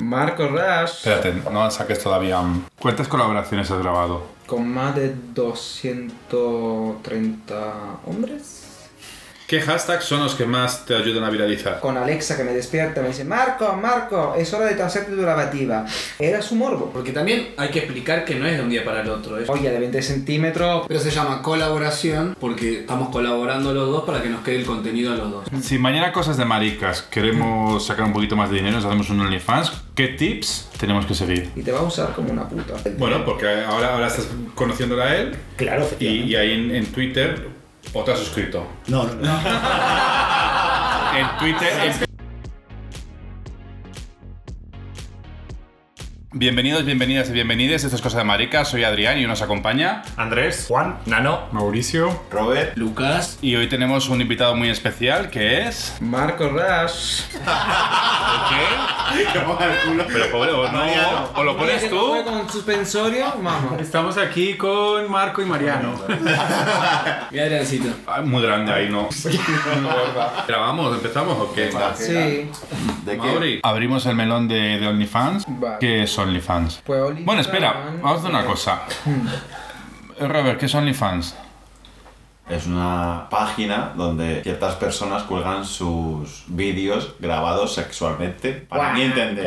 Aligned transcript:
Marco 0.00 0.48
Rash, 0.48 1.06
Espérate, 1.06 1.32
no 1.50 1.70
saques 1.70 2.02
todavía. 2.02 2.42
¿Cuántas 2.78 3.08
colaboraciones 3.08 3.70
has 3.70 3.78
grabado? 3.80 4.38
con 4.48 4.66
más 4.66 4.96
de 4.96 5.14
230 5.34 7.74
hombres. 8.06 8.67
¿Qué 9.48 9.62
hashtags 9.62 10.04
son 10.04 10.22
los 10.22 10.34
que 10.34 10.44
más 10.44 10.84
te 10.84 10.94
ayudan 10.94 11.24
a 11.24 11.30
viralizar? 11.30 11.80
Con 11.80 11.96
Alexa 11.96 12.36
que 12.36 12.44
me 12.44 12.52
despierta, 12.52 13.00
me 13.00 13.08
dice, 13.08 13.24
Marco, 13.24 13.72
Marco, 13.80 14.34
es 14.36 14.52
hora 14.52 14.66
de 14.66 14.82
hacerte 14.82 15.12
tu 15.12 15.22
lavativa. 15.22 15.86
Era 16.18 16.42
su 16.42 16.54
morbo. 16.54 16.90
Porque 16.92 17.12
también 17.12 17.54
hay 17.56 17.70
que 17.70 17.78
explicar 17.78 18.26
que 18.26 18.34
no 18.34 18.46
es 18.46 18.58
de 18.58 18.62
un 18.62 18.68
día 18.68 18.84
para 18.84 19.00
el 19.00 19.08
otro. 19.08 19.38
Es... 19.38 19.48
Olla 19.48 19.70
de 19.70 19.78
20 19.78 20.02
centímetros. 20.02 20.84
Pero 20.86 21.00
se 21.00 21.10
llama 21.10 21.40
colaboración 21.40 22.36
porque 22.38 22.80
estamos 22.80 23.08
colaborando 23.08 23.72
los 23.72 23.88
dos 23.88 24.04
para 24.04 24.20
que 24.22 24.28
nos 24.28 24.42
quede 24.44 24.56
el 24.56 24.66
contenido 24.66 25.14
a 25.14 25.16
los 25.16 25.30
dos. 25.30 25.48
Si 25.62 25.78
mañana 25.78 26.12
cosas 26.12 26.36
de 26.36 26.44
maricas 26.44 27.00
queremos 27.00 27.86
sacar 27.86 28.04
un 28.04 28.12
poquito 28.12 28.36
más 28.36 28.50
de 28.50 28.56
dinero, 28.56 28.76
nos 28.76 28.84
hacemos 28.84 29.08
un 29.08 29.20
OnlyFans, 29.20 29.72
¿qué 29.94 30.08
tips 30.08 30.68
tenemos 30.78 31.06
que 31.06 31.14
seguir? 31.14 31.48
Y 31.56 31.62
te 31.62 31.72
va 31.72 31.78
a 31.78 31.84
usar 31.84 32.12
como 32.12 32.30
una 32.32 32.46
puta. 32.46 32.74
Bueno, 32.98 33.24
porque 33.24 33.46
ahora, 33.64 33.94
ahora 33.94 34.08
estás 34.08 34.28
conociéndola 34.54 35.04
a 35.04 35.16
él 35.16 35.34
Claro, 35.56 35.80
y, 35.82 35.84
efectivamente. 35.86 36.26
y 36.28 36.36
ahí 36.36 36.52
en, 36.52 36.74
en 36.74 36.86
Twitter 36.92 37.48
o 37.92 38.02
te 38.04 38.12
has 38.12 38.18
suscrito. 38.18 38.66
No, 38.88 39.04
no, 39.04 39.14
no. 39.14 39.38
En 41.18 41.38
Twitter. 41.38 41.72
en- 41.84 42.07
Bienvenidos, 46.38 46.84
bienvenidas 46.84 47.28
y 47.30 47.32
bienvenides. 47.32 47.82
Esto 47.82 47.96
es 47.96 48.00
Cosa 48.00 48.18
de 48.18 48.24
Maricas. 48.24 48.68
Soy 48.68 48.84
Adrián 48.84 49.18
y 49.18 49.26
nos 49.26 49.42
acompaña. 49.42 50.04
Andrés, 50.16 50.66
Juan, 50.68 51.00
Nano, 51.04 51.48
Mauricio. 51.50 52.22
Robert, 52.30 52.76
Lucas, 52.76 53.40
Y 53.42 53.56
hoy 53.56 53.68
tenemos 53.68 54.08
un 54.08 54.20
invitado 54.20 54.54
muy 54.54 54.68
especial 54.68 55.30
que 55.30 55.62
es. 55.62 55.96
Marco 56.00 56.48
Rash. 56.48 57.22
¿Qué? 57.32 59.24
Pero 59.32 60.30
pobre, 60.30 60.52
o, 60.52 60.70
no, 60.70 60.80
o 61.34 61.42
lo 61.42 61.56
pones 61.56 61.90
tú. 61.90 62.22
Con 62.24 62.48
suspensorio, 62.48 63.34
vamos. 63.42 63.80
Estamos 63.80 64.16
aquí 64.16 64.54
con 64.54 65.10
Marco 65.10 65.42
y 65.42 65.44
Mariano. 65.44 66.00
y 67.32 67.38
Adriancito. 67.40 67.88
Ah, 68.06 68.20
Muy 68.20 68.42
grande 68.42 68.72
ahí, 68.72 68.88
¿no? 68.88 69.08
¿Grabamos? 70.46 70.94
¿Empezamos 70.94 71.36
o 71.36 71.52
qué? 71.52 71.72
Sí. 71.96 72.48
¿de 73.04 73.18
qué? 73.18 73.60
Abrimos 73.64 74.06
el 74.06 74.14
melón 74.14 74.46
de, 74.46 74.78
de 74.78 74.86
OnlyFans. 74.86 75.44
Vale. 75.48 75.76
¿Qué 75.80 76.04
es 76.04 76.16
OnlyFans? 76.28 76.82
Pues 76.84 77.24
Bueno, 77.24 77.40
espera, 77.40 77.90
vamos 78.02 78.12
a 78.12 78.14
hacer 78.14 78.30
una 78.30 78.44
cosa. 78.44 78.82
Robert, 80.20 80.58
¿qué 80.58 80.66
es 80.66 80.74
OnlyFans? 80.74 81.34
Es 82.48 82.66
una 82.66 83.28
página 83.30 83.92
donde 83.96 84.42
ciertas 84.42 84.74
personas 84.76 85.24
cuelgan 85.24 85.64
sus 85.64 86.44
vídeos 86.48 87.14
grabados 87.18 87.74
sexualmente. 87.74 88.66
Para 88.68 88.92
mi 88.94 89.02
entender. 89.02 89.46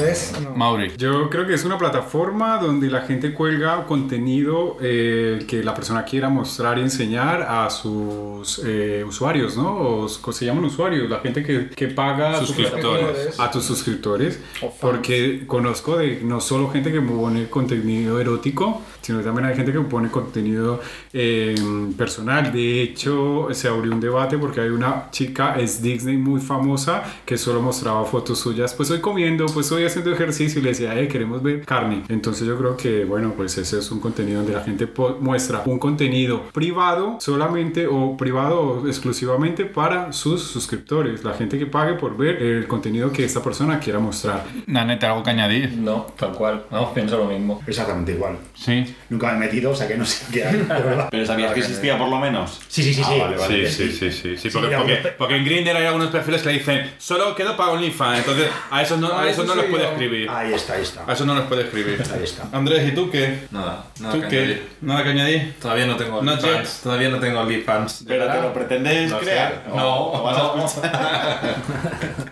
¿Ves? 0.00 0.34
No. 0.42 0.54
Mauri. 0.54 0.92
Yo 0.96 1.28
creo 1.30 1.46
que 1.46 1.54
es 1.54 1.64
una 1.64 1.78
plataforma 1.78 2.58
donde 2.58 2.88
la 2.90 3.02
gente 3.02 3.34
cuelga 3.34 3.84
contenido 3.86 4.76
eh, 4.80 5.44
que 5.48 5.62
la 5.62 5.74
persona 5.74 6.04
quiera 6.04 6.28
mostrar 6.28 6.78
y 6.78 6.82
enseñar 6.82 7.42
a 7.42 7.68
sus 7.70 8.62
eh, 8.64 9.04
usuarios, 9.06 9.56
¿no? 9.56 9.76
O 9.76 10.08
se 10.08 10.44
llaman 10.44 10.64
usuarios, 10.64 11.08
la 11.10 11.20
gente 11.20 11.42
que, 11.42 11.70
que 11.70 11.88
paga 11.88 12.38
su 12.40 12.46
Suscriptores. 12.46 13.40
a 13.40 13.50
tus 13.50 13.64
suscriptores 13.64 14.40
porque 14.80 15.44
conozco 15.46 15.96
de 15.96 16.20
no 16.22 16.40
solo 16.40 16.70
gente 16.70 16.92
que 16.92 17.00
pone 17.00 17.48
contenido 17.48 18.20
erótico 18.20 18.82
sino 19.00 19.20
también 19.20 19.46
hay 19.46 19.54
gente 19.54 19.72
que 19.72 19.80
pone 19.80 20.10
contenido 20.10 20.80
eh, 21.12 21.54
personal 22.04 22.52
de 22.52 22.82
hecho 22.82 23.48
se 23.52 23.66
abrió 23.66 23.90
un 23.92 24.00
debate 24.00 24.36
porque 24.36 24.60
hay 24.60 24.68
una 24.68 25.10
chica 25.10 25.54
es 25.58 25.80
Disney 25.80 26.18
muy 26.18 26.38
famosa 26.38 27.02
que 27.24 27.38
solo 27.38 27.62
mostraba 27.62 28.04
fotos 28.04 28.38
suyas 28.40 28.74
pues 28.74 28.90
hoy 28.90 29.00
comiendo 29.00 29.46
pues 29.46 29.72
hoy 29.72 29.86
haciendo 29.86 30.12
ejercicio 30.12 30.60
y 30.60 30.64
le 30.64 30.68
decía 30.70 30.98
eh, 31.00 31.08
queremos 31.08 31.42
ver 31.42 31.64
carne 31.64 32.02
entonces 32.10 32.46
yo 32.46 32.58
creo 32.58 32.76
que 32.76 33.06
bueno 33.06 33.32
pues 33.34 33.56
ese 33.56 33.78
es 33.78 33.90
un 33.90 34.00
contenido 34.00 34.40
donde 34.40 34.52
la 34.52 34.62
gente 34.62 34.86
muestra 35.20 35.62
un 35.64 35.78
contenido 35.78 36.42
privado 36.52 37.16
solamente 37.20 37.86
o 37.86 38.18
privado 38.18 38.60
o 38.60 38.86
exclusivamente 38.86 39.64
para 39.64 40.12
sus 40.12 40.42
suscriptores 40.42 41.24
la 41.24 41.32
gente 41.32 41.58
que 41.58 41.64
pague 41.64 41.94
por 41.94 42.18
ver 42.18 42.42
el 42.42 42.66
contenido 42.66 43.10
que 43.12 43.24
esta 43.24 43.42
persona 43.42 43.80
quiera 43.80 43.98
mostrar 43.98 44.44
Nanete, 44.66 45.06
¿algo 45.06 45.22
que 45.22 45.30
añadir? 45.30 45.72
No, 45.72 46.06
tal 46.18 46.32
cual. 46.32 46.64
Vamos, 46.70 46.90
pienso 46.92 47.18
lo 47.18 47.26
mismo. 47.26 47.62
Exactamente 47.66 48.12
igual. 48.12 48.38
Sí. 48.54 48.94
Nunca 49.08 49.32
me 49.32 49.36
he 49.36 49.40
metido, 49.40 49.70
o 49.70 49.74
sea 49.74 49.86
que 49.86 49.96
no 49.96 50.04
sé 50.04 50.24
qué 50.32 50.44
hay. 50.44 50.66
Pero 51.10 51.26
sabías 51.26 51.52
que 51.52 51.60
existía 51.60 51.93
por 51.98 52.08
lo 52.08 52.18
menos. 52.18 52.60
Sí, 52.68 52.82
sí, 52.82 52.94
sí, 52.94 53.02
sí. 53.04 53.12
Ah, 53.20 53.24
vale, 53.24 53.36
vale. 53.36 53.70
Sí, 53.70 53.88
sí, 53.90 53.92
sí, 53.92 54.10
sí, 54.12 54.36
sí, 54.36 54.50
Sí, 54.50 54.50
porque, 54.50 55.14
porque, 55.18 55.36
en 55.36 55.44
Grindr 55.44 55.76
hay 55.76 55.86
algunos 55.86 56.08
perfiles 56.08 56.42
que 56.42 56.48
le 56.48 56.54
dicen 56.58 56.90
solo 56.98 57.34
quedo 57.34 57.56
para 57.56 57.72
OnlyFans, 57.72 58.18
entonces 58.20 58.48
a 58.70 58.82
esos 58.82 58.98
no, 58.98 59.18
a 59.18 59.28
esos 59.28 59.44
eso 59.44 59.54
no 59.54 59.60
los 59.62 59.70
puede 59.70 59.84
escribir. 59.84 60.28
Ahí 60.30 60.52
está, 60.52 60.74
ahí 60.74 60.82
está. 60.82 61.04
A 61.06 61.12
esos 61.12 61.26
no 61.26 61.34
los 61.34 61.44
puede 61.46 61.62
escribir. 61.62 62.02
Ahí 62.14 62.24
está. 62.24 62.48
Andrés, 62.52 62.88
¿y 62.88 62.94
tú 62.94 63.10
qué? 63.10 63.46
Nada, 63.50 63.86
nada 64.00 64.14
¿Tú 64.14 64.20
que 64.22 64.28
qué? 64.28 64.36
añadir. 64.38 64.68
¿Nada 64.80 65.02
que 65.04 65.08
añadir? 65.10 65.54
Todavía 65.60 65.86
no 65.86 65.96
tengo 65.96 66.18
OnlyFans. 66.18 66.80
Todavía 66.82 67.08
no 67.08 67.18
tengo 67.18 67.40
OnlyFans. 67.40 68.04
Pero 68.06 68.26
te 68.30 68.40
lo 68.42 68.52
pretendes 68.52 69.10
No 69.10 69.18
crear. 69.18 69.64
¿O- 69.70 69.76
No, 69.76 70.12
o 70.12 70.22
vas 70.22 70.36
a 70.36 70.40
no. 70.56 70.64
escuchar? 70.66 71.56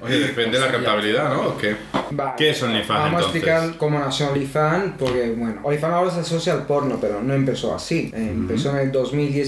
Oye, 0.01 0.19
depende 0.19 0.59
de 0.59 0.67
la 0.67 0.73
rentabilidad, 0.73 1.33
¿no? 1.35 1.41
¿O 1.49 1.57
qué? 1.59 1.77
Vale. 2.11 2.33
¿Qué 2.37 2.51
es 2.51 2.63
OnlyFans, 2.63 2.89
Vamos 2.89 3.07
entonces? 3.21 3.25
a 3.25 3.39
explicar 3.57 3.79
cómo 3.79 3.99
nació 3.99 4.29
OnlyFans, 4.31 4.95
porque 4.99 5.35
bueno, 5.37 5.61
OnlyFans 5.63 5.93
ahora 5.95 6.11
se 6.11 6.21
asocia 6.21 6.53
al 6.53 6.67
porno, 6.67 6.99
pero 7.01 7.23
no 7.23 7.35
empezó 7.35 7.75
así. 7.75 8.11
Empezó 8.15 8.71
en 8.71 8.79
el 8.79 8.93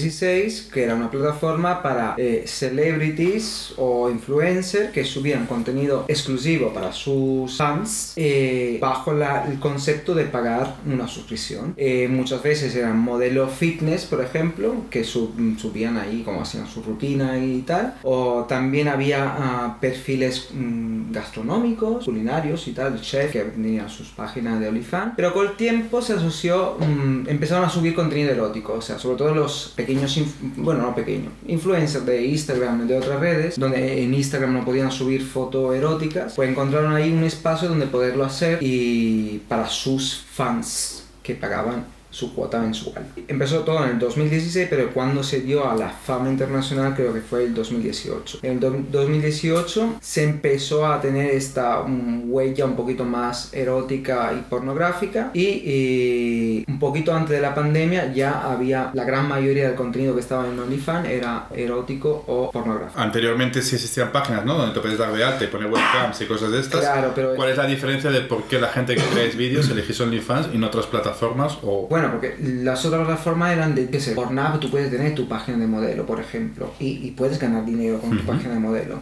2016, 0.09 0.69
que 0.73 0.83
era 0.83 0.95
una 0.95 1.09
plataforma 1.09 1.81
para 1.81 2.15
eh, 2.17 2.43
celebrities 2.45 3.73
o 3.77 4.09
influencers 4.09 4.91
que 4.91 5.03
subían 5.03 5.45
contenido 5.45 6.05
exclusivo 6.07 6.73
para 6.73 6.91
sus 6.91 7.57
fans 7.57 8.13
eh, 8.15 8.77
bajo 8.81 9.13
la- 9.13 9.45
el 9.47 9.59
concepto 9.59 10.13
de 10.13 10.25
pagar 10.25 10.75
una 10.85 11.07
suscripción. 11.07 11.73
Eh, 11.77 12.07
muchas 12.09 12.41
veces 12.43 12.75
eran 12.75 12.97
modelos 12.99 13.51
fitness, 13.53 14.05
por 14.05 14.21
ejemplo, 14.23 14.75
que 14.89 15.03
sub- 15.03 15.33
subían 15.57 15.97
ahí 15.97 16.21
como 16.23 16.41
hacían 16.41 16.67
su 16.67 16.81
rutina 16.83 17.37
y 17.37 17.61
tal. 17.61 17.95
O 18.03 18.45
también 18.47 18.87
había 18.87 19.23
ah, 19.37 19.77
perfiles 19.81 20.49
mm, 20.53 21.11
gastronómicos, 21.11 22.05
culinarios 22.05 22.67
y 22.67 22.71
tal, 22.73 23.01
chef 23.01 23.31
que 23.31 23.39
tenían 23.41 23.89
sus 23.89 24.09
páginas 24.09 24.59
de 24.59 24.67
OnlyFans. 24.69 25.13
Pero 25.15 25.33
con 25.33 25.47
el 25.47 25.55
tiempo 25.55 26.01
se 26.01 26.13
asoció, 26.13 26.77
mm, 26.79 27.27
empezaron 27.29 27.65
a 27.65 27.69
subir 27.69 27.95
contenido 27.95 28.31
erótico, 28.31 28.73
o 28.73 28.81
sea, 28.81 28.99
sobre 28.99 29.17
todo 29.17 29.33
los 29.33 29.73
pequeños, 29.75 29.94
inf- 30.03 30.55
bueno, 30.57 30.81
no 30.83 30.95
pequeños, 30.95 31.31
influencers 31.47 32.05
de 32.05 32.25
Instagram, 32.25 32.87
de 32.87 32.97
otras 32.97 33.19
redes, 33.19 33.59
donde 33.59 34.03
en 34.03 34.13
Instagram 34.13 34.53
no 34.53 34.65
podían 34.65 34.91
subir 34.91 35.23
fotos 35.25 35.75
eróticas, 35.75 36.33
pues 36.35 36.49
encontraron 36.49 36.93
ahí 36.93 37.11
un 37.11 37.23
espacio 37.23 37.69
donde 37.69 37.87
poderlo 37.87 38.23
hacer 38.25 38.59
y 38.61 39.41
para 39.47 39.67
sus 39.67 40.23
fans 40.31 41.03
que 41.23 41.35
pagaban 41.35 41.85
su 42.15 42.33
cuota 42.33 42.59
mensual. 42.59 43.05
Empezó 43.27 43.59
todo 43.61 43.83
en 43.83 43.89
el 43.91 43.99
2016, 43.99 44.67
pero 44.69 44.89
cuando 44.93 45.21
se 45.21 45.41
dio 45.41 45.69
a 45.69 45.75
la 45.75 45.89
fama 45.89 46.29
internacional 46.29 46.93
creo 46.95 47.13
que 47.13 47.19
fue 47.19 47.43
el 47.43 47.53
2018. 47.53 48.39
En 48.43 48.51
el 48.53 48.59
do- 48.61 48.77
2018 48.89 49.95
se 50.01 50.23
empezó 50.23 50.85
a 50.87 51.01
tener 51.01 51.31
esta 51.31 51.81
mm, 51.81 52.31
huella 52.31 52.65
un 52.65 52.75
poquito 52.77 53.03
más 53.03 53.53
erótica 53.53 54.31
y 54.33 54.41
pornográfica 54.49 55.31
y, 55.33 55.61
eh, 55.65 56.65
un 56.67 56.79
poquito 56.79 57.13
antes 57.13 57.31
de 57.31 57.41
la 57.41 57.53
pandemia 57.53 58.13
ya 58.13 58.43
había 58.51 58.91
la 58.93 59.03
gran 59.03 59.27
mayoría 59.27 59.67
del 59.67 59.75
contenido 59.75 60.13
que 60.13 60.21
estaba 60.21 60.47
en 60.47 60.57
OnlyFans 60.59 61.07
era 61.09 61.47
erótico 61.53 62.23
o 62.27 62.49
pornográfico. 62.51 62.99
Anteriormente 62.99 63.61
sí 63.61 63.75
existían 63.75 64.11
páginas, 64.11 64.45
¿no? 64.45 64.57
Donde 64.57 64.73
te 64.73 64.79
puedes 64.79 64.97
dar 64.97 65.11
de 65.13 65.23
alta 65.23 65.43
y 65.43 65.47
poner 65.47 65.69
webcams 65.71 66.21
y 66.21 66.25
cosas 66.25 66.51
de 66.51 66.59
estas. 66.61 66.79
Claro, 66.81 67.11
pero- 67.13 67.35
¿Cuál 67.35 67.49
es 67.49 67.57
la 67.57 67.65
diferencia 67.67 68.09
de 68.11 68.21
por 68.21 68.43
qué 68.43 68.59
la 68.59 68.67
gente 68.69 68.95
que 68.95 69.01
creáis 69.03 69.35
vídeos 69.35 69.69
elegís 69.69 69.99
OnlyFans 69.99 70.49
y 70.53 70.57
no 70.57 70.67
otras 70.67 70.85
plataformas? 70.85 71.57
O... 71.63 71.87
Bueno, 71.89 72.04
porque 72.11 72.35
las 72.41 72.83
otras 72.85 73.05
plataformas 73.05 73.53
eran 73.53 73.75
de, 73.75 73.89
qué 73.89 73.99
sé, 73.99 74.11
Pornhub, 74.13 74.59
tú 74.59 74.69
puedes 74.71 74.89
tener 74.91 75.13
tu 75.15 75.27
página 75.27 75.57
de 75.57 75.67
modelo, 75.67 76.05
por 76.05 76.19
ejemplo, 76.19 76.73
y, 76.79 77.05
y 77.07 77.11
puedes 77.11 77.39
ganar 77.39 77.65
dinero 77.65 77.99
con 77.99 78.17
tu 78.17 78.25
página 78.25 78.53
de 78.53 78.59
modelo. 78.59 78.99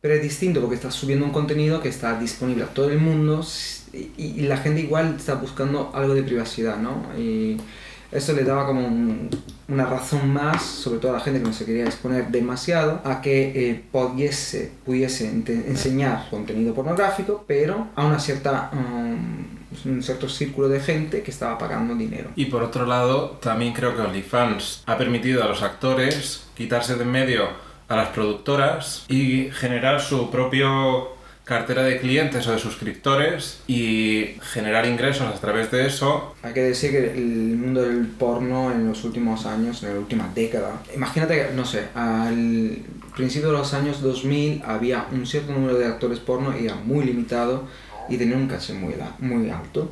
Pero 0.00 0.14
es 0.14 0.22
distinto 0.22 0.60
porque 0.60 0.76
estás 0.76 0.94
subiendo 0.94 1.24
un 1.24 1.32
contenido 1.32 1.80
que 1.80 1.88
está 1.88 2.18
disponible 2.20 2.64
a 2.64 2.66
todo 2.66 2.90
el 2.90 2.98
mundo 2.98 3.42
y, 3.92 4.10
y 4.18 4.40
la 4.42 4.58
gente 4.58 4.80
igual 4.82 5.14
está 5.16 5.34
buscando 5.34 5.90
algo 5.94 6.14
de 6.14 6.22
privacidad, 6.22 6.76
¿no? 6.78 7.02
Y 7.18 7.56
eso 8.12 8.32
le 8.34 8.44
daba 8.44 8.66
como 8.66 8.86
un- 8.86 9.30
una 9.66 9.86
razón 9.86 10.30
más, 10.30 10.62
sobre 10.62 10.98
todo 11.00 11.12
a 11.12 11.14
la 11.14 11.20
gente 11.20 11.40
que 11.40 11.46
no 11.46 11.54
se 11.54 11.64
quería 11.64 11.84
exponer 11.86 12.28
demasiado, 12.28 13.00
a 13.02 13.22
que 13.22 13.70
eh, 13.70 13.82
pudiese, 13.90 14.72
pudiese 14.84 15.26
enseñar 15.26 16.28
contenido 16.28 16.74
pornográfico, 16.74 17.44
pero 17.48 17.88
a 17.96 18.04
una 18.06 18.18
cierta, 18.18 18.70
um, 18.74 19.46
un 19.84 20.02
cierto 20.02 20.28
círculo 20.28 20.68
de 20.68 20.80
gente 20.80 21.22
que 21.22 21.30
estaba 21.30 21.58
pagando 21.58 21.94
dinero. 21.94 22.30
Y 22.36 22.46
por 22.46 22.62
otro 22.62 22.86
lado, 22.86 23.38
también 23.40 23.72
creo 23.72 23.94
que 23.94 24.02
OnlyFans 24.02 24.82
ha 24.86 24.96
permitido 24.98 25.42
a 25.42 25.48
los 25.48 25.62
actores 25.62 26.46
quitarse 26.56 26.96
de 26.96 27.04
en 27.04 27.10
medio 27.10 27.48
a 27.88 27.96
las 27.96 28.08
productoras 28.08 29.04
y 29.08 29.50
generar 29.52 30.00
su 30.00 30.30
propio 30.30 31.14
cartera 31.44 31.82
de 31.82 31.98
clientes 32.00 32.46
o 32.46 32.52
de 32.52 32.58
suscriptores 32.58 33.60
y 33.66 34.36
generar 34.40 34.86
ingresos 34.86 35.26
a 35.26 35.38
través 35.38 35.70
de 35.70 35.86
eso. 35.86 36.34
Hay 36.42 36.54
que 36.54 36.62
decir 36.62 36.90
que 36.90 37.12
el 37.12 37.56
mundo 37.56 37.82
del 37.82 38.06
porno 38.06 38.72
en 38.72 38.88
los 38.88 39.04
últimos 39.04 39.44
años, 39.44 39.82
en 39.82 39.92
la 39.92 40.00
última 40.00 40.30
década, 40.34 40.82
imagínate 40.94 41.34
que, 41.34 41.54
no 41.54 41.66
sé, 41.66 41.84
al 41.94 42.78
principio 43.14 43.48
de 43.48 43.58
los 43.58 43.74
años 43.74 44.00
2000 44.00 44.62
había 44.66 45.06
un 45.12 45.26
cierto 45.26 45.52
número 45.52 45.76
de 45.76 45.86
actores 45.86 46.18
porno 46.18 46.58
y 46.58 46.64
era 46.64 46.76
muy 46.76 47.04
limitado 47.04 47.64
y 48.08 48.16
tenía 48.16 48.36
un 48.36 48.48
caché 48.48 48.74
muy, 48.74 48.94
muy 49.18 49.50
alto. 49.50 49.90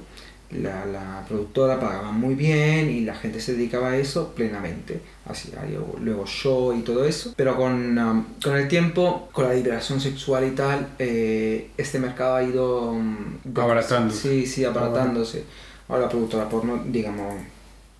La, 0.51 0.85
la 0.85 1.25
productora 1.27 1.81
pagaba 1.81 2.13
muy 2.13 2.35
bien 2.35 2.91
y 2.91 3.01
la 3.01 3.15
gente 3.15 3.41
se 3.41 3.55
dedicaba 3.55 3.91
a 3.91 3.97
eso 3.97 4.35
plenamente. 4.35 5.01
Hacía 5.25 5.65
luego, 5.65 5.97
luego 5.99 6.27
show 6.27 6.75
y 6.77 6.83
todo 6.83 7.07
eso. 7.07 7.33
Pero 7.37 7.57
con, 7.57 7.97
um, 7.99 8.25
con 8.43 8.57
el 8.57 8.69
tiempo, 8.69 9.31
con 9.33 9.49
la 9.49 9.55
liberación 9.55 10.01
sexual 10.01 10.47
y 10.47 10.51
tal, 10.51 10.89
eh, 10.99 11.71
este 11.79 11.99
mercado 11.99 12.37
ha 12.37 12.43
ido... 12.43 12.91
um, 12.93 13.39
Abaratándose. 13.55 14.29
Sí, 14.29 14.47
sí, 14.47 14.65
abaratándose. 14.65 15.45
Ahora 15.89 16.03
la 16.03 16.09
productora 16.11 16.49
porno, 16.49 16.85
digamos, 16.87 17.35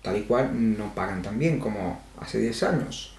tal 0.01 0.17
y 0.17 0.21
cual, 0.23 0.51
no 0.77 0.93
pagan 0.93 1.21
tan 1.23 1.39
bien 1.39 1.59
como 1.59 2.01
hace 2.19 2.39
10 2.39 2.63
años. 2.63 3.15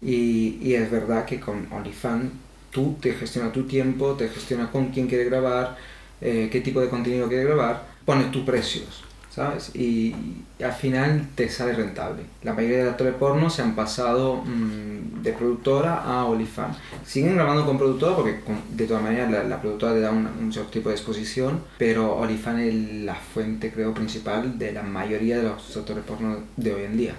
Y, 0.00 0.58
y 0.62 0.74
es 0.74 0.90
verdad 0.90 1.24
que 1.24 1.40
con 1.40 1.68
OnlyFans 1.72 2.32
tú 2.70 2.96
te 3.00 3.12
gestionas 3.14 3.52
tu 3.52 3.66
tiempo, 3.66 4.14
te 4.14 4.28
gestionas 4.28 4.70
con 4.70 4.88
quién 4.90 5.08
quiere 5.08 5.24
grabar, 5.24 5.76
eh, 6.20 6.48
qué 6.50 6.60
tipo 6.60 6.80
de 6.80 6.88
contenido 6.88 7.28
quiere 7.28 7.44
grabar, 7.44 7.86
pones 8.04 8.30
tus 8.30 8.42
precios, 8.44 9.02
¿sabes? 9.30 9.70
Y, 9.74 10.14
y 10.58 10.62
al 10.64 10.72
final 10.72 11.28
te 11.34 11.48
sale 11.48 11.72
rentable. 11.74 12.22
La 12.42 12.54
mayoría 12.54 12.84
de 12.84 12.90
actores 12.90 13.14
porno 13.14 13.50
se 13.50 13.62
han 13.62 13.74
pasado 13.74 14.36
mm, 14.44 15.22
de 15.22 15.32
productora 15.32 16.02
a 16.02 16.24
OnlyFans. 16.24 16.76
Siguen 17.04 17.34
grabando 17.34 17.66
con 17.66 17.76
productora 17.78 18.14
porque 18.16 18.40
con- 18.40 18.60
de 18.76 18.86
todas 18.86 19.02
maneras 19.02 19.30
la, 19.30 19.44
la 19.44 19.60
productora 19.60 19.92
te 19.92 20.00
da 20.00 20.10
una- 20.12 20.30
un 20.40 20.52
cierto 20.52 20.70
tipo 20.70 20.88
de 20.88 20.94
exposición, 20.94 21.60
pero 21.78 22.14
OnlyFans 22.16 22.60
es 22.60 22.74
la 23.04 23.14
fuente, 23.14 23.70
creo, 23.72 23.92
principal 23.92 24.58
de 24.58 24.72
la 24.72 24.82
mayoría 24.82 25.36
de 25.38 25.42
los 25.44 25.76
actores 25.76 26.04
porno 26.04 26.38
de 26.56 26.72
hoy 26.74 26.82
en 26.84 26.96
día. 26.96 27.14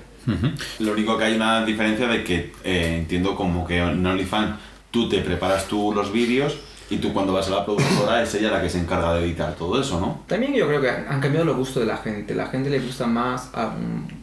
Lo 0.80 0.92
único 0.92 1.18
que 1.18 1.24
hay 1.26 1.36
una 1.36 1.64
diferencia 1.66 2.08
de 2.08 2.24
que 2.24 2.52
eh, 2.66 2.98
entiendo 3.00 3.34
como 3.36 3.66
que 3.66 3.78
en 3.78 4.06
OnlyFans 4.06 4.56
tú 4.92 5.08
te 5.08 5.20
preparas 5.22 5.68
tú 5.68 5.94
los 5.94 6.12
vídeos 6.12 6.58
y 6.90 6.98
tú 6.98 7.14
cuando 7.14 7.34
vas 7.34 7.48
a 7.48 7.52
la 7.52 7.66
productora 7.66 8.22
es 8.24 8.34
ella 8.36 8.52
la 8.52 8.62
que 8.62 8.70
se 8.70 8.80
encarga 8.80 9.14
de 9.16 9.26
editar 9.26 9.54
todo 9.56 9.80
eso, 9.82 10.00
¿no? 10.00 10.24
También 10.28 10.54
yo 10.54 10.68
creo 10.68 10.80
que 10.82 10.90
han 10.90 11.20
cambiado 11.20 11.46
los 11.46 11.58
gustos 11.58 11.82
de 11.84 11.88
la 11.88 11.98
gente. 11.98 12.34
La 12.36 12.48
gente 12.48 12.70
le 12.70 12.80
gusta 12.80 13.06
más 13.08 13.50
a- 13.54 13.74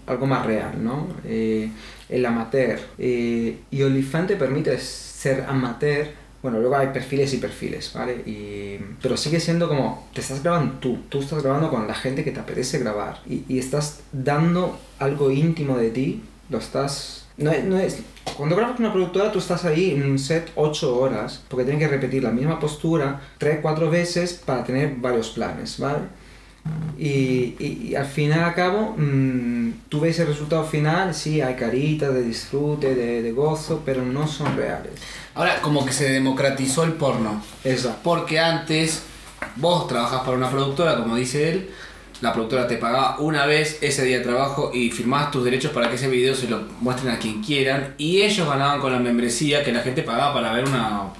algo 0.07 0.27
más 0.27 0.47
real, 0.47 0.83
¿no? 0.83 1.09
Eh, 1.25 1.71
el 2.09 2.25
amateur. 2.27 2.79
Eh, 2.99 3.59
y 3.71 3.83
OnlyFans 3.83 4.29
te 4.29 4.37
permite 4.37 4.79
ser 4.79 5.45
amateur. 5.49 6.09
Bueno, 6.43 6.59
luego 6.61 6.77
hay 6.77 6.89
perfiles 6.89 7.33
y 7.33 7.39
perfiles, 7.39 7.91
¿vale? 7.95 8.17
Y, 8.27 8.79
pero 9.01 9.17
sigue 9.17 9.41
siendo 9.41 9.67
como, 9.67 10.09
te 10.13 10.21
estás 10.21 10.43
grabando 10.43 10.75
tú, 10.79 10.99
tú 11.09 11.21
estás 11.21 11.43
grabando 11.43 11.71
con 11.71 11.87
la 11.87 11.95
gente 11.95 12.23
que 12.23 12.33
te 12.33 12.41
apetece 12.41 12.79
grabar 12.81 13.21
y, 13.27 13.45
y 13.49 13.59
estás 13.59 14.01
dando 14.13 14.79
algo 14.99 15.31
íntimo 15.31 15.79
de 15.79 15.89
ti, 15.91 16.23
lo 16.51 16.59
estás... 16.59 17.24
No 17.37 17.51
es, 17.51 17.65
no 17.65 17.79
es- 17.79 17.99
cuando 18.37 18.57
grabas 18.57 18.77
con 18.77 18.85
una 18.85 18.93
productora 18.95 19.31
tú 19.33 19.39
estás 19.39 19.65
ahí 19.65 19.91
en 19.93 20.09
un 20.11 20.19
set 20.19 20.51
8 20.55 20.97
horas 20.99 21.43
porque 21.49 21.65
tienes 21.65 21.83
que 21.83 21.89
repetir 21.89 22.23
la 22.23 22.31
misma 22.31 22.59
postura 22.61 23.21
3-4 23.39 23.91
veces 23.91 24.35
para 24.45 24.65
tener 24.65 24.95
varios 24.97 25.31
planes, 25.31 25.79
¿vale? 25.79 25.99
Y, 26.99 27.57
y- 27.59 27.89
y 27.91 27.95
al 27.95 28.07
final 28.07 28.43
al 28.45 28.55
cabo, 28.55 28.95
mm, 28.97 29.71
tú 29.89 30.01
ves 30.01 30.19
el 30.21 30.29
resultado 30.29 30.65
final, 30.65 31.15
sí, 31.15 31.41
hay 31.41 31.55
caritas 31.57 32.15
de 32.15 32.23
disfrute, 32.23 32.95
de, 32.95 33.21
de 33.23 33.33
gozo, 33.33 33.83
pero 33.85 34.03
no 34.03 34.27
son 34.27 34.57
reales. 34.57 34.93
Ahora, 35.35 35.61
como 35.61 35.85
que 35.85 35.93
se 35.93 36.09
democratizó 36.11 36.85
el 36.85 36.93
porno. 36.95 37.43
Exacto. 37.65 37.99
Porque 38.03 38.39
antes 38.39 39.03
vos 39.57 39.87
trabajás 39.89 40.21
para 40.23 40.37
una 40.37 40.49
productora, 40.51 40.97
como 40.97 41.17
dice 41.17 41.51
él, 41.53 41.71
la 42.25 42.33
productora 42.33 42.67
te 42.67 42.79
pagaba 42.79 43.19
una 43.19 43.45
vez 43.45 43.77
ese 43.83 44.03
día 44.03 44.17
de 44.17 44.25
trabajo 44.25 44.71
y 44.73 44.91
firmabas 44.91 45.31
tus 45.31 45.45
derechos 45.45 45.73
para 45.73 45.91
que 45.91 45.97
ese 45.97 46.09
video 46.09 46.35
se 46.35 46.49
lo 46.49 46.63
muestren 46.81 47.13
a 47.13 47.19
quien 47.19 47.43
quieran 47.43 47.95
y 47.99 48.23
ellos 48.23 48.49
ganaban 48.49 48.81
con 48.81 48.93
la 48.95 48.99
membresía 48.99 49.63
que 49.63 49.73
la 49.73 49.81
gente 49.81 50.03
pagaba 50.03 50.33
para 50.33 50.55
ver 50.55 50.65
una, 50.65 51.11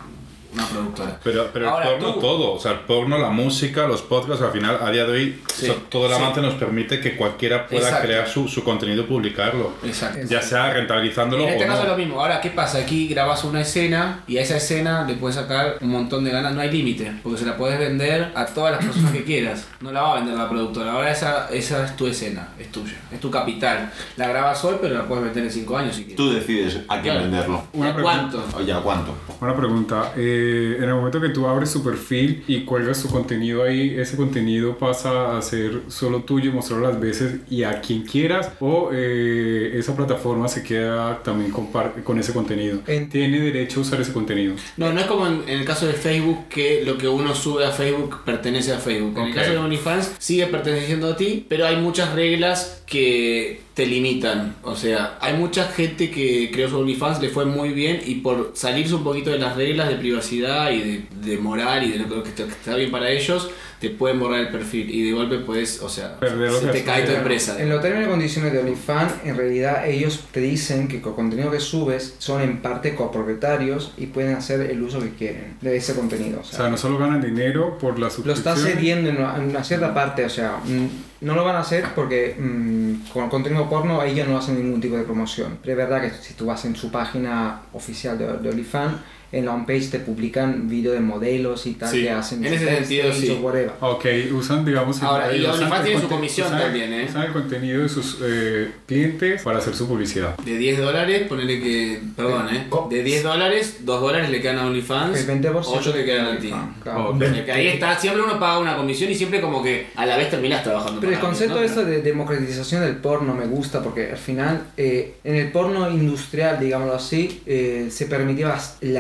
una 0.55 0.67
productora. 0.67 1.21
Pero, 1.23 1.51
pero 1.53 1.69
Ahora 1.71 1.91
el 1.91 1.99
porno 1.99 2.15
tú- 2.15 2.21
todo, 2.21 2.53
o 2.55 2.59
sea, 2.61 2.73
el 2.73 2.79
porno, 2.81 3.19
la 3.19 3.31
música, 3.31 3.87
los 3.87 4.03
podcasts, 4.03 4.43
al 4.43 4.53
final, 4.53 4.79
a 4.81 4.91
día 4.91 5.05
de 5.05 5.13
hoy, 5.13 5.43
Sí, 5.53 5.69
o 5.69 5.75
sea, 5.75 5.83
todo 5.89 6.07
el 6.07 6.13
sí. 6.13 6.19
avance 6.21 6.41
nos 6.41 6.55
permite 6.55 7.01
que 7.01 7.17
cualquiera 7.17 7.67
pueda 7.67 7.83
Exacto. 7.89 8.07
crear 8.07 8.29
su, 8.29 8.49
su 8.49 8.63
contenido 8.65 9.03
y 9.03 9.07
publicarlo. 9.07 9.73
Exacto. 9.85 10.27
Ya 10.29 10.41
sea 10.43 10.73
rentabilizándolo 10.73 11.43
en 11.45 11.51
este 11.51 11.65
o 11.65 11.67
caso 11.69 11.81
es 11.83 11.85
no. 11.89 11.91
lo 11.93 11.99
mismo. 11.99 12.21
Ahora, 12.21 12.41
¿qué 12.41 12.51
pasa? 12.51 12.79
Aquí 12.79 13.09
grabas 13.09 13.45
una 13.45 13.61
escena 13.61 14.23
y 14.27 14.39
a 14.39 14.43
esa 14.43 14.57
escena 14.57 15.05
le 15.07 15.15
puedes 15.15 15.37
sacar 15.37 15.79
un 15.81 15.91
montón 15.91 16.25
de 16.25 16.31
ganas. 16.31 16.55
No 16.55 16.61
hay 16.61 16.71
límite, 16.71 17.13
porque 17.23 17.39
se 17.41 17.47
la 17.47 17.57
puedes 17.57 17.79
vender 17.79 18.33
a 18.35 18.47
todas 18.47 18.73
las 18.77 18.85
personas 18.85 19.13
que 19.13 19.25
quieras. 19.25 19.67
No 19.81 19.93
la 19.93 20.03
va 20.03 20.13
a 20.13 20.15
vender 20.17 20.37
la 20.37 20.49
productora. 20.49 20.93
Ahora 20.93 21.11
esa, 21.11 21.49
esa 21.51 21.85
es 21.85 21.97
tu 21.97 22.07
escena, 22.07 22.49
es 22.59 22.71
tuya, 22.71 22.95
es 23.13 23.21
tu 23.21 23.31
capital. 23.31 23.91
La 24.17 24.29
grabas 24.29 24.65
hoy, 24.65 24.77
pero 24.81 24.95
la 24.95 25.05
puedes 25.07 25.25
vender 25.25 25.45
en 25.45 25.51
5 25.51 25.77
años 25.77 25.97
si 25.97 26.03
quieres. 26.05 26.17
Tú 26.17 26.33
decides 26.33 26.77
a 26.89 27.01
quién 27.01 27.15
Claro. 27.15 27.21
venderlo. 27.23 27.65
¿Y 27.73 27.83
a 27.83 27.95
cuánto? 27.95 28.45
Oye, 28.57 28.73
¿a 28.73 28.81
cuánto? 28.81 29.15
Una 29.41 29.55
pregunta, 29.57 30.13
eh, 30.17 30.43
en 30.79 30.85
el 30.85 30.95
momento 30.95 31.21
que 31.21 31.29
tú 31.31 31.47
abres 31.47 31.73
tu 31.73 31.83
perfil 31.83 32.45
y 32.47 32.61
cuelgas 32.65 33.03
tu 33.03 33.09
contenido 33.09 33.63
ahí, 33.63 33.95
ese 33.99 34.17
contenido 34.17 34.77
pasa 34.79 35.37
a 35.37 35.43
ser 35.43 35.83
solo 35.89 36.23
tuyo, 36.23 36.53
mostrarlo 36.53 36.89
las 36.91 37.01
veces 37.01 37.37
y 37.51 37.63
a 37.63 37.81
quien 37.81 38.03
quieras 38.03 38.53
o 38.61 38.91
eh, 38.93 39.73
esa 39.79 39.97
plataforma 39.97 40.49
se 40.49 40.63
queda 40.63 41.23
también 41.23 41.51
con, 41.53 42.19
ese 42.19 42.33
contenido. 42.33 42.81
En- 42.87 43.09
Tiene 43.09 43.41
derecho 43.41 43.81
a 43.81 43.83
usar 43.83 44.01
ese 44.01 44.13
contenido. 44.13 44.55
No, 44.77 44.93
no 44.93 45.01
es 45.01 45.07
como 45.07 45.27
en, 45.27 45.43
en 45.47 45.59
el 45.61 45.65
caso 45.65 45.87
de 45.87 45.93
Facebook 45.95 46.49
que 46.49 46.83
lo 46.85 46.99
que 46.99 47.09
uno 47.09 47.35
sube 47.35 47.65
a 47.67 47.71
Facebook 47.71 48.19
pertenece 48.25 48.73
a 48.73 48.79
Facebook. 48.79 49.19
En 49.19 49.27
el 49.29 49.35
caso 49.35 49.51
de 49.51 49.59
OnlyFans 49.59 50.15
sigue 50.19 50.47
perteneciendo 50.47 51.09
a 51.13 51.17
ti, 51.17 51.47
pero 51.49 51.67
hay 51.67 51.77
muchas 51.77 52.15
reglas 52.15 52.83
que 52.87 53.61
te 53.75 53.87
limitan. 53.87 54.55
O 54.63 54.77
sea, 54.77 55.19
hay 55.21 55.35
mucha 55.35 55.65
gente 55.65 56.11
que 56.11 56.51
creó 56.53 56.71
su 56.71 56.79
OnlyFans, 56.79 57.21
le 57.21 57.29
fue 57.29 57.45
muy 57.45 57.71
bien 57.71 58.01
y 58.07 58.17
por 58.17 58.53
salirse 58.55 58.95
un 58.95 59.03
poquito 59.03 59.31
de 59.31 59.39
las 59.39 59.57
reglas 59.57 59.89
de 59.89 59.97
privacidad 59.97 60.71
y 60.71 61.07
de, 61.11 61.39
moral 61.39 61.83
y 61.85 61.91
de 61.91 61.99
lo 61.99 62.23
que 62.23 62.31
está 62.31 62.77
bien 62.77 62.93
para 62.93 63.11
ellos, 63.11 63.51
te 63.85 63.91
pueden 63.91 64.19
borrar 64.19 64.41
el 64.41 64.49
perfil 64.49 64.89
y 64.91 65.05
de 65.05 65.13
golpe 65.13 65.39
puedes, 65.39 65.81
o 65.83 65.89
sea, 65.89 66.19
Perder 66.19 66.51
lo 66.51 66.61
se 66.61 66.69
te 66.69 66.85
cae 66.85 67.03
tu 67.05 67.13
empresa. 67.13 67.61
En 67.61 67.69
los 67.69 67.83
términos 67.83 68.07
y 68.09 68.11
condiciones 68.11 68.53
de 68.53 68.61
OnlyFans, 68.61 69.13
en 69.25 69.37
realidad 69.37 69.87
ellos 69.87 70.25
te 70.33 70.41
dicen 70.41 70.89
que 70.89 71.01
con 71.01 71.13
el 71.13 71.17
contenido 71.17 71.51
que 71.51 71.61
subes 71.61 72.15
son 72.19 72.41
en 72.43 72.63
parte 72.63 72.95
copropietarios 72.95 73.93
y 73.97 74.07
pueden 74.07 74.37
hacer 74.37 74.61
el 74.71 74.83
uso 74.83 75.01
que 75.01 75.11
quieren 75.11 75.57
de 75.61 75.77
ese 75.77 75.95
contenido. 75.95 76.39
O 76.39 76.41
O 76.41 76.45
sea, 76.45 76.59
sea, 76.61 76.69
no 76.71 76.77
solo 76.77 76.99
ganan 76.99 77.21
dinero 77.21 77.77
por 77.79 77.99
la 77.99 78.07
lo 78.07 78.11
suscripción. 78.11 78.57
está 78.57 78.57
cediendo 78.57 79.11
en 79.11 79.19
una, 79.19 79.37
en 79.37 79.51
una 79.51 79.65
cierta 79.65 79.93
parte, 79.93 80.25
o 80.25 80.31
sea, 80.31 80.59
mm, 80.65 81.25
no 81.27 81.35
lo 81.35 81.45
van 81.45 81.57
a 81.57 81.61
hacer 81.61 81.85
porque 81.95 82.37
mm, 82.39 83.11
con 83.13 83.25
el 83.25 83.31
contenido 83.31 83.69
porno 83.69 84.03
ellos 84.03 84.27
no 84.29 84.39
hacen 84.39 84.63
ningún 84.63 84.81
tipo 84.81 84.97
de 84.97 85.05
promoción. 85.05 85.59
Pero 85.63 85.73
es 85.73 85.89
verdad 85.89 86.03
que 86.03 86.11
si 86.11 86.35
tú 86.35 86.47
vas 86.47 86.65
en 86.65 86.77
su 86.77 86.91
página 86.91 87.63
oficial 87.73 88.17
de, 88.19 88.27
de 88.39 88.49
OnlyFans, 88.49 88.95
en 89.39 89.47
la 89.47 89.55
homepage 89.55 89.89
te 89.91 89.99
publican 89.99 90.69
vídeos 90.69 90.95
de 90.95 91.01
modelos 91.01 91.67
y 91.67 91.73
tal 91.75 91.91
Sí, 91.91 92.03
que 92.03 92.11
hacen 92.11 92.45
en 92.45 92.55
ese 92.55 92.67
sentido, 92.67 93.13
sí. 93.13 93.39
Ok, 93.81 94.05
usan, 94.33 94.65
digamos... 94.65 94.99
el- 95.01 95.05
Ahora, 95.07 95.35
y 95.37 95.41
usan 95.41 95.55
OnlyFans 95.55 95.79
el 95.81 95.85
tiene 95.87 96.01
su 96.01 96.09
comisión 96.09 96.47
usan 96.47 96.59
el- 96.59 96.65
también, 96.67 96.93
¿eh? 96.93 97.07
Usan 97.09 97.23
el 97.23 97.33
contenido 97.33 97.83
de 97.83 97.89
sus 97.89 98.19
eh, 98.23 98.71
clientes 98.87 99.43
para 99.43 99.59
hacer 99.59 99.75
su 99.75 99.87
publicidad. 99.89 100.37
De 100.39 100.57
10 100.57 100.79
dólares, 100.79 101.23
ponele 101.29 101.61
que. 101.61 102.01
Perdón, 102.17 102.49
¿eh? 102.55 102.67
De 102.91 103.03
10 103.03 103.23
dólares, 103.23 103.77
2 103.81 104.01
dólares 104.01 104.31
le 104.31 104.41
quedan 104.41 104.59
a 104.59 104.67
OnlyFans, 104.67 105.19
El 105.19 105.43
20% 105.43 105.63
8 105.67 105.93
te 105.93 106.05
quedan 106.05 106.27
a 106.27 106.39
ti. 106.39 106.53
Claro. 106.83 107.11
Ok. 107.11 107.19
Porque 107.23 107.53
ahí 107.53 107.67
está, 107.69 107.99
siempre 107.99 108.23
uno 108.23 108.39
paga 108.39 108.59
una 108.59 108.77
comisión 108.77 109.11
y 109.11 109.15
siempre 109.15 109.41
como 109.41 109.63
que 109.63 109.89
a 109.95 110.07
la 110.07 110.17
vez 110.17 110.31
terminas 110.31 110.63
trabajando. 110.63 111.01
Pero 111.01 111.13
el 111.13 111.19
concepto 111.19 111.59
alguien, 111.59 111.75
¿no? 111.77 111.83
de 111.85 112.03
democratización 112.03 112.83
del 112.83 112.97
porno 112.97 113.35
me 113.35 113.47
gusta 113.47 113.83
porque 113.83 114.11
al 114.13 114.17
final 114.19 114.63
eh, 114.77 115.15
en 115.25 115.37
el 115.37 115.51
porno 115.51 115.91
industrial, 115.91 116.59
digámoslo 116.61 116.95
así, 116.95 117.43
eh, 117.47 117.89
se 117.91 118.07
permitía 118.07 118.57
el 118.81 118.97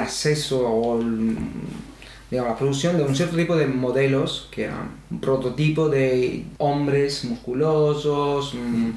o 0.52 1.00
la 2.30 2.56
producción 2.56 2.96
de 2.96 3.04
un 3.04 3.14
cierto 3.14 3.36
tipo 3.36 3.56
de 3.56 3.66
modelos 3.66 4.48
que 4.50 4.64
eran 4.64 4.90
un 5.10 5.20
prototipo 5.20 5.88
de 5.88 6.44
hombres 6.58 7.24
musculosos 7.24 8.54
mm, 8.54 8.90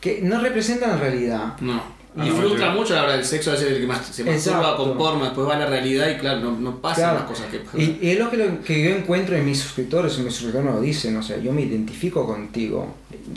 que 0.00 0.20
no 0.22 0.40
representan 0.40 0.90
la 0.90 0.96
realidad. 0.98 1.60
No. 1.60 1.82
Ah, 2.16 2.24
Y 2.24 2.30
no, 2.30 2.36
frustra 2.36 2.72
yo- 2.72 2.78
mucho 2.80 2.92
a 2.92 2.96
la 2.98 3.02
hora 3.04 3.12
del 3.16 3.24
sexo, 3.24 3.50
a 3.50 3.54
veces 3.54 3.72
el 3.72 3.80
que 3.80 3.86
más 3.88 4.06
se 4.06 4.22
masturba 4.22 4.76
con 4.76 4.96
porno, 4.96 5.24
después 5.24 5.48
va 5.48 5.56
a 5.56 5.58
la 5.58 5.66
realidad 5.66 6.08
y 6.10 6.14
claro, 6.16 6.40
no, 6.40 6.52
no 6.52 6.80
pasan 6.80 7.04
Claro. 7.10 7.18
las 7.18 7.28
cosas 7.28 7.46
que 7.50 7.58
pasan. 7.58 7.80
Y, 7.80 7.98
y 8.00 8.10
es 8.10 8.18
lo 8.20 8.30
que, 8.30 8.36
lo 8.36 8.62
que 8.62 8.84
yo 8.84 8.90
encuentro 8.94 9.34
en 9.36 9.44
mis 9.44 9.58
suscriptores, 9.58 10.16
y 10.18 10.22
mis 10.22 10.32
suscriptores 10.32 10.64
me 10.64 10.72
lo 10.76 10.80
dicen, 10.80 11.16
o 11.16 11.22
sea, 11.24 11.38
yo 11.38 11.52
me 11.52 11.62
identifico 11.62 12.24
contigo. 12.24 12.94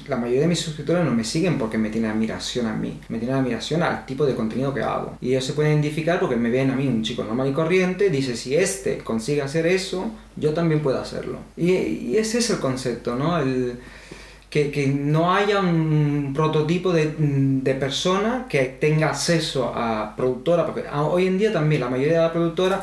La 0.07 0.15
mayoría 0.17 0.41
de 0.41 0.47
mis 0.47 0.59
suscriptores 0.59 1.03
no 1.03 1.09
me 1.11 1.23
siguen 1.23 1.57
porque 1.57 1.77
me 1.79 1.89
tienen 1.89 2.11
admiración 2.11 2.67
a 2.67 2.73
mí, 2.73 2.99
me 3.09 3.17
tienen 3.17 3.37
admiración 3.37 3.81
al 3.81 4.05
tipo 4.05 4.25
de 4.27 4.35
contenido 4.35 4.71
que 4.73 4.81
hago. 4.81 5.17
Y 5.21 5.29
ellos 5.29 5.45
se 5.45 5.53
pueden 5.53 5.71
identificar 5.73 6.19
porque 6.19 6.35
me 6.35 6.51
ven 6.51 6.69
a 6.69 6.75
mí, 6.75 6.87
un 6.87 7.01
chico 7.01 7.23
normal 7.23 7.47
y 7.49 7.53
corriente, 7.53 8.11
dice, 8.11 8.35
si 8.37 8.55
este 8.55 8.99
consigue 8.99 9.41
hacer 9.41 9.65
eso, 9.65 10.11
yo 10.35 10.53
también 10.53 10.81
puedo 10.81 10.99
hacerlo. 11.01 11.39
Y, 11.57 11.71
y 11.71 12.17
ese 12.17 12.37
es 12.37 12.49
el 12.51 12.59
concepto, 12.59 13.15
¿no? 13.15 13.39
El, 13.39 13.79
que, 14.49 14.71
que 14.71 14.87
no 14.87 15.33
haya 15.33 15.59
un 15.59 16.31
prototipo 16.33 16.93
de, 16.93 17.13
de 17.17 17.73
persona 17.75 18.45
que 18.49 18.63
tenga 18.79 19.09
acceso 19.09 19.71
a 19.75 20.15
productora, 20.15 20.65
porque 20.65 20.83
hoy 20.93 21.27
en 21.27 21.37
día 21.37 21.51
también 21.51 21.81
la 21.81 21.89
mayoría 21.89 22.13
de 22.17 22.23
las 22.23 22.31
productoras 22.31 22.79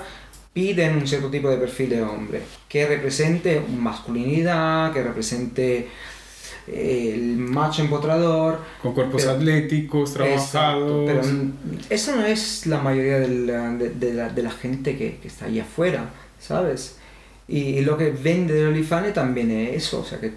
piden 0.52 0.96
un 0.98 1.06
cierto 1.06 1.30
tipo 1.30 1.48
de 1.48 1.56
perfil 1.56 1.90
de 1.90 2.02
hombre, 2.02 2.42
que 2.68 2.86
represente 2.86 3.60
masculinidad, 3.78 4.92
que 4.92 5.02
represente 5.02 5.88
eh, 6.68 7.12
el 7.14 7.36
macho 7.38 7.82
empotrador. 7.82 8.58
Con 8.82 8.92
cuerpos 8.94 9.22
Pero- 9.22 9.36
atléticos, 9.36 10.10
Exacto, 10.16 10.46
trabajados. 11.04 11.04
pero 11.06 11.22
mm, 11.24 11.52
eso 11.90 12.16
no 12.16 12.24
es 12.26 12.66
la 12.66 12.78
mayoría 12.80 13.18
de 13.20 13.28
la, 13.28 13.70
de, 13.74 13.90
de 13.90 14.14
la, 14.14 14.28
la 14.30 14.50
gente 14.50 14.96
que, 14.96 15.16
que 15.16 15.28
está 15.28 15.46
ahí 15.46 15.58
afuera, 15.60 16.10
¿sabes? 16.38 16.98
Y, 17.46 17.82
lo 17.82 17.96
que 17.98 18.10
vende 18.10 18.54
de 18.54 18.66
OnlyFans 18.66 19.12
también 19.12 19.50
es 19.50 19.76
eso, 19.84 20.00
o 20.00 20.04
sea, 20.04 20.18
que 20.18 20.32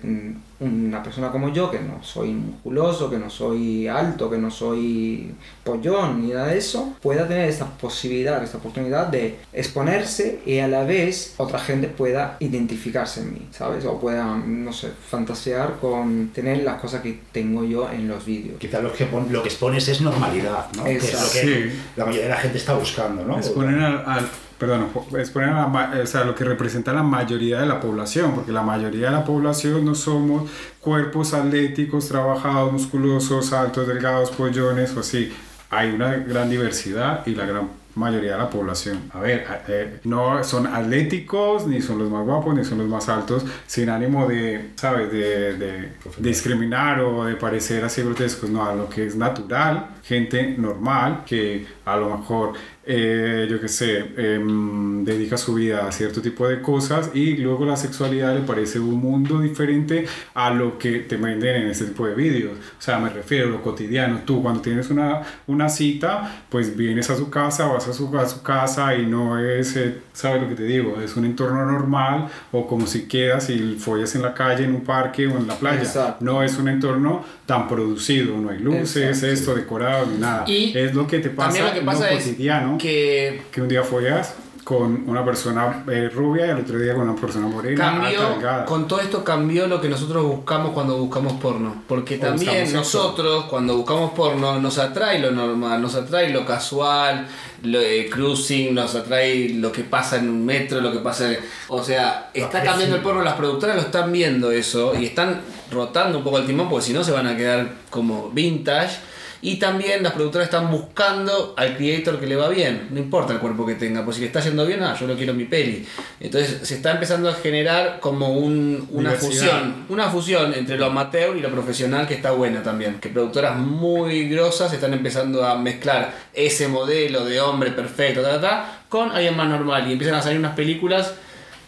una 0.60 1.02
persona 1.04 1.32
como 1.32 1.54
yo, 1.54 1.70
que 1.72 1.80
no 1.80 2.04
soy 2.04 2.32
musculoso, 2.32 3.10
que 3.10 3.18
no 3.18 3.30
soy 3.30 3.88
alto, 3.88 4.30
que 4.30 4.38
no 4.38 4.50
soy 4.52 5.32
pollón 5.64 6.22
ni 6.24 6.34
nada 6.34 6.48
de 6.48 6.58
eso, 6.58 6.96
pueda 7.02 7.28
tener 7.28 7.48
esta 7.48 7.66
posibilidad, 7.66 8.44
esta 8.44 8.58
oportunidad 8.58 9.08
de 9.08 9.36
exponerse 9.54 10.40
y 10.46 10.60
a 10.60 10.68
la 10.68 10.84
vez 10.84 11.36
otra 11.38 11.60
gente 11.60 11.88
pueda 11.88 12.38
identificarse 12.40 13.22
en 13.22 13.34
mí, 13.36 13.48
¿sabes? 13.52 13.86
O 13.86 14.00
pueda, 14.00 14.36
no 14.36 14.74
sé, 14.74 14.90
fantasear 15.10 15.76
con 15.80 16.30
tener 16.34 16.64
las 16.64 16.82
cosas 16.82 17.02
que 17.02 17.20
tengo 17.32 17.64
yo 17.64 17.90
en 17.92 18.08
los 18.08 18.26
vídeos. 18.26 18.58
Quizás 18.60 18.84
lo 18.84 18.92
que, 18.92 19.06
pon- 19.06 19.28
lo 19.32 19.44
que 19.44 19.50
expones 19.50 19.88
es 19.88 20.02
normalidad, 20.02 20.66
¿no? 20.76 20.84
Que 20.84 20.96
es 20.98 21.04
lo 21.04 21.10
Exacto. 21.20 21.32
que 21.34 21.70
Sí. 21.70 21.80
la 21.96 22.06
mayoría 22.06 22.26
de 22.26 22.32
la 22.32 22.38
gente 22.42 22.58
está 22.58 22.74
buscando, 22.74 23.24
¿no? 23.24 23.38
Exponer 23.38 23.80
al, 23.80 24.04
al- 24.06 24.30
perdón, 24.58 24.90
exponer 25.18 25.50
a 25.50 25.68
la 25.68 26.02
o 26.04 26.06
sea, 26.06 26.24
lo 26.24 26.36
que 26.36 26.44
representa 26.44 26.94
la 26.94 27.04
mayoría 27.04 27.60
de 27.60 27.66
la 27.66 27.80
población, 27.80 28.34
porque 28.36 28.52
la 28.52 28.64
mayoría 28.64 29.08
de 29.08 29.12
la 29.14 29.24
población 29.24 29.86
no 29.86 29.96
somos 29.96 30.50
cuerpos 30.82 31.34
atléticos, 31.34 32.08
trabajados, 32.08 32.72
musculosos, 32.72 33.54
altos, 33.54 33.88
delgados, 33.88 34.32
pollones 34.32 34.96
o 34.96 35.02
así. 35.02 35.32
Hay 35.70 35.92
una 35.92 36.16
gran 36.16 36.50
diversidad 36.50 37.26
y 37.28 37.36
la 37.36 37.46
gran 37.46 37.70
mayoría 37.98 38.34
de 38.34 38.38
la 38.38 38.50
población. 38.50 39.12
A 39.14 39.20
ver, 39.20 39.46
eh, 39.68 40.00
no 40.04 40.44
son 40.44 40.68
atléticos, 40.68 41.68
ni 41.68 41.82
son 41.82 42.00
los 42.00 42.10
más 42.10 42.24
guapos, 42.26 42.56
ni 42.56 42.64
son 42.64 42.78
los 42.78 42.88
más 42.88 43.10
altos, 43.10 43.44
sin 43.66 43.90
ánimo 43.90 44.28
de, 44.28 44.72
¿sabes?, 44.76 45.12
de, 45.12 45.58
de 45.58 45.92
discriminar 46.20 47.02
o 47.02 47.26
de 47.26 47.36
parecer 47.36 47.84
así 47.84 48.02
grotescos, 48.04 48.50
no, 48.50 48.66
a 48.66 48.74
lo 48.74 48.88
que 48.88 49.06
es 49.06 49.16
natural, 49.16 49.96
gente 50.04 50.56
normal 50.58 51.24
que 51.26 51.66
a 51.86 51.98
lo 51.98 52.16
mejor, 52.16 52.54
eh, 52.90 53.48
yo 53.50 53.60
qué 53.60 53.68
sé, 53.68 54.06
em, 54.16 55.04
dedica 55.04 55.38
su 55.38 55.54
vida 55.54 55.88
a 55.88 55.92
cierto 55.92 56.22
tipo 56.22 56.48
de 56.48 56.62
cosas 56.62 57.12
y 57.14 57.36
luego 57.38 57.66
la 57.66 57.76
sexualidad 57.76 58.34
le 58.34 58.42
parece 58.42 58.80
un 58.80 58.96
mundo 58.96 59.42
diferente 59.42 60.06
a 60.34 60.50
lo 60.52 60.78
que 60.78 61.00
te 61.00 61.18
venden 61.18 61.64
en 61.64 61.68
este 61.68 61.86
tipo 61.86 62.08
de 62.08 62.16
vídeos. 62.16 62.54
O 62.58 62.82
sea, 62.82 62.98
me 63.00 63.10
refiero 63.10 63.48
a 63.48 63.52
lo 63.52 63.62
cotidiano. 63.62 64.22
Tú 64.26 64.42
cuando 64.42 64.62
tienes 64.62 64.90
una, 64.90 65.22
una 65.48 65.68
cita, 65.68 66.46
pues 66.50 66.76
vienes 66.78 67.10
a 67.10 67.18
su 67.18 67.30
casa, 67.30 67.66
vas 67.68 67.88
a 67.88 67.94
su, 67.94 68.16
a 68.18 68.28
su 68.28 68.42
casa 68.42 68.96
y 68.96 69.06
no 69.06 69.38
es, 69.38 69.76
eh, 69.76 69.98
¿sabes 70.14 70.42
lo 70.42 70.48
que 70.48 70.56
te 70.56 70.64
digo? 70.64 71.02
Es 71.02 71.16
un 71.18 71.26
entorno 71.26 71.66
normal 71.66 72.28
o 72.52 72.68
como 72.68 72.88
si 72.88 73.08
quedas 73.08 73.50
y 73.50 73.76
follas 73.78 74.16
en 74.16 74.22
la 74.22 74.34
calle, 74.34 74.64
en 74.64 74.74
un 74.74 74.82
parque 74.82 75.28
o 75.28 75.38
en 75.38 75.48
la 75.48 75.56
playa. 75.56 75.82
Exacto. 75.82 76.24
No 76.24 76.42
es 76.42 76.58
un 76.58 76.70
entorno 76.70 77.24
tan 77.46 77.68
producido, 77.68 78.38
no 78.38 78.50
hay 78.50 78.60
luces, 78.60 78.98
Exacto. 79.04 79.28
esto, 79.28 79.56
decorado, 79.56 80.06
ni 80.06 80.18
nada. 80.18 80.44
Y 80.48 80.78
es 80.78 80.94
lo 80.94 81.08
que 81.08 81.20
te 81.20 81.30
pasa, 81.30 81.50
También 81.50 81.66
lo 81.66 81.80
que 81.80 81.86
pasa 81.86 82.08
en 82.08 82.14
lo 82.14 82.20
es 82.20 82.28
cotidiano, 82.28 82.77
que 82.78 83.42
que 83.52 83.62
un 83.62 83.68
día 83.68 83.84
follas 83.84 84.34
con 84.64 85.08
una 85.10 85.24
persona 85.24 85.86
eh, 85.90 86.10
rubia 86.14 86.48
y 86.48 86.50
al 86.50 86.60
otro 86.60 86.78
día 86.78 86.94
con 86.94 87.08
una 87.08 87.16
persona 87.20 87.48
morena, 87.48 87.86
cambió, 88.02 88.20
con 88.66 88.86
todo 88.86 89.00
esto 89.00 89.24
cambió 89.24 89.66
lo 89.66 89.80
que 89.80 89.88
nosotros 89.88 90.26
buscamos 90.26 90.72
cuando 90.74 90.98
buscamos 90.98 91.32
porno. 91.42 91.84
Porque 91.88 92.18
también 92.18 92.52
nosotros 92.74 93.46
cuando 93.46 93.78
buscamos 93.78 94.12
porno 94.12 94.60
nos 94.60 94.78
atrae 94.78 95.20
lo 95.20 95.32
normal, 95.32 95.82
nos 95.82 95.96
atrae 95.96 96.32
lo 96.32 96.46
casual, 96.46 97.28
lo 97.64 97.80
de 97.80 98.10
cruising, 98.10 98.76
nos 98.76 98.94
atrae 98.94 99.52
lo 99.54 99.72
que 99.72 99.86
pasa 99.86 100.18
en 100.18 100.30
un 100.30 100.46
metro, 100.46 100.82
lo 100.82 100.92
que 100.92 101.00
pasa... 101.00 101.32
en- 101.32 101.40
O 101.70 101.82
sea, 101.82 102.30
está 102.34 102.62
cambiando 102.66 102.98
el 102.98 103.02
porno, 103.02 103.22
las 103.22 103.36
productoras 103.36 103.78
lo 103.78 103.84
están 103.84 104.12
viendo 104.12 104.52
eso 104.52 104.94
y 105.00 105.06
están 105.06 105.40
rotando 105.72 106.18
un 106.18 106.26
poco 106.26 106.40
el 106.40 106.46
timón 106.46 106.68
porque 106.70 106.88
si 106.88 106.92
no 106.94 107.06
se 107.06 107.12
van 107.12 107.28
a 107.28 107.38
quedar 107.38 107.70
como 107.90 108.32
vintage. 108.32 108.98
Y 109.40 109.58
también 109.58 110.02
las 110.02 110.14
productoras 110.14 110.48
están 110.48 110.72
buscando 110.72 111.54
al 111.58 111.78
creator 111.78 112.20
que 112.20 112.26
le 112.26 112.36
va 112.36 112.50
bien, 112.50 112.88
no 112.90 113.00
importa 113.00 113.34
el 113.34 113.40
cuerpo 113.40 113.68
que 113.68 113.76
tenga, 113.76 114.04
pues 114.04 114.16
si 114.16 114.22
le 114.22 114.28
está 114.28 114.40
yendo 114.40 114.66
bien, 114.66 114.82
ah, 114.82 114.96
yo 115.00 115.06
lo 115.06 115.16
quiero 115.16 115.34
en 115.34 115.38
mi 115.38 115.46
peli. 115.46 115.86
Entonces 116.20 116.60
se 116.68 116.76
está 116.76 116.92
empezando 116.92 117.30
a 117.30 117.34
generar 117.34 118.00
como 118.00 118.30
un- 118.34 118.88
una 118.92 119.12
fusión, 119.12 119.86
una 119.90 120.10
fusión 120.10 120.54
entre 120.56 120.78
lo 120.80 120.88
amateur 120.88 121.38
y 121.38 121.42
lo 121.42 121.50
profesional 121.50 122.08
que 122.08 122.16
está 122.16 122.32
buena 122.32 122.64
también. 122.64 123.00
Que 123.00 123.10
productoras 123.10 123.56
muy 123.58 124.28
grosas 124.28 124.74
están 124.74 124.94
empezando 124.94 125.46
a 125.46 125.56
mezclar 125.58 126.14
ese 126.34 126.68
modelo 126.68 127.24
de 127.24 127.40
hombre 127.40 127.70
perfecto, 127.72 128.22
ta, 128.24 128.40
ta, 128.40 128.42
ta, 128.42 128.80
con 128.90 129.12
alguien 129.12 129.38
más 129.38 129.48
normal 129.50 129.88
y 129.88 129.92
empiezan 129.92 130.16
a 130.18 130.22
salir 130.24 130.40
unas 130.40 130.56
películas 130.56 131.14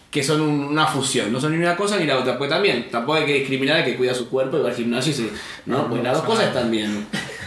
que 0.09 0.23
son 0.23 0.41
un- 0.41 0.63
una 0.65 0.87
fusión, 0.87 1.31
no 1.31 1.39
son 1.39 1.51
ni 1.51 1.63
una 1.63 1.77
cosa 1.77 1.97
ni 1.97 2.05
la 2.07 2.17
otra. 2.17 2.35
Pues 2.35 2.49
también, 2.49 2.89
tampoco 2.89 3.19
hay 3.19 3.25
que 3.27 3.33
discriminar 3.35 3.77
al 3.77 3.85
que 3.85 3.95
cuida 3.95 4.15
su 4.15 4.27
cuerpo 4.27 4.57
y 4.57 4.61
va 4.61 4.69
al 4.69 4.75
gimnasio 4.75 5.11
y 5.11 5.15
se. 5.15 5.29
No, 5.67 5.87
pues 5.87 6.01
las 6.01 6.13
dos 6.17 6.23
cosas 6.23 6.47
están 6.47 6.71
bien. 6.71 7.05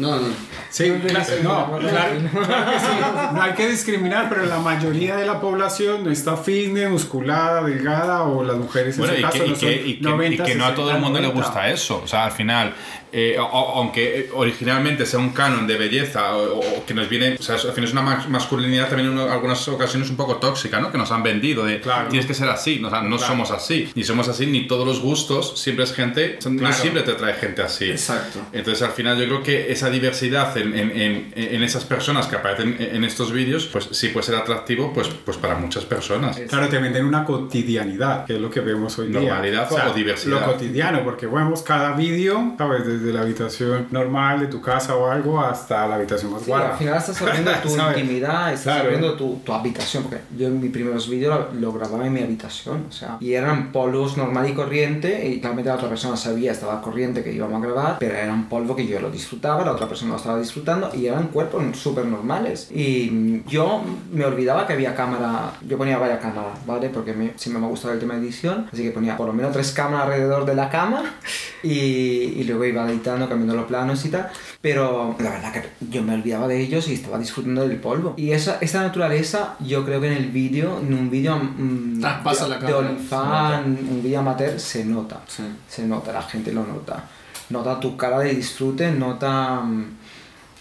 No, 0.00 0.16
no. 0.18 0.28
Sí, 0.70 0.88
no, 0.88 1.00
claro, 1.02 1.78
claro 1.80 2.70
que 2.72 2.78
sí. 2.78 2.86
No 3.34 3.42
hay 3.42 3.52
que 3.54 3.68
discriminar, 3.68 4.28
pero 4.28 4.46
la 4.46 4.58
mayoría 4.58 5.16
de 5.16 5.26
la 5.26 5.40
población 5.40 6.04
no 6.04 6.10
está 6.10 6.36
fitness, 6.36 6.88
musculada, 6.90 7.62
delgada 7.64 8.22
o 8.22 8.42
las 8.44 8.56
mujeres 8.56 8.94
en 8.96 9.00
Bueno, 9.00 9.14
su 9.14 9.20
y 9.20 9.22
caso 9.22 9.38
que, 9.38 9.44
y 9.46 9.50
no 9.50 9.56
son 9.56 9.68
que- 9.68 9.86
y 9.86 9.96
que- 9.96 10.02
90, 10.08 10.42
y 10.42 10.46
que 10.46 10.54
no 10.54 10.64
a 10.64 10.74
todo 10.74 10.90
el 10.90 10.96
60, 10.96 11.04
mundo 11.04 11.20
le 11.20 11.26
90. 11.28 11.46
gusta 11.48 11.68
eso. 11.70 12.00
O 12.04 12.06
sea, 12.06 12.24
al 12.24 12.32
final, 12.32 12.72
eh, 13.12 13.36
o- 13.38 13.44
o- 13.44 13.78
aunque 13.78 14.20
eh, 14.20 14.30
originalmente 14.34 15.06
sea 15.06 15.18
un 15.18 15.30
canon 15.30 15.66
de 15.66 15.76
belleza 15.76 16.34
o, 16.36 16.60
o 16.60 16.84
que 16.86 16.94
nos 16.94 17.08
viene, 17.08 17.36
o 17.38 17.42
sea, 17.42 17.56
al 17.56 17.60
final 17.72 17.84
es 17.84 17.92
una 17.92 18.02
mas- 18.02 18.28
masculinidad 18.28 18.88
también 18.88 19.12
en 19.12 19.18
algunas 19.18 19.66
ocasiones 19.68 20.10
un 20.10 20.16
poco 20.16 20.36
tóxica, 20.36 20.80
¿no? 20.80 20.90
Que 20.92 20.98
nos 20.98 21.10
han 21.12 21.22
vendido 21.22 21.64
de 21.64 21.80
Claro. 21.80 22.08
tienes 22.08 22.26
que 22.26 22.34
ser 22.34 22.48
así. 22.48 22.78
No, 22.80 22.88
o 22.88 22.90
sea, 22.90 23.02
no 23.02 23.16
Claro. 23.16 23.32
somos 23.32 23.50
así. 23.50 23.90
Ni 23.94 24.04
somos 24.04 24.28
así, 24.28 24.46
ni 24.46 24.66
todos 24.66 24.86
los 24.86 25.00
gustos. 25.00 25.58
Siempre 25.60 25.84
es 25.84 25.92
gente, 25.92 26.38
no 26.48 26.58
Claro. 26.58 26.74
siempre 26.74 27.02
te 27.02 27.12
trae 27.14 27.34
gente 27.34 27.62
así. 27.62 27.90
Exacto. 27.90 28.40
Entonces, 28.52 28.82
al 28.82 28.92
final, 28.92 29.18
yo 29.18 29.24
creo 29.26 29.42
que 29.42 29.72
esa 29.72 29.90
diversidad 29.90 30.56
en, 30.56 30.74
en- 30.78 30.90
en- 30.96 31.32
en 31.36 31.62
esas 31.62 31.84
personas 31.84 32.26
que 32.26 32.36
aparecen 32.36 32.76
en 32.78 33.04
estos 33.04 33.32
vídeos, 33.32 33.66
pues 33.66 33.88
sí 33.92 34.08
puede 34.08 34.26
ser 34.26 34.36
atractivo 34.36 34.92
pues, 34.92 35.08
pues 35.24 35.36
para 35.36 35.54
muchas 35.56 35.84
personas. 35.84 36.38
Claro, 36.48 36.68
te 36.68 36.78
venden 36.78 37.04
una 37.04 37.24
cotidianidad, 37.24 38.24
que 38.26 38.34
es 38.34 38.40
lo 38.40 38.50
que 38.50 38.60
vemos 38.60 38.98
hoy 38.98 39.08
día. 39.08 39.20
Normalidad 39.20 39.68
o 39.72 39.92
diversidad. 39.94 40.40
Lo 40.40 40.52
cotidiano, 40.52 41.02
porque 41.04 41.26
vemos 41.26 41.62
cada 41.62 41.92
vídeo, 41.92 42.54
¿sabes? 42.56 42.99
Desde 43.00 43.14
la 43.14 43.22
habitación 43.22 43.86
normal 43.90 44.40
de 44.40 44.46
tu 44.48 44.60
casa 44.60 44.94
o 44.94 45.06
algo 45.10 45.40
hasta 45.40 45.86
la 45.86 45.94
habitación 45.94 46.32
más 46.32 46.42
Sí, 46.42 46.50
guapa. 46.50 46.72
al 46.72 46.78
final 46.78 46.98
estás 46.98 47.22
abriendo 47.22 47.50
tu 47.62 47.68
intimidad, 47.76 48.52
estás 48.52 48.64
Claro. 48.74 48.80
abriendo 48.84 49.14
tu, 49.14 49.36
tu 49.44 49.52
habitación, 49.54 50.02
porque 50.02 50.20
yo 50.36 50.48
en 50.48 50.60
mis 50.60 50.70
primeros 50.70 51.08
vídeos 51.08 51.46
lo, 51.54 51.60
lo 51.60 51.72
grababa 51.72 52.06
en 52.06 52.12
mi 52.12 52.20
habitación, 52.20 52.84
o 52.88 52.92
sea, 52.92 53.16
y 53.20 53.32
eran 53.32 53.72
polvos 53.72 54.18
normal 54.18 54.48
y 54.50 54.52
corriente, 54.52 55.26
y 55.28 55.40
claramente 55.40 55.70
la 55.70 55.76
otra 55.76 55.88
persona 55.88 56.14
sabía, 56.16 56.52
estaba 56.52 56.82
corriente 56.82 57.24
que 57.24 57.32
íbamos 57.32 57.62
a 57.62 57.66
grabar, 57.66 57.96
pero 57.98 58.14
era 58.14 58.32
un 58.34 58.44
polvo 58.50 58.76
que 58.76 58.86
yo 58.86 59.00
lo 59.00 59.10
disfrutaba, 59.10 59.64
la 59.64 59.72
otra 59.72 59.88
persona 59.88 60.10
lo 60.12 60.16
estaba 60.18 60.38
disfrutando, 60.38 60.90
y 60.94 61.06
eran 61.06 61.28
cuerpos 61.28 61.62
súper 61.78 62.04
normales. 62.04 62.68
Y 62.70 63.42
yo 63.48 63.82
me 64.12 64.24
olvidaba 64.26 64.66
que 64.66 64.74
había 64.74 64.94
cámara, 64.94 65.52
yo 65.66 65.78
ponía 65.78 65.96
varias 65.96 66.20
cámaras, 66.20 66.58
¿vale? 66.66 66.90
Porque 66.90 67.14
me, 67.14 67.32
siempre 67.36 67.60
me 67.60 67.66
ha 67.66 67.70
gustado 67.70 67.94
el 67.94 68.00
tema 68.00 68.14
de 68.14 68.20
edición, 68.20 68.66
así 68.70 68.82
que 68.82 68.90
ponía 68.90 69.16
por 69.16 69.26
lo 69.26 69.32
menos 69.32 69.52
tres 69.52 69.72
cámaras 69.72 70.06
alrededor 70.08 70.44
de 70.44 70.54
la 70.54 70.68
cama, 70.68 71.14
y, 71.62 71.70
y 71.70 72.44
luego 72.44 72.64
iba 72.66 72.84
editando, 72.90 73.28
cambiando 73.28 73.54
los 73.54 73.66
planos 73.66 74.04
y 74.04 74.10
tal, 74.10 74.30
pero 74.60 75.16
la 75.18 75.30
verdad 75.30 75.52
que 75.52 75.64
yo 75.90 76.02
me 76.02 76.14
olvidaba 76.14 76.48
de 76.48 76.60
ellos 76.60 76.88
y 76.88 76.94
estaba 76.94 77.18
disfrutando 77.18 77.66
del 77.66 77.78
polvo. 77.78 78.14
Y 78.16 78.32
esa, 78.32 78.58
esa 78.60 78.82
naturaleza, 78.82 79.56
yo 79.60 79.84
creo 79.84 80.00
que 80.00 80.08
en 80.08 80.14
el 80.14 80.30
vídeo, 80.30 80.80
en 80.80 80.94
un 80.94 81.10
vídeo 81.10 81.36
mm, 81.36 82.00
Traspasa 82.00 82.44
de, 82.44 82.50
la 82.50 82.58
de. 82.58 82.74
OnlyFans, 82.74 83.66
un 83.66 84.02
vídeo 84.02 84.20
amateur, 84.20 84.58
se 84.60 84.84
nota. 84.84 85.20
Sí. 85.26 85.42
Se 85.68 85.86
nota, 85.86 86.12
la 86.12 86.22
gente 86.22 86.52
lo 86.52 86.66
nota. 86.66 87.04
Nota 87.48 87.80
tu 87.80 87.96
cara 87.96 88.20
de 88.20 88.34
disfrute, 88.34 88.92
nota 88.92 89.60
mm, 89.60 89.84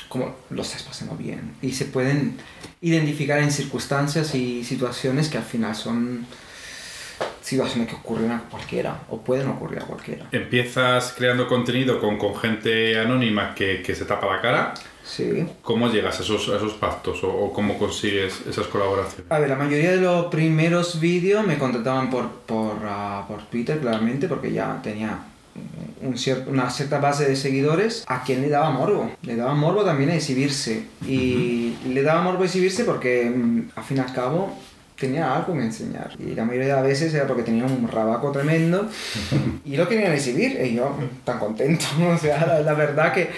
como 0.08 0.36
lo 0.50 0.62
estás 0.62 0.84
pasando 0.84 1.16
bien. 1.16 1.56
Y 1.62 1.72
se 1.72 1.86
pueden 1.86 2.38
identificar 2.82 3.40
en 3.40 3.52
circunstancias 3.52 4.34
y 4.36 4.64
situaciones 4.64 5.30
que 5.30 5.38
al 5.38 5.44
final 5.44 5.76
son 5.76 6.26
situaciones 7.42 7.88
que 7.90 7.96
ocurren 7.96 8.32
a 8.32 8.42
cualquiera 8.50 9.02
o 9.10 9.20
pueden 9.22 9.48
ocurrir 9.48 9.80
a 9.80 9.86
cualquiera. 9.86 10.28
Empiezas 10.32 11.14
creando 11.18 11.48
contenido 11.48 12.00
con, 12.00 12.18
con 12.18 12.36
gente 12.36 13.00
anónima 13.00 13.56
que, 13.56 13.82
que 13.82 13.96
se 13.96 14.06
tapa 14.06 14.28
la 14.28 14.42
cara. 14.42 14.74
Sí. 15.04 15.44
¿Cómo 15.64 15.90
llegas 15.92 16.20
a 16.20 16.24
esos, 16.24 16.50
a 16.50 16.58
esos 16.58 16.74
pactos 16.74 17.24
o, 17.24 17.30
o 17.34 17.52
cómo 17.52 17.80
consigues 17.80 18.42
esas 18.48 18.68
colaboraciones? 18.68 19.26
A 19.32 19.40
ver, 19.40 19.50
la 19.50 19.56
mayoría 19.56 19.92
de 19.92 19.98
los 20.02 20.28
primeros 20.28 21.00
vídeos 21.00 21.48
me 21.48 21.58
contrataban 21.58 22.12
por, 22.12 22.30
por, 22.46 22.74
ah, 22.86 23.26
por 23.28 23.42
Twitter, 23.48 23.80
claramente, 23.80 24.28
porque 24.28 24.52
ya 24.52 24.80
tenía 24.84 25.18
un 26.02 26.14
cier- 26.14 26.46
una 26.48 26.70
cierta 26.70 27.00
base 27.00 27.28
de 27.28 27.36
seguidores 27.36 28.06
a 28.08 28.24
quien 28.24 28.42
le 28.42 28.50
daba 28.50 28.70
morbo. 28.70 29.12
Le 29.24 29.36
daba 29.36 29.56
morbo 29.56 29.84
también 29.84 30.12
a 30.12 30.16
exhibirse. 30.16 30.86
Y 31.08 31.74
le 31.88 32.04
daba 32.04 32.22
morbo 32.22 32.44
a 32.44 32.46
exhibirse 32.46 32.84
porque, 32.84 33.32
mm, 33.36 33.72
al 33.76 33.84
fin 33.84 33.98
y 33.98 34.00
al 34.02 34.14
cabo, 34.14 34.56
tenía 35.00 35.36
algo 35.36 35.54
que 35.54 35.62
enseñar. 35.62 36.12
Y 36.20 36.36
la 36.36 36.44
mayoría 36.46 36.68
de 36.70 36.74
las 36.74 36.84
veces 36.84 37.14
era 37.14 37.26
porque 37.26 37.44
tenía 37.44 37.66
un 37.66 37.88
rabaco 37.88 38.32
tremendo 38.32 38.88
y 39.66 39.78
lo 39.78 39.88
querían 39.88 40.12
exhibir 40.14 40.60
y 40.64 40.76
yo 40.76 40.96
tan 41.24 41.40
contento. 41.40 41.86
O 42.10 42.18
sea, 42.18 42.46
la, 42.46 42.60
la 42.62 42.74
verdad 42.74 43.14
que 43.14 43.30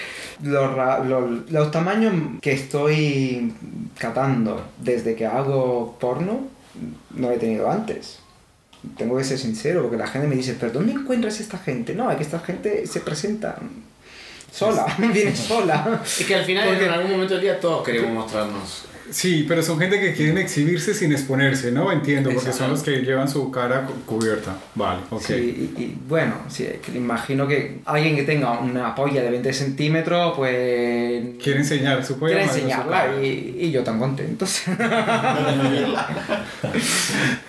los, 0.44 0.75
los, 1.08 1.51
los 1.51 1.72
tamaños 1.72 2.13
que 2.41 2.53
estoy 2.53 3.53
catando 3.98 4.65
desde 4.80 5.15
que 5.15 5.25
hago 5.25 5.98
porno 6.00 6.48
no 7.12 7.32
he 7.32 7.38
tenido 7.38 7.70
antes. 7.70 8.20
Tengo 8.98 9.15
que 9.18 9.24
ser 9.24 9.38
sincero 9.38 9.82
porque 9.84 9.98
la 9.98 10.08
gente 10.08 10.27
me 10.27 10.36
dice, 10.36 10.56
pero 10.60 10.72
¿dónde 10.72 10.94
encuentras 10.94 11.39
esta 11.39 11.60
gente? 11.60 11.94
No, 11.94 12.10
es 12.10 12.18
que 12.18 12.24
esta 12.24 12.39
gente 12.39 12.88
se 12.88 13.01
presenta 13.01 13.56
sola, 14.51 14.86
viene 15.13 15.36
sola. 15.36 16.01
Es 16.03 16.25
que 16.25 16.34
al 16.36 16.46
final, 16.46 16.68
Porque- 16.70 16.86
en 16.86 16.91
algún 16.91 17.12
momento 17.12 17.36
del 17.36 17.44
día, 17.44 17.60
todos 17.60 17.84
queremos 17.86 18.12
mostrarnos. 18.13 18.86
Sí, 19.12 19.46
pero 19.48 19.62
son 19.62 19.77
gente 19.77 20.00
que 20.00 20.13
quieren 20.13 20.38
exhibirse 20.38 20.94
sin 20.94 21.12
exponerse, 21.12 21.72
¿no? 21.72 21.91
Entiendo, 21.91 22.30
porque 22.32 22.50
Exacto. 22.50 22.63
son 22.63 22.72
los 22.72 22.82
que 22.84 23.01
llevan 23.06 23.27
su 23.30 23.51
cara 23.51 23.86
cu- 23.86 23.94
cubierta. 24.18 24.56
Vale, 24.75 25.01
ok. 25.10 25.22
Sí, 25.22 25.34
y, 25.77 25.82
y 25.82 25.98
bueno, 26.08 26.36
sí, 26.48 26.68
que 26.84 26.98
imagino 26.98 27.48
que 27.48 27.80
alguien 27.86 28.15
que 28.15 28.24
tenga 28.24 28.60
una 28.60 28.96
polla 28.96 29.22
de 29.22 29.30
20 29.30 29.51
centímetros, 29.53 30.34
pues... 30.36 31.24
Quiere 31.44 31.60
enseñar 31.60 32.03
su 32.06 32.18
polla. 32.18 32.34
quiere 32.36 32.46
no 32.48 32.51
su 32.53 32.58
enseñarla 32.60 33.22
y, 33.22 33.58
y 33.60 33.72
yo 33.72 33.84
tan 33.84 34.00
contento. 34.00 34.46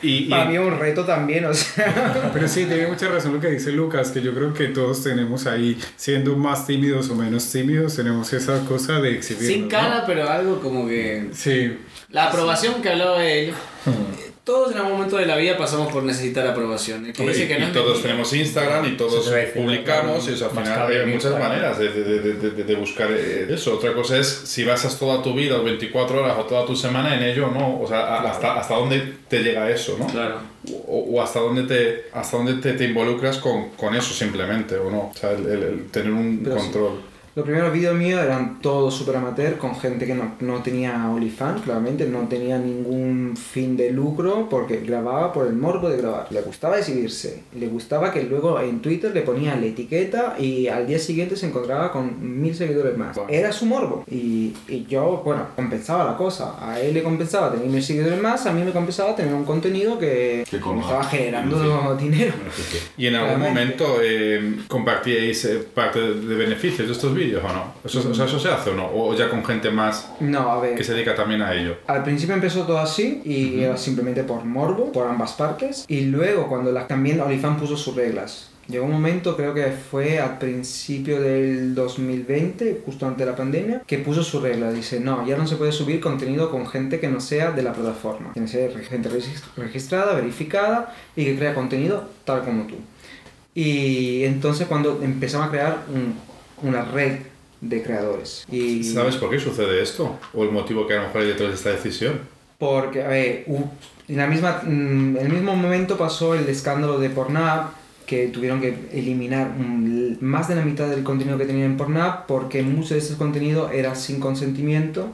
Y, 0.03 0.25
y- 0.25 0.29
Para 0.29 0.47
mí 0.47 0.55
es 0.57 0.61
un 0.61 0.79
reto 0.79 1.05
también, 1.05 1.45
o 1.45 1.55
sea... 1.55 2.31
Pero 2.33 2.49
sí, 2.49 2.65
tiene 2.65 2.87
mucha 2.89 3.09
razón 3.09 3.35
lo 3.35 3.41
que 3.41 3.49
dice 3.49 3.71
Lucas, 3.71 4.11
que 4.11 4.21
yo 4.21 4.35
creo 4.35 4.53
que 4.53 4.67
todos 4.69 5.03
tenemos 5.05 5.47
ahí, 5.47 5.79
siendo 5.97 6.37
más 6.37 6.67
tímidos 6.67 7.09
o 7.11 7.15
menos 7.15 7.51
tímidos, 7.51 7.95
tenemos 7.97 8.33
esa 8.33 8.65
cosa 8.65 9.01
de 9.01 9.13
exhibir. 9.15 9.47
Sin 9.47 9.69
cara, 9.69 10.05
pero 10.07 10.29
algo 10.29 10.61
como 10.61 10.87
que. 10.89 11.29
Sí, 11.33 11.52
La 12.11 12.27
aprobación 12.27 12.83
que 12.83 12.89
hablaba 12.91 13.25
él. 13.27 13.53
Todos 14.45 14.73
en 14.73 14.79
algún 14.79 14.95
momento 14.95 15.19
de 15.19 15.27
la 15.27 15.37
vida 15.37 15.57
pasamos 15.57 15.93
por 15.93 16.03
necesitar 16.03 16.45
aprobación. 16.45 17.13
Que 17.13 17.23
dice 17.29 17.45
y- 17.45 17.47
que 17.47 17.55
y 17.55 17.61
no 17.61 17.67
es 17.67 17.73
todos 17.73 18.03
tenemos 18.03 18.33
Instagram 18.33 18.85
y 18.87 18.97
todos 18.97 19.33
publicamos 19.55 20.29
y 20.29 20.33
eso, 20.33 20.47
al 20.47 20.51
final 20.51 20.91
hay 20.91 21.07
muchas 21.07 21.39
maneras 21.39 21.79
de, 21.79 21.89
de- 21.93 22.21
de- 22.21 22.51
de- 22.51 22.65
de 22.65 22.75
buscar 22.75 23.09
eh, 23.13 23.47
eso. 23.49 23.75
Otra 23.75 23.93
cosa 23.93 24.19
es 24.19 24.27
si 24.27 24.65
basas 24.65 24.99
toda 24.99 25.23
tu 25.23 25.33
vida, 25.35 25.59
o 25.61 25.63
24 25.63 26.23
horas 26.25 26.37
o 26.41 26.43
toda 26.43 26.67
tu 26.67 26.75
semana 26.75 27.15
en 27.15 27.23
ello 27.23 27.47
o 27.47 27.51
no. 27.53 27.81
O 27.81 27.87
sea, 27.87 28.17
hasta, 28.21 28.59
hasta 28.59 28.75
dónde 28.75 29.15
te 29.29 29.45
llega 29.45 29.71
eso, 29.71 29.97
¿no? 29.97 30.09
Claro. 30.09 30.39
O, 30.89 31.07
o 31.13 31.23
hasta 31.23 31.39
dónde 31.39 31.63
te 31.63 32.07
hasta 32.13 32.37
dónde 32.37 32.55
te, 32.55 32.73
te 32.73 32.85
involucras 32.85 33.39
con, 33.39 33.71
con 33.71 33.95
eso 33.95 34.13
simplemente, 34.13 34.75
o 34.77 34.91
no. 34.91 34.99
O 35.11 35.15
sea, 35.15 35.31
el, 35.31 35.47
el- 35.47 35.63
el 35.63 35.91
tener 35.93 36.11
un 36.13 36.41
Pero 36.43 36.57
sí. 36.59 36.67
Los 37.35 37.47
primeros 37.47 37.73
vídeos 37.73 37.95
míos 37.95 38.21
eran 38.23 38.61
todos 38.61 38.95
super 38.95 39.17
amateur, 39.17 39.57
con 39.57 39.75
gente 39.75 40.05
que 40.05 40.15
no, 40.15 40.33
no 40.41 40.63
tenía 40.63 41.09
OnlyFans, 41.11 41.63
claramente, 41.63 42.05
no 42.05 42.29
tenía 42.29 42.59
ningún 42.59 43.39
fin 43.39 43.75
de 43.75 43.91
lucro, 43.91 44.49
porque 44.51 44.81
grababa 44.81 45.33
por 45.33 45.47
el 45.47 45.55
morbo 45.55 45.89
de 45.89 45.97
grabar. 45.97 46.27
Le 46.29 46.43
gustaba 46.43 46.79
exhibirse, 46.79 47.45
le 47.59 47.69
gustaba 47.69 48.13
que 48.13 48.23
luego 48.25 48.61
en 48.61 48.83
Twitter 48.83 49.13
le 49.15 49.23
ponía 49.23 49.57
la 49.57 49.65
etiqueta 49.65 50.37
y 50.39 50.69
al 50.69 50.87
día 50.87 50.99
siguiente 50.99 51.35
se 51.37 51.47
encontraba 51.47 51.91
con 51.91 52.43
mil 52.43 52.55
seguidores 52.55 52.99
más. 52.99 53.19
Era 53.31 53.51
su 53.51 53.65
morbo. 53.65 54.05
Y, 54.11 54.53
y 54.69 54.85
yo, 54.87 55.23
bueno, 55.25 55.47
compensaba 55.57 56.05
la 56.05 56.19
cosa. 56.19 56.57
A 56.61 56.79
él 56.81 56.93
le 56.93 57.03
compensaba 57.03 57.51
tener 57.51 57.67
mil 57.67 57.83
seguidores 57.83 58.21
más, 58.21 58.45
a 58.45 58.53
mí 58.53 58.63
me 58.63 58.73
compensaba 58.73 59.17
tener 59.17 59.33
un 59.33 59.45
contenido 59.47 59.99
que, 59.99 60.45
Que 60.51 60.59
me 60.59 60.81
estaba 60.83 61.05
generando 61.05 61.97
dinero. 61.97 62.35
¿Y 62.99 63.07
en 63.07 63.15
algún 63.15 63.41
Realmente. 63.41 63.85
momento 63.85 64.03
eh, 64.03 64.57
compartíais 64.69 65.47
eh, 65.47 65.65
parte 65.75 65.99
de 65.99 66.35
beneficios 66.35 66.87
de 66.87 66.93
estos 66.93 67.15
vídeos 67.15 67.22
o 67.31 67.53
no? 67.53 67.75
¿Eso, 67.85 68.01
o 68.11 68.15
sea, 68.15 68.25
¿Eso 68.27 68.39
se 68.39 68.49
hace 68.49 68.71
o 68.71 68.75
no? 68.75 68.87
¿O 68.93 69.15
ya 69.15 69.29
con 69.31 69.45
gente 69.45 69.71
más 69.71 70.11
No, 70.21 70.51
a 70.53 70.61
ver. 70.61 70.75
que 70.75 70.85
se 70.85 70.95
dedica 70.95 71.15
también 71.15 71.43
a 71.43 71.55
ello? 71.55 71.77
Al 71.87 72.03
principio 72.03 72.35
empezó 72.35 72.63
todo 72.63 72.79
así 72.79 73.23
y 73.25 73.61
era 73.63 73.77
simplemente 73.77 74.25
por 74.25 74.45
morbo, 74.45 74.91
por 74.93 75.07
ambas 75.07 75.33
partes. 75.33 75.85
Y 75.89 76.03
luego 76.07 76.49
cuando 76.49 76.73
la, 76.73 76.87
también 76.87 77.21
OnlyFans 77.21 77.61
puso 77.61 77.77
sus 77.77 77.95
reglas. 77.95 78.49
Llegó 78.69 78.85
un 78.85 78.93
momento, 78.93 79.37
creo 79.37 79.53
que 79.53 79.67
fue 79.91 80.21
al 80.21 80.39
principio 80.39 81.21
del 81.21 81.75
2020, 81.75 82.83
justo 82.87 83.07
antes 83.07 83.19
de 83.27 83.31
la 83.31 83.37
pandemia, 83.37 83.83
que 83.87 83.99
puso 83.99 84.23
su 84.23 84.41
regla. 84.41 84.71
Dice, 84.73 85.01
no, 85.01 85.27
ya 85.27 85.37
no 85.37 85.47
se 85.49 85.57
puede 85.57 85.73
subir 85.73 86.01
contenido 86.01 86.49
con 86.51 86.67
gente 86.69 87.01
que 87.01 87.09
no 87.09 87.21
sea 87.21 87.51
de 87.51 87.63
la 87.63 87.73
plataforma. 87.73 88.33
Tiene 88.33 88.47
que 88.47 88.53
ser 88.53 88.85
gente 88.85 89.11
regis- 89.11 89.43
registrada, 89.57 90.15
verificada 90.15 90.95
y 91.17 91.25
que 91.25 91.37
crea 91.37 91.55
contenido 91.55 92.05
tal 92.25 92.45
como 92.45 92.67
tú. 92.69 92.77
Y 93.55 94.25
entonces 94.25 94.67
cuando 94.67 95.01
empezamos 95.03 95.49
a 95.49 95.51
crear 95.51 95.79
un- 95.93 96.15
una 96.63 96.85
red 96.85 97.19
de 97.61 97.83
creadores. 97.83 98.45
Y... 98.51 98.83
¿Sabes 98.85 99.17
por 99.17 99.31
qué 99.31 99.39
sucede 99.39 99.83
esto? 99.83 100.19
¿O 100.35 100.43
el 100.43 100.51
motivo 100.51 100.87
que 100.87 100.95
a 100.95 100.97
lo 100.97 101.03
mejor 101.07 101.23
hay 101.23 101.29
detrás 101.29 101.51
de 101.51 101.55
esta 101.55 101.71
decisión? 101.71 102.21
Porque, 102.59 103.03
a 103.03 103.09
ver, 103.09 103.45
en 104.09 104.17
la 104.17 104.27
misma, 104.27 104.63
mm, 104.65 105.17
el 105.17 105.29
mismo 105.29 105.57
momento 105.57 105.97
pasó 105.97 106.35
el 106.35 106.49
escándalo 106.49 106.99
de 106.99 107.11
Pornhub, 107.11 107.71
que 108.07 108.29
tuvieron 108.29 108.61
que 108.61 108.89
eliminar 108.93 109.53
más 110.21 110.49
de 110.49 110.57
la 110.57 110.65
mitad 110.65 110.89
del 110.89 111.03
contenido 111.03 111.39
que 111.39 111.47
tenían 111.47 111.73
en 111.73 111.77
Pornhub, 111.77 112.27
porque 112.27 112.63
mucho 112.63 112.95
de 112.95 113.01
ese 113.01 113.17
contenido 113.17 113.71
era 113.71 113.95
sin 113.95 114.21
consentimiento 114.21 115.09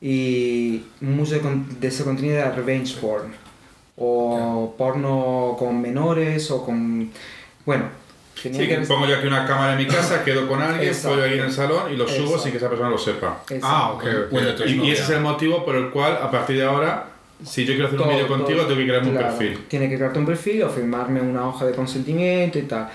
y 0.00 0.82
mucho 1.00 1.40
de 1.80 1.88
ese 1.88 2.04
contenido 2.04 2.36
era 2.36 2.52
revenge 2.52 2.96
porn, 3.00 3.32
o 3.96 4.74
porno 4.76 5.56
con 5.58 5.80
menores, 5.80 6.50
o 6.50 6.64
con... 6.64 7.10
Bueno, 7.64 7.84
tenían 8.50 8.62
Sí, 8.62 8.68
que 8.68 8.86
pongo 8.86 9.06
yo 9.06 9.16
aquí 9.16 9.26
una 9.26 9.46
cámara 9.46 9.72
en 9.72 9.78
mi 9.78 9.86
casa, 9.86 10.22
quedo 10.24 10.46
con 10.48 10.60
alguien, 10.62 10.88
Exacto. 10.88 11.10
pollo 11.16 11.24
ahí 11.24 11.38
en 11.38 11.44
el 11.44 11.52
salón 11.52 11.92
y 11.92 11.96
lo 11.96 12.06
subo 12.06 12.16
Exacto. 12.18 12.38
sin 12.42 12.52
que 12.52 12.58
esa 12.58 12.68
persona 12.68 12.90
lo 12.90 12.98
sepa. 12.98 13.38
Exacto. 13.50 13.66
Ah, 13.66 13.90
ok. 13.92 14.04
Bueno, 14.30 14.48
Y, 14.66 14.72
y 14.80 14.90
ese 14.92 15.02
es 15.02 15.10
el 15.10 15.20
motivo 15.20 15.64
por 15.64 15.76
el 15.76 15.90
cual, 15.90 16.18
a 16.22 16.30
partir 16.30 16.56
de 16.56 16.64
ahora, 16.64 17.06
si 17.44 17.64
yo 17.64 17.72
quiero 17.74 17.86
hacer 17.88 17.98
un 17.98 18.04
Todo, 18.06 18.14
vídeo 18.14 18.28
contigo, 18.28 18.58
todo. 18.60 18.68
tengo 18.68 18.80
que 18.80 18.86
crearme 18.86 19.10
Claro, 19.12 19.26
un 19.32 19.38
perfil. 19.38 19.64
Tiene 19.68 19.88
que 19.90 19.96
crearte 19.96 20.18
un 20.18 20.26
perfil 20.26 20.62
o 20.62 20.68
firmarme 20.70 21.20
una 21.20 21.46
hoja 21.48 21.66
de 21.66 21.72
consentimiento 21.74 22.58
y 22.58 22.62
tal. 22.62 22.88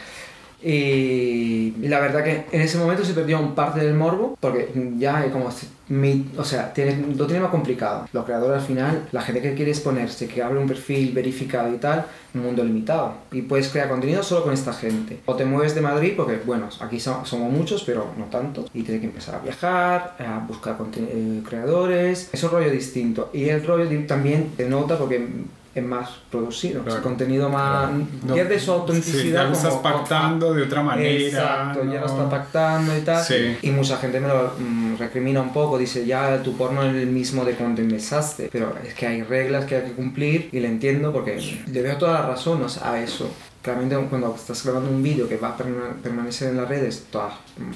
Y 0.64 1.74
la 1.88 2.00
verdad 2.00 2.24
que 2.24 2.46
en 2.52 2.62
ese 2.62 2.78
momento 2.78 3.04
se 3.04 3.14
perdió 3.14 3.40
un 3.40 3.56
parte 3.56 3.80
del 3.80 3.94
morbo, 3.94 4.38
porque 4.40 4.70
ya 4.98 5.30
como, 5.32 5.50
mi- 5.90 6.28
o 6.38 6.44
sea, 6.44 6.74
tiene, 6.74 7.06
lo 7.16 7.26
tiene 7.26 7.42
más 7.42 7.52
complicado. 7.52 8.08
Los 8.14 8.26
creadores 8.26 8.62
al 8.62 8.68
final, 8.68 9.08
la 9.12 9.22
gente 9.22 9.42
que 9.42 9.54
quiere 9.56 9.72
exponerse, 9.72 10.28
que 10.28 10.42
abre 10.42 10.60
un 10.60 10.68
perfil 10.68 11.12
verificado 11.14 11.74
y 11.74 11.78
tal, 11.78 12.06
un 12.34 12.44
mundo 12.44 12.64
limitado. 12.64 13.14
Y 13.32 13.42
puedes 13.42 13.70
crear 13.70 13.90
contenido 13.90 14.24
solo 14.24 14.44
con 14.44 14.54
esta 14.54 14.74
gente. 14.74 15.20
O 15.26 15.36
te 15.36 15.46
mueves 15.46 15.76
de 15.76 15.82
Madrid, 15.82 16.14
porque 16.16 16.40
bueno, 16.46 16.70
aquí 16.80 17.00
so- 17.00 17.26
somos 17.26 17.52
muchos, 17.52 17.84
pero 17.84 18.08
no 18.18 18.26
tantos. 18.26 18.66
Y 18.74 18.84
tienes 18.84 19.02
que 19.02 19.08
empezar 19.08 19.36
a 19.36 19.40
viajar, 19.40 20.16
a 20.20 20.46
buscar 20.48 20.78
eh, 20.98 21.42
creadores. 21.48 22.30
Es 22.32 22.44
un 22.44 22.52
rollo 22.52 22.72
distinto. 22.72 23.30
Y 23.34 23.50
el 23.50 23.66
rollo 23.66 23.90
también 24.08 24.52
se 24.58 24.68
nota 24.70 24.98
porque 24.98 25.28
es 25.74 25.84
más 25.84 26.10
producido. 26.30 26.82
Claro. 26.84 26.98
Es 26.98 27.04
contenido 27.04 27.50
más... 27.50 27.92
No, 28.26 28.34
pierde 28.34 28.60
su 28.60 28.66
Sí, 28.66 28.72
autenticidad. 28.72 29.44
ya 29.44 29.50
lo 29.50 29.54
estás 29.54 29.70
como- 29.76 29.82
pactando 29.84 30.54
de 30.54 30.64
otra 30.64 30.84
manera. 30.84 31.10
Exacto, 31.10 31.80
ya 31.86 32.02
lo 32.02 32.08
¿no? 32.08 32.14
está 32.14 32.30
pactando 32.30 32.98
y 32.98 33.02
tal. 33.02 33.24
Sí. 33.24 33.58
Y 33.62 33.72
mucha 33.72 33.98
gente 33.98 34.20
me 34.20 34.28
lo 34.28 34.54
mm, 34.60 34.98
recrimina 34.98 35.42
un 35.42 35.54
poco, 35.54 35.78
dice, 35.78 36.06
ya 36.06 36.42
tu 36.44 36.58
porno 36.58 36.84
es 36.84 36.94
el 36.96 37.08
mismo 37.08 37.46
de 37.46 37.54
cuando 37.54 37.82
empezaste. 37.82 38.50
Pero 38.52 38.76
es 38.86 38.94
que 38.94 39.08
hay 39.08 39.24
reglas 39.24 39.66
que 39.66 39.76
hay 39.78 39.84
que 39.84 39.92
cumplir 39.94 40.50
y 40.52 40.60
le 40.60 40.68
entiendo 40.68 41.14
porque 41.14 41.40
le 41.68 41.82
veo 41.82 41.98
toda 41.98 42.14
la 42.22 42.28
razón 42.28 42.62
o 42.64 42.68
sea, 42.70 42.92
a 42.94 43.02
eso. 43.02 43.30
Claramente 43.62 43.96
cuando 44.10 44.34
estás 44.36 44.64
grabando 44.66 44.90
un 44.90 45.04
vídeo 45.04 45.30
que 45.30 45.38
va 45.38 45.50
a 45.50 45.58
perma- 45.58 45.94
permanecer 46.02 46.50
en 46.50 46.58
las 46.58 46.68
redes 46.68 47.06
toda, 47.12 47.30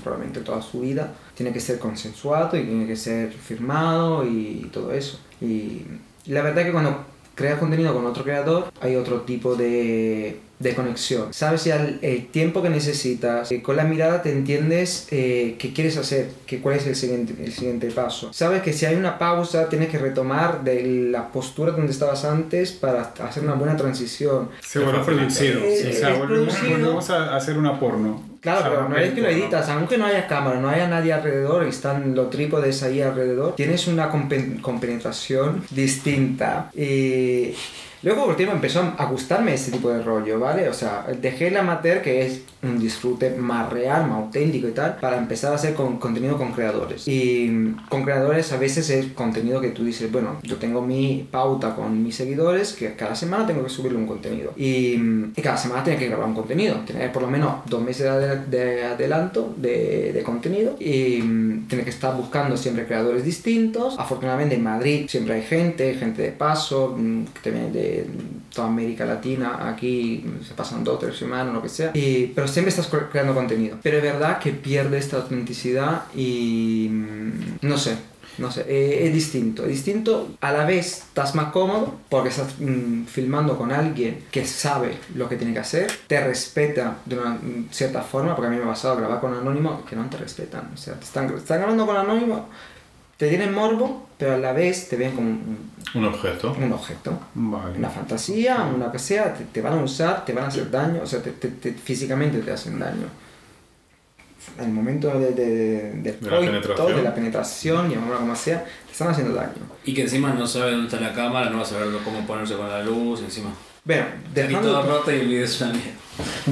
probablemente 0.04 0.42
toda 0.42 0.62
su 0.62 0.82
vida, 0.82 1.14
tiene 1.36 1.54
que 1.54 1.60
ser 1.60 1.78
consensuado 1.78 2.58
y 2.58 2.64
tiene 2.64 2.88
que 2.88 2.96
ser 2.96 3.32
firmado 3.32 4.26
y 4.26 4.70
todo 4.74 4.92
eso. 4.92 5.20
Y 5.40 5.84
la 6.26 6.42
verdad 6.42 6.64
que 6.64 6.72
cuando 6.72 7.06
creas 7.36 7.60
contenido 7.60 7.94
con 7.94 8.06
otro 8.06 8.24
creador, 8.24 8.72
hay 8.82 8.96
otro 8.96 9.22
tipo 9.22 9.56
de, 9.56 10.40
de 10.60 10.74
conexión. 10.74 11.34
Sabes 11.34 11.66
ya 11.66 11.76
el, 11.76 12.00
el 12.02 12.28
tiempo 12.28 12.62
que 12.62 12.70
necesitas, 12.70 13.52
eh, 13.52 13.62
con 13.62 13.76
la 13.76 13.84
mirada 13.84 14.22
te 14.22 14.32
entiendes 14.32 15.08
eh, 15.12 15.56
qué 15.60 15.74
quieres 15.74 15.98
hacer, 15.98 16.30
que, 16.46 16.62
cuál 16.62 16.78
es 16.78 16.88
el 16.88 16.96
siguiente, 16.96 17.36
el 17.44 17.52
siguiente 17.52 17.92
paso. 17.92 18.32
Sabes 18.34 18.62
que 18.62 18.74
si 18.74 18.86
hay 18.86 18.96
una 18.96 19.18
pausa, 19.18 19.70
tienes 19.70 19.90
que 19.90 19.98
retomar 19.98 20.64
de 20.64 21.10
la 21.12 21.32
postura 21.32 21.72
donde 21.74 21.92
estabas 21.92 22.26
antes 22.26 22.72
para 22.72 23.02
hacer 23.02 23.44
una 23.44 23.54
buena 23.54 23.76
transición. 23.76 24.50
Se 24.62 24.80
vuelve 24.80 25.04
producido. 25.04 25.60
O 25.60 25.94
sea, 25.94 26.14
volvemos, 26.18 26.56
producido. 26.56 26.78
volvemos 26.78 27.10
a 27.10 27.36
hacer 27.36 27.58
una 27.58 27.80
porno. 27.80 28.35
Claro, 28.46 28.70
pero 28.70 28.90
no 28.90 28.96
es 28.98 29.14
que 29.14 29.22
lo 29.22 29.28
editas, 29.30 29.68
aunque 29.70 29.98
no 29.98 30.06
haya 30.06 30.28
cámara, 30.28 30.60
no 30.60 30.70
haya 30.70 30.88
nadie 30.88 31.12
alrededor 31.14 31.66
y 31.66 31.70
están 31.70 32.14
los 32.14 32.30
trípodes 32.30 32.84
ahí 32.84 33.02
alrededor, 33.02 33.56
tienes 33.56 33.88
una 33.88 34.12
compen- 34.12 34.62
compenetración 34.62 35.64
distinta. 35.72 36.70
Y 36.76 37.54
Luego 38.06 38.26
por 38.26 38.38
tiempo 38.38 38.54
empezó 38.54 38.94
a 38.98 39.06
gustarme 39.06 39.56
ese 39.56 39.72
tipo 39.72 39.90
de 39.90 40.04
rollo, 40.04 40.40
¿vale? 40.40 40.70
O 40.70 40.74
sea, 40.74 41.08
dejé 41.20 41.48
el 41.48 41.58
amateur, 41.58 42.04
que 42.04 42.24
es 42.24 42.42
un 42.62 42.80
disfrute 42.80 43.32
más 43.32 43.74
real, 43.74 44.08
más 44.08 44.20
auténtico 44.20 44.68
y 44.68 44.74
tal, 44.74 44.98
para 44.98 45.18
empezar 45.18 45.52
a 45.52 45.56
hacer 45.56 45.74
con, 45.74 45.98
contenido 45.98 46.38
con 46.38 46.52
creadores. 46.52 47.08
Y 47.08 47.74
con 47.90 48.04
creadores 48.04 48.54
a 48.54 48.58
veces 48.58 48.92
es 48.92 49.08
contenido 49.14 49.60
que 49.60 49.70
tú 49.70 49.84
dices, 49.84 50.12
bueno, 50.12 50.38
yo 50.44 50.58
tengo 50.58 50.84
mi 50.84 51.28
pauta 51.32 51.76
con 51.76 52.04
mis 52.04 52.16
seguidores, 52.16 52.74
que 52.74 52.94
cada 52.94 53.16
semana 53.16 53.48
tengo 53.48 53.64
que 53.64 53.70
subirle 53.70 53.98
un 53.98 54.06
contenido. 54.06 54.54
Y, 54.56 55.02
y 55.36 55.42
cada 55.42 55.58
semana 55.58 55.84
tengo 55.84 55.98
que 55.98 56.08
grabar 56.08 56.28
un 56.28 56.36
contenido, 56.36 56.76
tener 56.86 57.12
por 57.12 57.24
lo 57.24 57.28
menos 57.28 57.66
dos 57.66 57.82
meses 57.82 58.06
de, 58.06 58.58
de 58.58 58.84
adelanto 58.84 59.52
de, 59.58 60.14
de 60.14 60.22
contenido 60.22 60.76
y 60.80 61.24
mm, 61.24 61.68
tener 61.68 61.84
que 61.84 61.90
estar 61.90 62.16
buscando 62.16 62.56
siempre 62.56 62.86
creadores 62.86 63.26
distintos. 63.26 63.96
Afortunadamente 63.98 64.54
en 64.54 64.64
Madrid 64.64 65.08
siempre 65.10 65.34
hay 65.34 65.42
gente, 65.42 65.96
gente 65.96 66.22
de 66.22 66.32
paso, 66.32 66.96
mm, 66.96 67.26
que 67.26 67.40
te 67.42 67.50
viene 67.50 67.72
de 67.72 67.95
toda 68.54 68.68
América 68.68 69.06
Latina, 69.06 69.70
aquí 69.70 70.26
se 70.48 70.54
pasan 70.54 70.84
dos 70.84 71.00
tres 71.00 71.16
semanas, 71.18 71.54
lo 71.54 71.62
que 71.62 71.70
sea. 71.70 71.92
Y, 71.94 72.28
pero 72.28 72.48
siempre 72.48 72.70
estás 72.70 72.92
cre- 72.92 73.10
creando 73.12 73.34
contenido. 73.34 73.78
Pero 73.84 73.98
es 73.98 74.04
verdad 74.04 74.40
que 74.40 74.52
pierde 74.52 74.98
esta 74.98 75.18
autenticidad 75.18 76.04
y 76.16 76.88
mm, 76.92 77.32
no 77.62 77.78
sé. 77.78 77.98
No 78.38 78.52
sé, 78.52 78.66
eh, 78.68 79.08
es 79.08 79.14
distinto. 79.14 79.64
Es 79.64 79.70
distinto, 79.70 80.28
a 80.42 80.52
la 80.52 80.66
vez 80.66 80.98
estás 81.08 81.36
más 81.36 81.54
cómodo 81.54 82.02
porque 82.10 82.28
estás 82.28 82.56
mm, 82.60 83.06
filmando 83.06 83.58
con 83.58 83.72
alguien 83.72 84.26
que 84.30 84.46
sabe 84.46 84.98
lo 85.16 85.30
que 85.30 85.38
tiene 85.38 85.54
que 85.54 85.60
hacer, 85.60 85.90
te 86.08 86.22
respeta 86.22 86.98
de 87.06 87.18
una 87.18 87.30
mm, 87.30 87.70
cierta 87.72 88.02
forma, 88.02 88.36
porque 88.36 88.48
a 88.48 88.52
mí 88.52 88.58
me 88.58 88.64
ha 88.64 88.68
pasado 88.68 88.98
grabar 88.98 89.22
con 89.22 89.34
anónimo 89.34 89.86
que 89.86 89.96
no 89.96 90.04
te 90.10 90.18
respetan. 90.18 90.70
O 90.74 90.78
sea, 90.78 90.96
te 90.96 91.06
están, 91.06 91.34
están 91.34 91.60
grabando 91.60 91.86
con 91.86 91.96
anónimo, 91.96 92.50
te 93.18 93.30
tienen 93.30 93.54
morbo, 93.54 94.08
pero 94.18 94.34
a 94.34 94.38
la 94.38 94.52
vez 94.54 94.90
te 94.90 94.96
ven 94.98 95.12
como 95.16 95.30
un, 95.30 95.72
Un 95.94 96.06
objeto. 96.06 96.56
un 96.60 96.72
objeto. 96.74 97.18
Vale. 97.34 97.78
Una 97.78 97.90
fantasía, 97.90 98.70
una 98.76 98.92
que 98.92 99.00
sea, 99.00 99.34
te, 99.34 99.46
te 99.46 99.62
van 99.62 99.74
a 99.80 99.84
usar, 99.84 100.26
te 100.26 100.34
van 100.34 100.46
a 100.46 100.48
hacer 100.48 100.70
daño, 100.70 101.02
o 101.04 101.06
sea, 101.06 101.22
te, 101.22 101.32
te- 101.32 101.50
te- 101.50 101.74
físicamente 101.74 102.40
te 102.40 102.52
hacen 102.52 102.78
daño. 102.80 103.08
En 104.60 104.66
el 104.66 104.72
momento 104.72 105.08
de, 105.18 105.32
de- 105.32 105.92
del 105.94 106.04
De 106.04 106.30
la 106.30 106.38
coito, 106.38 106.52
penetración. 106.52 106.96
de 106.96 107.02
la 107.04 107.16
penetración, 107.16 107.90
llamémoslo 107.90 108.20
como 108.20 108.36
sea, 108.36 108.64
te 108.64 108.92
están 108.92 109.08
haciendo 109.08 109.34
daño. 109.34 109.54
Y 109.86 109.94
que 109.94 110.04
encima 110.04 110.34
no 110.34 110.46
sabe 110.46 110.72
dónde 110.72 110.86
está 110.88 111.00
la 111.00 111.14
cámara, 111.14 111.50
no 111.50 111.58
va 111.58 111.64
a 111.64 111.66
saber 111.66 111.88
cómo 112.04 112.26
ponerse 112.28 112.56
con 112.56 112.70
la 112.70 112.84
luz, 112.84 113.22
encima. 113.22 113.50
Bueno, 113.84 114.06
Salí 114.36 114.54
todo 114.56 114.62
dejando... 114.78 114.84
roto 114.98 115.12
y 115.12 115.16
el 115.20 115.28
video 115.28 115.46
es 115.46 115.62
una 115.62 115.72
mierda. 115.74 115.92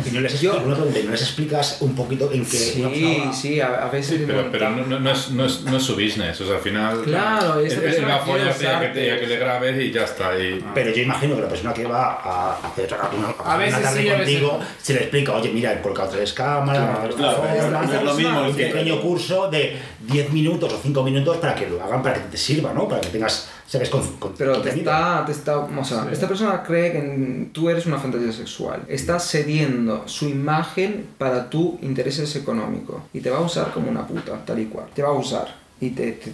Y 0.06 0.12
no 0.12 0.22
les, 0.22 0.42
Yo- 0.42 0.58
una 0.62 0.76
pregunta, 0.76 1.00
¿y 1.00 1.04
no 1.04 1.12
les 1.12 1.22
explicas 1.22 1.78
un 1.82 1.96
poquito 1.96 2.30
en 2.32 2.44
qué 2.46 2.58
Sí, 2.58 2.82
una 2.82 3.34
sí, 3.34 3.62
a, 3.62 3.86
a 3.86 3.90
veces... 3.90 4.18
Sí, 4.20 4.24
pero, 4.28 4.50
pero 4.52 4.70
no, 4.72 5.00
no- 5.00 5.12
es, 5.12 5.30
no, 5.32 5.46
es, 5.46 5.62
no 5.62 5.78
es 5.78 5.84
su 5.84 5.94
business, 5.94 6.42
o 6.42 6.46
sea, 6.46 6.56
al 6.56 6.62
final. 6.62 7.02
Claro, 7.04 7.60
él, 7.60 7.68
esa 7.68 7.76
él 7.78 7.82
persona 7.84 8.08
va 8.08 8.16
a 8.16 8.24
quiere 8.26 8.40
follarte 8.52 8.64
y 8.64 8.68
a 8.68 8.80
que, 8.80 8.88
te- 8.90 9.20
que 9.22 9.28
le 9.28 9.38
grabes 9.38 9.82
y 9.84 9.92
ya 9.92 10.04
está. 10.04 10.38
Y, 10.38 10.64
Pero 10.74 10.92
yo 10.92 11.02
imagino 11.04 11.36
que 11.36 11.42
la 11.44 11.48
persona 11.50 11.74
que 11.74 11.86
va 11.86 12.14
a 12.24 12.58
hacer 12.68 12.94
una, 13.18 13.28
A 13.54 13.58
veces 13.58 13.74
una 13.80 13.84
tarde 13.88 14.02
sí, 14.02 14.10
a 14.10 14.18
veces 14.18 14.26
contigo 14.40 14.58
no. 14.60 14.66
se 14.82 14.94
le 14.94 15.00
explica, 15.02 15.32
oye, 15.34 15.50
mira, 15.52 15.74
he 15.74 15.82
colocado 15.82 16.10
tres 16.10 16.34
cámaras, 16.34 17.00
Claro, 17.16 17.16
claro, 17.16 17.44
esta 17.84 17.98
es 17.98 18.04
lo 18.04 18.14
mismo, 18.16 18.42
un 18.48 18.56
pequeño 18.56 19.02
curso 19.02 19.50
de 19.50 19.78
10 20.02 20.32
minutos 20.32 20.74
o 20.74 20.80
5 20.82 21.04
minutos 21.04 21.38
para 21.38 21.56
que 21.56 21.68
lo 21.68 21.82
hagan, 21.84 22.02
para 22.04 22.16
que 22.16 22.30
te 22.32 22.38
sirva, 22.38 22.74
¿no? 22.74 22.88
Para 22.88 23.00
que 23.02 23.10
tengas, 23.10 23.50
sabes, 23.74 23.90
con, 23.90 24.02
con 24.18 24.34
Pero 24.38 24.62
te 24.62 24.70
está, 24.70 25.24
te 25.26 25.32
está, 25.32 25.58
o 25.60 25.84
sea, 25.84 26.08
esta 26.12 26.28
persona 26.28 26.64
cree 26.64 26.92
que 26.92 27.50
tú 27.52 27.70
eres 27.70 27.86
una 27.86 27.98
fantasía 27.98 28.32
sexual. 28.32 28.82
Está 28.88 29.20
cediendo 29.20 30.08
su 30.08 30.28
imagen 30.30 31.08
para 31.18 31.50
tu 31.50 31.78
intereses 31.82 32.36
económicos 32.36 33.02
y 33.14 33.20
te 33.20 33.30
va 33.30 33.38
a 33.38 33.42
usar 33.42 33.72
como 33.72 33.90
una 33.90 34.06
puta, 34.08 34.44
tal 34.46 34.60
y 34.60 34.66
cual. 34.66 34.86
Te 34.94 35.02
va 35.02 35.10
a 35.10 35.14
usar 35.14 35.56
y 35.82 35.90
te, 35.90 36.14
te, 36.14 36.32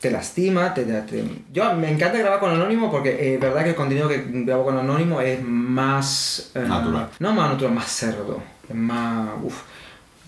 te 0.00 0.10
lastima, 0.10 0.72
te, 0.72 0.84
te- 0.84 1.24
Yo 1.52 1.72
me 1.74 1.90
encanta 1.90 2.18
grabar 2.18 2.40
con 2.40 2.50
Anónimo 2.50 2.90
porque 2.90 3.10
eh, 3.10 3.34
es 3.34 3.40
verdad 3.40 3.62
que 3.64 3.70
el 3.70 3.74
contenido 3.76 4.08
que 4.08 4.24
grabo 4.30 4.64
con 4.64 4.78
Anónimo 4.78 5.20
es 5.20 5.42
más... 5.42 6.50
eh, 6.54 6.60
Natural. 6.66 7.08
No 7.18 7.32
más 7.32 7.50
natural, 7.50 7.74
más 7.74 7.90
cerdo. 7.90 8.40
Es 8.68 8.74
más... 8.74 9.28
Uf. 9.42 9.62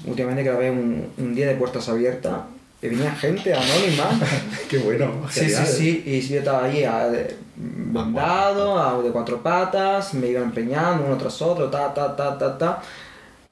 Últimamente 0.07 0.42
grabé 0.44 0.71
un, 0.71 1.09
un 1.16 1.35
día 1.35 1.47
de 1.49 1.55
puertas 1.55 1.88
abiertas 1.88 2.35
y 2.83 2.88
venía 2.88 3.11
gente 3.12 3.53
anónima. 3.55 4.09
Qué 4.69 4.79
bueno, 4.79 5.12
Sí, 5.31 5.49
sí, 5.51 5.64
sí, 5.67 6.03
y 6.07 6.21
yo 6.21 6.38
estaba 6.38 6.64
ahí 6.64 6.85
a- 6.85 7.09
de- 7.09 7.37
vendado, 7.57 8.79
a- 8.79 9.03
de 9.03 9.11
cuatro 9.11 9.43
patas, 9.43 10.14
me 10.14 10.29
iban 10.29 10.45
empeñando 10.45 11.05
uno 11.07 11.17
tras 11.17 11.41
otro, 11.43 11.69
ta, 11.71 11.93
ta, 11.93 12.14
ta, 12.14 12.38
ta, 12.38 12.57
ta. 12.59 12.83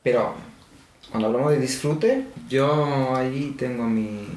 Pero 0.02 0.34
cuando 1.10 1.28
hablamos 1.28 1.52
de 1.52 1.58
disfrute, 1.60 2.24
yo 2.48 3.14
ahí 3.16 3.54
tengo 3.58 3.84
mi... 3.84 4.28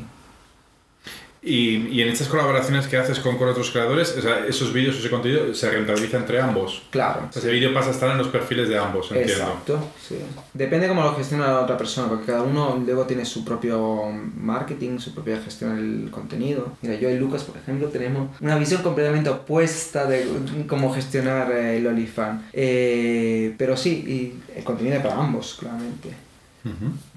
y, 1.41 1.87
y 1.87 2.01
en 2.01 2.09
estas 2.09 2.27
colaboraciones 2.27 2.87
que 2.87 2.97
haces 2.97 3.19
con, 3.19 3.37
con 3.37 3.47
otros 3.47 3.71
creadores, 3.71 4.15
o 4.17 4.21
sea, 4.21 4.45
esos 4.45 4.73
vídeos, 4.73 4.97
ese 4.97 5.09
contenido 5.09 5.53
se 5.53 5.69
rentabiliza 5.69 6.17
entre 6.17 6.41
ambos. 6.41 6.81
Claro. 6.89 7.27
O 7.29 7.31
sea, 7.31 7.41
ese 7.41 7.51
vídeo 7.51 7.73
pasa 7.73 7.89
a 7.89 7.91
estar 7.91 8.11
en 8.11 8.17
los 8.17 8.27
perfiles 8.27 8.67
de 8.67 8.77
ambos, 8.77 9.11
entiendo. 9.11 9.43
Exacto, 9.43 9.79
sí. 10.05 10.17
Depende 10.53 10.87
cómo 10.87 11.01
lo 11.01 11.15
gestiona 11.15 11.47
la 11.47 11.61
otra 11.61 11.77
persona, 11.77 12.09
porque 12.09 12.25
cada 12.25 12.43
uno 12.43 12.81
luego 12.85 13.05
tiene 13.05 13.23
su 13.25 13.45
propio 13.45 14.11
marketing, 14.35 14.99
su 14.99 15.13
propia 15.13 15.41
gestión 15.41 15.75
del 15.75 16.11
contenido. 16.11 16.73
Mira, 16.81 16.95
yo 16.95 17.09
y 17.09 17.17
Lucas, 17.17 17.43
por 17.43 17.57
ejemplo, 17.57 17.87
tenemos 17.87 18.29
una 18.41 18.57
visión 18.57 18.81
completamente 18.81 19.29
opuesta 19.29 20.05
de 20.05 20.27
cómo 20.67 20.93
gestionar 20.93 21.51
eh, 21.51 21.77
el 21.77 21.87
OnlyFans. 21.87 22.43
Eh, 22.53 23.55
pero 23.57 23.77
sí, 23.77 23.89
y 23.89 24.57
el 24.57 24.63
contenido 24.63 24.97
es 24.97 25.01
para 25.01 25.17
ambos, 25.17 25.57
claramente. 25.59 26.09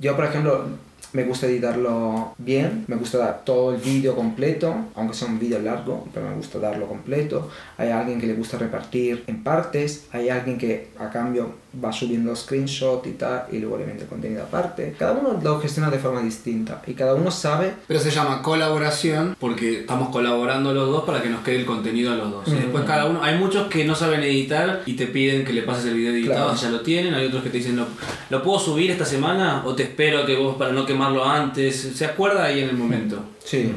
Yo, 0.00 0.14
por 0.16 0.24
ejemplo, 0.24 0.66
me 1.12 1.24
gusta 1.24 1.46
editarlo 1.46 2.34
bien, 2.38 2.84
me 2.88 2.96
gusta 2.96 3.18
dar 3.18 3.44
todo 3.44 3.74
el 3.74 3.80
vídeo 3.80 4.14
completo, 4.14 4.74
aunque 4.94 5.14
sea 5.14 5.28
un 5.28 5.38
vídeo 5.38 5.58
largo, 5.58 6.08
pero 6.12 6.28
me 6.28 6.36
gusta 6.36 6.58
darlo 6.58 6.86
completo. 6.88 7.50
Hay 7.76 7.90
alguien 7.90 8.20
que 8.20 8.26
le 8.26 8.34
gusta 8.34 8.58
repartir 8.58 9.24
en 9.26 9.42
partes, 9.42 10.06
hay 10.12 10.28
alguien 10.30 10.58
que 10.58 10.88
a 10.98 11.10
cambio 11.10 11.61
va 11.82 11.90
subiendo 11.92 12.36
screenshot 12.36 13.06
y 13.06 13.12
tal, 13.12 13.44
y 13.50 13.58
luego 13.58 13.78
le 13.78 13.86
mete 13.86 14.02
el 14.02 14.08
contenido 14.08 14.42
aparte. 14.42 14.94
Cada 14.98 15.12
uno 15.12 15.40
lo 15.42 15.58
gestiona 15.60 15.90
de 15.90 15.98
forma 15.98 16.20
distinta 16.20 16.82
y 16.86 16.92
cada 16.92 17.14
uno 17.14 17.30
sabe 17.30 17.72
Pero 17.88 17.98
se 17.98 18.10
llama 18.10 18.42
colaboración 18.42 19.36
porque 19.40 19.80
estamos 19.80 20.10
colaborando 20.10 20.74
los 20.74 20.88
dos 20.90 21.04
para 21.04 21.22
que 21.22 21.30
nos 21.30 21.40
quede 21.42 21.56
el 21.56 21.64
contenido 21.66 22.12
a 22.12 22.16
los 22.16 22.30
dos. 22.30 22.48
Y 22.48 22.50
Mm. 22.52 22.56
después 22.56 22.84
cada 22.84 23.06
uno, 23.06 23.22
hay 23.22 23.38
muchos 23.38 23.68
que 23.68 23.84
no 23.84 23.94
saben 23.94 24.22
editar 24.22 24.82
y 24.86 24.94
te 24.94 25.06
piden 25.06 25.44
que 25.46 25.52
le 25.54 25.62
pases 25.62 25.86
el 25.86 25.94
video 25.94 26.12
editado, 26.12 26.50
Claro. 26.50 26.60
ya 26.60 26.68
lo 26.70 26.80
tienen, 26.82 27.14
hay 27.14 27.26
otros 27.26 27.42
que 27.42 27.48
te 27.50 27.58
dicen, 27.58 27.76
¿lo, 27.76 27.86
¿lo 28.28 28.42
puedo 28.42 28.58
subir 28.58 28.90
esta 28.90 29.04
semana 29.06 29.62
o 29.64 29.74
te 29.74 29.84
espero 29.84 30.26
que 30.26 30.36
vos 30.36 30.56
para 30.56 30.72
no 30.72 30.84
quemarlo 30.84 31.24
antes? 31.24 31.74
Se 31.94 32.04
acuerda 32.04 32.44
ahí 32.44 32.60
en 32.60 32.68
el 32.68 32.76
momento. 32.76 33.24
Sí, 33.44 33.72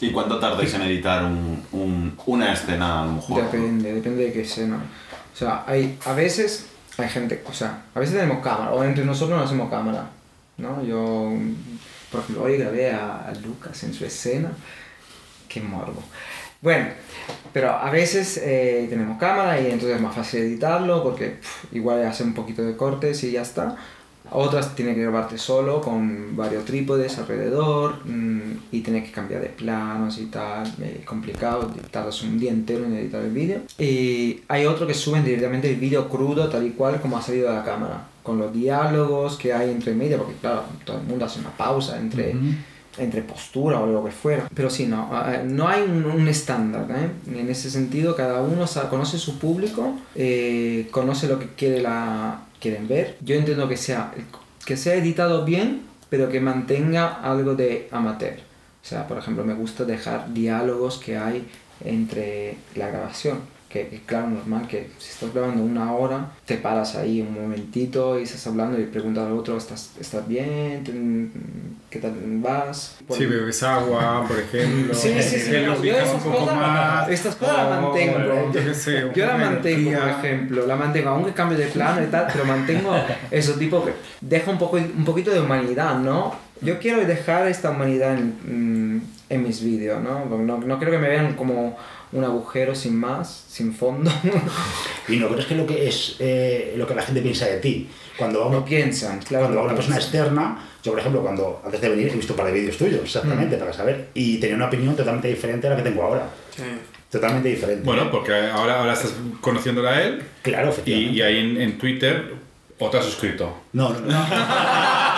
¿Y 0.00 0.10
cuánto 0.10 0.38
tardáis 0.38 0.74
en 0.74 0.82
editar 0.82 1.24
un, 1.24 1.62
un- 1.72 2.12
una 2.26 2.52
escena 2.52 3.02
a 3.02 3.06
lo 3.06 3.12
mejor? 3.12 3.42
depende, 3.44 3.92
depende 3.94 4.24
de 4.24 4.32
qué 4.32 4.40
escena. 4.42 4.76
O 5.32 5.36
sea, 5.36 5.64
hay, 5.66 5.98
a 6.04 6.12
veces 6.12 6.66
hay 6.98 7.08
gente, 7.08 7.42
o 7.46 7.52
sea, 7.52 7.82
a 7.94 8.00
veces 8.00 8.14
tenemos 8.14 8.42
cámara, 8.42 8.72
o 8.72 8.84
entre 8.84 9.04
nosotros 9.04 9.38
no 9.38 9.44
hacemos 9.44 9.70
cámara, 9.70 10.10
¿no? 10.58 10.82
Yo, 10.84 11.32
por 12.10 12.20
ejemplo, 12.20 12.44
hoy 12.44 12.58
grabé 12.58 12.92
a, 12.92 13.32
Lucas 13.44 13.82
en 13.84 13.92
su 13.92 14.04
escena, 14.04 14.52
qué 15.48 15.60
morbo. 15.60 16.02
Bueno, 16.60 16.86
pero 17.52 17.70
a 17.70 17.90
veces 17.90 18.40
eh, 18.42 18.86
tenemos 18.88 19.18
cámara 19.18 19.60
y 19.60 19.66
entonces 19.66 19.96
es 19.96 20.00
más 20.00 20.14
fácil 20.14 20.40
editarlo 20.40 21.02
porque 21.02 21.30
pf, 21.30 21.76
igual 21.76 22.06
hace 22.06 22.22
un 22.22 22.32
poquito 22.32 22.62
de 22.62 22.76
cortes 22.76 23.22
y 23.24 23.32
ya 23.32 23.42
está. 23.42 23.76
Otras 24.36 24.74
tiene 24.74 24.96
que 24.96 25.02
grabarte 25.02 25.38
solo 25.38 25.80
con 25.80 26.36
varios 26.36 26.64
trípodes 26.64 27.18
alrededor 27.18 28.04
mm, 28.04 28.40
y 28.72 28.80
tienes 28.80 29.04
que 29.04 29.12
cambiar 29.12 29.40
de 29.40 29.48
planos 29.48 30.18
y 30.18 30.26
tal. 30.26 30.66
Es 30.82 31.06
complicado, 31.06 31.70
tardas 31.92 32.20
un 32.22 32.40
día 32.40 32.50
entero 32.50 32.84
en 32.84 32.96
editar 32.96 33.22
el 33.22 33.30
vídeo. 33.30 33.60
Y 33.78 34.40
hay 34.48 34.66
otro 34.66 34.88
que 34.88 34.94
suben 34.94 35.24
directamente 35.24 35.70
el 35.70 35.76
vídeo 35.76 36.08
crudo 36.08 36.48
tal 36.48 36.66
y 36.66 36.70
cual 36.70 37.00
como 37.00 37.16
ha 37.16 37.22
salido 37.22 37.48
de 37.48 37.54
la 37.54 37.64
cámara, 37.64 38.08
con 38.24 38.38
los 38.38 38.52
diálogos 38.52 39.36
que 39.36 39.52
hay 39.52 39.70
entre 39.70 39.94
medio, 39.94 40.18
porque 40.18 40.34
claro, 40.40 40.64
todo 40.84 40.98
el 40.98 41.04
mundo 41.04 41.26
hace 41.26 41.38
una 41.38 41.56
pausa 41.56 42.00
entre 42.00 42.34
entre 42.98 43.22
postura 43.22 43.80
o 43.80 43.86
lo 43.86 44.04
que 44.04 44.10
fuera. 44.10 44.48
Pero 44.54 44.70
sí, 44.70 44.86
no, 44.86 45.10
no 45.44 45.68
hay 45.68 45.82
un, 45.82 46.28
estándar. 46.28 46.86
¿eh? 46.90 47.38
En 47.38 47.48
ese 47.50 47.70
sentido, 47.70 48.14
cada 48.16 48.40
uno 48.42 48.66
sa- 48.66 48.88
conoce 48.88 49.18
su 49.18 49.38
público, 49.38 49.94
eh, 50.14 50.88
conoce 50.90 51.26
lo 51.28 51.38
que 51.38 51.48
quiere 51.54 51.80
la, 51.82 52.40
quieren 52.60 52.86
ver. 52.88 53.16
Yo 53.20 53.34
entiendo 53.34 53.68
que 53.68 53.76
sea, 53.76 54.12
que 54.64 54.76
sea 54.76 54.94
editado 54.94 55.44
bien, 55.44 55.82
pero 56.08 56.28
que 56.28 56.40
mantenga 56.40 57.06
algo 57.22 57.54
de 57.54 57.88
amateur. 57.90 58.34
O 58.82 58.86
sea, 58.86 59.06
por 59.08 59.18
ejemplo, 59.18 59.44
me 59.44 59.54
gusta 59.54 59.84
dejar 59.84 60.32
diálogos 60.34 60.98
que 60.98 61.16
hay 61.16 61.46
entre 61.84 62.56
la 62.76 62.88
grabación. 62.88 63.38
Que, 63.74 63.88
que 63.88 64.02
claro, 64.06 64.28
normal 64.28 64.68
que 64.68 64.88
si 64.98 65.10
estás 65.10 65.34
grabando 65.34 65.64
una 65.64 65.92
hora, 65.92 66.30
te 66.46 66.58
paras 66.58 66.94
ahí 66.94 67.20
un 67.20 67.34
momentito 67.34 68.20
y 68.20 68.22
estás 68.22 68.46
hablando 68.46 68.80
y 68.80 68.84
preguntas 68.84 69.26
al 69.26 69.32
otro, 69.32 69.56
¿estás, 69.56 69.90
estás 69.98 70.28
bien? 70.28 70.84
¿Ten- 70.84 71.32
¿Qué 71.90 71.98
tal 71.98 72.12
vas? 72.40 72.96
Si 73.10 73.26
bebes 73.26 73.64
agua, 73.64 74.24
por 74.28 74.38
ejemplo. 74.38 74.94
Sí, 74.94 75.12
sí, 75.20 75.40
sí. 75.40 75.50
Yo 75.50 75.72
esas 75.74 76.22
cosas- 76.22 76.54
más. 76.56 77.08
estas 77.08 77.34
cosas 77.34 77.68
las 77.68 77.82
mantengo. 77.82 78.52
Yo 78.52 78.64
qué 78.64 78.74
sé, 78.74 79.10
Yo 79.12 79.26
la 79.26 79.36
mantengo, 79.38 79.90
por 79.98 80.08
ejemplo, 80.08 80.66
la 80.68 80.76
mantengo, 80.76 81.08
aunque 81.10 81.32
cambie 81.32 81.58
de 81.58 81.66
plano 81.66 82.00
y 82.00 82.06
tal, 82.06 82.28
pero 82.32 82.44
mantengo 82.44 82.94
eso 83.32 83.54
tipo 83.54 83.84
que 83.84 83.92
deja 84.20 84.52
un, 84.52 84.58
poco, 84.58 84.76
un 84.76 85.04
poquito 85.04 85.32
de 85.32 85.40
humanidad, 85.40 85.98
¿no? 85.98 86.36
Yo 86.60 86.78
quiero 86.78 87.04
dejar 87.04 87.48
esta 87.48 87.70
humanidad 87.70 88.14
en, 88.14 88.36
mm, 88.44 88.83
en 89.28 89.42
mis 89.42 89.62
vídeos, 89.62 90.00
¿no? 90.02 90.24
¿no? 90.26 90.58
No 90.58 90.78
creo 90.78 90.90
que 90.90 90.98
me 90.98 91.08
vean 91.08 91.34
como 91.34 91.76
un 92.12 92.24
agujero 92.24 92.74
sin 92.74 92.96
más, 92.96 93.44
sin 93.48 93.74
fondo. 93.74 94.10
Y 95.08 95.16
no 95.16 95.28
crees 95.28 95.44
que 95.46 95.54
lo 95.54 95.66
que 95.66 95.86
es 95.86 96.16
eh, 96.18 96.74
lo 96.78 96.86
que 96.86 96.94
la 96.94 97.02
gente 97.02 97.20
piensa 97.20 97.44
de 97.46 97.58
ti. 97.58 97.88
Cuando 98.16 98.40
va 98.40 98.50
no 98.50 98.58
una, 98.58 98.64
piensan, 98.64 99.18
claro. 99.18 99.44
cuando 99.44 99.56
va 99.58 99.62
no 99.64 99.68
una 99.68 99.74
persona 99.76 99.96
externa, 99.96 100.58
yo 100.82 100.92
por 100.92 101.00
ejemplo, 101.00 101.20
cuando 101.20 101.60
antes 101.64 101.80
de 101.80 101.88
venir 101.90 102.08
he 102.08 102.16
visto 102.16 102.32
un 102.32 102.36
par 102.38 102.46
de 102.46 102.52
vídeos 102.52 102.76
tuyos, 102.78 103.00
Mm. 103.00 103.04
exactamente, 103.04 103.56
para 103.56 103.72
saber, 103.72 104.08
y 104.14 104.38
tenía 104.38 104.56
una 104.56 104.66
opinión 104.68 104.96
totalmente 104.96 105.28
diferente 105.28 105.66
a 105.66 105.70
la 105.70 105.76
que 105.76 105.82
tengo 105.82 106.02
ahora. 106.02 106.26
Totalmente 107.10 107.48
diferente. 107.50 107.84
Bueno, 107.84 108.10
porque 108.10 108.32
ahora, 108.34 108.80
ahora 108.80 108.92
estás 108.94 109.14
conociéndola 109.40 109.90
a 109.90 110.02
él 110.02 110.22
claro, 110.42 110.68
y, 110.68 110.70
efectivamente. 110.70 111.12
y 111.12 111.22
ahí 111.22 111.38
en, 111.38 111.60
en 111.60 111.78
Twitter 111.78 112.34
o 112.78 112.88
te 112.90 112.98
has 112.98 113.04
suscrito. 113.04 113.52
No, 113.72 113.90
no, 113.90 114.00
no. 114.00 114.26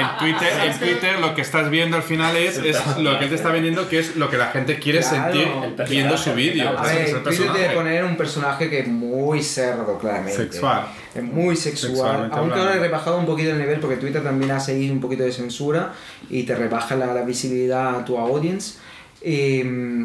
En 0.00 0.16
Twitter, 0.18 0.48
en 0.64 0.78
Twitter 0.78 1.18
lo 1.20 1.34
que 1.34 1.40
estás 1.42 1.70
viendo 1.70 1.96
al 1.96 2.02
final 2.02 2.36
es, 2.36 2.58
es 2.58 2.76
lo 2.98 3.18
que 3.18 3.24
él 3.24 3.30
te 3.30 3.36
está 3.36 3.50
vendiendo, 3.50 3.88
que 3.88 3.98
es 4.00 4.16
lo 4.16 4.28
que 4.30 4.36
la 4.36 4.46
gente 4.48 4.78
quiere 4.78 5.00
Claro. 5.00 5.32
sentir 5.32 5.48
viendo 5.88 6.16
su 6.18 6.32
vídeo. 6.34 6.78
A 6.78 6.82
ver, 6.82 7.22
Twitter 7.22 7.74
poner 7.74 8.04
un 8.04 8.16
personaje 8.16 8.68
que 8.68 8.80
es 8.80 8.88
muy 8.88 9.42
cerdo, 9.42 9.98
claramente. 9.98 10.36
Sexual. 10.36 10.86
Es 11.14 11.22
muy 11.22 11.56
sexual. 11.56 12.28
Aunque 12.32 12.58
ahora 12.58 12.74
he 12.74 12.78
rebajado 12.80 13.18
un 13.18 13.26
poquito 13.26 13.50
el 13.50 13.58
nivel 13.58 13.80
porque 13.80 13.96
Twitter 13.96 14.22
también 14.22 14.50
hace 14.50 14.72
ahí 14.72 14.90
un 14.90 15.00
poquito 15.00 15.22
de 15.22 15.32
censura 15.32 15.92
y 16.28 16.42
te 16.42 16.54
rebaja 16.54 16.96
la, 16.96 17.06
la 17.14 17.22
visibilidad 17.22 17.96
a 18.00 18.04
tu 18.04 18.18
audience. 18.18 18.78
Y, 19.22 19.62
mm, 19.64 20.04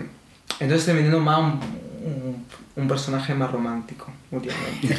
entonces 0.59 0.79
estoy 0.79 0.93
vendiendo 0.95 1.19
más 1.19 1.39
un, 1.39 1.45
un- 2.05 2.45
un 2.75 2.87
personaje 2.87 3.33
más 3.35 3.51
romántico 3.51 4.11
últimamente. 4.35 4.95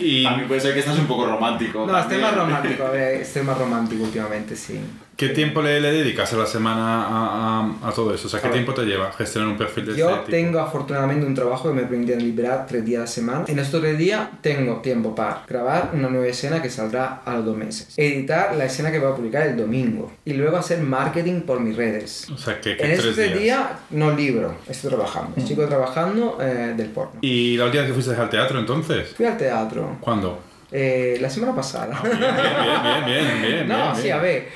Y 0.00 0.26
A 0.26 0.36
mí 0.36 0.44
puede 0.46 0.60
ser 0.60 0.74
que 0.74 0.80
estás 0.80 0.98
un 0.98 1.06
poco 1.06 1.26
romántico. 1.26 1.86
No, 1.86 1.98
estoy 1.98 2.20
también. 2.20 2.20
más 2.22 2.34
romántico, 2.34 2.84
a 2.84 2.90
ver, 2.90 3.20
estoy 3.22 3.42
más 3.42 3.58
romántico 3.58 4.04
últimamente, 4.04 4.56
sí. 4.56 4.80
¿Qué 5.16 5.28
tiempo 5.30 5.62
le, 5.62 5.80
le 5.80 5.92
dedicas 5.92 6.32
a 6.32 6.36
la 6.36 6.46
semana 6.46 7.04
a, 7.04 7.60
a- 7.82 7.88
a 7.88 7.92
todo 7.92 8.14
eso? 8.14 8.26
O 8.26 8.30
sea, 8.30 8.40
¿qué 8.40 8.48
tiempo 8.48 8.74
te 8.74 8.82
lleva 8.84 9.12
gestionar 9.12 9.48
un 9.50 9.56
perfil 9.56 9.86
de 9.86 9.96
Yo 9.96 10.08
este 10.08 10.18
tipo? 10.20 10.30
tengo 10.30 10.58
afortunadamente 10.60 11.24
un 11.26 11.34
trabajo 11.34 11.68
que 11.68 11.74
me 11.74 11.82
permite 11.82 12.16
liberar 12.16 12.66
tres 12.66 12.84
días 12.84 12.98
a 12.98 13.02
la 13.02 13.06
semana. 13.06 13.44
En 13.48 13.58
estos 13.58 13.80
tres 13.80 13.96
días 13.98 14.28
tengo 14.40 14.76
tiempo 14.80 15.14
para 15.14 15.44
grabar 15.48 15.90
una 15.94 16.08
nueva 16.08 16.26
escena 16.26 16.60
que 16.62 16.70
saldrá 16.70 17.20
a 17.24 17.34
los 17.36 17.44
dos 17.44 17.56
meses, 17.56 17.88
editar 17.96 18.54
la 18.56 18.64
escena 18.64 18.90
que 18.90 18.98
voy 18.98 19.12
a 19.12 19.14
publicar 19.14 19.46
el 19.46 19.56
domingo 19.56 20.12
y 20.24 20.32
luego 20.34 20.56
hacer 20.56 20.80
marketing 20.80 21.42
por 21.42 21.60
mis 21.60 21.76
redes. 21.76 22.28
O 22.30 22.36
sea, 22.38 22.60
que, 22.60 22.76
que 22.76 22.84
En 22.84 22.90
estos 22.92 23.14
tres 23.14 23.38
días 23.38 23.60
no 23.90 24.10
libro, 24.14 24.56
estoy 24.68 24.90
trabajando, 24.90 25.40
sigo 25.46 25.66
trabajando 25.66 26.38
eh, 26.40 26.74
del 26.76 26.88
porno. 26.88 27.20
¿Y 27.20 27.56
la 27.56 27.66
última 27.66 27.82
vez 27.82 27.90
que 27.92 27.94
fuiste 28.00 28.20
al 28.20 28.28
teatro 28.30 28.58
entonces? 28.58 29.14
Fui 29.16 29.26
al 29.26 29.36
teatro 29.36 29.96
¿Cuándo? 30.00 30.40
eh, 30.72 31.18
la 31.20 31.30
semana 31.30 31.54
pasada. 31.54 32.00
Bien, 32.02 32.18
bien, 32.18 33.04
bien, 33.06 33.42
bien, 33.42 33.42
bien. 33.42 33.68
No, 33.68 33.76
bien, 33.92 33.96
sí, 33.96 34.02
bien. 34.02 34.16
a 34.16 34.20
ver, 34.20 34.48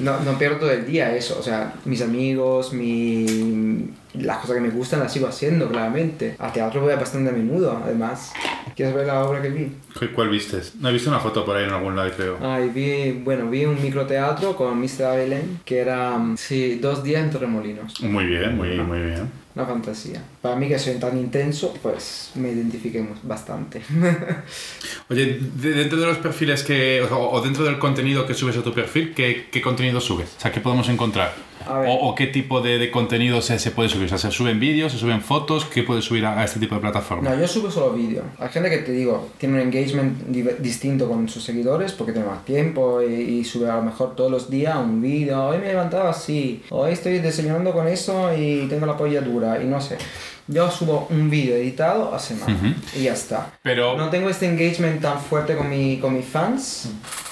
no, 0.00 0.20
no 0.20 0.38
pierdo 0.38 0.58
todo 0.58 0.70
el 0.70 0.86
día 0.86 1.14
eso, 1.14 1.36
o 1.38 1.42
sea, 1.42 1.74
mis 1.84 2.02
amigos, 2.02 2.72
mi... 2.72 3.90
las 4.14 4.38
cosas 4.38 4.56
que 4.56 4.62
me 4.62 4.70
gustan 4.70 5.00
las 5.00 5.12
sigo 5.12 5.26
haciendo, 5.28 5.68
claramente. 5.68 6.36
Al 6.38 6.52
teatro 6.52 6.80
voy 6.80 6.94
bastante 6.94 7.30
a 7.30 7.32
menudo, 7.32 7.80
además. 7.84 8.32
¿Quieres 8.76 8.94
ver 8.94 9.06
la 9.06 9.24
obra 9.24 9.40
que 9.42 9.50
vi? 9.50 9.72
¿Cu- 9.98 10.12
¿Cuál 10.14 10.28
vistes? 10.30 10.74
No 10.80 10.88
he 10.88 10.92
visto 10.92 11.08
una 11.10 11.20
foto 11.20 11.44
por 11.44 11.56
ahí 11.56 11.64
en 11.64 11.70
algún 11.70 11.94
lado, 11.96 12.10
creo. 12.16 12.38
Ay, 12.42 12.70
vi, 12.74 13.12
bueno, 13.22 13.48
vi 13.50 13.64
un 13.64 13.80
microteatro 13.80 14.56
con 14.56 14.80
Mr. 14.80 15.04
Abelén, 15.04 15.60
que 15.64 15.78
era, 15.78 16.16
mm, 16.18 16.36
sí, 16.36 16.76
dos 16.80 17.02
días 17.04 17.22
en 17.24 17.30
Torremolinos. 17.30 18.00
Muy 18.02 18.24
bien, 18.26 18.56
muy, 18.56 18.78
muy 18.80 19.00
bien. 19.00 19.30
Una 19.54 19.66
fantasía. 19.66 20.20
Para 20.42 20.56
mí 20.56 20.66
que 20.66 20.76
soy 20.80 20.94
tan 20.94 21.16
intenso, 21.16 21.72
pues 21.80 22.32
me 22.34 22.50
identifiqué 22.50 23.06
bastante. 23.22 23.82
Oye, 25.10 25.38
de- 25.54 25.72
dentro 25.74 25.98
de 25.98 26.06
los 26.06 26.18
perfiles 26.18 26.62
que. 26.64 27.02
O, 27.10 27.30
o 27.30 27.40
dentro 27.40 27.64
del 27.64 27.78
contenido 27.78 28.26
que 28.26 28.34
subes 28.34 28.56
a 28.56 28.62
tu 28.62 28.72
perfil, 28.72 29.12
¿qué, 29.14 29.46
qué 29.52 29.60
contenido 29.62 30.00
subes? 30.00 30.34
O 30.38 30.40
sea, 30.40 30.50
¿qué 30.52 30.60
podemos 30.60 30.88
encontrar? 30.88 31.34
O, 31.68 32.08
o 32.10 32.14
qué 32.14 32.26
tipo 32.26 32.60
de, 32.60 32.78
de 32.78 32.90
contenido 32.90 33.40
se, 33.42 33.58
se 33.58 33.70
puede 33.70 33.88
subir? 33.88 34.06
O 34.06 34.08
sea, 34.08 34.18
¿se 34.18 34.30
suben 34.30 34.60
vídeos, 34.60 34.92
se 34.92 34.98
suben 34.98 35.20
fotos? 35.22 35.64
¿Qué 35.64 35.82
puedes 35.82 36.04
subir 36.04 36.24
a, 36.26 36.40
a 36.40 36.44
este 36.44 36.60
tipo 36.60 36.74
de 36.74 36.80
plataforma? 36.80 37.30
No, 37.30 37.40
yo 37.40 37.46
subo 37.48 37.70
solo 37.70 37.92
vídeo. 37.92 38.22
Hay 38.38 38.48
gente 38.50 38.68
que 38.70 38.78
te 38.78 38.92
digo, 38.92 39.30
tiene 39.38 39.54
un 39.56 39.60
engagement 39.60 40.24
di- 40.28 40.42
distinto 40.58 41.08
con 41.08 41.28
sus 41.28 41.42
seguidores 41.42 41.92
porque 41.92 42.12
tiene 42.12 42.28
más 42.28 42.44
tiempo 42.44 43.00
y, 43.02 43.14
y 43.14 43.44
sube 43.44 43.70
a 43.70 43.76
lo 43.76 43.82
mejor 43.82 44.14
todos 44.14 44.30
los 44.30 44.50
días 44.50 44.76
un 44.76 45.00
vídeo. 45.00 45.42
Hoy 45.46 45.58
me 45.58 45.64
he 45.66 45.68
levantado 45.68 46.08
así, 46.08 46.62
hoy 46.70 46.92
estoy 46.92 47.18
desayunando 47.18 47.72
con 47.72 47.88
eso 47.88 48.30
y 48.36 48.66
tengo 48.68 48.86
la 48.86 48.96
polla 48.96 49.20
dura 49.20 49.62
y 49.62 49.66
no 49.66 49.80
sé. 49.80 49.96
Yo 50.46 50.70
subo 50.70 51.06
un 51.10 51.30
vídeo 51.30 51.56
editado 51.56 52.14
a 52.14 52.18
semana 52.18 52.76
y 52.96 53.04
ya 53.04 53.12
está. 53.14 53.52
Pero. 53.62 53.96
No 53.96 54.10
tengo 54.10 54.28
este 54.28 54.46
engagement 54.46 55.00
tan 55.00 55.20
fuerte 55.20 55.56
con, 55.56 55.70
mi, 55.70 55.98
con 55.98 56.14
mis 56.14 56.26
fans 56.26 56.90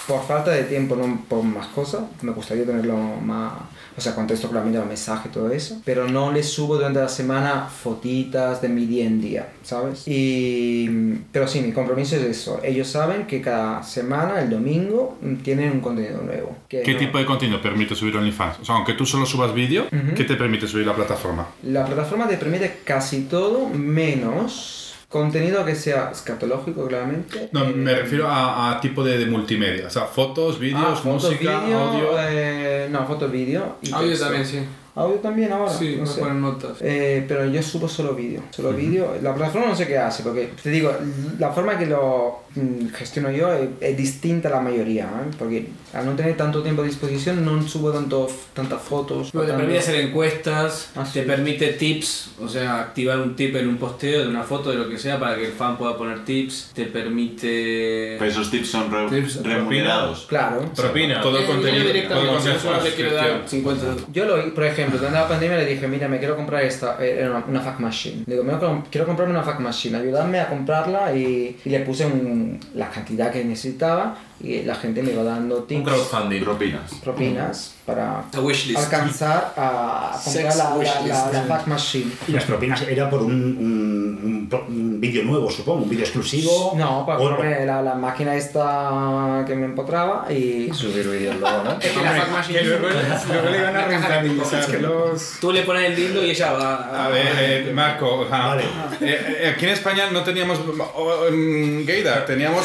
por 0.08 0.24
falta 0.26 0.50
de 0.50 0.64
tiempo, 0.64 0.96
no 0.96 1.22
por 1.28 1.42
más 1.42 1.66
cosas. 1.68 2.02
Me 2.22 2.32
gustaría 2.32 2.64
tenerlo 2.64 2.96
más. 2.96 3.52
O 3.94 4.00
sea, 4.00 4.14
contesto 4.14 4.48
claramente 4.48 4.78
los 4.78 4.88
mensajes 4.88 5.26
y 5.26 5.34
todo 5.34 5.50
eso. 5.50 5.82
Pero 5.84 6.08
no 6.08 6.32
les 6.32 6.48
subo 6.48 6.76
durante 6.76 6.98
la 7.00 7.10
semana 7.10 7.66
fotitas 7.68 8.62
de 8.62 8.70
mi 8.70 8.86
día 8.86 9.04
en 9.04 9.20
día, 9.20 9.48
¿sabes? 9.62 10.04
Y. 10.08 10.88
Pero 11.30 11.46
sí, 11.46 11.60
mi 11.60 11.72
compromiso 11.72 12.16
es 12.16 12.22
eso. 12.22 12.60
Ellos 12.64 12.88
saben 12.88 13.26
que 13.26 13.42
cada 13.42 13.82
semana, 13.82 14.40
el 14.40 14.48
domingo, 14.48 15.18
tienen 15.44 15.72
un 15.72 15.80
contenido 15.80 16.22
nuevo. 16.22 16.56
Que 16.68 16.80
¿Qué 16.80 16.94
no- 16.94 16.98
tipo 17.00 17.18
de 17.18 17.26
contenido 17.26 17.60
permite 17.60 17.94
subir 17.94 18.16
OnlyFans? 18.16 18.60
O 18.60 18.64
sea, 18.64 18.76
aunque 18.76 18.94
tú 18.94 19.04
solo 19.04 19.26
subas 19.26 19.52
vídeo, 19.52 19.86
¿qué 20.16 20.24
te 20.24 20.36
permite 20.36 20.66
subir 20.66 20.86
la 20.86 20.94
plataforma? 20.94 21.46
La 21.64 21.84
plataforma 21.84 22.26
te 22.26 22.38
permite 22.38 22.78
casi 22.84 23.01
todo 23.28 23.68
menos 23.68 24.94
contenido 25.08 25.62
que 25.64 25.74
sea 25.74 26.10
escatológico, 26.10 26.86
claramente. 26.88 27.50
No, 27.52 27.64
Eh, 27.64 27.72
me 27.74 27.94
refiero 27.94 28.26
a, 28.28 28.70
a 28.72 28.80
tipo 28.80 29.04
de, 29.04 29.18
de 29.18 29.26
multimedia. 29.26 29.86
O 29.86 29.90
sea, 29.90 30.04
fotos, 30.06 30.58
vídeos, 30.58 30.82
Ah, 30.82 30.96
fotos, 30.96 31.24
música, 31.30 31.58
audio. 31.58 32.14
eh, 32.18 32.88
no, 32.90 33.06
fotos, 33.06 33.30
vídeo. 33.30 33.76
y 33.82 33.92
Audio 33.92 34.08
texto. 34.10 34.24
también, 34.24 34.46
sí. 34.46 34.58
Audio 34.94 35.16
también 35.16 35.50
ahora. 35.52 35.72
Sí, 35.72 35.94
no 35.96 36.02
me 36.02 36.06
sé. 36.06 36.20
ponen 36.20 36.40
notas. 36.42 36.76
Eh, 36.80 37.24
pero 37.26 37.46
yo 37.46 37.62
subo 37.62 37.88
solo 37.88 38.14
vídeo. 38.14 38.42
Solo 38.50 38.72
vídeo. 38.72 39.14
La 39.22 39.34
plataforma 39.34 39.68
no 39.68 39.76
sé 39.76 39.86
qué 39.86 39.96
hace, 39.96 40.22
porque 40.22 40.50
te 40.62 40.68
digo, 40.70 40.94
la 41.38 41.50
forma 41.50 41.78
que 41.78 41.86
lo 41.86 42.40
mm, 42.54 42.88
gestiono 42.88 43.30
yo 43.30 43.50
es, 43.54 43.68
es 43.80 43.96
distinta 43.96 44.48
a 44.48 44.52
la 44.52 44.60
mayoría, 44.60 45.04
¿eh? 45.04 45.34
porque 45.38 45.68
al 45.94 46.04
no 46.04 46.12
tener 46.12 46.36
tanto 46.36 46.62
tiempo 46.62 46.82
a 46.82 46.84
disposición 46.84 47.42
no 47.42 47.66
subo 47.66 47.90
tanto, 47.90 48.28
tantas 48.52 48.82
fotos. 48.82 49.32
Luego 49.32 49.46
te 49.46 49.52
tanto- 49.52 49.58
permite 49.66 49.78
hacer 49.78 49.94
encuestas, 50.04 50.90
Ah, 50.94 51.04
te 51.10 51.22
sí. 51.22 51.26
permite 51.26 51.68
tips, 51.72 52.32
o 52.42 52.48
sea, 52.48 52.80
activar 52.80 53.18
un 53.18 53.34
tip 53.34 53.56
en 53.56 53.68
un 53.68 53.78
posteo 53.78 54.20
de 54.22 54.28
una 54.28 54.42
foto 54.42 54.70
de 54.70 54.76
lo 54.76 54.88
que 54.90 54.98
sea 54.98 55.18
para 55.18 55.36
que 55.36 55.46
el 55.46 55.52
fan 55.52 55.78
pueda 55.78 55.96
poner 55.96 56.22
tips, 56.26 56.72
te 56.74 56.84
permite... 56.84 58.16
Pero 58.18 58.30
esos 58.30 58.50
tips 58.50 58.68
son 58.68 58.90
re- 58.90 59.08
Tips, 59.08 59.42
remunerados. 59.42 60.26
Claro. 60.28 60.64
Propina. 60.76 61.20
Todo 61.22 61.38
el 61.38 61.46
contenido. 61.46 61.72
yo 61.76 61.80
Todo 61.82 61.86
el 61.88 61.92
directamente, 61.94 62.28
contenido 62.34 62.54
yo 62.54 62.60
solo 62.60 62.76
es 62.78 62.84
le 62.84 62.94
quiero 62.94 63.14
dar 63.14 63.24
suscripción. 63.48 63.48
50 63.48 63.86
euros. 63.86 64.04
Yo 64.12 64.24
lo, 64.26 64.54
por 64.54 64.64
ejemplo, 64.64 64.81
durante 64.90 65.18
la 65.18 65.28
pandemia 65.28 65.56
le 65.56 65.66
dije, 65.66 65.86
mira, 65.88 66.08
me 66.08 66.18
quiero 66.18 66.36
comprar 66.36 66.62
esta, 66.62 66.96
eh, 67.00 67.26
una, 67.28 67.44
una 67.46 67.60
fax 67.60 67.80
machine. 67.80 68.24
Digo, 68.26 68.42
"Me 68.44 68.52
quiero 68.90 69.06
comprarme 69.06 69.34
una 69.34 69.42
fax 69.42 69.60
machine, 69.60 69.98
ayúdame 69.98 70.40
a 70.40 70.48
comprarla 70.48 71.14
y, 71.14 71.56
y 71.64 71.68
le 71.70 71.80
puse 71.80 72.06
un- 72.06 72.58
la 72.74 72.88
cantidad 72.90 73.30
que 73.30 73.44
necesitaba 73.44 74.16
y 74.42 74.62
la 74.62 74.74
gente 74.74 75.02
me 75.02 75.12
iba 75.12 75.22
dando 75.22 75.58
Un 75.58 75.66
tips, 75.66 75.84
crowdfunding. 75.84 76.42
Propinas. 76.42 76.92
propinas 77.02 77.74
para 77.86 78.24
A 78.32 78.38
alcanzar 78.76 79.52
a 79.56 80.20
comprar 80.24 80.56
la, 80.56 80.76
la, 80.76 81.30
la, 81.32 81.32
la 81.32 81.42
machine. 81.66 82.10
Y 82.28 82.32
las 82.32 82.44
propinas 82.44 82.82
era 82.82 83.10
por 83.10 83.22
un, 83.22 83.32
un, 83.32 84.20
un 84.24 84.42
un 84.68 85.00
vídeo 85.00 85.24
nuevo, 85.24 85.50
supongo, 85.50 85.82
un 85.84 85.88
vídeo 85.88 86.04
exclusivo. 86.04 86.74
No, 86.76 87.04
para 87.06 87.18
O- 87.18 87.28
comprarme 87.28 87.64
la, 87.66 87.80
la 87.82 87.94
máquina 87.94 88.34
esta 88.34 89.44
que 89.46 89.54
me 89.54 89.64
empotraba 89.66 90.26
y... 90.30 90.70
Subir 90.72 91.08
vídeos 91.08 91.36
luego, 91.40 91.62
¿no? 91.64 91.72
Es 91.80 91.90
que 91.92 92.02
la 92.02 92.26
machine 92.26 92.58
Que 92.58 92.64
luego, 92.66 92.86
luego 93.28 93.50
le 93.50 93.62
van 93.62 93.76
a 93.76 93.86
rentabilizar 93.86 94.80
los... 94.80 95.36
Tú 95.40 95.52
le 95.52 95.62
pones 95.62 95.84
el 95.90 95.96
dildo 95.96 96.24
y 96.24 96.30
ella 96.30 96.52
va 96.52 97.06
A 97.06 97.08
ver, 97.08 97.32
eh, 97.38 97.72
Marco, 97.72 98.26
sea, 98.28 98.46
Vale. 98.48 98.62
eh, 99.00 99.36
eh, 99.40 99.52
aquí 99.54 99.64
en 99.66 99.72
España 99.72 100.04
no 100.12 100.22
teníamos 100.22 100.58
oh, 100.94 101.26
mm, 101.30 101.84
gaydar, 101.86 102.26
teníamos 102.26 102.64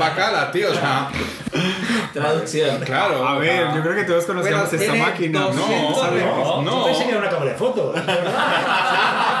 bacala, 0.00 0.50
tío, 0.50 0.70
o 0.70 0.74
sea, 0.74 0.91
Traducción. 2.12 2.80
claro. 2.80 3.26
A 3.26 3.38
ver, 3.38 3.66
yo 3.74 3.82
creo 3.82 3.94
que 3.94 4.04
todos 4.04 4.24
conocemos 4.24 4.70
Bueno, 4.70 4.84
esta 4.84 4.94
máquina. 4.94 5.40
dos- 5.40 5.56
No, 5.56 5.68
Yo 5.68 6.62
no, 6.62 6.84
pensé 6.84 7.04
que 7.04 7.08
era 7.10 7.18
no. 7.20 7.22
una 7.26 7.30
cámara 7.30 7.50
de 7.52 7.56
fotos. 7.56 7.96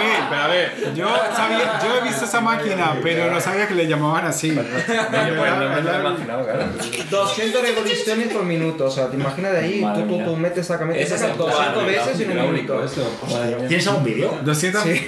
A 0.00 0.06
ver, 0.06 0.20
Pero 0.30 0.42
a 0.42 0.46
ver, 0.48 0.94
yo, 0.94 1.08
sabía, 1.36 1.78
yo 1.82 1.98
he 1.98 2.08
visto 2.08 2.24
esa 2.24 2.40
máquina, 2.40 2.94
pero 3.02 3.30
no 3.30 3.40
sabía 3.40 3.68
que 3.68 3.74
le 3.74 3.86
llamaban 3.86 4.26
así. 4.26 4.50
No, 4.50 4.62
yo 4.62 5.36
pues, 5.36 5.50
no 5.52 5.68
me 5.68 5.80
lo 5.82 5.92
he 5.94 6.00
imaginado, 6.00 6.44
claro. 6.44 6.64
200 7.10 7.62
revoluciones 7.62 8.28
por 8.32 8.42
minuto, 8.44 8.86
o 8.86 8.90
sea, 8.90 9.08
te 9.08 9.16
imaginas 9.16 9.52
de 9.52 9.58
ahí, 9.58 9.80
Madre 9.80 10.02
tú, 10.02 10.08
tú, 10.08 10.14
mía. 10.16 10.24
tú 10.24 10.36
metes 10.36 10.58
esa 10.66 10.78
camisa, 10.78 11.00
Ese 11.00 11.14
es 11.14 11.20
sacas 11.20 11.32
el 11.32 11.38
200 11.38 11.72
cuadro, 11.72 11.86
veces 11.86 12.20
en 12.20 12.38
un 12.38 12.52
minuto. 12.52 12.84
¿Tienes 13.68 13.86
algún 13.86 14.04
vídeo? 14.04 14.38
200... 14.42 14.84
Vale, 14.84 15.00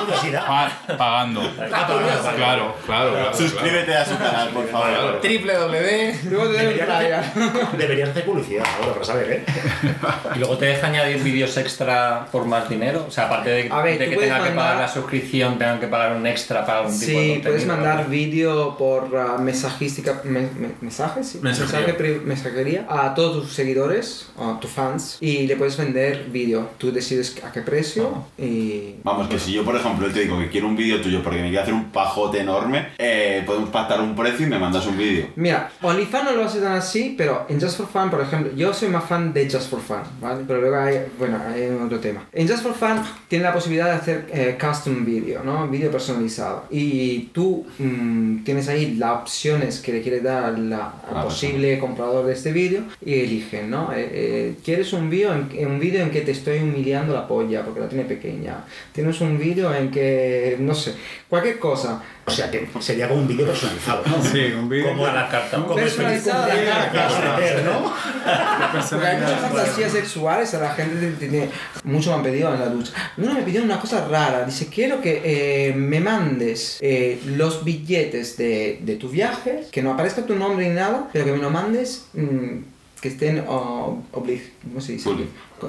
curiosidad. 0.00 0.46
pa- 0.46 0.96
pagando. 0.96 1.40
Claro, 1.56 2.00
claro, 2.36 2.74
claro. 2.86 3.34
Suscríbete 3.34 3.94
a 3.96 4.04
su 4.04 4.16
canal, 4.18 4.48
por 4.50 4.68
favor. 4.68 5.20
Triple 5.20 5.54
W. 5.54 6.20
Luego 6.30 6.48
te 6.50 6.64
doy 6.64 6.66
un 6.66 6.78
Deberías 6.78 6.90
hacer, 6.90 7.78
deberías 7.78 8.08
hacer 8.10 8.24
publicidad 8.24 8.64
ahora 8.80 8.92
para 8.94 9.04
saber, 9.04 9.32
¿eh? 9.32 9.44
Y 10.34 10.38
luego 10.38 10.56
te 10.58 10.66
deja 10.66 10.86
añadir 10.86 11.22
vídeos 11.22 11.56
extra 11.56 12.26
por 12.30 12.44
más 12.44 12.68
dinero. 12.68 12.97
O 13.06 13.10
sea, 13.10 13.26
aparte 13.26 13.50
de 13.50 13.68
A 13.70 13.82
ver, 13.82 13.98
de 13.98 14.08
que 14.08 14.14
puedes 14.16 14.30
tengan 14.30 14.48
que 14.48 14.54
pagar 14.56 14.74
mandar- 14.74 14.80
la 14.80 14.88
suscripción, 14.92 15.58
tengan 15.58 15.80
que 15.80 15.86
pagar 15.86 16.16
un 16.16 16.26
extra 16.26 16.64
para 16.66 16.80
algún 16.80 16.92
tipo 16.98 17.06
de 17.06 17.12
Sí, 17.12 17.16
contenido. 17.18 17.42
puedes 17.50 17.66
mandar 17.66 18.02
¿no? 18.04 18.08
vídeo 18.10 18.76
por 18.76 19.16
ah, 19.16 19.38
mensajística, 19.38 20.20
me- 20.24 20.40
me- 20.40 20.70
mensajes, 20.80 21.28
sí, 21.28 21.38
Mensajería. 21.42 22.20
mensajería 22.24 22.86
a 22.88 23.14
todos 23.14 23.42
tus 23.44 23.52
seguidores, 23.52 24.28
a 24.38 24.58
tus 24.60 24.70
fans, 24.70 25.18
y 25.20 25.46
le 25.46 25.56
puedes 25.56 25.76
vender 25.76 26.26
vídeo. 26.30 26.70
Tú 26.78 26.92
decides 26.92 27.36
a 27.44 27.52
qué 27.52 27.62
precio 27.62 28.24
y... 28.38 28.96
Vamos, 29.04 29.28
que 29.28 29.38
si 29.38 29.52
yo, 29.52 29.64
por 29.64 29.76
ejemplo, 29.76 30.08
te 30.10 30.20
digo 30.20 30.38
que 30.38 30.48
quiero 30.48 30.66
un 30.68 30.76
vídeo 30.76 31.00
tuyo 31.00 31.22
porque 31.22 31.40
me 31.40 31.48
quiero 31.48 31.62
hacer 31.62 31.74
un 31.74 31.90
pajote 31.90 32.40
enorme, 32.40 32.88
eh, 32.98 33.42
podemos 33.46 33.70
pactar 33.70 34.00
un 34.00 34.14
precio 34.16 34.46
y 34.46 34.50
me 34.50 34.58
mandas 34.58 34.86
un 34.86 34.96
vídeo. 34.96 35.26
Mira, 35.36 35.70
OnlyFans 35.82 36.24
no 36.24 36.32
lo 36.32 36.44
hace 36.44 36.60
tan 36.60 36.72
así, 36.72 37.14
pero 37.16 37.46
en 37.48 37.60
Just 37.60 37.76
for 37.78 37.86
Fun, 37.88 38.10
por 38.10 38.20
ejemplo, 38.20 38.52
yo 38.56 38.72
soy 38.72 38.88
más 38.88 39.04
fan 39.04 39.32
de 39.32 39.50
Just 39.50 39.70
for 39.70 39.80
Fun, 39.80 39.98
¿vale? 40.20 40.44
Pero 40.46 40.60
luego 40.60 40.76
hay, 40.76 41.06
bueno, 41.18 41.38
hay 41.46 41.68
otro 41.84 41.98
tema. 42.00 42.24
En 42.32 42.48
Just 42.48 42.62
for 42.62 42.74
Fun 42.74 42.87
tiene 43.28 43.44
la 43.44 43.52
posibilidad 43.52 43.86
de 43.86 43.92
hacer 43.92 44.26
eh, 44.32 44.58
custom 44.60 45.04
video, 45.04 45.42
¿no? 45.44 45.68
Vídeo 45.68 45.90
personalizado. 45.90 46.64
Y 46.70 47.30
tú 47.32 47.66
mm, 47.78 48.44
tienes 48.44 48.68
ahí 48.68 48.94
las 48.96 49.20
opciones 49.20 49.80
que 49.80 49.92
le 49.92 50.02
quieres 50.02 50.22
dar 50.22 50.44
al 50.44 50.70
la- 50.70 50.92
al 51.10 51.16
Ah, 51.18 51.22
posible 51.24 51.78
comprador 51.78 52.26
de 52.26 52.32
este 52.34 52.52
vídeo 52.52 52.82
y 53.04 53.14
eligen, 53.20 53.70
¿no? 53.70 53.92
Eh, 53.92 54.08
eh, 54.12 54.54
¿Quieres 54.64 54.92
un 54.92 55.10
vídeo 55.10 55.32
en, 55.34 55.66
un 55.66 55.78
vídeo 55.80 56.02
en 56.02 56.10
que 56.10 56.20
te 56.22 56.30
estoy 56.32 56.58
humillando 56.60 57.14
la 57.14 57.26
polla 57.28 57.62
porque 57.64 57.80
la 57.80 57.88
tiene 57.88 58.04
pequeña? 58.04 58.64
¿Tienes 58.92 59.20
un 59.20 59.38
vídeo 59.38 59.74
en 59.74 59.90
que, 59.90 60.56
no 60.60 60.74
sé, 60.74 60.94
cualquier 61.28 61.58
cosa? 61.58 62.02
O 62.26 62.30
sea, 62.30 62.50
que 62.50 62.68
sería 62.80 63.08
como 63.08 63.22
un 63.22 63.28
vídeo 63.28 63.46
personalizado, 63.46 64.02
¿no? 64.06 64.22
Sí, 64.22 64.52
un 64.54 64.68
vídeo 64.68 64.88
Como 64.88 65.06
a 65.06 65.12
la 65.14 65.28
carta. 65.30 65.56
Como 65.56 65.74
Personalizado 65.74 66.44
a 66.44 66.48
la 66.48 66.92
carta. 66.92 67.38
Porque 68.90 69.06
hay 69.06 69.16
muchas 69.20 69.40
fantasías 69.40 69.92
sexuales, 69.92 70.54
a 70.54 70.58
la 70.60 70.70
gente 70.74 70.96
te- 71.12 71.26
te- 71.26 71.28
te- 71.28 71.50
mucho 71.84 72.10
me 72.10 72.16
han 72.16 72.22
pedido 72.22 72.52
en 72.54 72.60
la 72.60 72.66
ducha. 72.68 72.92
Uno 73.16 73.34
me 73.34 73.42
pidió 73.42 73.62
una 73.62 73.80
cosa 73.80 74.06
rara, 74.08 74.44
dice, 74.44 74.66
quiero 74.68 75.00
que 75.00 75.22
eh, 75.24 75.74
me 75.74 76.00
mandes 76.00 76.78
eh, 76.80 77.20
los 77.26 77.64
billetes 77.64 78.36
de, 78.36 78.80
de 78.82 78.96
tu 78.96 79.08
viaje, 79.08 79.64
que 79.70 79.82
no 79.82 79.92
aparezca 79.92 80.22
tu 80.26 80.34
nombre 80.34 80.68
ni 80.68 80.74
nada, 80.74 81.08
pero 81.12 81.24
que 81.24 81.32
me 81.32 81.38
lo 81.38 81.50
mandes 81.50 82.06
mm, 82.14 82.58
que 83.00 83.08
estén 83.08 83.44
oh, 83.48 83.98
oblig- 84.12 84.50
¿cómo 84.62 84.80
se 84.80 84.92
dice? 84.92 85.04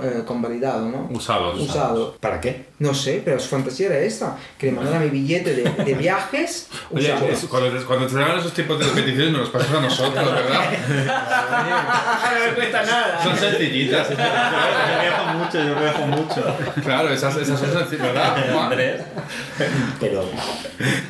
Eh, 0.04 0.24
convalidado, 0.26 0.88
¿no? 0.90 1.08
Usados. 1.12 1.60
Usado. 1.60 2.18
¿Para 2.20 2.40
qué? 2.42 2.66
No 2.80 2.94
sé, 2.94 3.22
pero 3.26 3.40
su 3.40 3.50
fantasía 3.50 3.88
era 3.88 4.00
esta, 4.00 4.38
que 4.58 4.68
le 4.68 4.72
mandara 4.72 5.00
mi 5.00 5.10
billete 5.10 5.54
de, 5.54 5.64
de 5.84 5.94
viajes 5.96 6.68
Oye, 6.92 7.14
es- 7.30 7.46
cuando, 7.46 7.86
cuando 7.86 8.08
te 8.08 8.16
dan 8.16 8.38
esos 8.40 8.54
tipos 8.54 8.80
de 8.80 8.86
peticiones 8.88 9.32
nos 9.32 9.42
los 9.42 9.50
pasas 9.50 9.72
a 9.76 9.82
nosotros, 9.82 10.34
¿verdad? 10.34 10.72
no 12.40 12.46
me 12.46 12.52
cuesta 12.56 12.84
nada. 12.84 13.24
Son 13.24 13.38
sencillitas. 13.38 14.10
Yo 14.10 14.16
viajo 14.16 15.34
mucho, 15.38 15.64
yo 15.64 15.76
viajo 15.80 16.06
mucho. 16.08 16.56
Claro, 16.84 17.10
esas, 17.14 17.36
esas 17.38 17.60
son 17.60 17.72
sencillas, 17.74 18.08
¿verdad? 18.14 18.60
Andrés. 18.64 19.02
Pero 20.00 20.24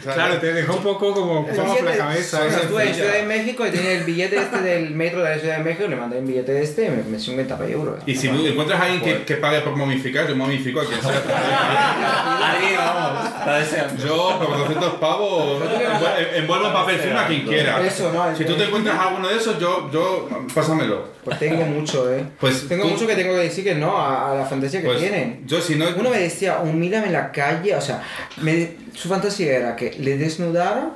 Claro, 0.03 0.39
te 0.39 0.53
dejó 0.53 0.77
un 0.77 0.83
poco 0.83 1.13
como 1.13 1.45
bajo 1.45 1.83
la 1.83 1.95
cabeza. 1.97 2.37
o 2.45 2.49
sea, 2.49 2.57
¿eh? 2.59 2.61
estuve 2.63 2.87
en 2.89 2.95
Ciudad 2.95 3.13
de 3.13 3.23
México 3.23 3.67
y 3.67 3.69
tenía 3.69 3.91
el 3.91 4.03
billete 4.03 4.37
este 4.37 4.61
del 4.61 4.89
metro 4.91 5.21
de 5.23 5.29
la 5.35 5.39
Ciudad 5.39 5.57
de 5.57 5.63
México, 5.63 5.87
le 5.87 5.95
mandé 5.95 6.17
un 6.17 6.25
billete 6.27 6.51
de 6.53 6.63
este 6.63 6.85
y 6.85 6.89
me, 6.89 7.03
me 7.03 7.19
50 7.19 7.67
euros. 7.67 7.99
Y 8.07 8.15
si 8.15 8.27
encuentras 8.27 8.79
a 8.81 8.85
alguien 8.85 9.01
que, 9.01 9.23
que 9.25 9.35
pague 9.35 9.61
por 9.61 9.75
momificar, 9.75 10.27
yo 10.27 10.35
momifico 10.35 10.81
a 10.81 10.85
quien 10.85 10.99
sea. 11.01 11.11
Adri, 11.59 12.75
vamos, 12.77 13.25
está 13.25 13.55
deseando. 13.57 14.03
Yo, 14.05 14.39
por 14.39 14.57
200 14.57 14.93
pavos, 14.95 15.61
envuel- 15.61 16.27
envuelvo 16.35 16.67
en 16.67 16.73
papel 16.73 16.99
film 16.99 17.17
a 17.17 17.27
quien 17.27 17.45
quiera. 17.45 17.85
Eso, 17.85 18.11
no, 18.11 18.35
Si 18.35 18.45
tú 18.45 18.55
te 18.55 18.65
encuentras 18.65 18.97
alguno 18.99 19.27
de 19.27 19.37
esos, 19.37 19.59
yo, 19.59 19.89
yo, 19.91 20.27
pásamelo. 20.53 21.05
Pues 21.23 21.39
tengo 21.39 21.65
mucho, 21.65 22.11
eh. 22.11 22.25
Pues 22.39 22.67
tengo 22.67 22.83
tú- 22.83 22.89
mucho 22.89 23.07
que 23.07 23.15
tengo 23.15 23.33
que 23.33 23.39
decir 23.41 23.63
que 23.63 23.75
no 23.75 23.97
a, 23.97 24.31
a 24.31 24.35
la 24.35 24.45
fantasía 24.45 24.81
que 24.81 24.87
Pues 24.87 24.99
tienen. 24.99 25.43
yo 25.45 25.61
si 25.61 25.75
no... 25.75 25.85
Uno 25.97 26.09
me 26.09 26.19
decía, 26.19 26.59
humíllame 26.63 27.07
en 27.07 27.13
la 27.13 27.31
calle, 27.31 27.75
o 27.75 27.81
sea, 27.81 28.01
me- 28.37 28.71
su 28.93 29.09
fantasía 29.09 29.57
era 29.57 29.75
que 29.75 29.91
le 29.99 30.17
desnudara 30.17 30.89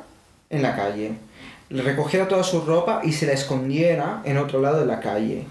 en 0.50 0.62
la 0.62 0.76
calle, 0.76 1.14
le 1.70 1.82
recogiera 1.82 2.28
toda 2.28 2.44
su 2.44 2.62
ropa 2.62 3.02
y 3.04 3.12
se 3.14 3.26
la 3.26 3.34
escondiera 3.34 4.22
en 4.26 4.38
otro 4.38 4.62
lado 4.62 4.80
de 4.80 4.86
la 4.86 5.00
calle. 5.00 5.46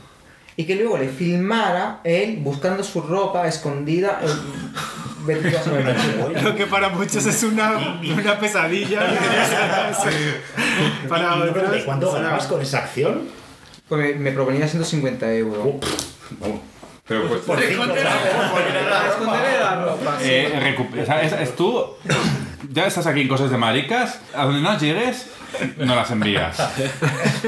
Y 0.55 0.65
que 0.65 0.75
luego 0.77 0.99
le 0.99 1.09
filmara 1.09 2.01
él 2.05 2.39
buscando 2.43 2.85
su 2.85 3.01
ropa 3.01 3.49
escondida 3.49 4.21
en. 4.23 4.31
Lo 6.43 6.57
que 6.57 6.67
para 6.67 6.89
muchos 6.91 7.25
es 7.27 7.43
una, 7.43 7.99
una 8.03 8.39
pesadilla. 8.39 9.01
para 11.09 11.37
¿y, 11.37 11.39
y, 11.39 11.43
otros, 11.43 11.77
¿y 11.79 11.83
cuánto 11.83 12.13
ganabas 12.13 12.47
con 12.47 12.61
esa 12.61 12.79
acción? 12.79 13.29
Pues 13.89 14.01
me, 14.01 14.15
me 14.21 14.33
proponía 14.33 14.67
150 14.67 15.33
euros. 15.35 15.77
Pero 17.07 17.29
pues... 17.29 17.41
Por 17.41 17.63
esconderle 17.63 18.05
la 18.05 19.85
ropa. 19.85 20.19
Eh, 20.23 20.77
recu- 20.77 21.03
o 21.03 21.07
sea, 21.07 21.23
es, 21.23 21.33
es 21.33 21.57
tú, 21.57 21.85
ya 22.71 22.87
estás 22.87 23.07
aquí 23.07 23.21
en 23.23 23.29
cosas 23.29 23.51
de 23.51 23.57
maricas, 23.59 24.21
a 24.35 24.45
donde 24.45 24.61
no 24.61 24.79
llegues, 24.79 25.27
no 25.79 25.95
las 25.95 26.11
envías. 26.11 26.57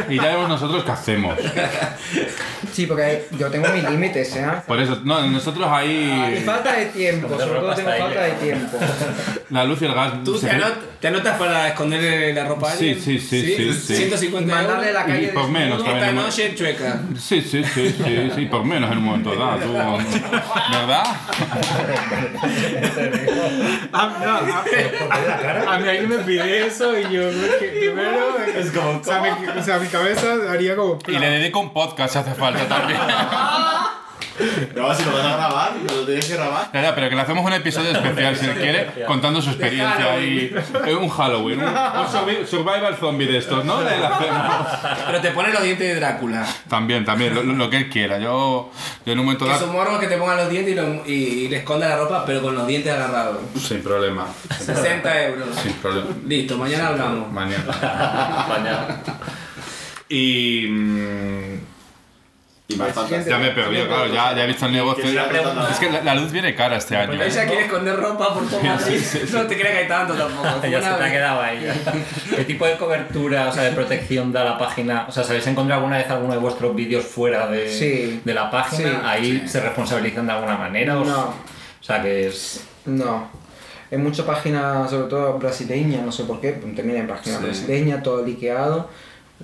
Y 0.08 0.16
ya 0.16 0.24
vemos 0.24 0.48
nosotros 0.48 0.84
qué 0.84 0.90
hacemos. 0.92 1.38
Sí, 2.72 2.86
porque 2.86 3.28
yo 3.38 3.48
tengo 3.50 3.68
mis 3.68 3.88
límites, 3.88 4.34
¿eh? 4.36 4.46
Por 4.66 4.80
eso, 4.80 5.00
no, 5.04 5.24
nosotros 5.28 5.66
Y 5.66 6.10
ahí 6.10 6.42
falta 6.44 6.72
de 6.72 6.86
tiempo, 6.86 7.28
sobre 7.28 7.60
todo 7.60 7.74
tengo 7.74 7.90
falta 7.90 8.22
de 8.22 8.32
tiempo. 8.32 8.78
la 9.50 9.64
luz 9.64 9.80
y 9.82 9.84
el 9.84 9.94
gas... 9.94 10.24
¿Tú 10.24 10.36
se- 10.36 10.48
te, 10.48 10.56
anot- 10.56 10.74
te 11.00 11.08
anotas 11.08 11.38
para 11.38 11.68
esconderle 11.68 12.32
la 12.34 12.44
ropa 12.46 12.72
a 12.72 12.74
Sí, 12.74 12.88
alguien? 12.90 13.04
sí, 13.04 13.18
sí, 13.20 13.56
sí, 13.56 13.72
sí. 13.74 13.96
150 13.96 14.50
Y 14.50 14.54
mandarle 14.54 14.88
euros. 14.88 15.02
a 15.02 15.06
la 15.06 15.12
calle 15.14 15.24
Y 15.24 15.28
por 15.28 15.48
menos. 15.48 15.82
Esta 15.86 16.12
noche 16.12 16.54
chueca. 16.56 17.00
Sí, 17.16 17.40
sí, 17.42 17.62
sí, 17.62 17.94
sí, 18.04 18.30
sí, 18.34 18.46
por 18.46 18.64
menos 18.64 18.90
en 18.90 18.98
un 18.98 19.04
momento 19.04 19.34
dado. 19.36 19.58
tú, 19.58 19.72
¿Verdad? 19.72 21.04
Ah, 23.92 24.16
no, 24.24 24.52
ah, 24.52 24.64
la 25.08 25.38
cara? 25.38 25.72
a 25.72 25.78
mí 25.78 25.88
alguien 25.88 26.08
me 26.08 26.18
pide 26.18 26.66
eso 26.66 26.98
y 26.98 27.02
yo 27.02 27.30
primero 27.58 28.36
Es 28.56 28.70
como, 28.70 28.98
o 28.98 29.04
sea, 29.04 29.20
mi, 29.20 29.28
o 29.48 29.62
sea, 29.62 29.78
mi 29.78 29.86
cabeza 29.88 30.34
haría 30.50 30.76
como 30.76 30.98
Y 31.06 31.18
le 31.18 31.30
dedico 31.30 31.60
un 31.60 31.72
podcast 31.72 32.12
si 32.12 32.18
hace 32.18 32.34
falta 32.34 32.66
también. 32.66 32.98
No, 34.74 34.92
si 34.94 35.04
lo 35.04 35.12
vas 35.12 35.24
a 35.24 35.36
grabar, 35.36 35.72
lo 35.86 36.04
tienes 36.04 36.26
que 36.26 36.34
grabar. 36.34 36.68
Ya, 36.72 36.82
ya, 36.82 36.94
pero 36.94 37.08
que 37.08 37.14
le 37.16 37.22
hacemos 37.22 37.44
un 37.44 37.52
episodio 37.52 37.90
especial 37.92 38.36
si 38.36 38.46
él 38.46 38.54
quiere, 38.54 39.04
contando 39.06 39.40
su 39.40 39.50
experiencia 39.50 40.18
y 40.20 40.52
un 40.98 41.08
Halloween, 41.08 41.60
un, 41.60 41.66
un 41.68 41.74
survi- 41.74 42.44
survival 42.46 42.96
zombie 42.98 43.26
de 43.26 43.38
estos, 43.38 43.64
¿no? 43.64 43.78
Pero 45.06 45.20
te 45.20 45.30
pone 45.30 45.52
los 45.52 45.62
dientes 45.62 45.86
de 45.86 45.94
Drácula. 46.00 46.44
También, 46.68 47.04
también, 47.04 47.34
lo, 47.34 47.42
lo 47.42 47.70
que 47.70 47.76
él 47.76 47.88
quiera. 47.88 48.18
Yo, 48.18 48.70
yo 49.06 49.12
en 49.12 49.18
un 49.18 49.24
momento 49.26 49.44
Que 49.44 49.52
dado... 49.52 49.66
son 49.66 49.72
morros 49.74 49.98
que 50.00 50.06
te 50.08 50.16
pongan 50.16 50.36
los 50.38 50.50
dientes 50.50 50.72
y, 50.72 50.76
lo- 50.76 51.06
y- 51.06 51.12
y 51.44 51.48
le 51.48 51.58
esconda 51.58 51.88
la 51.88 51.96
ropa, 51.96 52.24
pero 52.26 52.42
con 52.42 52.54
los 52.54 52.66
dientes 52.66 52.92
agarrados. 52.92 53.38
Sin 53.60 53.82
problema. 53.82 54.26
60 54.58 55.22
euros. 55.26 55.48
Sin 55.62 55.72
problema. 55.74 56.08
Listo, 56.26 56.58
mañana 56.58 56.88
hablamos. 56.88 57.30
Mañana. 57.32 57.64
Mañana. 58.48 59.00
Y... 60.08 60.66
mm, 60.68 61.73
Y 62.66 62.76
más 62.76 62.92
fantasía. 62.92 63.20
Ya 63.32 63.38
me 63.38 63.48
he 63.48 63.50
perdido, 63.50 63.86
claro, 63.86 64.06
ya, 64.06 64.34
ya 64.34 64.44
he 64.44 64.46
visto 64.46 64.64
el 64.64 64.72
negocio. 64.72 65.04
Que 65.04 65.20
pregunta. 65.28 65.68
Es 65.70 65.78
que 65.78 65.90
la, 65.90 66.02
la 66.02 66.14
luz 66.14 66.32
viene 66.32 66.54
cara 66.54 66.76
este 66.76 66.96
año. 66.96 67.12
Ella 67.22 67.46
quiere 67.46 67.64
esconder 67.66 67.94
ropa 67.96 68.32
por 68.32 68.48
todo 68.48 68.60
Madrid. 68.62 69.00
No 69.34 69.42
te 69.42 69.54
creas 69.58 69.72
que 69.72 69.78
hay 69.80 69.88
tanto 69.88 70.14
tampoco. 70.14 70.48
Ya 70.70 70.80
se 70.80 70.88
te 70.98 71.04
ha 71.04 71.10
quedado 71.10 71.42
ahí. 71.42 71.70
¿Qué 72.34 72.44
tipo 72.44 72.66
de 72.66 72.76
cobertura, 72.78 73.48
o 73.48 73.52
sea, 73.52 73.64
de 73.64 73.72
protección 73.72 74.32
da 74.32 74.44
la 74.44 74.56
página? 74.56 75.04
O 75.06 75.12
sea, 75.12 75.24
¿sabéis 75.24 75.46
encontrar 75.46 75.76
alguna 75.78 75.98
vez 75.98 76.08
alguno 76.08 76.32
de 76.32 76.38
vuestros 76.38 76.74
vídeos 76.74 77.04
fuera 77.04 77.48
de, 77.48 77.68
Sí. 77.68 78.22
de 78.24 78.32
la 78.34 78.50
página? 78.50 78.90
Sí. 78.90 78.96
Ahí 79.04 79.44
se 79.46 79.60
responsabilizan 79.60 80.26
de 80.26 80.32
alguna 80.32 80.56
manera. 80.56 80.98
¿O, 80.98 81.04
No. 81.04 81.20
o 81.28 81.34
sea, 81.82 82.00
que 82.00 82.28
es. 82.28 82.64
No. 82.86 83.28
En 83.90 84.02
muchas 84.02 84.24
páginas, 84.24 84.88
sobre 84.90 85.08
todo 85.08 85.38
brasileñas, 85.38 86.02
no 86.02 86.10
sé 86.10 86.24
por 86.24 86.40
qué, 86.40 86.52
termina 86.74 87.00
en 87.00 87.06
página 87.08 87.36
Sí. 87.38 87.44
brasileña, 87.44 88.02
todo 88.02 88.24
liqueado. 88.24 88.88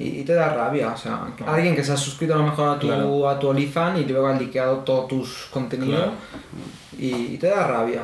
Y, 0.01 0.21
y 0.21 0.25
te 0.25 0.33
da 0.33 0.49
rabia, 0.55 0.93
o 0.93 0.97
sea, 0.97 1.21
alguien 1.47 1.77
que 1.77 1.85
se 1.85 1.93
ha 1.93 1.97
suscrito 1.97 2.35
a 2.35 2.39
lo 2.39 2.45
mejor 2.45 2.69
a 2.77 2.79
tu, 2.79 2.87
Claro. 2.87 3.29
a 3.29 3.39
tu 3.39 3.49
OnlyFans 3.49 4.01
y 4.01 4.05
luego 4.07 4.27
ha 4.29 4.33
liqueado 4.35 4.79
todos 4.79 5.09
tus 5.09 5.47
contenidos 5.51 5.97
Claro. 5.99 6.13
y, 6.99 7.35
y 7.35 7.39
te 7.39 7.49
da 7.49 7.67
rabia. 7.67 8.03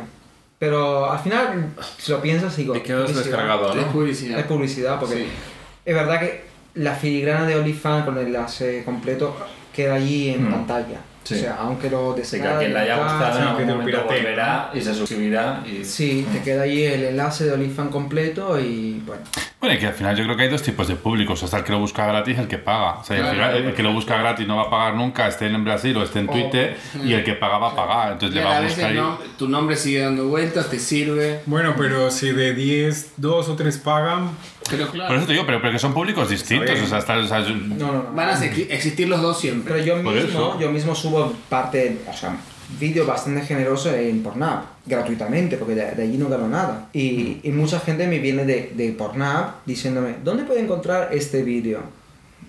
Pero 0.59 1.11
al 1.11 1.19
final, 1.19 1.71
si 1.99 2.13
lo 2.13 2.21
piensas, 2.21 2.57
digo, 2.57 2.75
Y 2.77 2.81
quedas 2.81 3.15
descargado, 3.15 3.71
Es 3.71 3.77
¿no? 3.87 3.93
publicidad. 3.93 4.39
Es 4.39 4.47
publicidad, 4.47 4.99
porque 5.01 5.17
Sí. 5.17 5.27
es 5.85 5.95
verdad 5.95 6.21
que 6.21 6.45
la 6.75 6.95
filigrana 6.95 7.47
de 7.47 7.57
OnlyFans 7.57 8.05
con 8.05 8.19
el 8.19 8.27
enlace 8.27 8.83
completo 8.85 9.35
queda 9.75 9.95
allí 9.95 10.31
en 10.31 10.49
Mm. 10.49 10.53
pantalla. 10.53 11.01
Sí. 11.25 11.35
O 11.35 11.39
sea, 11.39 11.57
aunque 11.61 11.91
lo 11.91 12.15
Sí, 12.23 12.41
que 12.41 12.47
a 12.47 12.57
quien 12.59 12.73
le 12.73 12.79
haya 12.79 12.95
descargue, 12.95 13.13
gustado 13.19 13.39
en 13.41 13.49
algún 13.49 13.67
te 13.67 13.73
momento 13.75 14.05
volverá 14.05 14.71
y 14.73 14.81
se 14.81 14.95
suscribirá. 14.95 15.63
Y... 15.67 15.85
Sí, 15.85 16.25
te 16.33 16.41
queda 16.43 16.63
allí 16.63 16.85
el 16.85 17.05
enlace 17.05 17.45
de 17.47 17.53
OnlyFans 17.53 17.91
completo 17.91 18.61
y 18.61 19.03
bueno. 19.05 19.23
Bueno, 19.67 19.79
y 19.79 19.81
que 19.81 19.89
al 19.89 19.95
final 19.95 20.15
yo 20.17 20.23
creo 20.23 20.37
que 20.37 20.45
hay 20.45 20.49
dos 20.49 20.63
tipos 20.63 20.87
de 20.87 20.95
públicos. 20.95 21.43
Está 21.43 21.59
el 21.59 21.65
que 21.65 21.73
lo 21.73 21.81
busca 21.81 22.07
gratis 22.07 22.37
y 22.37 22.41
el 22.41 22.47
que 22.47 22.59
paga. 22.59 22.99
O 23.01 23.05
sea, 23.05 23.17
el, 23.17 23.37
que, 23.63 23.69
el 23.69 23.75
que 23.75 23.83
lo 23.83 23.93
busca 23.93 24.17
gratis 24.17 24.47
no 24.47 24.55
va 24.57 24.63
a 24.63 24.71
pagar 24.71 24.95
nunca, 24.95 25.27
esté 25.27 25.47
en 25.47 25.65
Brasil 25.65 25.97
o 25.97 26.05
esté 26.05 26.21
en 26.21 26.29
O- 26.29 26.33
Twitter, 26.33 26.77
y 27.03 27.13
el 27.15 27.25
que 27.25 27.33
paga 27.35 27.59
va 27.59 27.71
a 27.71 27.75
pagar. 27.75 28.13
Entonces 28.13 28.37
Y 28.37 28.39
le 28.39 28.45
va 28.45 28.59
a 28.59 28.61
buscar 28.61 28.91
ahí. 28.91 28.95
no, 28.97 29.19
tu 29.37 29.49
nombre 29.49 29.75
sigue 29.75 30.03
dando 30.03 30.29
vueltas, 30.29 30.71
te 30.71 30.79
sirve. 30.79 31.41
Bueno, 31.47 31.75
pero 31.77 32.13
si 32.13 32.31
de 32.31 32.55
10, 32.55 33.15
2 33.17 33.49
o 33.49 33.57
3 33.57 33.77
pagan, 33.79 34.31
Pero 34.71 34.85
Por 34.87 34.95
claro, 34.95 35.17
eso 35.17 35.27
te 35.27 35.33
digo, 35.33 35.47
pero, 35.47 35.61
pero 35.61 35.73
que 35.73 35.79
son 35.81 35.93
públicos 35.95 36.29
distintos. 36.29 36.79
O 36.81 36.87
sea, 36.87 36.99
está- 36.99 37.19
o 37.19 37.27
sea, 37.27 37.41
yo- 37.41 37.55
No, 37.55 37.87
no, 37.87 37.93
no. 37.93 38.13
van 38.15 38.29
a 38.29 38.35
exi- 38.39 38.67
existir 38.71 39.09
los 39.09 39.21
dos 39.21 39.39
siempre. 39.41 39.75
Pero 39.75 39.85
yo 39.85 40.03
Por 40.03 40.13
mismo, 40.15 40.59
yo 40.61 40.71
mismo 40.73 40.95
subo 40.95 41.33
parte, 41.49 41.99
o 42.09 42.13
sea, 42.13 42.37
vídeos 42.79 43.07
bastante 43.07 43.43
generosos 43.43 43.95
en 43.95 44.23
Pornhub, 44.23 44.61
gratuitamente, 44.87 45.57
porque 45.57 45.75
de, 45.75 45.93
de 45.93 46.03
allí 46.03 46.19
no 46.19 46.29
gano 46.29 46.49
nada. 46.49 46.89
Y, 46.93 47.41
y 47.43 47.51
mucha 47.53 47.81
gente 47.81 48.07
me 48.07 48.19
viene 48.19 48.45
de, 48.45 48.73
de 48.75 48.93
Pornhub 48.93 49.47
diciéndome, 49.65 50.17
¿dónde 50.23 50.45
puedo 50.45 50.61
encontrar 50.61 51.11
este 51.13 51.43
vídeo? 51.43 51.81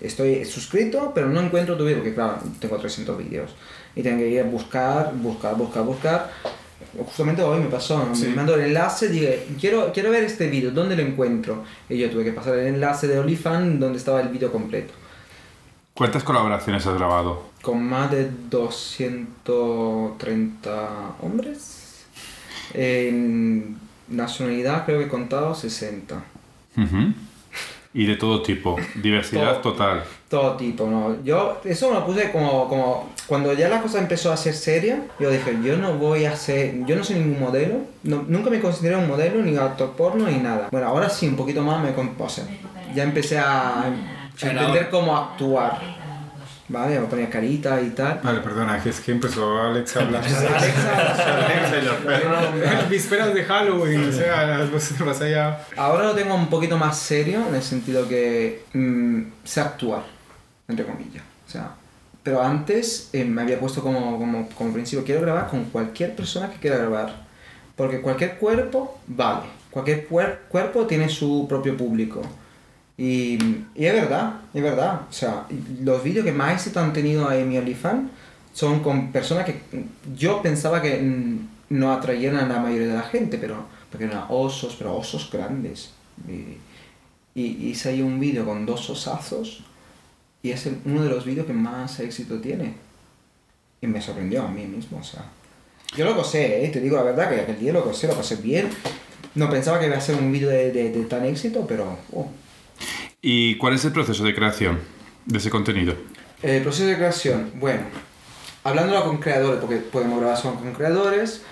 Estoy 0.01 0.45
suscrito, 0.45 1.11
pero 1.13 1.27
no 1.27 1.41
encuentro 1.41 1.75
tu 1.75 1.83
vídeo, 1.83 1.97
porque 1.97 2.13
claro, 2.13 2.37
tengo 2.59 2.77
300 2.77 3.17
vídeos. 3.17 3.55
Y 3.95 4.03
tengo 4.03 4.19
que 4.19 4.29
ir 4.29 4.41
a 4.41 4.43
buscar, 4.43 5.13
buscar, 5.15 5.55
buscar, 5.55 5.83
buscar. 5.83 6.31
Justamente 6.97 7.41
hoy 7.41 7.59
me 7.59 7.67
pasó, 7.67 8.07
me 8.19 8.27
mandó 8.29 8.55
el 8.55 8.61
enlace, 8.61 9.09
dije, 9.09 9.47
quiero, 9.59 9.91
quiero 9.91 10.11
ver 10.11 10.23
este 10.23 10.47
vídeo, 10.47 10.71
¿dónde 10.71 10.95
lo 10.95 11.01
encuentro? 11.01 11.63
Y 11.89 11.97
yo 11.97 12.09
tuve 12.09 12.23
que 12.23 12.31
pasar 12.31 12.57
el 12.57 12.67
enlace 12.67 13.07
de 13.07 13.19
OnlyFans 13.19 13.79
donde 13.79 13.97
estaba 13.97 14.21
el 14.21 14.29
vídeo 14.29 14.51
completo. 14.51 14.93
¿Cuántas 15.97 16.23
colaboraciones 16.23 16.85
has 16.85 16.93
grabado? 16.95 17.43
Con 17.61 17.83
más 17.83 18.11
de 18.11 18.29
230 18.49 21.15
hombres. 21.21 22.05
En 22.73 23.77
nacionalidad 24.07 24.85
creo 24.85 24.99
que 24.99 25.05
he 25.05 25.09
contado 25.09 25.53
60. 25.55 26.15
Ujú. 26.77 27.13
Y 27.93 28.05
de 28.05 28.15
todo 28.15 28.41
tipo, 28.43 28.75
diversidad 29.01 29.59
Todo. 29.61 29.73
total. 29.73 30.03
Todo 30.29 30.55
tipo, 30.57 30.85
¿no? 30.87 31.23
Yo 31.23 31.59
eso 31.63 31.87
me 31.89 31.95
lo 31.95 32.05
puse 32.05 32.31
como, 32.31 32.67
como... 32.67 33.09
Cuando 33.25 33.53
ya 33.53 33.67
la 33.69 33.81
cosa 33.81 33.97
empezó 33.99 34.31
a 34.31 34.37
ser 34.37 34.53
seria, 34.53 35.01
yo 35.19 35.31
dije, 35.31 35.57
yo 35.63 35.77
no 35.77 35.93
voy 35.97 36.25
a 36.25 36.35
ser... 36.35 36.85
Yo 36.85 36.95
no 36.95 37.03
soy 37.03 37.15
ningún 37.19 37.39
modelo. 37.39 37.77
no- 38.03 38.23
nunca 38.27 38.49
me 38.51 38.59
consideré 38.59 38.95
un 38.97 39.07
modelo, 39.07 39.41
ni 39.41 39.57
actor 39.57 39.93
porno, 39.93 40.27
ni 40.27 40.37
nada. 40.37 40.67
Bueno, 40.71 40.87
ahora 40.87 41.09
sí, 41.09 41.27
un 41.27 41.35
poquito 41.35 41.63
más 41.63 41.81
me... 41.83 41.89
O 42.19 42.29
sea, 42.29 42.45
ya 42.93 43.01
empecé 43.03 43.39
a, 43.39 43.81
a 43.83 43.89
entender 44.41 44.89
cómo 44.89 45.15
actuar. 45.17 45.79
¿Vale? 46.69 46.99
Me 46.99 47.07
ponía 47.07 47.29
carita 47.29 47.79
y 47.81 47.91
tal. 47.91 48.19
Vale, 48.21 48.41
perdona, 48.41 48.83
que 48.83 48.89
es 48.89 48.99
que 48.99 49.13
empezó 49.13 49.57
Alex 49.61 49.95
a 49.95 50.01
hablar. 50.01 50.21
Alexa, 50.21 51.57
En 52.83 52.89
vísperas 52.89 53.33
de 53.33 53.43
Halloween, 53.45 54.09
o 54.09 54.11
sea, 54.11 54.45
las 54.45 54.71
voces 54.71 54.99
vas 54.99 55.21
allá. 55.21 55.59
Ahora 55.77 56.05
lo 56.05 56.15
tengo 56.15 56.35
un 56.35 56.47
poquito 56.47 56.77
más 56.77 56.97
serio 56.97 57.43
en 57.47 57.55
el 57.55 57.61
sentido 57.63 58.07
que 58.07 58.65
mm, 58.73 59.21
sé 59.43 59.61
actuar, 59.61 60.03
entre 60.67 60.85
comillas. 60.85 61.23
O 61.47 61.49
sea, 61.49 61.71
pero 62.23 62.41
antes 62.43 63.09
eh, 63.13 63.23
me 63.23 63.41
había 63.43 63.59
puesto 63.59 63.81
como, 63.81 64.17
como, 64.17 64.49
como 64.49 64.73
principio, 64.73 65.05
quiero 65.05 65.21
grabar 65.21 65.47
con 65.47 65.65
cualquier 65.65 66.15
persona 66.15 66.49
que 66.51 66.57
quiera 66.59 66.77
grabar. 66.77 67.25
Porque 67.75 68.01
cualquier 68.01 68.37
cuerpo 68.37 68.99
vale, 69.07 69.45
cualquier 69.69 70.09
cuer- 70.09 70.39
cuerpo 70.49 70.85
tiene 70.85 71.07
su 71.09 71.45
propio 71.47 71.77
público. 71.77 72.21
Y, 72.97 73.37
y 73.75 73.85
es 73.85 73.93
verdad, 73.93 74.41
es 74.53 74.63
verdad. 74.63 75.01
O 75.09 75.13
sea, 75.13 75.45
los 75.81 76.03
vídeos 76.03 76.25
que 76.25 76.31
más 76.31 76.53
éxito 76.53 76.79
han 76.79 76.93
tenido 76.93 77.31
en 77.31 77.47
mi 77.47 77.57
OnlyFans 77.57 78.09
son 78.53 78.79
con 78.81 79.11
personas 79.11 79.45
que 79.45 79.61
yo 80.15 80.41
pensaba 80.41 80.81
que 80.81 80.99
no 81.69 81.93
atrayeran 81.93 82.49
a 82.49 82.53
la 82.55 82.59
mayoría 82.59 82.87
de 82.87 82.93
la 82.95 83.03
gente, 83.03 83.37
pero 83.37 83.65
porque 83.91 84.05
eran 84.05 84.25
osos, 84.29 84.75
pero 84.77 84.95
osos 84.97 85.29
grandes. 85.31 85.91
Y, 86.27 86.57
y 87.39 87.67
hice 87.69 87.89
ahí 87.89 88.01
un 88.01 88.19
vídeo 88.19 88.45
con 88.45 88.65
dos 88.65 88.89
osazos 88.89 89.61
y 90.41 90.49
es 90.51 90.67
uno 90.85 91.03
de 91.03 91.09
los 91.09 91.23
vídeos 91.23 91.45
que 91.45 91.53
más 91.53 91.99
éxito 91.99 92.39
tiene. 92.39 92.73
Y 93.79 93.85
me 93.85 94.01
sorprendió 94.01 94.41
a 94.41 94.47
mí 94.47 94.65
mismo, 94.65 94.97
o 94.97 95.03
sea. 95.03 95.23
Yo 95.95 96.03
lo 96.03 96.15
cosé, 96.15 96.65
¿eh? 96.65 96.69
te 96.69 96.81
digo 96.81 96.97
la 96.97 97.03
verdad 97.03 97.29
que 97.29 97.41
aquel 97.41 97.59
día 97.59 97.71
lo 97.73 97.83
cosé, 97.83 98.07
lo 98.07 98.15
pasé 98.15 98.37
bien. 98.37 98.69
No 99.35 99.49
pensaba 99.51 99.79
que 99.79 99.85
iba 99.85 99.97
a 99.97 100.01
ser 100.01 100.15
un 100.15 100.31
vídeo 100.31 100.49
de, 100.49 100.71
de- 100.71 100.91
de 100.91 101.05
tan 101.05 101.23
éxito, 101.25 101.65
pero... 101.67 101.95
oh. 102.13 102.27
¿Y 103.29 103.55
cuál 103.55 103.73
es 103.73 103.83
el 103.83 103.91
proceso 103.91 104.23
de 104.23 104.33
creación 104.33 104.79
de 105.25 105.39
ese 105.39 105.49
contenido? 105.49 105.93
El 106.41 106.61
proceso 106.61 106.87
de 106.87 106.95
creación, 106.95 107.51
bueno, 107.55 107.81
hablándolo 108.63 109.03
con 109.03 109.17
creadores, 109.17 109.59
porque 109.59 109.75
podemos 109.79 110.21
grabar 110.21 110.37
solo 110.37 110.55
con 110.55 110.73
creadores, 110.73 111.43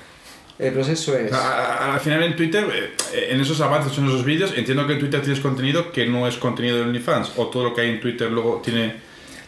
el 0.58 0.72
proceso 0.72 1.18
es... 1.18 1.34
Al 1.34 2.00
final 2.00 2.24
en 2.24 2.38
Twitter, 2.38 2.96
eh, 3.14 3.28
en 3.30 3.42
esos 3.42 3.60
avances, 3.60 3.98
en 3.98 4.06
esos 4.06 4.24
vídeos, 4.24 4.54
entiendo 4.56 4.88
que 4.88 4.94
en 4.94 5.00
Twitter 5.00 5.20
tienes 5.20 5.42
contenido 5.42 5.92
que 5.92 6.06
no 6.06 6.30
es 6.30 6.38
contenido 6.38 6.78
de 6.78 6.84
OnlyFans, 6.84 7.34
o 7.36 7.48
todo 7.48 7.66
lo 7.66 7.74
que 7.74 7.82
hay 7.82 7.90
en 7.90 8.00
Twitter 8.00 8.32
luego 8.32 8.62
tiene... 8.64 8.96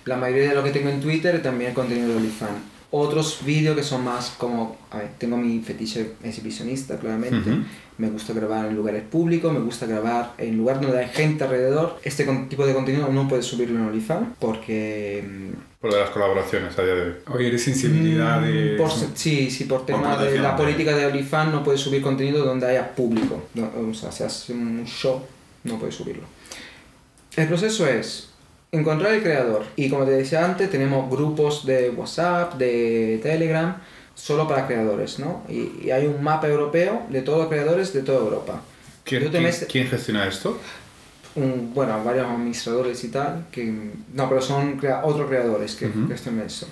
La 0.03 0.17
mayoría 0.17 0.49
de 0.49 0.55
lo 0.55 0.65
que 0.65 0.71
tengo 0.71 0.89
en 0.89 0.99
Twitter 0.99 1.41
también 1.41 1.69
es 1.69 1.75
contenido 1.75 2.09
de 2.09 2.15
OnlyFans. 2.17 2.76
Otros 2.89 3.39
vídeos 3.45 3.75
que 3.75 3.83
son 3.83 4.05
más 4.05 4.33
como, 4.38 4.77
a 4.91 4.99
ver, 4.99 5.09
tengo 5.17 5.35
mi 5.35 5.59
fetiche 5.59 6.13
exhibicionista, 6.23 6.97
claramente. 6.97 7.49
Ujú. 7.49 7.59
Me 7.97 8.09
gusta 8.09 8.31
grabar 8.31 8.67
en 8.67 8.75
lugares 8.75 9.03
públicos, 9.03 9.51
me 9.51 9.59
gusta 9.59 9.88
grabar 9.88 10.35
en 10.38 10.55
lugares 10.55 10.81
donde 10.83 10.99
hay 10.99 11.09
gente 11.09 11.43
alrededor. 11.43 11.99
Este 12.03 12.23
tipo 12.47 12.65
de 12.65 12.73
contenido 12.73 13.09
no 13.11 13.27
puedes 13.27 13.45
subirlo 13.45 13.77
en 13.79 13.88
OnlyFans 13.88 14.27
porque... 14.39 15.25
mm, 15.27 15.81
Por 15.81 15.89
lo 15.89 15.97
de 15.97 16.03
las 16.03 16.11
colaboraciones 16.11 16.77
a 16.79 16.83
día 16.83 16.93
de 16.93 17.01
hoy. 17.01 17.13
Oye, 17.33 17.47
eres 17.47 17.63
sensibilidad 17.63 18.39
de. 18.39 18.75
Por, 18.77 18.89
se- 18.91 19.09
sí, 19.15 19.49
sí, 19.51 19.63
por 19.65 19.85
tema 19.85 20.15
de 20.23 20.39
la 20.39 20.55
política 20.55 20.95
de 20.95 21.07
OnlyFans 21.07 21.51
no 21.51 21.63
puedes 21.63 21.81
subir 21.81 22.01
contenido 22.01 22.45
donde 22.45 22.67
haya 22.67 22.95
público. 22.95 23.43
No, 23.55 23.69
o 23.89 23.93
sea, 23.93 24.11
si 24.11 24.23
haces 24.23 24.49
un 24.51 24.85
show, 24.85 25.23
no 25.63 25.77
puedes 25.79 25.95
subirlo. 25.95 26.23
El 27.35 27.47
proceso 27.47 27.85
es 27.88 28.29
encontrar 28.80 29.13
el 29.13 29.21
creador. 29.23 29.63
Y 29.75 29.89
como 29.89 30.05
te 30.05 30.11
decía 30.11 30.45
antes, 30.45 30.69
tenemos 30.69 31.09
grupos 31.09 31.65
de 31.65 31.89
WhatsApp, 31.91 32.55
de 32.55 33.19
Telegram, 33.21 33.75
solo 34.15 34.47
para 34.47 34.65
creadores, 34.67 35.19
¿no? 35.19 35.43
Y, 35.49 35.86
y 35.86 35.91
hay 35.91 36.07
un 36.07 36.23
mapa 36.23 36.47
europeo 36.47 37.03
de 37.09 37.21
todos 37.21 37.39
los 37.39 37.47
creadores 37.49 37.93
de 37.93 38.01
toda 38.01 38.19
Europa. 38.19 38.61
¿Quién, 39.03 39.30
quién- 39.30 39.43
mes- 39.43 39.65
quién 39.69 39.88
gestiona 39.88 40.28
esto? 40.28 40.57
un- 41.36 41.71
bueno, 41.73 42.03
varios 42.03 42.25
administradores 42.28 43.03
y 43.03 43.09
tal, 43.09 43.45
que 43.51 43.71
no, 44.13 44.28
pero 44.28 44.41
son 44.41 44.78
crea- 44.78 45.05
otros 45.05 45.28
creadores 45.30 45.75
que 45.75 45.86
Ujú. 45.86 46.07
gestionan 46.07 46.47
eso. 46.47 46.67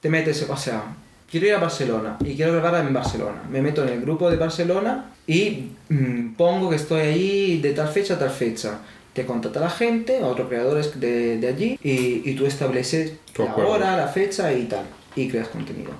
Te 0.00 0.10
metes, 0.10 0.44
o 0.48 0.56
sea, 0.58 0.82
quiero 1.30 1.46
ir 1.46 1.54
a 1.54 1.58
Barcelona 1.58 2.18
y 2.22 2.34
quiero 2.36 2.52
grabar 2.52 2.84
en 2.86 2.92
Barcelona. 2.92 3.42
Me 3.50 3.62
meto 3.62 3.82
en 3.82 3.88
el 3.88 4.00
grupo 4.02 4.30
de 4.30 4.36
Barcelona 4.36 5.06
y 5.26 5.70
mm, 5.88 6.34
pongo 6.36 6.68
que 6.68 6.76
estoy 6.76 7.00
ahí 7.00 7.60
de 7.62 7.72
tal 7.72 7.88
fecha 7.88 8.14
a 8.14 8.18
tal 8.18 8.28
fecha. 8.30 8.78
Te 9.14 9.24
contacta 9.24 9.60
la 9.60 9.70
gente, 9.70 10.22
otros 10.22 10.48
creadores 10.48 11.00
de, 11.00 11.38
de 11.38 11.48
allí, 11.48 11.78
y, 11.82 12.28
y 12.28 12.34
tú 12.34 12.46
estableces 12.46 13.14
Tu 13.32 13.42
la 13.44 13.50
acuerdo. 13.52 13.70
hora, 13.70 13.96
la 13.96 14.08
fecha 14.08 14.52
y 14.52 14.64
tal, 14.64 14.84
y 15.16 15.28
creas 15.28 15.48
contenido. 15.48 15.92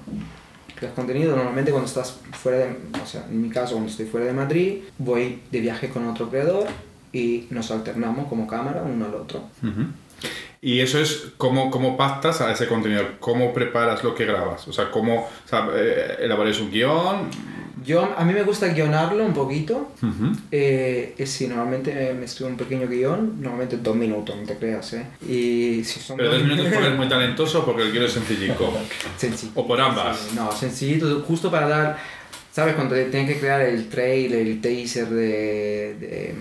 Creas 0.74 0.94
contenido 0.94 1.34
normalmente 1.36 1.70
cuando 1.70 1.86
estás 1.88 2.18
fuera 2.32 2.58
de, 2.58 2.76
o 3.02 3.06
sea, 3.06 3.24
en 3.30 3.40
mi 3.40 3.48
caso 3.50 3.74
cuando 3.74 3.90
estoy 3.90 4.06
fuera 4.06 4.26
de 4.26 4.32
Madrid, 4.32 4.78
voy 4.98 5.40
de 5.50 5.60
viaje 5.60 5.88
con 5.88 6.06
otro 6.08 6.28
creador 6.28 6.66
y 7.12 7.46
nos 7.50 7.70
alternamos 7.70 8.26
como 8.28 8.46
cámara 8.48 8.82
uno 8.82 9.06
al 9.06 9.14
otro. 9.14 9.44
Ujú. 9.62 9.86
Y 10.60 10.80
eso 10.80 10.98
es 10.98 11.26
cómo, 11.36 11.70
cómo 11.70 11.96
pactas 11.96 12.40
a 12.40 12.50
ese 12.50 12.66
contenido, 12.66 13.04
cómo 13.20 13.52
preparas 13.52 14.02
lo 14.02 14.14
que 14.14 14.24
grabas, 14.24 14.66
o 14.66 14.72
sea, 14.72 14.90
cómo 14.90 15.20
o 15.20 15.48
sea, 15.48 15.68
eh, 15.76 16.16
elaboras 16.20 16.58
un 16.58 16.70
guion. 16.70 17.28
Yo, 17.84 18.14
a 18.16 18.24
mí 18.24 18.32
me 18.32 18.42
gusta 18.42 18.68
guionarlo 18.68 19.24
un 19.24 19.34
poquito. 19.34 19.92
Ujú. 20.02 20.32
Eh, 20.50 21.14
eh, 21.18 21.26
sí, 21.26 21.46
normalmente 21.46 22.10
eh, 22.10 22.14
me 22.14 22.24
escribo 22.24 22.50
un 22.50 22.56
pequeño 22.56 22.88
guion, 22.88 23.42
normalmente 23.42 23.76
dos 23.76 23.94
minutos, 23.94 24.34
no 24.36 24.42
te 24.46 24.56
creas, 24.56 24.92
¿eh? 24.94 25.06
Y 25.28 25.84
si 25.84 26.00
son 26.00 26.16
Pero 26.16 26.32
dos 26.32 26.42
minutos 26.42 26.66
porque 26.72 26.88
es 26.88 26.96
muy 26.96 27.08
talentoso 27.10 27.64
porque 27.64 27.82
el 27.82 27.92
guion 27.92 28.04
es 28.04 28.12
sencillico. 28.12 28.72
Sencillo. 29.16 29.52
O 29.54 29.66
por 29.66 29.80
ambas. 29.80 30.18
Sí, 30.18 30.36
no, 30.36 30.50
sencillito, 30.52 31.20
justo 31.28 31.50
para 31.50 31.68
dar, 31.68 31.98
¿sabes? 32.52 32.74
Cuando 32.74 32.94
tienen 32.94 33.26
que 33.26 33.38
crear 33.38 33.60
el 33.60 33.88
trailer, 33.88 34.46
el 34.46 34.60
teaser 34.60 35.08
de, 35.08 35.96
de, 36.00 36.34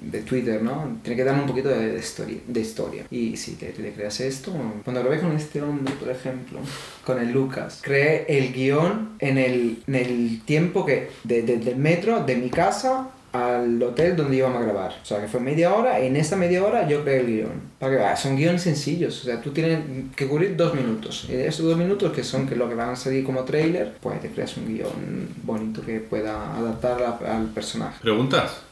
de 0.00 0.20
Twitter, 0.22 0.62
¿no? 0.62 0.98
Tiene 1.02 1.16
que 1.16 1.24
dar 1.24 1.34
un 1.40 1.46
poquito 1.46 1.68
de, 1.68 1.92
de 1.92 1.98
historia, 1.98 2.38
de 2.46 2.60
historia. 2.60 3.04
Y 3.10 3.36
si 3.36 3.52
te, 3.52 3.66
te 3.66 3.92
creas 3.92 4.20
esto, 4.20 4.52
cuando 4.84 5.02
grabé 5.02 5.20
con 5.20 5.32
este 5.36 5.60
hombre, 5.62 5.92
por 5.98 6.08
ejemplo, 6.10 6.58
con 7.04 7.20
el 7.20 7.30
Lucas, 7.32 7.80
creé 7.82 8.24
el 8.28 8.52
guion 8.52 9.10
en 9.18 9.38
el, 9.38 9.82
en 9.86 9.94
el 9.94 10.40
tiempo 10.44 10.84
que, 10.86 11.10
de, 11.24 11.42
de- 11.42 11.74
metro, 11.74 12.24
de 12.24 12.36
mi 12.36 12.50
casa 12.50 13.08
al 13.32 13.80
hotel 13.80 14.16
donde 14.16 14.36
íbamos 14.38 14.60
a 14.60 14.64
grabar. 14.64 14.92
O 15.02 15.04
sea, 15.04 15.20
que 15.20 15.28
fue 15.28 15.38
media 15.38 15.72
hora, 15.72 16.00
y 16.02 16.06
en 16.08 16.16
esa 16.16 16.34
media 16.34 16.64
hora 16.64 16.88
yo 16.88 17.04
creé 17.04 17.20
el 17.20 17.26
guion. 17.26 17.52
Para 17.78 17.92
que 17.92 17.98
veas, 17.98 18.20
son 18.20 18.36
guiones 18.36 18.62
sencillos. 18.62 19.20
O 19.20 19.24
sea, 19.24 19.40
tú 19.40 19.52
tienes 19.52 19.78
que 20.16 20.26
cubrir 20.26 20.56
dos 20.56 20.74
minutos. 20.74 21.26
Y 21.28 21.32
de 21.34 21.46
esos 21.46 21.64
dos 21.64 21.76
minutos, 21.78 22.12
que 22.12 22.24
son 22.24 22.48
que 22.48 22.56
lo 22.56 22.68
que 22.68 22.74
van 22.74 22.90
a 22.90 22.96
salir 22.96 23.22
como 23.24 23.44
trailer, 23.44 23.94
pues 24.00 24.20
te 24.20 24.30
creas 24.30 24.56
un 24.56 24.66
guion 24.66 25.28
bonito 25.44 25.80
que 25.80 26.00
pueda 26.00 26.56
adaptar 26.56 27.00
a- 27.02 27.36
al 27.36 27.46
personaje. 27.46 27.98
¿Preguntas? 28.02 28.62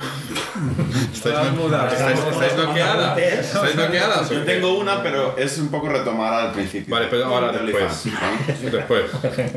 ¿Estáis. 1.12 1.36
¿estáis, 1.92 2.18
estáis 2.32 2.56
bloqueadas? 2.56 3.18
¿Estáis 3.18 3.76
bloqueadas? 3.76 4.30
Yo 4.30 4.42
tengo 4.44 4.78
una, 4.78 5.02
pero 5.02 5.36
es 5.38 5.58
un 5.58 5.68
poco 5.70 5.88
retomar 5.88 6.32
al 6.32 6.52
principio. 6.52 6.94
Vale, 6.94 7.06
pero 7.10 7.26
ahora 7.26 7.52
De 7.52 7.58
después. 7.60 8.04
Después. 8.62 9.02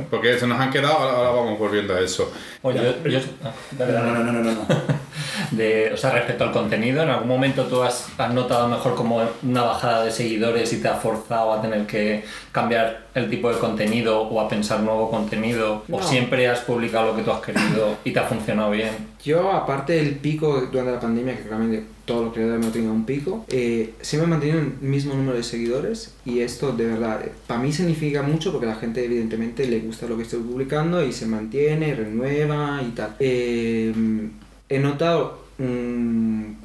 Porque 0.09 0.37
se 0.39 0.47
nos 0.47 0.59
han 0.59 0.69
quedado, 0.71 0.93
ahora, 0.95 1.17
ahora 1.17 1.29
vamos 1.31 1.59
volviendo 1.59 1.95
a 1.95 1.99
eso. 1.99 2.31
Oye, 2.61 2.95
yo, 3.03 3.09
yo- 3.09 3.19
ah, 3.43 3.51
dale, 3.71 3.93
No, 3.93 3.99
dale. 3.99 4.11
no, 4.13 4.23
no, 4.23 4.31
no, 4.31 4.41
no. 4.43 4.51
no. 4.51 4.65
De, 5.51 5.91
o 5.93 5.97
sea, 5.97 6.11
respecto 6.11 6.43
al 6.43 6.51
contenido, 6.51 7.03
¿en 7.03 7.09
algún 7.09 7.27
momento 7.27 7.65
tú 7.65 7.81
has, 7.83 8.07
has 8.17 8.33
notado 8.33 8.67
mejor 8.67 8.95
como 8.95 9.21
una 9.43 9.61
bajada 9.63 10.03
de 10.03 10.11
seguidores 10.11 10.71
y 10.73 10.81
te 10.81 10.87
ha 10.87 10.95
forzado 10.95 11.53
a 11.53 11.61
tener 11.61 11.85
que 11.85 12.25
cambiar 12.51 13.02
el 13.15 13.29
tipo 13.29 13.49
de 13.53 13.59
contenido 13.59 14.21
o 14.21 14.41
a 14.41 14.49
pensar 14.49 14.79
nuevo 14.81 15.09
contenido? 15.11 15.83
¿O 15.91 16.01
siempre 16.01 16.47
has 16.47 16.59
publicado 16.61 17.07
lo 17.11 17.15
que 17.15 17.21
tú 17.23 17.31
has 17.31 17.41
querido 17.41 17.97
y 18.03 18.11
te 18.11 18.19
ha 18.19 18.23
funcionado 18.23 18.71
bien? 18.71 18.89
Yo, 19.23 19.51
aparte 19.51 19.93
del 19.93 20.15
pico 20.15 20.61
durante 20.71 20.91
la 20.91 20.99
pandemia, 20.99 21.37
que 21.37 21.43
claramente 21.43 21.83
todos 22.05 22.25
los 22.25 22.33
creadores 22.33 22.59
hemos 22.61 22.73
tenido 22.73 22.91
un 22.91 23.05
pico, 23.05 23.45
eh, 23.49 23.93
siempre 24.01 24.27
he 24.27 24.29
mantenido 24.29 24.59
el 24.59 24.73
mismo 24.81 25.13
número 25.13 25.37
de 25.37 25.43
seguidores 25.43 26.13
y 26.25 26.39
esto 26.41 26.73
de 26.73 26.85
verdad, 26.87 27.21
eh, 27.23 27.31
para 27.47 27.61
mí 27.61 27.71
significa 27.71 28.21
mucho 28.23 28.51
porque 28.51 28.65
a 28.67 28.69
la 28.71 28.75
gente 28.75 29.05
evidentemente 29.05 29.65
le 29.67 29.79
gusta 29.79 30.07
lo 30.07 30.17
que 30.17 30.23
estoy 30.23 30.39
publicando 30.41 31.01
y 31.05 31.13
se 31.13 31.25
mantiene, 31.27 31.95
renueva 31.95 32.81
y 32.85 32.91
tal. 32.91 33.15
Eh, 33.19 33.93
he 34.69 34.79
notado 34.79 35.43
un- 35.59 36.57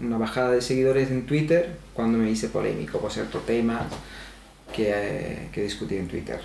una 0.00 0.18
bajada 0.18 0.50
de 0.52 0.60
seguidores 0.60 1.10
en 1.10 1.24
Twitter 1.26 1.76
cuando 1.94 2.18
me 2.18 2.30
hice 2.30 2.48
polémico 2.48 2.98
por 3.00 3.10
ciertos 3.10 3.44
temas 3.46 3.82
que, 4.74 5.48
que 5.52 5.62
discutí 5.62 5.96
en 5.96 6.08
Twitter. 6.08 6.40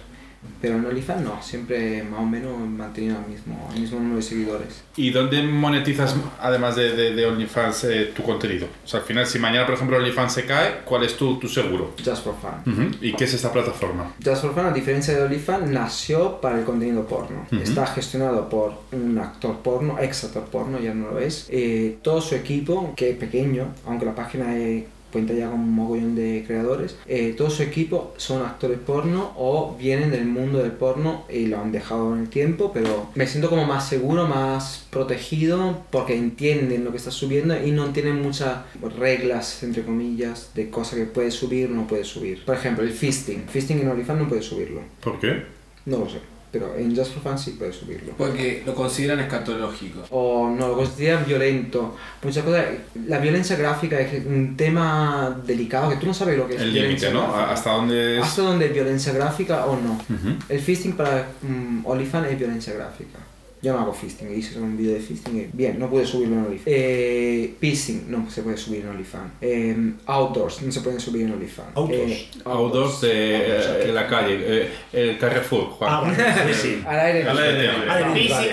Pero 0.60 0.76
en 0.76 0.86
OnlyFans 0.86 1.22
no, 1.22 1.42
siempre 1.42 2.04
más 2.04 2.20
o 2.20 2.26
menos 2.26 2.54
he 2.54 2.66
mantenido 2.66 3.18
el 3.18 3.32
mismo, 3.32 3.70
el 3.74 3.80
mismo 3.80 3.98
número 4.00 4.18
de 4.18 4.22
seguidores. 4.24 4.84
¿Y 4.98 5.10
dónde 5.12 5.42
monetizas, 5.42 6.18
además 6.38 6.76
de, 6.76 6.94
de, 6.98 7.16
de 7.16 7.26
OnlyFans, 7.26 7.86
eh, 7.86 8.12
tu 8.14 8.24
contenido? 8.24 8.68
O 8.84 8.88
sea, 8.88 9.00
al 9.00 9.06
final, 9.06 9.26
si 9.26 9.40
mañana, 9.40 9.66
por 9.66 9.76
ejemplo, 9.76 9.96
OnlyFans 9.96 10.34
se 10.34 10.46
cae, 10.46 10.82
¿cuál 10.84 11.04
es 11.04 11.16
tu, 11.16 11.40
tu 11.40 11.48
seguro? 11.48 11.94
Just 12.04 12.26
for 12.26 12.36
Fun. 12.42 12.74
Ujú. 12.74 12.92
¿Y 13.00 13.14
qué 13.14 13.24
es 13.24 13.34
esta 13.34 13.54
plataforma? 13.54 14.14
Just 14.22 14.42
for 14.42 14.54
Fun, 14.54 14.66
a 14.66 14.72
diferencia 14.72 15.14
de 15.16 15.24
OnlyFans, 15.24 15.70
nació 15.70 16.42
para 16.42 16.60
el 16.60 16.66
contenido 16.66 17.08
porno. 17.08 17.46
Ujú. 17.50 17.62
Está 17.62 17.86
gestionado 17.88 18.50
por 18.50 18.74
un 18.92 19.18
actor 19.20 19.60
porno, 19.60 19.98
ex 20.00 20.26
actor 20.26 20.44
porno, 20.44 20.78
ya 20.78 20.94
no 20.94 21.12
lo 21.12 21.20
es. 21.20 21.48
Eh, 21.52 22.00
todo 22.02 22.20
su 22.20 22.36
equipo, 22.36 22.94
que 22.98 23.12
es 23.12 23.16
pequeño, 23.16 23.68
aunque 23.88 24.06
la 24.06 24.16
página 24.16 24.58
eh, 24.58 24.88
cuenta 25.14 25.34
ya 25.34 25.50
con 25.50 25.62
un 25.62 25.72
mogollón 25.72 26.16
de 26.16 26.44
creadores, 26.46 26.98
eh, 27.08 27.34
todo 27.38 27.50
su 27.50 27.64
equipo 27.64 28.14
son 28.18 28.42
actores 28.42 28.80
porno 28.80 29.32
o 29.38 29.78
vienen 29.78 30.12
del 30.12 30.26
mundo 30.26 30.60
del 30.60 30.72
porno 30.74 31.24
y 31.30 31.46
lo 31.46 31.60
han 31.60 31.72
dejado 31.72 32.14
en 32.14 32.22
el 32.22 32.30
tiempo, 32.30 32.72
pero 32.74 33.10
me 33.16 33.28
siento 33.28 33.50
como 33.50 33.66
más 33.66 33.88
seguro, 33.88 34.28
más 34.28 34.88
protegido 34.90 35.84
porque 35.92 36.18
entienden 36.18 36.84
lo 36.84 36.92
que 36.92 36.98
está 36.98 37.12
subiendo 37.12 37.56
y 37.64 37.72
no 37.72 37.92
tienen 37.92 38.22
muchas 38.22 38.58
reglas, 38.98 39.64
entre 39.64 39.84
comillas, 39.84 40.52
de 40.56 40.70
cosas 40.70 41.00
que 41.00 41.06
puedes 41.06 41.36
subir 41.36 41.70
o 41.70 41.74
no 41.74 41.88
puedes 41.88 42.08
subir. 42.08 42.44
Por 42.44 42.56
ejemplo, 42.56 42.84
el 42.84 42.92
fisting. 42.92 43.46
Fisting 43.48 43.80
en 43.80 43.90
OnlyFans 43.90 44.20
no 44.20 44.28
puedes 44.28 44.46
subirlo. 44.46 44.82
¿Por 45.02 45.20
qué? 45.20 45.44
No 45.86 46.00
lo 46.00 46.10
sé, 46.10 46.20
pero 46.54 46.76
en 46.78 46.96
Just 46.96 47.14
for 47.14 47.24
Fun 47.24 47.40
sí 47.40 47.56
puedes 47.58 47.76
subirlo. 47.76 48.14
Porque 48.16 48.62
lo 48.64 48.76
consideran 48.76 49.20
escatológico. 49.20 50.04
O 50.12 50.48
no 50.48 50.68
lo 50.68 50.76
consideran 50.76 51.26
violento. 51.26 51.96
Muchas 52.22 52.44
cosas. 52.44 52.66
La 53.08 53.18
violencia 53.18 53.56
gráfica 53.56 54.00
es 54.00 54.24
un 54.24 54.56
tema 54.56 55.42
delicado 55.48 55.90
que 55.90 55.96
tú 55.96 56.06
no 56.06 56.14
sabes 56.14 56.38
lo 56.38 56.48
que 56.48 56.54
es 56.54 56.62
El 56.62 56.72
límite, 56.72 57.12
¿no? 57.12 57.22
gráfica. 57.24 57.52
¿Hasta 57.52 57.72
dónde 57.72 58.18
es? 58.20 58.24
¿Hasta 58.24 58.42
dónde 58.44 58.68
es 58.68 58.74
violencia 58.74 59.12
gráfica 59.14 59.66
o 59.66 59.76
no? 59.78 59.94
Ujú. 59.94 60.38
El 60.48 60.60
fisting 60.60 60.94
para 60.94 61.28
mm, 61.42 61.88
OnlyFans 61.88 62.28
es 62.28 62.38
violencia 62.38 62.74
gráfica. 62.74 63.18
Yo 63.64 63.72
no 63.72 63.80
hago 63.80 63.94
fisting, 63.94 64.30
hice 64.38 64.60
un 64.60 64.76
vídeo 64.76 64.94
de 64.96 65.00
fisting. 65.00 65.38
y 65.40 65.50
Bien, 65.54 65.80
no 65.80 65.90
pude 65.90 66.06
subirlo 66.06 66.36
en 66.36 66.46
OnlyFans. 66.48 66.68
Eh, 66.68 67.54
pissing, 67.62 68.12
no 68.12 68.30
se 68.30 68.42
puede 68.42 68.58
subir 68.58 68.82
en 68.82 68.90
OnlyFans. 68.90 69.32
Eh, 69.40 69.94
outdoors, 70.06 70.62
no 70.64 70.70
se 70.70 70.82
pueden 70.82 71.00
subir 71.00 71.22
en 71.22 71.32
OnlyFans. 71.32 71.70
Outdoors. 71.76 72.12
Eh, 72.12 72.28
Outdoors 72.44 73.02
de 73.02 73.90
eh, 73.90 73.92
la 73.94 74.06
calle, 74.06 74.38
eh, 74.42 74.70
el 74.92 75.18
Carrefour, 75.18 75.70
Juan. 75.70 76.14
Ah, 76.14 76.46
sí, 76.48 76.54
sí. 76.54 76.84
Al 76.86 77.00
aire 77.00 77.24
Al 77.24 77.38
aire 77.38 77.54
libre. 77.54 77.78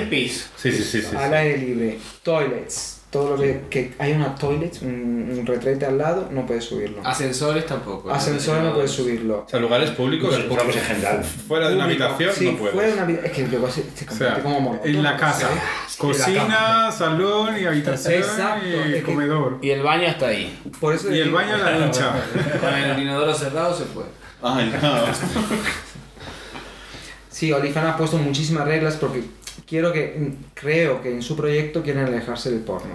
libre. 0.01 1.19
Al 1.19 1.35
aire 1.35 1.59
libre, 1.59 1.99
toilets, 2.23 3.00
todo 3.11 3.37
lo 3.37 3.43
que, 3.43 3.63
que 3.69 3.93
hay 3.99 4.13
una 4.13 4.37
toilet, 4.37 4.79
un, 4.83 5.35
un 5.37 5.45
retrete 5.45 5.85
al 5.85 5.99
lado, 5.99 6.29
no 6.31 6.47
puedes 6.47 6.65
subirlo. 6.65 7.01
Ascensores 7.05 7.67
tampoco. 7.67 8.09
Ascensor 8.11 8.63
no 8.63 8.73
puedes 8.73 8.93
subirlo. 8.93 9.45
O 9.47 9.49
sea, 9.49 9.59
lugares 9.59 9.91
públicos, 9.91 10.29
Pues, 10.33 10.47
Usamos 10.49 10.77
en 10.77 10.83
general. 10.83 11.25
fuera 11.25 11.69
de 11.69 11.75
una 11.75 11.85
Público, 11.87 12.05
habitación, 12.05 12.35
sí, 12.39 12.53
no 12.53 12.57
puedes. 12.59 12.73
fuera 12.75 12.87
de 12.89 12.95
una 12.95 13.03
habitación. 13.03 13.31
Es 13.33 13.37
que 13.37 13.49
luego 13.49 13.69
se, 13.71 13.83
se 13.95 14.09
O 14.09 14.13
sea, 14.13 14.43
como 14.43 14.81
en 14.85 15.03
la 15.03 15.17
casa. 15.17 15.49
Cocina, 15.99 16.93
salón 16.93 17.59
y 17.61 17.67
habitación 17.67 18.15
Exacto, 18.15 18.67
y 18.69 18.75
es 18.75 18.95
que- 18.95 19.03
comedor. 19.03 19.59
Y 19.61 19.71
el 19.71 19.83
baño 19.83 20.07
está 20.07 20.29
ahí. 20.29 20.57
Por 20.81 20.95
eso 20.95 21.13
Y 21.13 21.19
el 21.19 21.31
baño 21.33 21.55
en 21.57 21.65
la 21.65 21.87
ducha. 21.87 22.13
Con 22.61 22.73
el 22.75 22.99
inodoro 23.03 23.35
cerrado 23.35 23.77
se 23.77 23.85
puede. 23.87 24.09
Ay, 24.43 24.73
no. 24.81 25.05
Sí, 27.29 27.53
Olifan 27.53 27.87
ha 27.87 27.97
puesto 27.97 28.19
muchísimas 28.19 28.67
reglas 28.67 28.97
porque 28.97 29.23
quiero 29.71 29.91
que, 29.93 30.33
creo 30.53 31.01
que 31.01 31.11
en 31.15 31.23
su 31.23 31.35
proyecto 31.37 31.83
quieren 31.83 32.05
alejarse 32.05 32.51
del 32.51 32.61
porno. 32.61 32.91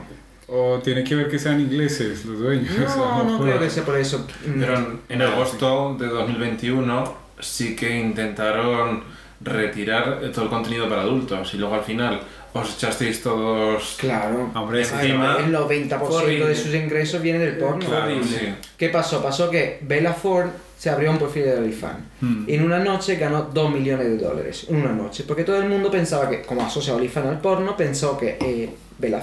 O 0.47 0.79
tiene 0.83 1.03
que 1.03 1.15
ver 1.15 1.27
que 1.27 1.39
sean 1.39 1.59
ingleses 1.59 2.23
los 2.25 2.37
dueños. 2.39 2.69
o 2.71 2.75
sea, 2.87 2.95
No, 2.97 3.23
no 3.23 3.41
creo 3.41 3.59
que 3.59 3.69
sea 3.69 3.83
por 3.83 3.97
eso. 3.97 4.27
Mm, 4.45 4.59
Pero 4.59 4.75
en, 4.75 4.99
en 5.09 5.21
agosto 5.23 5.95
de 5.99 6.05
2021 6.07 7.15
sí 7.39 7.75
que 7.75 7.97
intentaron 7.97 9.03
retirar 9.41 10.21
todo 10.33 10.45
el 10.45 10.49
contenido 10.51 10.87
para 10.87 11.01
adultos 11.01 11.53
y 11.53 11.57
luego 11.57 11.75
al 11.75 11.83
final 11.83 12.21
os 12.53 12.75
echasteis 12.75 13.21
todos... 13.21 13.95
Claro. 13.99 14.49
Hombre, 14.55 14.81
encima- 14.81 15.37
el 15.39 15.53
90% 15.53 15.97
Horrible. 16.01 16.47
de 16.47 16.55
sus 16.55 16.73
ingresos 16.73 17.21
viene 17.21 17.39
del 17.39 17.57
porno. 17.57 17.85
Claro, 17.85 18.15
sí. 18.23 18.53
¿Qué 18.77 18.89
pasó? 18.89 19.21
Pasó 19.21 19.49
que 19.49 19.79
Bella 19.81 20.13
Ford 20.13 20.47
se 20.85 20.91
abrió 20.91 21.09
un 21.09 21.17
perfil 21.17 21.45
de 21.45 21.55
OnlyFans. 21.55 21.97
Y 22.45 22.53
en 22.53 22.63
una 22.63 22.77
noche 22.77 23.15
ganó 23.15 23.49
2 23.51 23.71
millones 23.71 24.05
de 24.05 24.17
dólares. 24.19 24.67
En 24.69 24.75
una 24.75 24.91
noche. 24.91 25.23
Porque 25.27 25.43
todo 25.43 25.57
el 25.57 25.67
mundo 25.67 25.89
pensaba 25.89 26.29
que, 26.29 26.43
como 26.43 26.61
asocia 26.61 26.93
OnlyFans 26.93 27.25
al 27.25 27.41
porno, 27.41 27.75
pensó 27.75 28.15
que 28.15 28.37
eh, 28.39 28.69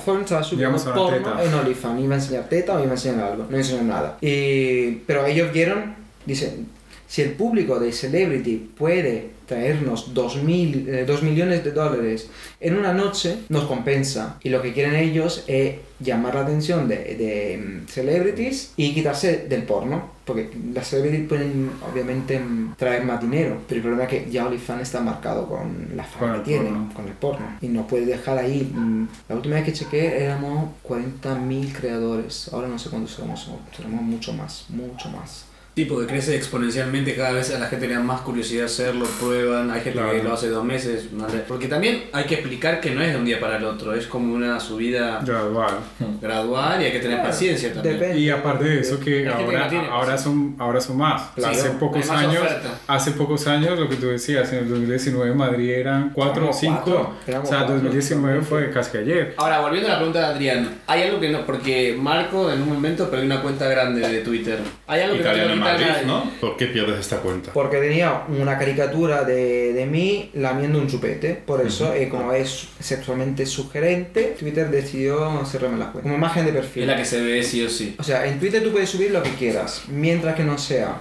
Thorne 0.05 0.23
estaba 0.23 0.43
subiendo 0.43 0.77
porno 0.77 1.41
en 1.41 1.55
OnlyFans. 1.55 2.01
Iba 2.01 2.17
a 2.17 2.19
enseñar 2.19 2.49
teta 2.49 2.75
o 2.75 2.81
iba 2.81 2.89
a 2.89 2.95
enseñar 2.95 3.31
algo. 3.31 3.47
No 3.49 3.57
enseñó 3.57 3.85
nada. 3.85 4.19
Y, 4.21 4.91
pero 5.07 5.25
ellos 5.25 5.53
vieron, 5.53 5.95
dicen, 6.27 6.67
si 7.07 7.23
el 7.23 7.31
público 7.35 7.79
de 7.79 7.93
Celebrity 7.93 8.57
puede 8.77 9.31
traernos 9.47 10.14
2 10.14 10.43
mil, 10.43 10.88
eh, 10.88 11.05
dos 11.07 11.22
millones 11.22 11.64
de 11.64 11.72
dólares 11.72 12.28
en 12.61 12.76
una 12.76 12.93
noche, 12.93 13.38
nos 13.49 13.64
compensa. 13.64 14.38
Y 14.43 14.49
lo 14.51 14.62
que 14.62 14.72
quieren 14.72 14.95
ellos 14.95 15.45
es 15.47 15.76
llamar 16.01 16.34
la 16.34 16.43
atención 16.43 16.88
de, 16.88 16.97
de, 16.97 17.59
mm, 17.59 17.88
celebrities 17.88 18.72
y 18.76 18.93
quitarse 18.95 19.47
del 19.49 19.62
porno. 19.64 20.11
Porque 20.24 20.51
las 20.72 20.86
celebrities 20.88 21.28
pueden 21.28 21.70
obviamente 21.90 22.38
mm, 22.38 22.74
traer 22.76 23.05
más 23.05 23.20
dinero, 23.20 23.59
pero 23.66 23.78
el 23.78 23.82
problema 23.82 24.05
es 24.05 24.09
que 24.09 24.30
ya 24.30 24.47
OnlyFans 24.47 24.82
está 24.82 25.01
marcado 25.01 25.49
con 25.49 25.88
la 25.97 26.05
fama 26.05 26.38
que 26.38 26.51
tiene, 26.51 26.68
porno. 26.70 26.95
con 26.95 27.07
el 27.09 27.14
porno. 27.14 27.47
Y 27.61 27.68
no 27.68 27.86
puede 27.88 28.07
dejar 28.07 28.38
ahí. 28.38 28.70
mm, 28.72 29.09
La 29.28 29.34
última 29.36 29.57
vez 29.57 29.64
que 29.64 29.72
chequeé 29.72 30.24
éramos 30.24 30.70
40.000 30.84 31.72
creadores. 31.72 32.49
Ahora 32.53 32.68
no 32.68 32.78
sé 32.78 32.90
cuántos 32.90 33.12
somos, 33.12 33.51
seremos 33.76 34.03
mucho 34.03 34.32
más, 34.32 34.66
mucho 34.68 35.09
más. 35.09 35.47
Sí, 35.75 35.87
porque 35.87 36.07
crece 36.07 36.37
exponencialmente, 36.37 37.14
cada 37.14 37.33
vez 37.33 37.55
a 37.55 37.59
la 37.59 37.66
gente 37.66 37.89
le 37.89 37.95
da 37.95 38.01
más 38.01 38.20
curiosidad 38.20 38.66
hacerlo, 38.66 39.07
prueban, 39.18 39.70
hay 39.70 39.81
gente 39.81 40.01
que 40.12 40.23
lo 40.23 40.35
hace 40.35 40.49
dos 40.51 40.62
meses, 40.64 41.05
sé. 41.31 41.39
porque 41.49 41.66
también 41.66 42.05
hay 42.12 42.25
que 42.25 42.35
explicar 42.35 42.79
que 42.81 42.91
no 42.91 43.01
es 43.01 43.12
de 43.12 43.18
un 43.18 43.25
día 43.25 43.41
para 43.41 43.57
el 43.57 43.64
otro, 43.64 43.95
es 43.95 44.07
como 44.07 44.35
una 44.35 44.61
subida 44.61 45.20
Gradual. 45.25 45.77
gradual 46.20 46.83
y 46.83 46.85
hay 46.85 46.93
que 46.93 47.01
tener 47.01 47.23
paciencia 47.23 47.73
también. 47.73 47.99
Depende. 47.99 48.18
Y 48.20 48.29
aparte 48.29 48.64
de 48.64 48.81
eso 48.81 49.01
que 49.01 49.23
que 49.23 49.29
ahora, 49.29 49.68
tiene 49.68 49.87
ahora 49.89 50.18
son 50.18 50.57
ahora 50.59 50.81
son 50.81 50.99
más. 50.99 51.31
Sí, 51.37 51.43
hace 51.45 51.73
no, 51.73 51.79
pocos 51.79 52.07
más 52.07 52.18
años, 52.18 52.43
oferta. 52.43 52.79
hace 52.87 53.11
pocos 53.12 53.47
años 53.47 53.79
lo 53.79 53.89
que 53.89 53.97
tú 53.97 54.09
decías, 54.09 54.53
en 54.53 54.59
el 54.61 54.68
2019 54.68 55.35
Madrid 55.35 55.70
eran 55.70 56.11
4 56.11 56.33
o 56.33 56.37
Éramos 56.37 56.61
5. 56.61 56.75
cuatro, 56.85 57.14
éramos 57.27 57.49
O 57.49 57.51
sea, 57.51 57.59
cuatro, 57.61 57.75
2019 57.77 58.43
fue 58.43 58.70
casi 58.70 58.99
ayer. 58.99 59.35
Ahora, 59.39 59.61
volviendo 59.61 59.89
a 59.89 59.93
la 59.93 59.97
pregunta 59.97 60.18
de 60.20 60.27
Adrián, 60.27 60.75
hay 60.87 61.03
algo 61.05 61.18
que 61.18 61.31
no, 61.31 61.47
porque 61.47 61.97
Marco 61.99 62.53
en 62.53 62.61
un 62.61 62.68
momento 62.68 63.09
perdió 63.09 63.25
una 63.27 63.41
cuenta 63.41 63.66
grande 63.68 64.07
de 64.07 64.20
Twitter. 64.20 64.59
Hay 64.87 65.01
algo 65.01 65.14
que 65.14 65.20
Italiano 65.23 65.53
en 65.55 65.59
no 65.61 65.62
Madrid, 65.63 65.87
nadie. 65.87 66.07
¿no? 66.07 66.31
¿Por 66.41 66.57
qué 66.57 66.67
pierdes 66.67 67.01
esta 67.01 67.19
cuenta? 67.19 67.53
Porque 67.53 67.79
tenía 67.79 68.23
una 68.29 68.59
caricatura 68.59 69.25
de, 69.25 69.73
de 69.73 69.87
mí 69.87 70.31
lamiendo 70.35 70.79
un 70.79 70.87
chupete. 70.89 71.35
Por 71.35 71.61
eso, 71.65 71.93
eh, 71.95 72.09
como 72.09 72.33
es 72.33 72.69
sexualmente 72.81 73.47
sugerente, 73.47 74.37
Twitter 74.39 74.71
decidió 74.71 75.45
cerrarme 75.45 75.79
la 75.79 75.87
cuenta. 75.87 76.03
Como 76.03 76.15
imagen 76.15 76.45
de 76.45 76.51
Es 76.51 76.57
perfil. 76.57 76.87
la 76.87 76.97
que 76.97 77.05
se 77.05 77.21
ve 77.23 77.43
sí 77.43 77.65
o 77.65 77.69
sí. 77.69 77.97
O 77.99 78.03
sea, 78.03 78.27
en 78.27 78.39
Twitter 78.39 78.63
tú 78.63 78.71
puedes 78.73 78.89
subir 78.91 79.11
lo 79.11 79.23
que 79.23 79.31
quieras, 79.31 79.83
mientras 79.89 80.35
que 80.37 80.45
no 80.45 80.59
sea 80.59 81.01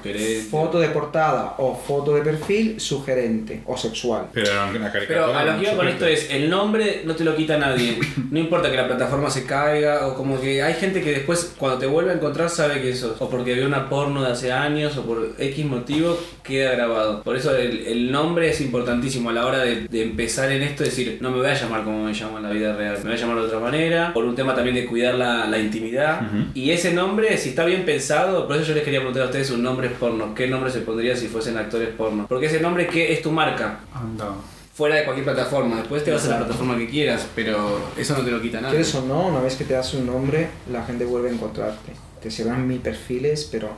foto 0.50 0.80
de 0.80 0.90
portada 0.90 1.56
o 1.58 1.76
foto 1.76 2.16
de 2.16 2.22
perfil 2.22 2.80
sugerente 2.80 3.62
o 3.66 3.78
sexual. 3.78 4.28
Pero 4.34 4.52
era 4.52 4.66
una 4.68 4.92
caricatura. 4.92 5.26
Pero 5.28 5.36
a 5.38 5.44
lo 5.46 5.58
que 5.60 5.64
iba 5.68 5.76
con 5.76 5.88
esto 5.88 6.06
es, 6.06 6.30
el 6.32 6.50
nombre 6.50 7.02
no 7.06 7.16
te 7.16 7.24
lo 7.24 7.36
quita 7.36 7.58
nadie. 7.58 8.00
No 8.30 8.40
importa 8.40 8.70
que 8.70 8.78
la 8.78 8.88
plataforma 8.88 9.30
se 9.30 9.46
caiga 9.46 10.08
o 10.08 10.16
como 10.16 10.40
que 10.40 10.62
hay 10.62 10.74
gente 10.76 11.02
que 11.02 11.12
después 11.12 11.54
cuando 11.58 11.78
te 11.80 11.86
vuelve 11.86 12.12
a 12.12 12.14
encontrar 12.16 12.50
sabe 12.50 12.82
que 12.82 12.96
sos. 12.96 13.22
O 13.22 13.30
porque 13.30 13.54
vio 13.54 13.66
una 13.66 13.90
porno 13.90 14.22
de 14.24 14.32
hace 14.32 14.51
años 14.52 14.98
o 14.98 15.04
por 15.04 15.36
X 15.38 15.66
motivo 15.66 16.18
queda 16.44 16.72
grabado. 16.74 17.24
Por 17.24 17.36
eso 17.36 17.56
el, 17.56 17.86
el 17.88 18.12
nombre 18.12 18.50
es 18.50 18.62
importantísimo 18.62 19.30
a 19.30 19.34
la 19.34 19.46
hora 19.46 19.60
de, 19.60 19.88
de 19.88 20.04
empezar 20.04 20.52
en 20.52 20.62
esto, 20.64 20.84
decir, 20.84 21.18
no 21.22 21.32
me 21.32 21.38
voy 21.38 21.48
a 21.48 21.54
llamar 21.54 21.84
como 21.84 22.06
me 22.06 22.14
llamo 22.14 22.38
en 22.38 22.44
la 22.44 22.50
vida 22.52 22.76
real, 22.76 22.98
me 22.98 23.04
voy 23.06 23.14
a 23.14 23.16
llamar 23.16 23.38
de 23.38 23.42
otra 23.44 23.60
manera, 23.60 24.14
por 24.14 24.26
un 24.26 24.36
tema 24.36 24.54
también 24.54 24.76
de 24.76 24.86
cuidar 24.86 25.16
la, 25.16 25.48
la 25.48 25.58
intimidad. 25.58 26.22
Ujú. 26.22 26.46
Y 26.54 26.72
ese 26.72 26.94
nombre, 26.94 27.38
si 27.38 27.50
está 27.50 27.66
bien 27.66 27.86
pensado, 27.86 28.48
por 28.48 28.56
eso 28.58 28.66
yo 28.66 28.76
les 28.76 28.84
quería 28.84 29.00
preguntar 29.00 29.24
a 29.24 29.26
ustedes 29.28 29.50
un 29.52 29.64
nombre 29.64 29.90
porno, 29.90 30.36
¿qué 30.36 30.48
nombre 30.48 30.70
se 30.72 30.82
pondría 30.82 31.16
si 31.16 31.28
fuesen 31.28 31.58
actores 31.58 31.90
porno? 31.90 32.26
Porque 32.28 32.48
ese 32.48 32.60
nombre 32.60 32.88
que 32.88 33.14
es 33.14 33.22
tu 33.22 33.32
marca 33.32 33.80
Anda. 33.94 34.34
fuera 34.74 34.96
de 34.96 35.04
cualquier 35.06 35.26
plataforma. 35.26 35.78
Después 35.78 36.04
te 36.04 36.12
vas 36.12 36.26
a 36.26 36.30
la 36.32 36.38
plataforma 36.40 36.78
que 36.78 36.90
quieras, 36.90 37.28
pero 37.36 37.80
eso 37.98 38.18
no 38.18 38.24
te 38.24 38.32
lo 38.32 38.42
quita 38.42 38.58
nada. 38.60 38.70
¿Quieres 38.70 38.94
o 38.96 39.06
no? 39.06 39.28
Una 39.28 39.42
vez 39.42 39.56
que 39.56 39.64
te 39.64 39.74
das 39.74 39.94
un 39.94 40.06
nombre, 40.08 40.48
la 40.72 40.84
gente 40.84 41.06
vuelve 41.06 41.30
a 41.30 41.34
encontrarte. 41.34 41.92
Te 42.22 42.30
cierran 42.30 42.68
mis 42.68 42.80
perfiles, 42.80 43.48
pero 43.52 43.70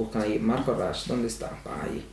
buscan 0.00 0.22
ahí, 0.22 0.38
Marco 0.38 0.72
Rush, 0.74 1.06
¿dónde 1.06 1.28
está? 1.28 1.50
Ahí. 1.82 2.06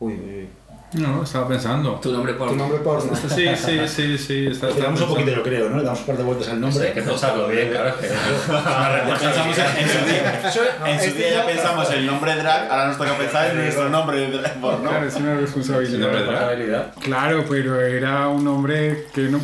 Uy, 0.00 0.12
uy, 0.14 0.34
uy. 0.42 0.48
No, 0.94 1.22
estaba 1.22 1.46
pensando. 1.48 1.96
Tu 2.00 2.10
nombre 2.10 2.32
Tu 2.32 2.38
porno. 2.38 2.56
nombre 2.56 2.78
porno. 2.78 3.14
Sí, 3.14 3.46
sí, 3.56 3.80
sí, 3.86 4.16
sí. 4.16 4.46
Está, 4.46 4.68
Le 4.70 4.80
damos 4.80 4.98
un 5.02 5.08
poquito, 5.08 5.30
yo 5.32 5.42
creo, 5.42 5.68
¿no? 5.68 5.76
Le 5.76 5.82
damos 5.84 6.00
un 6.00 6.06
par 6.06 6.16
de 6.16 6.22
vueltas 6.22 6.48
al 6.48 6.54
Sí, 6.54 6.60
nombre. 6.62 6.88
hay 6.88 6.94
que 6.94 7.02
pensarlo 7.02 7.46
bien, 7.48 7.68
claro. 7.68 7.88
es 7.90 7.94
que 7.96 8.06
es 8.06 8.48
una 8.48 9.04
pensamos 9.18 9.58
en, 9.58 9.78
en 9.84 9.88
su 9.90 10.04
día, 10.06 10.40
en 10.86 10.94
este 10.94 11.10
su 11.10 11.16
día 11.16 11.30
ya 11.30 11.46
pensamos 11.46 11.90
el 11.92 12.06
nombre 12.06 12.34
drag, 12.36 12.70
ahora 12.70 12.86
nos 12.88 12.96
toca 12.96 13.18
pensar 13.18 13.50
en 13.50 13.56
nuestro 13.58 13.88
nombre 13.90 14.30
drag 14.30 14.60
porno. 14.62 14.88
Claro, 14.88 15.06
es 15.06 15.14
una 15.16 15.34
Sí, 15.34 15.40
responsabilidad. 15.42 15.98
nombre 15.98 16.20
de- 16.20 16.26
responsabilidad. 16.26 16.94
Claro, 17.02 17.44
pero 17.50 17.80
era 17.82 18.28
un 18.28 18.48
hombre 18.48 19.08
que 19.12 19.20
no. 19.22 19.40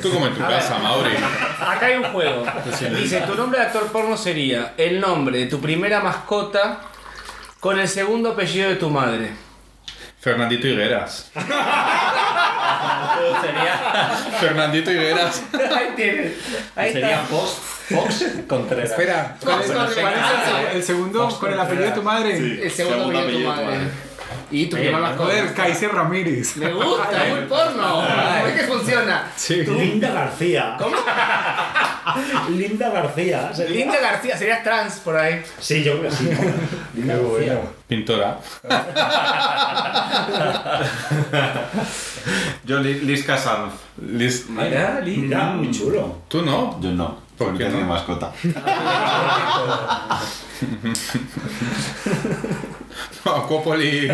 Tú 0.00 0.10
como 0.12 0.28
en 0.28 0.34
tu 0.34 0.40
casa, 0.40 0.78
Mauri. 0.78 1.10
Acá 1.66 1.86
hay 1.86 1.96
un 1.96 2.04
juego. 2.12 2.44
Dice, 2.96 3.22
tu 3.22 3.34
nombre 3.34 3.58
de 3.58 3.66
actor 3.66 3.86
porno 3.90 4.16
sería 4.16 4.74
el 4.76 5.00
nombre 5.00 5.38
de 5.40 5.46
tu 5.46 5.60
primera 5.60 5.98
mascota 6.00 6.78
con 7.66 7.80
el 7.80 7.88
segundo 7.88 8.30
apellido 8.30 8.68
de 8.68 8.76
tu 8.76 8.88
madre. 8.88 9.32
Fernandito 10.20 10.68
Higueras. 10.68 11.32
Sería, 13.40 14.38
Fernandito 14.38 14.92
Higueras. 14.92 15.42
Ahí 15.52 15.88
tienes. 15.96 16.32
Ahí 16.76 16.92
sería 16.92 17.22
está. 17.22 17.26
Fox, 17.26 17.50
Fox 17.88 18.24
Contreras. 18.46 18.90
Espera, 18.90 19.36
¿cuál 19.42 19.60
es, 19.62 19.66
Fox 19.72 19.94
cuál 20.00 20.14
es 20.14 20.20
el, 20.20 20.54
seg- 20.54 20.74
el 20.74 20.82
segundo 20.84 21.28
con 21.40 21.52
el 21.52 21.58
apellido 21.58 21.86
de 21.86 21.90
tu 21.92 22.02
madre? 22.04 22.36
El 22.36 22.70
segundo 22.70 23.18
apellido 23.18 23.50
de 23.52 23.56
tu 23.58 23.64
madre. 23.64 23.78
Y 24.50 24.66
tu 24.66 24.76
primera 24.76 24.98
mascota. 24.98 25.24
Joder, 25.24 25.54
Kaiser 25.54 25.92
Ramírez. 25.92 26.56
Me 26.56 26.72
gusta, 26.72 27.26
es 27.26 27.34
muy 27.34 27.44
porno. 27.46 28.02
¿Ves 28.44 28.60
que 28.60 28.66
funciona? 28.66 29.30
Sí. 29.36 29.62
Linda 29.64 30.10
García. 30.12 30.76
¿Cómo? 30.78 30.96
Linda 32.56 32.90
García. 32.90 33.52
sería. 33.54 33.76
Linda 33.76 34.00
García, 34.00 34.36
serías 34.36 34.62
trans 34.62 34.94
por 35.00 35.16
ahí. 35.16 35.42
Sí, 35.58 35.82
yo 35.82 35.98
creo 35.98 36.10
que 36.10 36.16
sí. 36.16 36.28
Linda 36.94 37.16
García. 37.16 37.60
Pintora. 37.88 38.38
Yo, 42.64 42.80
Li- 42.80 43.00
Liz 43.00 43.24
Casanz. 43.24 43.72
Liz. 44.04 44.46
Mira, 44.48 45.00
Mira, 45.04 45.44
muy 45.52 45.70
chulo. 45.70 46.22
¿Tú 46.28 46.42
no? 46.42 46.78
Yo 46.80 46.90
no, 46.90 47.18
¿Por 47.38 47.48
porque 47.48 47.64
qué 47.64 47.70
tengo 47.70 47.86
no? 53.24 53.32
Acuópolis. 53.34 54.10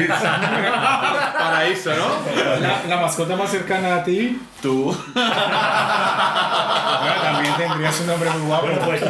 Paraíso, 1.38 1.90
¿no? 1.94 2.06
La, 2.60 2.82
la 2.88 2.96
mascota 3.00 3.36
más 3.36 3.50
cercana 3.50 3.96
a 3.96 4.04
ti 4.04 4.40
Tú. 4.62 4.84
bueno, 5.14 5.34
también 7.22 7.54
tendría 7.56 7.90
su 7.92 8.06
nombre 8.06 8.30
muy 8.30 8.46
guapo. 8.46 8.66
Bueno, 8.66 8.80
pues 8.84 9.02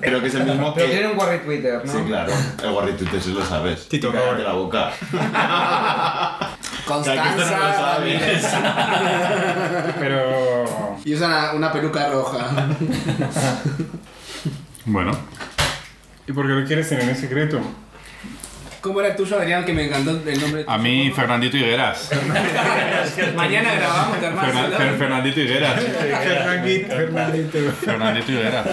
Creo 0.00 0.20
que 0.20 0.26
es 0.26 0.34
el 0.34 0.44
mismo 0.44 0.74
Pero 0.74 0.86
que. 0.86 0.92
tiene 0.92 1.08
un 1.10 1.16
guarri 1.16 1.38
Twitter, 1.38 1.82
¿no? 1.84 1.92
Sí, 1.92 1.98
claro. 2.06 2.32
El 2.62 2.70
guarrito 2.70 3.04
si 3.20 3.32
lo 3.32 3.44
sabes. 3.44 3.88
Tito 3.88 4.12
Robert. 4.12 4.40
la 4.40 4.52
boca. 4.52 4.90
No 5.12 6.48
Constanza 6.84 7.48
sabes. 7.48 7.80
Ramírez. 7.80 8.46
Pero. 9.98 10.98
Y 11.04 11.14
usa 11.14 11.26
una, 11.28 11.52
una 11.54 11.72
peluca 11.72 12.08
roja. 12.10 12.46
Bueno. 14.84 15.12
¿Y 16.26 16.32
por 16.32 16.46
qué 16.46 16.52
lo 16.52 16.66
quieres 16.66 16.88
tener 16.88 17.08
en 17.08 17.16
secreto? 17.16 17.60
¿Cómo 18.80 19.00
era 19.00 19.10
el 19.10 19.16
tuyo, 19.16 19.36
Adrián, 19.38 19.64
que 19.64 19.74
me 19.74 19.84
encantó 19.86 20.10
el 20.26 20.40
nombre? 20.40 20.64
A 20.66 20.78
mí, 20.78 21.12
Fernandito 21.14 21.56
Higueras. 21.58 22.10
Mañana 23.36 23.74
grabamos, 23.74 24.18
te 24.20 24.26
armás, 24.26 24.46
Fernan- 24.46 24.70
¿no? 24.70 24.78
Fer- 24.78 24.98
Fernandito 24.98 25.40
Higueras. 25.40 25.80
Fernandito. 25.82 26.88
Fernandito. 26.96 27.58
Fernandito 27.84 28.32
Higueras. 28.32 28.66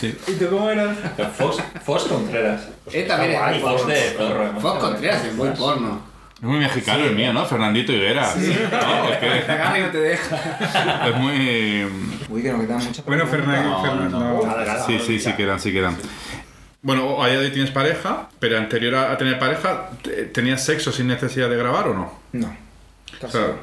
Sí. 0.00 0.18
¿Y 0.28 0.32
tú 0.32 0.48
cómo 0.48 0.70
eras? 0.70 0.96
Fox, 1.36 1.62
Fox 1.84 2.04
Contreras. 2.04 2.68
Él 2.92 3.06
también 3.06 3.32
es 3.32 3.60
Fox 3.60 3.86
de 3.86 4.00
porro. 4.18 4.60
Fox 4.60 4.78
Contreras 4.80 5.24
es 5.24 5.34
muy 5.34 5.48
porno. 5.50 6.12
Es 6.36 6.48
muy 6.48 6.58
mexicano 6.58 7.04
el 7.04 7.14
mío, 7.14 7.32
¿no? 7.32 7.44
Fernandito 7.46 7.92
Higueras. 7.92 8.34
No, 8.36 8.42
es 9.12 9.20
Te 9.20 9.26
que 9.44 9.80
no 9.80 9.90
te 9.92 9.98
deja. 9.98 10.36
es 11.08 11.14
muy... 11.16 11.86
Uy, 12.28 12.42
que 12.42 12.50
nos 12.52 12.62
quedan 12.62 12.84
muchas 12.84 13.04
Bueno. 13.04 13.26
Fernando. 13.26 13.68
No, 13.70 13.82
Fernando. 13.82 14.18
no. 14.18 14.86
Sí, 14.86 14.98
sí, 15.06 15.20
sí 15.20 15.32
quedan, 15.34 15.60
sí 15.60 15.72
quedan. 15.72 15.96
Bueno, 16.82 17.22
a 17.22 17.28
día 17.28 17.38
de 17.38 17.46
hoy 17.46 17.52
tienes 17.52 17.70
pareja, 17.70 18.28
pero 18.40 18.58
anterior 18.58 18.94
a 18.96 19.16
tener 19.16 19.38
pareja, 19.38 19.90
te- 20.02 20.24
¿tenías 20.26 20.64
sexo 20.64 20.90
sin 20.90 21.06
necesidad 21.06 21.48
de 21.48 21.56
grabar 21.56 21.88
o 21.88 21.94
no? 21.94 22.12
No. 22.32 22.56
O 23.22 23.28
sea, 23.28 23.54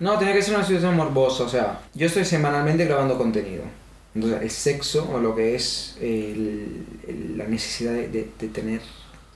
No, 0.00 0.18
tiene 0.18 0.32
que 0.34 0.42
ser 0.42 0.56
una 0.56 0.64
situación 0.64 0.96
morbosa, 0.96 1.44
o 1.44 1.48
sea, 1.48 1.80
yo 1.94 2.06
estoy 2.06 2.24
semanalmente 2.24 2.84
grabando 2.84 3.16
contenido. 3.16 3.62
Entonces, 4.14 4.42
el 4.42 4.50
sexo 4.50 5.08
o 5.12 5.20
lo 5.20 5.36
que 5.36 5.54
es 5.54 5.96
el- 6.00 6.84
el- 7.06 7.38
la 7.38 7.44
necesidad 7.44 7.92
de, 7.92 8.08
de- 8.08 8.28
de 8.38 8.48
tener 8.48 8.80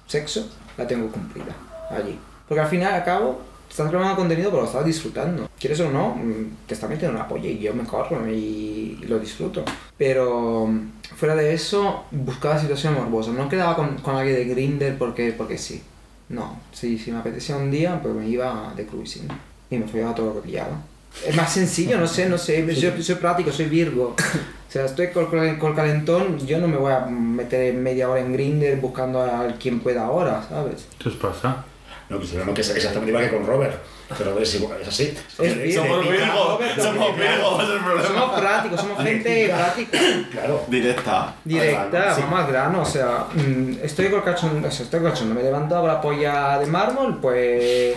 sexo, 0.07 0.51
la 0.76 0.86
tengo 0.86 1.09
cumplida 1.12 1.55
allí. 1.91 2.18
Porque 2.49 2.61
al 2.61 2.68
final 2.68 2.93
al 2.95 3.05
cabo, 3.05 3.43
estás 3.69 3.91
grabando 3.91 4.16
contenido, 4.16 4.51
pero 4.51 4.62
lo 4.62 4.69
estás 4.69 4.85
disfrutando. 4.85 5.49
Quieres 5.59 5.81
o 5.81 5.91
no, 5.91 6.14
mm, 6.14 6.66
te 6.66 6.75
estás 6.75 6.89
metiendo 6.89 7.16
una 7.16 7.29
polla 7.29 7.49
y 7.49 7.59
yo 7.59 7.75
me 7.75 7.85
corro 7.85 8.29
y, 8.29 8.99
lo 9.09 9.19
disfruto. 9.19 9.64
Pero 9.97 10.66
mm, 10.66 11.16
fuera 11.16 11.35
de 11.35 11.55
eso, 11.55 12.05
buscaba 12.11 12.59
situaciones 12.59 13.01
morbosas. 13.01 13.35
No 13.35 13.49
quedaba 13.49 13.77
con, 13.77 13.97
con 13.99 14.16
alguien 14.16 14.37
de 14.37 14.45
Grinder 14.45 14.99
porque, 14.99 15.33
porque 15.33 15.59
sí. 15.59 15.83
No, 16.29 16.61
si, 16.73 16.99
si 16.99 17.11
me 17.11 17.19
apetecía 17.19 17.57
un 17.57 17.71
día, 17.71 18.01
pues 18.03 18.14
me 18.14 18.29
iba 18.29 18.73
de 18.77 18.87
cruising 18.87 19.29
y 19.71 19.79
me 19.79 19.87
follaba 19.87 20.14
todo 20.14 20.27
lo 20.27 20.35
que 20.35 20.49
pillaba. 20.49 20.83
Es 21.27 21.35
más 21.35 21.53
sencillo, 21.53 21.99
no 21.99 22.07
sé, 22.07 22.29
no 22.29 22.39
sé, 22.39 22.75
yo 22.81 23.03
soy 23.03 23.14
práctico, 23.16 23.53
soy 23.53 23.66
Virgo. 23.66 24.14
O 24.69 24.71
sea, 24.71 24.85
estoy 24.85 25.09
con, 25.09 25.25
con 25.59 25.75
calentón, 25.75 26.47
yo 26.47 26.59
no 26.59 26.69
me 26.69 26.77
voy 26.77 26.93
a 26.93 27.01
meter 27.07 27.73
media 27.73 28.11
hora 28.11 28.21
en 28.21 28.35
Grinder 28.35 28.77
buscando 28.77 29.23
a 29.23 29.47
quien 29.59 29.81
pueda 29.81 30.05
ahora, 30.05 30.45
¿sabes? 30.47 30.87
¿qué 30.99 31.09
os 31.09 31.14
pasa? 31.14 31.64
No, 32.09 32.16
pues 32.16 32.32
no, 32.32 32.54
que 32.54 32.62
es 32.62 32.70
exactamente 32.70 33.11
igual 33.11 33.28
que 33.28 33.36
con 33.36 33.46
Robert. 33.46 33.74
Pero 34.16 34.38
es, 34.38 34.54
igual, 34.54 34.80
es 34.80 34.88
así. 34.88 35.14
Es 35.38 35.62
bien. 35.62 35.74
Somos. 35.74 36.06
Robert, 36.06 36.80
Somos 36.80 37.09
Robert. 37.11 37.16
Virgo, 37.18 37.61
ese 37.61 37.70
es 37.70 37.76
el 37.76 37.84
problema. 37.84 38.09
Somos 38.09 38.40
prácticos, 38.40 38.80
somos 38.80 39.02
gente 39.02 39.48
práctica, 39.48 39.98
Claro. 40.30 40.64
Directa. 40.66 41.34
directa, 41.44 42.16
vamos 42.20 42.40
al 42.40 42.46
grano, 42.46 42.80
o 42.82 42.84
sea, 42.86 43.26
mm, 43.34 43.72
estoy 43.82 44.09
con 44.09 44.20
o 44.20 44.70
sea, 44.70 44.84
estoy 44.84 45.00
con 45.00 45.34
me 45.34 45.40
he 45.40 45.44
levantado 45.44 45.82
con 45.82 45.88
la 45.88 46.00
polla 46.00 46.59
de 46.59 46.66
mármol, 46.66 47.18
pues... 47.20 47.94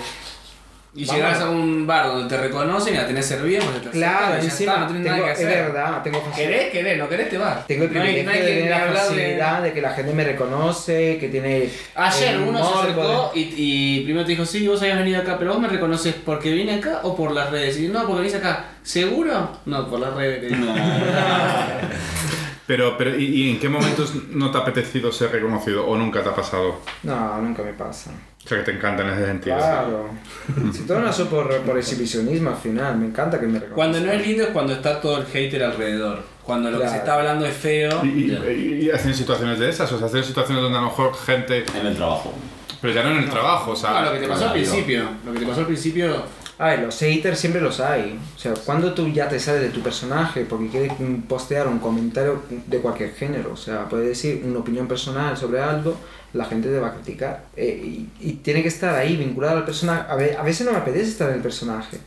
Y 0.94 1.06
Vamos. 1.06 1.22
llegas 1.24 1.39
a 1.39 1.50
un 1.50 1.88
bar 1.88 2.08
donde 2.08 2.28
te 2.36 2.42
reconocen 2.42 2.94
y 2.94 2.98
la 2.98 3.08
tenés 3.08 3.26
servida, 3.26 3.64
pues 3.64 3.82
te 3.82 3.89
Claro, 3.92 4.36
y 4.42 4.46
encima, 4.46 4.74
está, 4.74 4.82
no 4.82 4.88
tenés 4.88 5.04
tengo, 5.04 5.16
nada 5.16 5.28
que 5.28 5.32
es 5.42 5.48
hacer. 5.48 5.64
verdad, 5.64 6.04
tengo 6.04 6.22
facilidad. 6.22 6.50
¿Querés? 6.52 6.72
¿Querés? 6.74 6.98
¿No 6.98 7.08
querés? 7.10 7.30
Te 7.30 7.38
vas. 7.38 7.68
Tengo 7.68 7.84
el 7.86 7.94
No 7.94 8.02
hay- 8.02 8.08
privilegio 8.14 8.26
no 8.26 8.32
hay 8.32 8.39
de 8.42 8.46
que 8.46 8.54
tener 8.62 8.72
la 8.72 8.86
de- 8.86 8.92
facilidad 9.00 9.62
de... 9.64 9.72
que 9.74 9.82
la 9.82 9.89
gente 9.94 10.14
me 10.14 10.24
reconoce, 10.26 11.18
que 11.18 11.30
tiene... 11.30 11.70
Ayer 11.96 12.38
uno 12.39 12.60
se 12.74 12.80
acercó 12.80 13.32
y, 13.34 13.54
y 13.56 14.02
primero 14.04 14.26
te 14.26 14.32
dijo, 14.32 14.46
sí, 14.46 14.68
vos 14.68 14.82
habías 14.82 14.98
venido 14.98 15.22
acá, 15.22 15.38
pero 15.39 15.54
vos 15.54 15.62
me 15.62 15.70
reconoces 15.70 16.14
porque 16.26 16.52
vine 16.52 16.76
acá 16.76 17.00
o 17.04 17.16
por 17.16 17.32
las 17.32 17.50
redes. 17.52 17.80
Y 17.80 17.88
no, 17.88 18.02
porque 18.06 18.24
viniste 18.24 18.39
acá. 18.39 18.66
¿Seguro? 18.84 19.60
No, 19.66 19.89
por 19.89 20.00
las 20.02 20.14
redes. 20.14 20.52
Pero, 22.68 22.97
pero 22.97 23.18
¿y, 23.18 23.26
y 23.26 23.49
en 23.51 23.59
qué 23.59 23.68
momentos 23.70 24.14
no 24.30 24.51
te 24.51 24.57
ha 24.57 24.62
apetecido 24.62 25.12
ser 25.12 25.32
reconocido 25.32 25.86
o 25.88 25.97
nunca 25.97 26.22
te 26.24 26.30
ha 26.30 26.36
pasado? 26.36 26.80
No, 27.03 27.41
nunca 27.41 27.64
me 27.64 27.74
pasa. 27.74 28.12
O 28.43 28.47
sea, 28.47 28.57
que 28.59 28.64
te 28.64 28.72
encanta 28.72 29.03
en 29.03 29.09
ese 29.09 29.26
sentido. 29.26 29.57
Claro. 29.57 30.09
si 30.74 30.82
todo 30.84 30.99
nació 30.99 31.28
por, 31.28 31.55
por 31.62 31.78
exhibicionismo 31.78 32.49
al 32.51 32.55
final, 32.55 32.97
me 32.97 33.07
encanta 33.07 33.39
que 33.39 33.45
me 33.45 33.59
reconozcan. 33.59 33.76
Cuando 33.76 33.99
no 33.99 34.12
es 34.12 34.26
lindo 34.26 34.43
es 34.43 34.49
cuando 34.49 34.74
está 34.74 34.99
todo 35.01 35.18
el 35.20 35.26
hater 35.28 35.64
alrededor. 35.64 36.24
Cuando 36.43 36.72
lo 36.72 36.78
que 36.78 36.84
Claro. 36.84 36.91
se 36.93 36.99
está 36.99 37.16
hablando 37.16 37.45
es 37.45 37.55
feo. 37.55 38.01
¿Y, 38.03 38.07
y, 38.32 38.86
y 38.86 38.89
hacen 38.89 39.14
situaciones 39.14 39.59
de 39.59 39.70
esas? 39.70 39.91
O 39.91 39.97
sea, 39.97 40.07
hacen 40.07 40.24
situaciones 40.24 40.64
donde 40.64 40.78
a 40.78 40.82
lo 40.82 40.88
mejor 40.88 41.14
gente... 41.16 41.64
En 41.80 41.86
el 41.88 41.95
trabajo. 41.95 42.34
Pero 42.82 42.93
ya 42.93 43.03
no 43.03 43.12
en 43.12 43.18
el 43.18 43.30
trabajo, 43.30 43.72
o 43.72 43.76
sea... 43.76 43.91
No, 43.91 44.05
lo 44.07 44.14
que 44.14 44.20
te 44.22 44.28
pasó 44.28 44.45
al 44.47 44.53
principio. 44.53 45.03
Lo 45.24 45.34
que 45.34 45.39
te 45.39 45.45
pasó 45.45 45.59
al 45.59 45.68
principio. 45.68 46.24
A 46.62 46.68
ver, 46.68 46.80
los 46.82 46.99
haters 46.99 47.39
siempre 47.39 47.59
los 47.59 47.80
hay. 47.80 48.20
O 48.36 48.39
sea, 48.39 48.53
cuando 48.66 48.93
tú 48.93 49.07
ya 49.09 49.28
te 49.28 49.39
sales 49.39 49.62
de 49.62 49.70
tu 49.70 49.82
personaje 49.82 50.45
porque 50.47 50.68
quieres 50.68 50.93
postear 51.28 51.68
un 51.68 51.80
comentario 51.80 52.43
de 52.68 52.78
cualquier 52.80 53.14
género, 53.16 53.53
o 53.53 53.57
sea, 53.57 53.89
puedes 53.89 54.07
decir 54.07 54.43
una 54.45 54.59
opinión 54.59 54.88
personal 54.88 55.36
sobre 55.36 55.59
algo, 55.59 55.95
la 56.34 56.45
gente 56.45 56.70
te 56.70 56.80
va 56.80 56.89
a 56.89 56.93
criticar. 56.93 57.45
Eh, 57.55 57.82
y, 57.84 58.09
y 58.30 58.34
tiene 58.34 58.62
que 58.62 58.68
estar 58.68 58.93
ahí, 58.95 59.18
vinculado 59.18 59.57
al 59.57 59.66
personaje. 59.66 60.01
A, 60.36 60.39
a 60.41 60.43
veces 60.43 60.66
no 60.66 60.72
me 60.74 60.78
apetece 60.78 61.09
estar 61.09 61.30
en 61.30 61.38
el 61.38 61.41
personaje. 61.41 61.97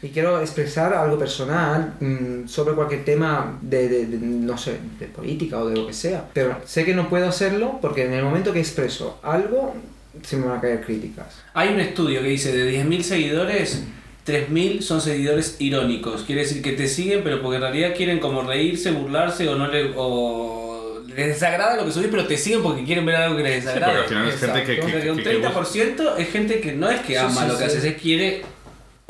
Y 0.00 0.10
quiero 0.10 0.40
expresar 0.40 0.94
algo 0.94 1.18
personal 1.18 1.94
mm, 1.98 2.46
sobre 2.46 2.74
cualquier 2.76 3.04
tema 3.04 3.58
de, 3.60 3.88
de- 3.88 4.06
de, 4.06 4.18
no 4.18 4.56
sé, 4.56 4.78
de 5.00 5.06
política 5.06 5.58
o 5.58 5.66
de 5.68 5.74
lo 5.76 5.88
que 5.88 5.92
sea. 5.92 6.24
Pero 6.32 6.56
sé 6.66 6.84
que 6.84 6.94
no 6.94 7.08
puedo 7.08 7.28
hacerlo 7.28 7.80
porque 7.82 8.04
en 8.06 8.12
el 8.12 8.22
momento 8.22 8.52
que 8.52 8.60
expreso 8.60 9.18
algo, 9.24 9.74
se 10.22 10.36
me 10.36 10.46
van 10.46 10.58
a 10.58 10.60
caer 10.60 10.80
críticas. 10.84 11.42
Hay 11.54 11.68
un 11.70 11.80
estudio 11.80 12.20
que 12.22 12.28
dice 12.28 12.52
de 12.56 12.70
10.000 12.84 13.02
seguidores, 13.02 13.82
3.000 14.26 14.80
son 14.82 15.00
seguidores 15.00 15.56
irónicos. 15.58 16.22
Quiere 16.24 16.42
decir 16.42 16.62
que 16.62 16.72
te 16.72 16.86
siguen, 16.88 17.22
pero 17.24 17.40
porque 17.42 17.56
en 17.56 17.62
realidad 17.62 17.94
quieren 17.96 18.18
como 18.18 18.42
reírse, 18.42 18.90
burlarse 18.90 19.48
o 19.48 19.56
no 19.56 19.68
le. 19.68 19.92
O 19.96 21.02
les 21.16 21.26
desagrada 21.28 21.74
lo 21.76 21.84
que 21.84 21.90
subís, 21.90 22.08
pero 22.10 22.26
te 22.26 22.36
siguen 22.36 22.62
porque 22.62 22.84
quieren 22.84 23.04
ver 23.04 23.16
algo 23.16 23.36
que 23.36 23.42
les 23.42 23.54
Sí, 23.54 23.60
desagrada. 23.66 24.02
porque 24.04 24.14
al 24.14 24.22
final 24.22 24.28
es 24.28 24.40
gente 24.40 24.64
que... 24.64 24.80
Un 25.12 25.16
que- 25.16 25.22
que 25.24 25.40
30% 25.40 26.16
es 26.18 26.28
gente 26.30 26.60
que 26.60 26.72
no 26.74 26.88
es 26.90 27.00
que 27.00 27.14
Sí, 27.14 27.16
ama 27.16 27.42
sí, 27.42 27.48
lo 27.48 27.54
que 27.58 27.64
sí. 27.64 27.64
haces, 27.64 27.84
es 27.84 28.00
quiere 28.00 28.42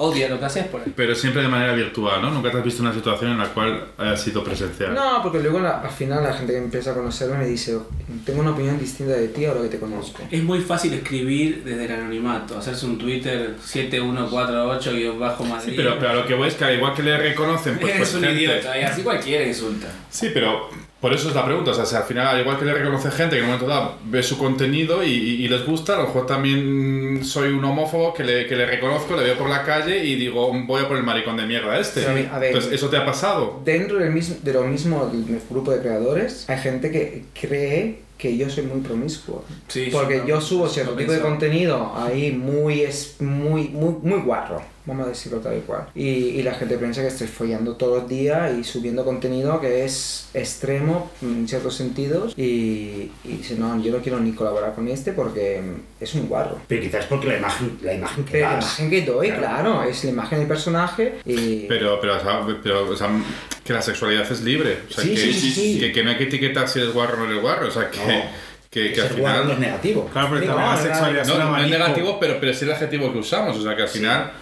odia 0.01 0.29
lo 0.29 0.39
que 0.39 0.45
haces 0.45 0.67
por 0.69 0.81
ahí. 0.81 0.93
Pero 0.95 1.13
siempre 1.15 1.43
de 1.43 1.49
manera 1.49 1.75
virtual, 1.75 2.23
¿no? 2.23 2.31
Nunca 2.31 2.51
te 2.53 2.59
has 2.59 2.65
visto 2.65 2.83
una 2.83 2.95
situación 2.95 3.33
en 3.33 3.39
la 3.39 3.47
cual 3.49 3.85
haya 3.99 4.17
sido 4.17 4.45
presencial. 4.45 4.95
No, 4.95 5.21
porque 5.23 5.41
luego 5.41 5.59
la- 5.59 5.81
al 5.81 5.91
final 5.91 6.23
la 6.23 6.33
gente 6.33 6.53
que 6.53 6.59
empieza 6.59 6.93
a 6.93 6.95
conocerme 6.95 7.39
me 7.39 7.47
dice, 7.47 7.77
tengo 8.25 8.41
una 8.41 8.53
opinión 8.53 8.79
distinta 8.79 9.15
de 9.15 9.29
ti 9.29 9.45
ahora 9.45 9.63
que 9.63 9.69
te 9.69 9.79
conozco. 9.81 10.23
Es 10.31 10.43
muy 10.43 10.61
fácil 10.61 10.95
escribir 10.95 11.65
desde 11.65 11.87
el 11.87 11.93
anonimato, 11.93 12.57
hacerse 12.57 12.87
un 12.87 12.97
Twitter 12.97 13.57
7148-Madrid. 13.61 15.71
Sí, 15.71 15.75
pero, 15.77 15.99
pero 15.99 16.11
a 16.11 16.15
lo 16.15 16.27
que 16.27 16.35
voy 16.35 16.49
es 16.49 16.55
que 16.55 16.65
al 16.65 16.77
igual 16.77 16.95
que 16.95 17.03
le 17.03 17.17
reconocen, 17.17 17.79
pues, 17.79 17.93
es 17.93 17.99
pues 17.99 18.15
un 18.15 18.23
gente- 18.23 18.43
idiota, 18.43 18.79
y 18.79 18.83
así 18.83 19.03
cualquiera 19.03 19.45
insulta. 19.45 19.89
Sí, 20.11 20.31
pero 20.33 20.69
por 21.01 21.13
eso 21.15 21.29
es 21.29 21.35
la 21.35 21.45
pregunta. 21.45 21.71
O 21.71 21.75
sea, 21.75 21.87
si 21.87 21.95
al 21.97 22.03
final, 22.05 22.27
al 22.27 22.41
igual 22.41 22.59
que 22.59 22.65
le 22.65 22.75
reconoce 22.75 23.11
gente 23.11 23.37
que 23.37 23.43
en 23.43 23.45
un 23.45 23.53
momento 23.53 23.67
dado 23.73 23.95
ve 24.07 24.23
su 24.23 24.37
contenido 24.39 25.05
y, 25.05 25.09
y- 25.11 25.45
y 25.45 25.49
les 25.49 25.65
gusta, 25.65 25.95
a 25.95 25.99
lo 25.99 26.03
mejor 26.05 26.27
también 26.27 27.21
soy 27.25 27.51
un 27.53 27.65
homófobo 27.65 28.13
que 28.15 28.25
le, 28.25 28.47
que 28.47 28.57
le 28.57 28.67
reconozco, 28.67 29.17
le 29.17 29.23
veo 29.25 29.37
por 29.39 29.49
la 29.49 29.63
calle 29.65 30.05
y 30.05 30.17
digo, 30.17 30.53
voy 30.67 30.83
a 30.83 30.89
por 30.89 30.97
el 30.97 31.03
maricón 31.05 31.37
de 31.37 31.47
mierda 31.47 31.79
este. 31.79 32.03
Pero 32.03 32.35
a 32.35 32.39
ver. 32.39 32.49
Entonces, 32.49 32.73
¿eso 32.73 32.89
te 32.89 32.97
ha 32.97 33.05
pasado? 33.05 33.61
Dentro 33.65 33.99
del 33.99 34.11
mismo, 34.13 34.37
de 34.43 34.53
lo 34.53 34.63
mismo 34.65 35.07
del 35.07 35.41
grupo 35.49 35.71
de 35.71 35.81
creadores, 35.81 36.49
hay 36.49 36.59
gente 36.59 36.91
que 36.91 37.25
cree 37.41 38.01
que 38.19 38.37
yo 38.37 38.51
soy 38.51 38.65
muy 38.65 38.81
promiscuo. 38.81 39.45
Sí, 39.69 39.91
porque 39.93 40.25
yo 40.27 40.41
subo 40.41 40.69
cierto 40.69 40.95
tipo 40.95 41.13
de 41.13 41.21
contenido 41.21 41.93
ahí 41.97 42.33
muy, 42.33 42.81
es, 42.81 43.15
muy, 43.21 43.69
muy, 43.69 43.95
muy 44.03 44.19
guarro, 44.23 44.61
vamos 44.89 45.07
a 45.07 45.11
decirlo 45.11 45.39
tal 45.39 45.57
y 45.57 45.61
cual. 45.61 45.87
Y, 45.95 46.03
y 46.09 46.43
la 46.43 46.55
gente 46.55 46.77
piensa 46.79 47.03
que 47.03 47.07
estoy 47.09 47.29
follando 47.29 47.77
todos 47.77 48.01
los 48.03 48.09
días 48.09 48.53
y 48.59 48.65
subiendo 48.65 49.05
contenido 49.05 49.61
que 49.61 49.85
es 49.85 50.29
extremo 50.35 51.11
en 51.23 51.47
ciertos 51.47 51.75
sentidos. 51.77 52.33
Y, 52.37 53.13
y 53.23 53.37
dice, 53.39 53.55
no, 53.57 53.81
yo 53.81 53.93
no 53.93 53.99
quiero 53.99 54.19
ni 54.19 54.33
colaborar 54.33 54.75
con 54.75 54.89
este 54.89 55.13
porque 55.13 55.61
es 56.01 56.15
un 56.15 56.27
guarro. 56.29 56.59
Pero 56.67 56.83
quizás 56.83 57.05
porque 57.07 57.29
la 57.29 57.37
imagen, 57.37 57.79
la 57.83 57.95
imagen 57.95 58.25
que 58.25 58.33
Pero 58.33 58.47
la 58.49 58.55
das. 58.57 58.65
imagen 58.65 58.91
que 58.91 59.03
doy, 59.03 59.29
Claro. 59.29 59.41
claro, 59.43 59.83
es 59.85 60.03
la 60.05 60.11
imagen 60.11 60.39
del 60.41 60.49
personaje 60.49 61.19
y... 61.25 61.67
Pero, 61.69 62.01
pero, 62.01 62.17
o 62.17 62.21
sea, 62.21 62.41
pero, 62.63 62.89
o 62.91 62.97
sea, 62.97 63.09
que 63.63 63.73
la 63.73 63.83
sexualidad 63.83 64.31
es 64.33 64.41
libre. 64.41 64.79
O 64.89 64.93
sea, 64.93 65.05
Sí, 65.05 65.11
que, 65.11 65.17
sí, 65.19 65.33
sí, 65.35 65.51
sí. 65.53 65.81
Que, 65.81 65.93
que 65.93 66.03
no 66.03 66.11
hay 66.11 66.17
que 66.17 66.25
etiquetar 66.25 66.67
si 66.69 66.81
eres 66.81 66.93
guarro 66.95 67.19
o 67.19 67.27
no 67.27 67.31
eres 67.31 67.43
guarro. 67.43 67.69
O 67.69 67.71
sea, 67.71 67.91
que, 67.91 67.99
No. 67.99 68.23
que, 68.71 68.93
que 68.93 69.01
al 69.03 69.09
guarro 69.17 69.45
no 69.45 69.51
es 69.51 69.57
final. 69.57 69.61
negativo. 69.71 70.09
Claro, 70.13 70.29
pero 70.31 70.41
Sí, 70.41 70.47
también 70.47 70.67
no, 70.67 70.75
la 70.77 70.83
sexualidad 70.83 71.23
es 71.23 71.29
No, 71.29 71.35
un 71.35 71.41
no 71.53 71.59
es 71.59 71.71
negativo, 71.71 72.19
pero, 72.21 72.41
pero 72.41 72.55
sí 72.55 72.65
el 72.65 72.73
adjetivo 72.73 73.13
que 73.13 73.19
usamos. 73.19 73.57
O 73.59 73.63
sea, 73.63 73.77
que 73.77 73.83
al 73.83 73.89
final, 73.89 74.33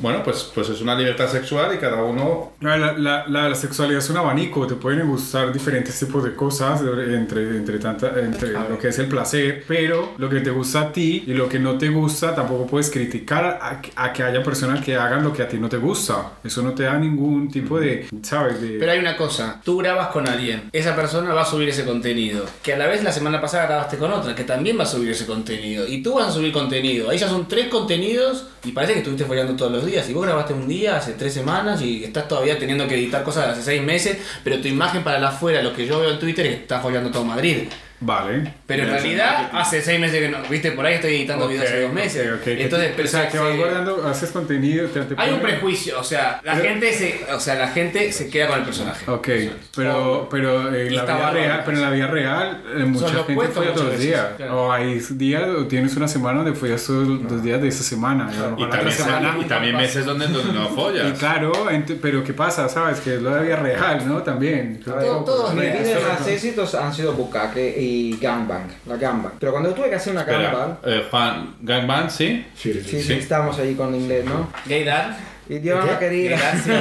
bueno, 0.00 0.22
pues, 0.22 0.50
pues 0.54 0.68
es 0.68 0.80
una 0.80 0.94
libertad 0.94 1.28
sexual 1.28 1.74
y 1.74 1.78
cada 1.78 2.02
uno 2.02 2.52
No, 2.60 2.76
La, 2.76 2.92
la, 2.92 3.26
la, 3.26 3.48
la 3.48 3.54
sexualidad 3.54 3.98
es 3.98 4.10
un 4.10 4.16
abanico, 4.16 4.66
te 4.66 4.74
pueden 4.74 5.08
gustar 5.08 5.52
diferentes 5.52 5.98
tipos 5.98 6.24
de 6.24 6.34
cosas 6.34 6.80
entre, 6.80 7.56
entre, 7.56 7.78
tanta, 7.78 8.18
entre 8.20 8.52
lo 8.52 8.78
que 8.78 8.88
es 8.88 8.98
el 8.98 9.06
placer, 9.06 9.64
pero 9.66 10.12
lo 10.18 10.28
que 10.28 10.40
te 10.40 10.50
gusta 10.50 10.80
a 10.80 10.92
ti 10.92 11.24
y 11.26 11.34
lo 11.34 11.48
que 11.48 11.58
no 11.58 11.78
te 11.78 11.88
gusta 11.88 12.34
tampoco 12.34 12.66
puedes 12.66 12.90
criticar 12.90 13.58
a, 13.60 13.80
a 13.96 14.12
que 14.12 14.22
haya 14.22 14.42
personas 14.42 14.84
que 14.84 14.96
hagan 14.96 15.22
lo 15.22 15.32
que 15.32 15.42
a 15.42 15.48
ti 15.48 15.58
no 15.58 15.68
te 15.68 15.76
gusta. 15.76 16.32
Eso 16.42 16.62
no 16.62 16.72
te 16.72 16.84
da 16.84 16.98
ningún 16.98 17.50
tipo 17.50 17.78
de, 17.78 18.06
¿sabes? 18.22 18.60
De, 18.60 18.78
Pero 18.78 18.92
hay 18.92 18.98
una 18.98 19.16
cosa, 19.16 19.60
tú 19.64 19.78
grabas 19.78 20.08
con 20.08 20.28
alguien, 20.28 20.68
esa 20.72 20.94
persona 20.94 21.32
va 21.32 21.42
a 21.42 21.46
subir 21.46 21.68
ese 21.68 21.84
contenido, 21.84 22.44
que 22.62 22.74
a 22.74 22.78
la 22.78 22.86
vez 22.86 23.02
la 23.02 23.12
semana 23.12 23.40
pasada 23.40 23.66
grabaste 23.66 23.96
con 23.98 24.12
otra, 24.12 24.34
que 24.34 24.44
también 24.44 24.78
va 24.78 24.82
a 24.84 24.86
subir 24.86 25.10
ese 25.10 25.26
contenido, 25.26 25.86
y 25.86 26.02
tú 26.02 26.14
vas 26.14 26.28
a 26.28 26.32
subir 26.32 26.52
contenido, 26.52 27.10
ahí 27.10 27.18
ya 27.18 27.28
son 27.28 27.48
tres 27.48 27.68
contenidos 27.68 28.46
y 28.64 28.72
parece 28.72 28.94
que 28.94 28.98
estuviste 29.00 29.24
follando 29.24 29.54
todos 29.54 29.72
los 29.72 29.84
días, 29.84 30.08
y 30.08 30.12
vos 30.12 30.24
grabaste 30.24 30.54
un 30.54 30.66
día 30.66 30.96
hace 30.96 31.12
tres 31.12 31.34
semanas 31.34 31.82
y 31.82 32.04
estás 32.04 32.28
todavía 32.28 32.58
teniendo 32.58 32.88
que 32.88 32.94
editar 32.94 33.22
cosas 33.22 33.46
de 33.46 33.52
hace 33.52 33.62
seis 33.62 33.82
meses, 33.82 34.18
pero 34.42 34.60
tu 34.60 34.68
imagen 34.68 35.04
para 35.04 35.18
la 35.18 35.28
afuera, 35.28 35.62
lo 35.62 35.74
que 35.74 35.86
yo 35.86 36.00
veo 36.00 36.12
en 36.12 36.18
Twitter, 36.18 36.46
es 36.46 36.54
que 36.56 36.62
estás 36.62 36.82
follando 36.82 37.10
todo 37.10 37.24
Madrid. 37.24 37.68
Vale. 38.04 38.52
Pero 38.66 38.82
en 38.84 38.90
realidad 38.90 39.50
hace 39.52 39.80
seis 39.82 39.98
meses 39.98 40.20
que 40.20 40.28
no, 40.28 40.38
viste, 40.48 40.72
por 40.72 40.84
ahí 40.86 40.94
estoy 40.94 41.16
editando 41.16 41.44
Ok, 41.46 41.50
videos 41.52 41.68
hace 41.68 41.80
dos 41.82 41.92
meses. 41.92 42.26
ok, 42.28 42.34
ok. 42.38 42.44
Que 42.44 42.62
Entonces, 42.64 42.92
pero 42.96 43.08
o 43.08 43.10
sea, 43.10 43.28
que 43.28 43.38
vas 43.38 43.56
guardando, 43.56 44.06
haces 44.06 44.30
contenido, 44.30 44.86
te, 44.88 45.00
te 45.02 45.14
hay 45.16 45.32
un 45.32 45.40
prejuicio, 45.40 45.98
o 45.98 46.04
sea, 46.04 46.40
la 46.44 46.52
Pero- 46.54 46.64
gente 46.68 46.92
se, 46.92 47.20
o 47.32 47.40
sea, 47.40 47.54
la 47.56 47.68
gente 47.68 48.12
se 48.12 48.28
queda 48.28 48.48
con 48.48 48.58
el 48.58 48.64
personaje. 48.64 49.10
Ok, 49.10 49.28
pero, 49.76 50.28
pero, 50.30 50.74
en 50.74 50.92
Y 50.92 50.96
la 50.96 51.04
vida 51.04 51.30
real, 51.30 51.62
pero 51.64 51.76
en 51.76 51.82
la 51.82 51.90
vida 51.90 52.06
real 52.06 52.62
eh, 52.76 52.84
mucha 52.84 53.06
Son 53.06 53.16
los 53.16 53.26
gente 53.26 53.34
muchas 53.48 53.54
todos 53.54 53.66
los 53.76 53.86
veces, 53.86 54.00
días. 54.00 54.26
claro. 54.36 54.62
O 54.64 54.72
hay 54.72 55.00
días, 55.10 55.42
o 55.48 55.66
tienes 55.66 55.96
una 55.96 56.08
semana 56.08 56.42
donde 56.42 56.54
follas 56.58 56.84
todos 56.84 57.06
los 57.08 57.42
días 57.42 57.60
de 57.60 57.68
esa 57.68 57.82
semana. 57.82 58.30
Y, 58.58 58.62
Y 58.62 58.68
también, 58.68 58.92
semana- 58.92 59.36
y 59.40 59.44
también 59.44 59.76
meses 59.76 60.04
donde, 60.04 60.26
donde 60.28 60.52
no 60.52 60.64
y 60.70 60.74
follas. 60.74 61.18
claro, 61.18 61.52
ent- 61.70 61.98
pero 62.00 62.22
¿qué 62.24 62.32
pasa? 62.32 62.68
¿Sabes? 62.68 63.00
Que 63.00 63.14
es 63.16 63.22
lo 63.22 63.30
de 63.30 63.36
la 63.36 63.42
vida 63.42 63.56
real, 63.56 64.06
¿no? 64.08 64.22
También. 64.22 64.80
Todo- 64.84 65.24
todo 65.24 65.48
es 65.48 65.54
Mis 65.54 65.62
real. 65.64 65.78
vídeos 65.82 66.02
más 66.08 66.26
éxitos 66.28 66.74
han 66.74 66.92
sido 66.94 67.12
Bukake 67.12 67.74
y 67.78 67.93
Gangbang, 68.20 68.66
la 68.86 68.96
Gangbang. 68.96 69.32
Pero 69.38 69.52
cuando 69.52 69.72
tuve 69.74 69.88
que 69.90 69.96
hacer 69.96 70.12
una 70.12 70.22
Espera, 70.22 70.42
Gangbang, 70.42 70.76
eh, 70.84 71.06
Juan, 71.10 71.54
Gangbang, 71.60 72.10
¿sí? 72.10 72.46
Sí, 72.56 72.72
sí, 72.72 72.80
sí, 72.82 72.90
sí. 72.98 73.02
sí, 73.02 73.12
estábamos 73.14 73.58
ahí 73.58 73.74
con 73.74 73.94
inglés, 73.94 74.24
¿no? 74.24 74.48
Gaydar. 74.66 75.16
Idioma 75.48 75.98
querida. 75.98 76.38
Sí, 76.54 76.72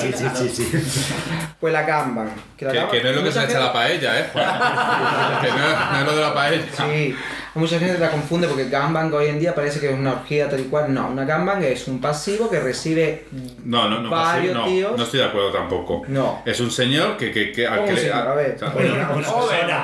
sí, 0.00 0.12
sí, 0.16 0.48
sí, 0.48 0.48
sí. 0.68 0.82
Pues 1.58 1.72
la 1.72 1.82
Gangbang. 1.82 2.26
la 2.26 2.32
Que, 2.56 2.66
Gangbang- 2.66 2.90
que 2.90 3.02
no 3.02 3.08
es 3.10 3.16
lo 3.16 3.22
que 3.24 3.32
se 3.32 3.40
mucha 3.40 3.50
echa 3.50 3.60
la 3.60 3.72
paella, 3.72 4.20
¿eh, 4.20 4.26
Juan? 4.32 4.46
que 5.42 5.48
no, 5.48 5.90
no 5.92 5.98
es 5.98 6.04
lo 6.06 6.14
de 6.16 6.22
la 6.22 6.34
paella. 6.34 6.64
Sí, 6.76 7.16
mucha 7.56 7.78
gente 7.78 7.98
la 7.98 8.10
confunde 8.10 8.46
porque 8.48 8.68
Gangbang 8.68 9.12
hoy 9.14 9.26
en 9.28 9.38
día 9.40 9.54
parece 9.54 9.80
que 9.80 9.90
es 9.92 9.98
una 9.98 10.12
orgía 10.12 10.48
tal 10.48 10.60
y 10.60 10.64
cual. 10.64 10.92
No, 10.92 11.08
una 11.08 11.24
Gangbang 11.24 11.62
es 11.64 11.86
un 11.88 12.00
pasivo 12.00 12.48
que 12.50 12.60
recibe 12.60 13.26
No, 13.64 13.88
no, 13.88 14.00
no, 14.00 14.10
varios 14.10 14.54
no, 14.54 14.64
tíos. 14.64 14.96
no 14.96 15.04
estoy 15.04 15.20
de 15.20 15.26
acuerdo 15.26 15.50
tampoco. 15.52 16.02
No. 16.08 16.42
Es 16.44 16.60
un 16.60 16.70
señor 16.70 17.16
que, 17.16 17.30
que, 17.32 17.52
que, 17.52 17.66
al 17.66 17.76
¿Cómo 17.80 17.88
que 17.88 17.96
señor? 18.00 18.16
A 18.16 18.34
ver. 18.34 18.56
Bueno, 18.74 18.94
una, 18.94 19.10
una 19.10 19.14
persona. 19.14 19.82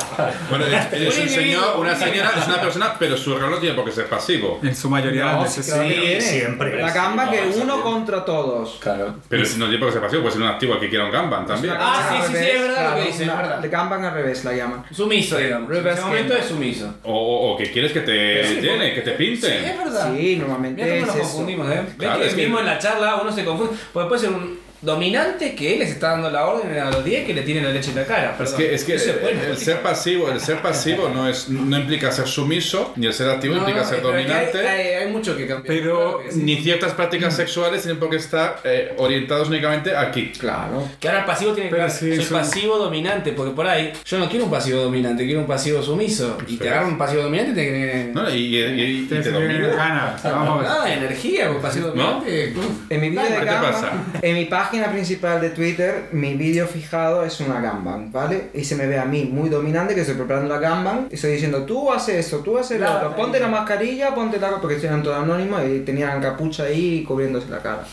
Bueno, 0.50 0.66
es, 0.66 0.92
es 0.92 1.18
un 1.18 1.28
señor, 1.28 1.76
una 1.78 1.94
señora, 1.96 2.32
es 2.38 2.46
una 2.46 2.60
persona, 2.60 2.94
pero 2.98 3.16
su 3.16 3.36
rol 3.36 3.50
no 3.50 3.58
tiene 3.58 3.74
por 3.74 3.84
qué 3.84 3.92
ser 3.92 4.06
pasivo. 4.06 4.58
En 4.62 4.74
su 4.74 4.88
mayoría 4.90 5.26
de 5.26 5.32
No, 5.32 5.46
sí, 5.48 5.62
sí. 5.62 6.20
siempre. 6.20 6.80
La 6.80 6.92
Gangbang 6.92 7.30
que 7.30 7.42
uno 7.60 7.82
contra 7.82 8.24
todos. 8.24 8.78
Claro. 8.80 9.14
Pero 9.28 9.44
si 9.44 9.58
no 9.58 9.66
tiene 9.66 9.78
por 9.78 9.88
qué 9.88 9.92
ser 9.94 10.02
pasivo, 10.02 10.22
puede 10.22 10.34
ser 10.34 10.42
un 10.42 10.48
activo 10.48 10.78
que 10.78 10.88
quiera 10.88 11.04
un 11.04 11.10
Gamban 11.10 11.46
también. 11.46 11.74
Ah, 11.78 12.08
sí, 12.26 12.32
sí, 12.32 12.38
sí, 12.38 12.50
es 12.50 12.62
verdad 12.62 12.90
lo 12.90 12.96
que 12.96 13.06
dice, 13.08 13.24
es 13.24 13.70
Gangbang 13.70 14.04
al 14.04 14.14
revés 14.14 14.44
la 14.44 14.52
llaman. 14.52 14.84
Sumiso, 14.90 15.38
digamos. 15.38 15.70
En 15.76 15.86
ese 15.86 16.00
momento 16.02 16.34
es 16.36 16.44
sumiso. 16.46 16.94
O, 17.04 17.52
o, 17.52 17.56
o 17.62 17.64
que 17.66 17.72
quieres 17.72 17.92
que 17.92 18.00
te 18.00 18.44
Sí, 18.46 18.60
llene, 18.60 18.94
que 18.94 19.00
te 19.02 19.12
pinte. 19.12 19.46
es 19.70 19.78
verdad. 19.78 20.12
Sí, 20.16 20.36
normalmente 20.36 20.82
Mira 20.82 20.94
cómo 20.96 21.02
es 21.02 21.06
nos 21.08 21.16
eso. 21.16 21.24
confundimos, 21.36 21.70
¿eh? 21.70 21.82
Ves 21.96 22.10
que 22.18 22.26
es 22.26 22.34
que- 22.34 22.42
mismo 22.42 22.58
en 22.60 22.66
la 22.66 22.78
charla 22.78 23.16
uno 23.22 23.32
se 23.32 23.44
confunde. 23.44 23.76
Porque 23.92 24.08
puede 24.08 24.20
ser 24.20 24.30
un 24.30 24.58
dominante 24.82 25.54
que 25.54 25.72
él 25.74 25.78
les 25.78 25.90
está 25.90 26.10
dando 26.10 26.30
la 26.30 26.46
orden 26.46 26.76
a 26.78 26.90
los 26.90 27.04
10 27.04 27.24
que 27.26 27.34
le 27.34 27.42
tiene 27.42 27.62
la 27.62 27.70
leche 27.70 27.90
en 27.90 27.96
la 27.96 28.04
cara. 28.04 28.30
Es 28.32 28.36
perdón. 28.36 28.56
que, 28.58 28.74
es 28.74 28.84
que 28.84 28.94
Eso 28.96 29.12
bueno, 29.22 29.40
el 29.48 29.56
ser 29.56 29.80
pasivo, 29.80 30.28
el 30.30 30.40
ser 30.40 30.60
pasivo 30.60 31.08
no 31.08 31.28
es 31.28 31.48
no 31.48 31.78
implica 31.78 32.10
ser 32.12 32.26
sumiso, 32.26 32.92
ni 32.96 33.06
el 33.06 33.12
ser 33.14 33.30
activo 33.30 33.54
No, 33.54 33.60
implica 33.60 33.84
ser 33.84 33.98
es 33.98 34.02
que 34.02 34.08
hay- 34.08 34.12
dominante. 34.24 34.68
Hay, 34.68 34.86
hay 35.04 35.10
mucho 35.12 35.36
que 35.36 35.46
cambiar. 35.46 35.66
Pero 35.74 35.92
Claro 35.96 36.18
que 36.24 36.32
sí. 36.32 36.42
Ni 36.42 36.56
ciertas 36.56 36.92
prácticas 36.92 37.34
sexuales 37.36 37.82
tienen 37.82 37.98
por 38.00 38.10
qué 38.10 38.16
estar 38.16 38.60
eh, 38.64 38.92
orientados 38.98 39.48
únicamente 39.48 39.96
aquí. 39.96 40.32
Claro. 40.38 40.88
Que 40.98 41.08
ahora 41.08 41.20
el 41.20 41.26
pasivo 41.26 41.52
tiene 41.52 41.70
que 41.70 41.76
ser 41.76 41.90
sí, 41.90 42.14
soy 42.16 42.24
eso- 42.24 42.34
pasivo 42.34 42.78
dominante, 42.78 43.32
porque 43.32 43.54
por 43.54 43.66
ahí 43.66 43.92
yo 44.04 44.18
no 44.18 44.28
quiero 44.28 44.46
un 44.46 44.50
pasivo 44.50 44.82
dominante, 44.82 45.24
quiero 45.24 45.40
un 45.40 45.46
pasivo 45.46 45.82
sumiso. 45.82 46.36
Y 46.48 46.56
te 46.56 46.68
agarra 46.68 46.86
un 46.88 46.98
pasivo 46.98 47.22
dominante 47.22 47.52
y 47.52 47.54
te 47.54 47.64
que. 47.70 48.10
¿no? 48.12 48.28
Y, 48.30 48.34
y- 48.34 48.56
y- 48.58 48.82
y 49.02 49.06
te, 49.06 49.16
te 49.16 49.22
te 49.22 49.30
domina. 49.30 50.16
Vamos. 50.24 50.66
Ah, 50.68 50.92
energía, 50.92 51.50
un 51.50 51.60
pasivo 51.62 51.88
dominante. 51.88 52.52
En 52.90 53.00
mi 53.00 53.10
vídeo 53.10 53.22
¿Qué 53.22 53.30
de 53.32 53.38
te 53.38 53.44
Gangbang, 53.44 53.72
pasa? 53.72 53.92
en 54.20 54.34
mi 54.34 54.44
página 54.72 54.90
principal 54.90 55.38
de 55.38 55.50
Twitter, 55.50 56.08
mi 56.12 56.32
vídeo 56.32 56.66
fijado 56.66 57.26
es 57.26 57.38
una 57.40 57.60
Gangbang, 57.60 58.10
¿vale? 58.10 58.44
Y 58.54 58.64
se 58.64 58.74
me 58.74 58.86
ve 58.86 58.98
a 58.98 59.04
mí 59.04 59.24
muy 59.24 59.50
dominante 59.50 59.94
que 59.94 60.00
estoy 60.00 60.16
preparando 60.16 60.48
la 60.48 60.58
Gangbang 60.58 61.08
y 61.10 61.14
estoy 61.14 61.32
diciendo, 61.32 61.66
tú 61.66 61.92
haces 61.92 62.24
esto, 62.24 62.38
tú 62.38 62.56
haces 62.56 62.80
lo 62.80 62.90
otro, 62.90 63.14
ponte 63.14 63.38
la 63.38 63.48
mascarilla, 63.48 64.14
ponte 64.14 64.40
la... 64.40 64.58
porque 64.62 64.76
eran 64.76 65.02
todos 65.02 65.18
anónimos 65.18 65.60
y 65.66 65.80
tenían 65.80 66.22
capucha 66.22 66.62
ahí 66.62 67.04
cubriéndose 67.04 67.50
la 67.50 67.58
cara. 67.58 67.84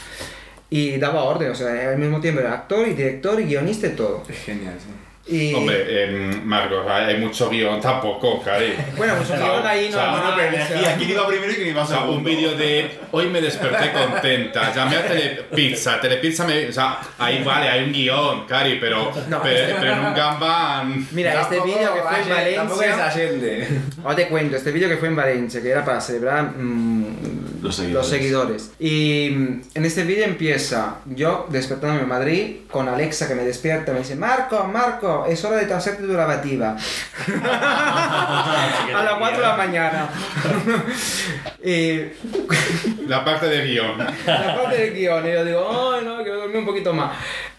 Y 0.70 0.98
daba 0.98 1.24
orden, 1.24 1.52
o 1.52 1.56
sea, 1.56 1.90
al 1.90 1.98
mismo 1.98 2.22
tiempo 2.22 2.40
era 2.40 2.54
actor 2.54 2.88
y 2.88 2.94
director 2.94 3.38
y 3.42 3.44
guionista 3.44 3.88
y 3.88 3.92
todo. 3.92 4.24
Es 4.30 4.38
genial, 4.38 4.76
sí. 4.80 5.09
Y, 5.32 5.54
Hombre, 5.54 6.04
em, 6.06 6.44
Marcos, 6.44 6.86
hay 6.90 7.18
mucho 7.18 7.50
guion 7.50 7.80
tampoco, 7.80 8.42
Cari. 8.42 8.74
bueno, 8.98 9.14
pues 9.18 9.30
un 9.30 9.38
guion 9.38 9.66
ahí 9.68 9.90
o 9.90 9.92
sea, 9.92 10.06
no... 10.08 10.12
bueno, 10.12 10.34
pero 10.36 10.58
¿quién 10.98 11.10
iba 11.12 11.28
primero 11.28 11.52
y 11.52 11.56
quién 11.56 11.68
iba 11.68 11.84
O 11.84 11.88
sea, 11.88 12.04
un 12.06 12.24
vídeo 12.24 12.56
de 12.56 13.00
hoy 13.12 13.28
me 13.28 13.40
desperté 13.40 13.92
contenta, 13.92 14.74
llamé 14.74 14.98
a 14.98 15.08
Telepizza, 15.08 16.02
Telepizza 16.02 16.46
me... 16.46 16.68
O 16.68 16.72
sea, 16.74 17.00
ahí 17.18 17.44
vale, 17.44 17.70
hay 17.70 17.84
un 17.84 17.94
guion, 17.94 18.46
Cari, 18.48 18.80
pero, 18.80 19.12
No. 19.28 19.42
pero, 19.44 19.76
pero 19.80 19.94
en 19.94 20.00
un. 20.00 21.08
Mira, 21.12 21.42
este 21.42 21.60
vídeo 21.62 21.94
que 21.94 22.02
fue 22.02 22.22
en 22.22 22.56
Tampoco 22.56 22.82
es 22.82 22.90
Valencia... 22.90 23.06
Allende. 23.10 23.68
Ahora 24.04 24.16
te 24.16 24.28
cuento, 24.28 24.56
este 24.56 24.72
vídeo 24.72 24.90
que 24.90 24.98
fue 24.98 25.08
en 25.10 25.16
Valencia, 25.16 25.62
que 25.62 25.70
era 25.70 25.86
para 25.86 26.02
celebrar 26.02 26.44
mm, 26.58 27.62
Los 27.62 27.76
seguidores. 27.76 28.10
seguidores. 28.10 28.72
Y 28.80 29.30
mm, 29.32 29.62
en 29.76 29.86
este 29.86 30.04
vídeo 30.04 30.26
empieza 30.26 30.98
yo 31.06 31.48
despertándome 31.50 32.02
en 32.04 32.08
Madrid 32.10 32.56
con 32.72 32.88
Alexa 32.88 33.28
que 33.28 33.36
me 33.36 33.44
despierta, 33.44 33.92
me 33.94 34.00
dice, 34.00 34.16
Marco, 34.16 34.64
Marco, 34.66 35.19
es 35.26 35.44
hora 35.44 35.58
de 35.58 35.74
hacerte 35.74 36.04
tu 36.04 36.14
lavativa. 36.14 36.76
a 37.44 39.04
las 39.04 39.14
4 39.16 39.38
de 39.38 39.48
la 39.48 39.56
mañana. 39.56 40.10
y 41.64 42.00
La 43.08 43.26
parte 43.26 43.48
de 43.48 43.66
guion. 43.66 43.98
la 43.98 44.56
parte 44.56 44.78
del 44.78 44.94
guion, 44.94 45.28
y 45.28 45.32
yo 45.32 45.46
digo, 45.46 45.94
ay 45.96 46.06
no, 46.06 46.24
un 46.58 46.66
poquito 46.66 46.94
más. 46.94 47.12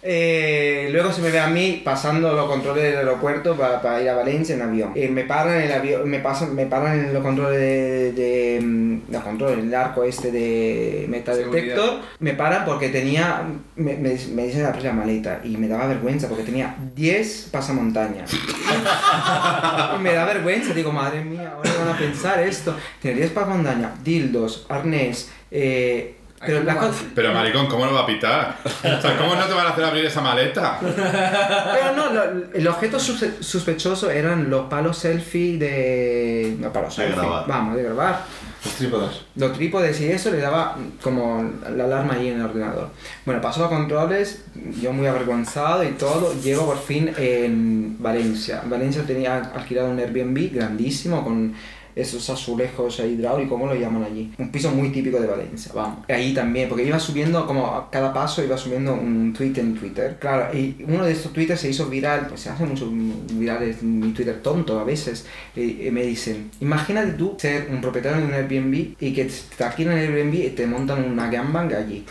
Eh, 0.03 0.89
luego 0.93 1.13
se 1.13 1.21
me 1.21 1.31
ve 1.31 1.39
a 1.39 1.49
mí 1.49 1.83
pasando 1.85 2.33
los 2.33 2.47
controles 2.47 2.85
del 2.85 2.97
aeropuerto 2.97 3.57
para 3.57 4.01
ir 4.01 4.09
a 4.09 4.15
Valencia 4.15 4.55
en 4.55 4.63
avión. 4.63 4.93
Eh, 4.95 5.09
me 5.09 5.25
paran 5.25 5.57
en 5.57 5.63
el 5.63 5.73
avión, 5.73 6.09
me 6.09 6.21
pasan, 6.21 6.55
me 6.55 6.67
paran 6.67 6.99
en 6.99 7.15
los 7.15 7.23
controles 7.23 7.59
de, 7.59 8.13
de, 8.13 8.61
mm, 8.61 9.01
los 9.11 9.23
controles, 9.23 9.65
el 9.65 9.75
arco 9.75 10.05
este 10.05 10.31
de 10.31 11.07
metal 11.09 11.37
detector. 11.37 11.85
Seguridad. 11.85 12.09
Me 12.19 12.35
paran 12.35 12.65
porque 12.65 12.89
tenía, 12.89 13.43
me, 13.77 13.95
me, 13.97 14.17
me 14.35 14.47
dicen 14.47 14.65
abrir 14.65 14.85
la 14.85 14.93
maleta 14.93 15.41
y 15.45 15.57
me 15.57 15.69
daba 15.69 15.87
vergüenza 15.87 16.29
porque 16.29 16.45
tenía 16.45 16.77
10 16.95 17.49
pasamontañas. 17.53 18.31
Me 20.01 20.13
da 20.13 20.25
vergüenza, 20.25 20.73
digo, 20.73 20.93
madre 20.93 21.23
mía, 21.23 21.53
ahora 21.55 21.71
van 21.79 21.89
a 21.95 21.99
pensar 21.99 22.41
esto. 22.41 22.75
Tiene 23.01 23.19
10 23.19 23.33
pasamontañas, 23.33 24.03
dildos, 24.03 24.67
arnés, 24.69 25.31
eh, 25.51 26.15
pero 26.45 26.65
cosa- 26.65 26.93
Pero 27.15 27.35
maricón, 27.35 27.67
¿cómo 27.67 27.87
no 27.87 27.93
va 27.93 28.01
a 28.01 28.07
pitar? 28.07 28.57
O 28.65 29.01
sea, 29.03 29.17
¿cómo 29.19 29.35
no 29.35 29.45
te 29.47 29.53
van 29.53 29.67
a 29.67 29.71
hacer 29.71 29.85
abrir 29.85 30.05
esa 30.07 30.21
maleta? 30.21 30.79
Pero 30.81 31.93
no, 31.97 32.11
lo- 32.13 32.53
el 32.55 32.67
objeto 32.69 32.99
sus- 32.99 33.25
sospechoso 33.41 34.11
eran 34.11 34.49
los 34.51 34.67
palos 34.69 34.97
selfie 34.99 35.59
de. 35.59 36.57
No, 36.59 36.73
palos 36.73 36.97
De 36.97 37.03
selfie. 37.05 37.21
grabar. 37.21 37.45
Vamos, 37.47 37.77
de 37.77 37.83
grabar. 37.83 38.25
Los 38.65 38.75
trípodes. 38.75 39.11
Los 39.37 39.53
trípodes 39.55 40.01
y 40.03 40.11
eso 40.11 40.31
le 40.31 40.39
daba 40.39 40.77
como 41.03 41.51
la 41.75 41.85
alarma 41.85 42.15
ahí 42.15 42.29
en 42.29 42.41
el 42.41 42.45
ordenador. 42.47 42.89
Bueno, 43.25 43.41
pasó 43.41 43.65
a 43.65 43.69
controles, 43.71 44.45
yo 44.83 44.93
muy 44.93 45.07
avergonzado 45.07 45.83
y 45.83 45.93
todo. 45.93 46.35
Llego 46.43 46.67
por 46.67 46.79
fin 46.79 47.11
en 47.17 47.97
Valencia. 47.99 48.63
Valencia 48.67 49.03
tenía 49.07 49.37
alquilado 49.55 49.89
un 49.91 49.99
Airbnb 49.99 50.53
grandísimo 50.55 51.25
con 51.25 51.55
esos 52.01 52.29
azulejos 52.31 52.99
hidráulicos, 53.01 53.51
¿cómo 53.51 53.67
lo 53.67 53.75
llaman 53.75 54.05
allí? 54.05 54.33
Un 54.39 54.51
piso 54.51 54.71
muy 54.71 54.91
típico 54.91 55.21
de 55.21 55.27
Valencia, 55.27 55.73
vamos. 55.75 56.05
Ahí 56.09 56.33
también, 56.35 56.69
porque 56.69 56.85
iba 56.85 56.99
subiendo, 56.99 57.47
como 57.47 57.67
a 57.67 57.91
cada 57.91 58.13
paso 58.13 58.43
iba 58.43 58.57
subiendo 58.57 58.95
un 58.95 59.33
tweet 59.33 59.55
en 59.57 59.75
Twitter. 59.75 60.19
Claro, 60.21 60.57
y 60.57 60.85
uno 60.87 61.05
de 61.05 61.13
estos 61.13 61.33
tweets 61.33 61.61
se 61.61 61.71
hizo 61.71 61.87
viral, 61.87 62.27
pues 62.29 62.41
se 62.41 62.51
hace 62.51 62.65
mucho 62.65 62.91
viral 62.91 63.63
en 63.63 64.01
mi 64.01 64.13
Twitter 64.13 64.41
tonto 64.43 64.79
a 64.79 64.85
veces. 64.85 65.27
Y, 65.55 65.87
y 65.87 65.91
me 65.91 66.03
dicen, 66.03 66.51
imagínate 66.61 67.13
tú 67.13 67.37
ser 67.39 67.69
un 67.71 67.81
propietario 67.81 68.21
de 68.21 68.27
un 68.27 68.35
Airbnb 68.35 68.95
y 69.01 69.13
que 69.13 69.31
te 69.57 69.65
alquilan 69.65 69.99
el 69.99 70.13
Airbnb 70.13 70.35
y 70.35 70.51
te 70.51 70.67
montan 70.67 71.05
una 71.05 71.31
gangbang 71.31 71.73
allí. 71.75 72.05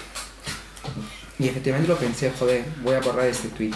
Y 1.39 1.47
efectivamente 1.47 1.87
lo 1.87 1.97
pensé, 1.97 2.31
joder, 2.37 2.63
voy 2.83 2.95
a 2.95 2.99
borrar 2.99 3.27
este 3.27 3.47
tweet. 3.49 3.71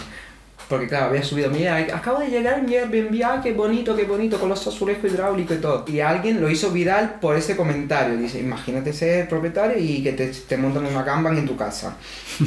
Porque 0.68 0.88
claro, 0.88 1.06
había 1.06 1.22
subido, 1.22 1.50
mira, 1.50 1.76
acabo 1.76 2.20
de 2.20 2.28
llegar 2.28 2.62
mi 2.62 2.74
Airbnb, 2.74 3.22
ah, 3.24 3.40
qué 3.42 3.52
bonito, 3.52 3.94
qué 3.94 4.04
bonito, 4.04 4.38
con 4.40 4.48
los 4.48 4.66
azulejos 4.66 5.10
hidráulicos 5.12 5.56
y 5.56 5.60
todo. 5.60 5.84
Y 5.86 6.00
alguien 6.00 6.40
lo 6.40 6.48
hizo 6.50 6.70
viral 6.70 7.16
por 7.20 7.36
ese 7.36 7.54
comentario. 7.56 8.16
Dice, 8.16 8.40
imagínate 8.40 8.92
ser 8.92 9.28
propietario 9.28 9.76
y 9.78 10.02
que 10.02 10.12
te, 10.12 10.28
te 10.28 10.56
montan 10.56 10.86
una 10.86 11.02
gangbang 11.02 11.38
en 11.38 11.46
tu 11.46 11.56
casa. 11.56 11.96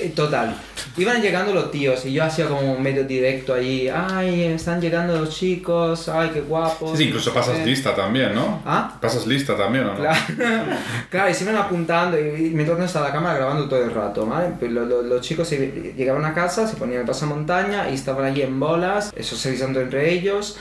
Eh, 0.00 0.12
Total. 0.14 0.56
Iban 0.96 1.22
llegando 1.22 1.54
los 1.54 1.70
tíos 1.70 2.04
y 2.04 2.12
yo 2.12 2.24
hacía 2.24 2.46
como 2.48 2.76
medio 2.80 3.04
directo 3.04 3.54
allí. 3.54 3.88
Ay, 3.88 4.42
están 4.44 4.80
llegando 4.80 5.16
los 5.16 5.30
chicos, 5.30 6.08
ay, 6.08 6.30
qué 6.34 6.40
guapos. 6.40 6.92
Sí, 6.92 6.96
sí, 6.96 7.04
incluso 7.04 7.32
pasas 7.32 7.58
Eh, 7.60 7.66
lista 7.66 7.94
también, 7.94 8.34
¿no? 8.34 8.60
¿Ah? 8.66 8.98
Pasas 9.00 9.24
lista 9.26 9.56
también, 9.56 9.84
¿o 9.84 9.92
no? 9.92 9.96
Claro, 9.96 10.18
claro, 11.10 11.30
y 11.30 11.34
se 11.34 11.44
iban 11.44 11.56
apuntando 11.56 12.18
y 12.18 12.44
y 12.46 12.50
mientras 12.50 12.76
no 12.78 12.84
estaba 12.84 13.08
la 13.08 13.14
cámara 13.14 13.36
grabando 13.36 13.68
todo 13.68 13.82
el 13.84 13.92
rato, 13.94 14.26
¿vale? 14.26 14.48
Pues 14.58 14.72
lo- 14.72 14.84
lo- 14.84 15.02
los 15.02 15.20
chicos 15.20 15.46
se- 15.46 15.94
llegaban 15.96 16.24
a 16.24 16.34
casa, 16.34 16.66
se 16.66 16.76
ponían 16.76 17.00
el 17.02 17.06
pasamontaña 17.34 17.90
y 17.90 17.94
estaban 17.94 18.24
allí 18.24 18.42
en 18.42 18.58
bolas, 18.60 19.12
eso 19.16 19.34
socializando 19.36 19.80
entre 19.80 20.12
ellos. 20.12 20.56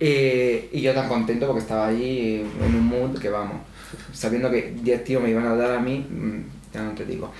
eh, 0.00 0.68
y 0.72 0.80
yo 0.80 0.94
tan 0.94 1.08
contento 1.08 1.46
porque 1.46 1.60
estaba 1.62 1.88
allí 1.88 2.40
en 2.64 2.74
un 2.74 2.86
mood 2.86 3.18
que 3.18 3.28
vamos, 3.30 3.56
sabiendo 4.12 4.48
que 4.50 4.74
10 4.80 5.02
tíos 5.04 5.20
me 5.22 5.30
iban 5.30 5.46
a 5.46 5.56
dar 5.56 5.72
a 5.72 5.80
mí, 5.80 6.06
mm, 6.08 6.72
ya 6.72 6.82
no 6.82 6.92
te 6.92 7.04
digo. 7.04 7.32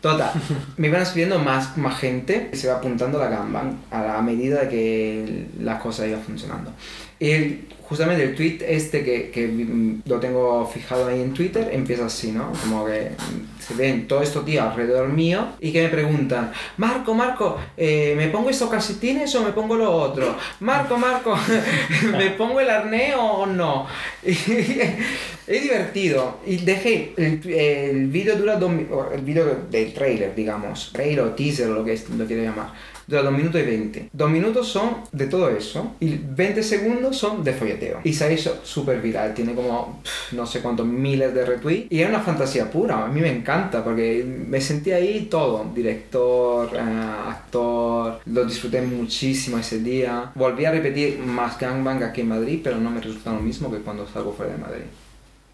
Total, 0.00 0.30
me 0.78 0.88
iban 0.88 1.02
escribiendo 1.02 1.38
más, 1.38 1.76
más 1.76 1.98
gente 1.98 2.48
y 2.52 2.56
se 2.56 2.68
va 2.68 2.76
apuntando 2.76 3.18
la 3.18 3.28
Kanban 3.28 3.80
a 3.90 4.00
la 4.02 4.22
medida 4.22 4.62
de 4.62 4.68
que 4.68 5.46
las 5.60 5.80
cosas 5.82 6.08
iban 6.08 6.22
funcionando. 6.22 6.72
Y 7.18 7.66
justamente 7.88 8.24
el 8.24 8.34
tweet 8.34 8.58
este 8.66 9.04
que, 9.04 9.30
que 9.30 9.46
mm, 9.46 10.02
lo 10.06 10.18
tengo 10.18 10.66
fijado 10.66 11.06
ahí 11.06 11.20
en 11.20 11.32
Twitter 11.32 11.68
empieza 11.72 12.06
así, 12.06 12.32
¿no? 12.32 12.52
Como 12.60 12.84
que 12.84 13.10
mm, 13.10 13.62
se 13.62 13.74
ven 13.74 14.08
todos 14.08 14.24
estos 14.24 14.44
tíos 14.44 14.64
alrededor 14.64 15.08
mío 15.08 15.46
y 15.60 15.72
que 15.72 15.82
me 15.82 15.88
preguntan, 15.88 16.52
Marco, 16.76 17.14
Marco, 17.14 17.58
eh, 17.76 18.14
¿me 18.16 18.28
pongo 18.28 18.50
estos 18.50 18.68
calcetines 18.68 19.34
o 19.36 19.42
me 19.42 19.52
pongo 19.52 19.76
lo 19.76 19.92
otro? 19.92 20.36
Marco, 20.60 20.98
Marco, 20.98 21.38
¿me 22.18 22.30
pongo 22.30 22.60
el 22.60 22.70
arnés 22.70 23.14
o 23.16 23.46
no? 23.46 23.86
es 24.22 25.62
divertido. 25.62 26.40
Y 26.44 26.56
dejé, 26.58 27.14
el, 27.16 27.40
el 27.48 28.08
vídeo 28.08 28.36
dura 28.36 28.56
dos 28.56 28.72
el 29.14 29.20
vídeo 29.20 29.66
del 29.70 29.94
trailer, 29.94 30.34
digamos, 30.34 30.90
trailer 30.92 31.20
o 31.20 31.30
teaser 31.30 31.68
lo 31.68 31.84
que 31.84 31.98
lo 32.16 32.26
quiero 32.26 32.42
llamar. 32.42 32.95
Dura 33.06 33.22
2 33.22 33.32
minutos 33.32 33.60
y 33.60 33.64
20. 33.64 34.10
2 34.12 34.30
minutos 34.30 34.68
son 34.68 34.96
de 35.12 35.26
todo 35.26 35.48
eso 35.50 35.94
y 36.00 36.16
20 36.16 36.62
segundos 36.62 37.16
son 37.16 37.44
de 37.44 37.52
folleteo. 37.52 38.00
Y 38.02 38.12
se 38.12 38.24
ha 38.24 38.30
hecho 38.30 38.60
súper 38.64 39.00
viral, 39.00 39.32
tiene 39.32 39.54
como 39.54 40.02
no 40.32 40.46
sé 40.46 40.60
cuántos 40.60 40.86
miles 40.86 41.32
de 41.32 41.46
retweets. 41.46 41.92
Y 41.92 42.00
era 42.00 42.10
una 42.10 42.20
fantasía 42.20 42.70
pura, 42.70 43.04
a 43.04 43.08
mí 43.08 43.20
me 43.20 43.30
encanta 43.30 43.84
porque 43.84 44.24
me 44.24 44.60
sentí 44.60 44.90
ahí 44.90 45.28
todo. 45.30 45.70
Director, 45.74 46.70
eh, 46.74 46.80
actor, 46.80 48.20
lo 48.26 48.44
disfruté 48.44 48.82
muchísimo 48.82 49.58
ese 49.58 49.78
día. 49.78 50.32
Volví 50.34 50.64
a 50.64 50.72
repetir 50.72 51.18
más 51.20 51.58
gangbang 51.58 52.02
aquí 52.02 52.22
en 52.22 52.28
Madrid, 52.28 52.60
pero 52.62 52.78
no 52.78 52.90
me 52.90 53.00
resulta 53.00 53.32
lo 53.32 53.40
mismo 53.40 53.70
que 53.70 53.78
cuando 53.78 54.06
salgo 54.08 54.32
fuera 54.32 54.52
de 54.52 54.58
Madrid. 54.58 54.84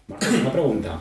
Bueno, 0.07 0.39
una 0.41 0.51
pregunta. 0.51 0.99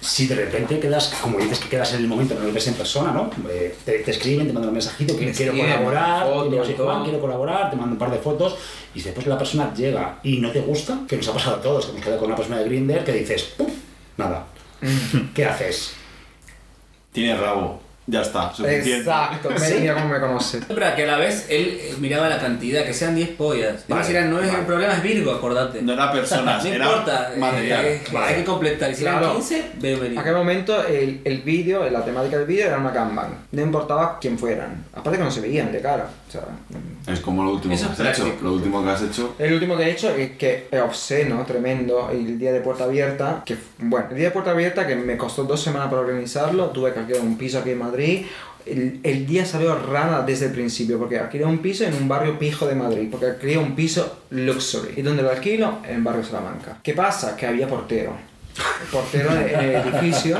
Si 0.00 0.26
de 0.28 0.34
repente 0.36 0.78
quedas, 0.78 1.12
como 1.20 1.38
dices 1.38 1.58
que 1.58 1.68
quedas 1.68 1.92
en 1.94 2.00
el 2.00 2.06
momento, 2.08 2.34
no 2.34 2.44
lo 2.46 2.52
ves 2.52 2.66
en 2.68 2.74
persona, 2.74 3.10
¿no? 3.10 3.30
Eh, 3.50 3.74
te, 3.84 3.98
te 4.00 4.10
escriben, 4.12 4.46
te 4.46 4.52
mandan 4.52 4.68
un 4.68 4.74
mensajito 4.74 5.12
que 5.16 5.32
quiero 5.32 5.52
escriben, 5.52 5.72
colaborar, 5.72 6.24
fotos 6.26 6.46
y 6.46 6.50
digo, 6.50 6.64
"Sí, 6.64 6.70
y 6.70 6.74
todo. 6.74 6.86
Juan, 6.86 7.02
quiero 7.04 7.20
colaborar, 7.20 7.70
te 7.70 7.76
mando 7.76 7.92
un 7.92 7.98
par 7.98 8.10
de 8.10 8.18
fotos 8.18 8.56
y 8.94 9.02
después 9.02 9.26
la 9.26 9.36
persona 9.36 9.74
llega 9.74 10.20
y 10.22 10.38
no 10.38 10.52
te 10.52 10.60
gusta, 10.60 11.00
que 11.08 11.16
nos 11.16 11.26
ha 11.28 11.32
pasado 11.34 11.56
a 11.56 11.60
todos, 11.62 11.86
que 11.86 11.90
hemos 11.92 12.02
quedado 12.04 12.20
con 12.20 12.28
una 12.28 12.36
persona 12.36 12.58
de 12.58 12.64
Grindr 12.66 13.04
que 13.04 13.12
dices, 13.12 13.42
¡pum! 13.56 13.68
Nada. 14.16 14.46
¿Qué 15.34 15.44
haces? 15.44 15.92
Tiene 17.12 17.36
rabo. 17.36 17.80
Ya 18.10 18.22
está, 18.22 18.50
suficiente. 18.54 18.96
Exacto, 19.00 19.50
me, 19.50 19.80
mira 19.80 19.92
cómo 19.92 20.08
me 20.08 20.18
conoces. 20.18 20.64
Pero 20.66 20.94
que 20.96 21.02
a 21.02 21.06
la 21.06 21.18
vez 21.18 21.44
él 21.50 21.78
eh, 21.78 21.94
miraba 22.00 22.26
la 22.30 22.38
cantidad, 22.40 22.82
que 22.86 22.94
sean 22.94 23.14
10 23.14 23.28
pollas. 23.36 23.84
Vale, 23.86 24.02
Vale, 24.02 24.24
no 24.28 24.40
es 24.40 24.46
vale. 24.46 24.60
el 24.60 24.64
problema, 24.66 24.94
es 24.94 25.02
Virgo, 25.02 25.32
acordate. 25.32 25.82
No 25.82 25.92
era 25.92 26.10
personas, 26.10 26.64
No 26.64 26.70
era 26.72 26.86
importa, 26.86 27.32
eh, 27.34 27.38
material. 27.38 27.84
eh, 27.84 28.00
hay 28.16 28.34
que 28.36 28.44
completar. 28.44 28.90
Y 28.90 28.94
si 28.94 29.02
Claro. 29.02 29.18
eran 29.26 29.32
15, 29.36 29.64
bienvenido. 29.74 30.12
En 30.14 30.18
aquel 30.20 30.34
momento 30.36 30.86
el, 30.86 31.20
el 31.22 31.42
vídeo, 31.42 31.88
la 31.90 32.02
temática 32.02 32.38
del 32.38 32.46
vídeo 32.46 32.66
era 32.68 32.78
una 32.78 32.92
gangbang. 32.92 33.28
No 33.52 33.60
importaba 33.62 34.18
quién 34.18 34.38
fueran. 34.38 34.86
Aparte 34.94 35.18
que 35.18 35.24
no 35.24 35.30
se 35.30 35.42
veían 35.42 35.70
de 35.70 35.80
cara. 35.82 36.08
O 36.28 36.30
sea, 36.30 36.42
Es 37.12 37.20
como 37.20 37.42
lo 37.42 37.52
último 37.52 37.74
que 37.74 37.82
has 37.82 38.00
hecho. 38.00 38.36
Lo 38.42 38.52
último 38.52 38.84
que 38.84 38.90
has 38.90 39.02
hecho. 39.02 39.34
El 39.38 39.54
último 39.54 39.76
que 39.76 39.84
he 39.84 39.90
hecho 39.90 40.10
es 40.10 40.32
que 40.32 40.68
es 40.70 40.80
obsceno, 40.80 41.42
tremendo, 41.46 42.10
el 42.12 42.38
día 42.38 42.52
de 42.52 42.60
puerta 42.60 42.84
abierta, 42.84 43.42
que 43.46 43.56
bueno, 43.78 44.06
el 44.10 44.16
día 44.16 44.26
de 44.26 44.30
puerta 44.32 44.50
abierta 44.50 44.86
que 44.86 44.94
me 44.94 45.16
costó 45.16 45.44
dos 45.44 45.62
semanas 45.62 45.88
para 45.88 46.02
organizarlo, 46.02 46.66
tuve 46.66 46.92
que 46.92 47.00
alquilar 47.00 47.22
un 47.22 47.38
piso 47.38 47.58
aquí 47.58 47.70
en 47.70 47.78
Madrid. 47.78 48.26
El, 48.66 49.00
el 49.02 49.26
día 49.26 49.46
salió 49.46 49.74
rana 49.78 50.20
desde 50.20 50.46
el 50.46 50.52
principio, 50.52 50.98
porque 50.98 51.18
alquilé 51.18 51.46
un 51.46 51.58
piso 51.58 51.84
en 51.84 51.94
un 51.94 52.06
barrio 52.06 52.38
pijo 52.38 52.66
de 52.66 52.74
Madrid, 52.74 53.08
porque 53.10 53.26
alquilé 53.26 53.56
un 53.56 53.74
piso 53.74 54.18
luxury. 54.28 54.92
¿Y 54.96 55.02
donde 55.02 55.22
lo 55.22 55.30
alquilo? 55.30 55.78
En 55.88 56.04
barrio 56.04 56.22
Salamanca. 56.22 56.78
¿Qué 56.82 56.92
pasa? 56.92 57.34
Que 57.34 57.46
había 57.46 57.66
portero. 57.66 58.12
Portero 58.92 59.30
en 59.32 59.60
el 59.60 59.74
edificio. 59.76 60.38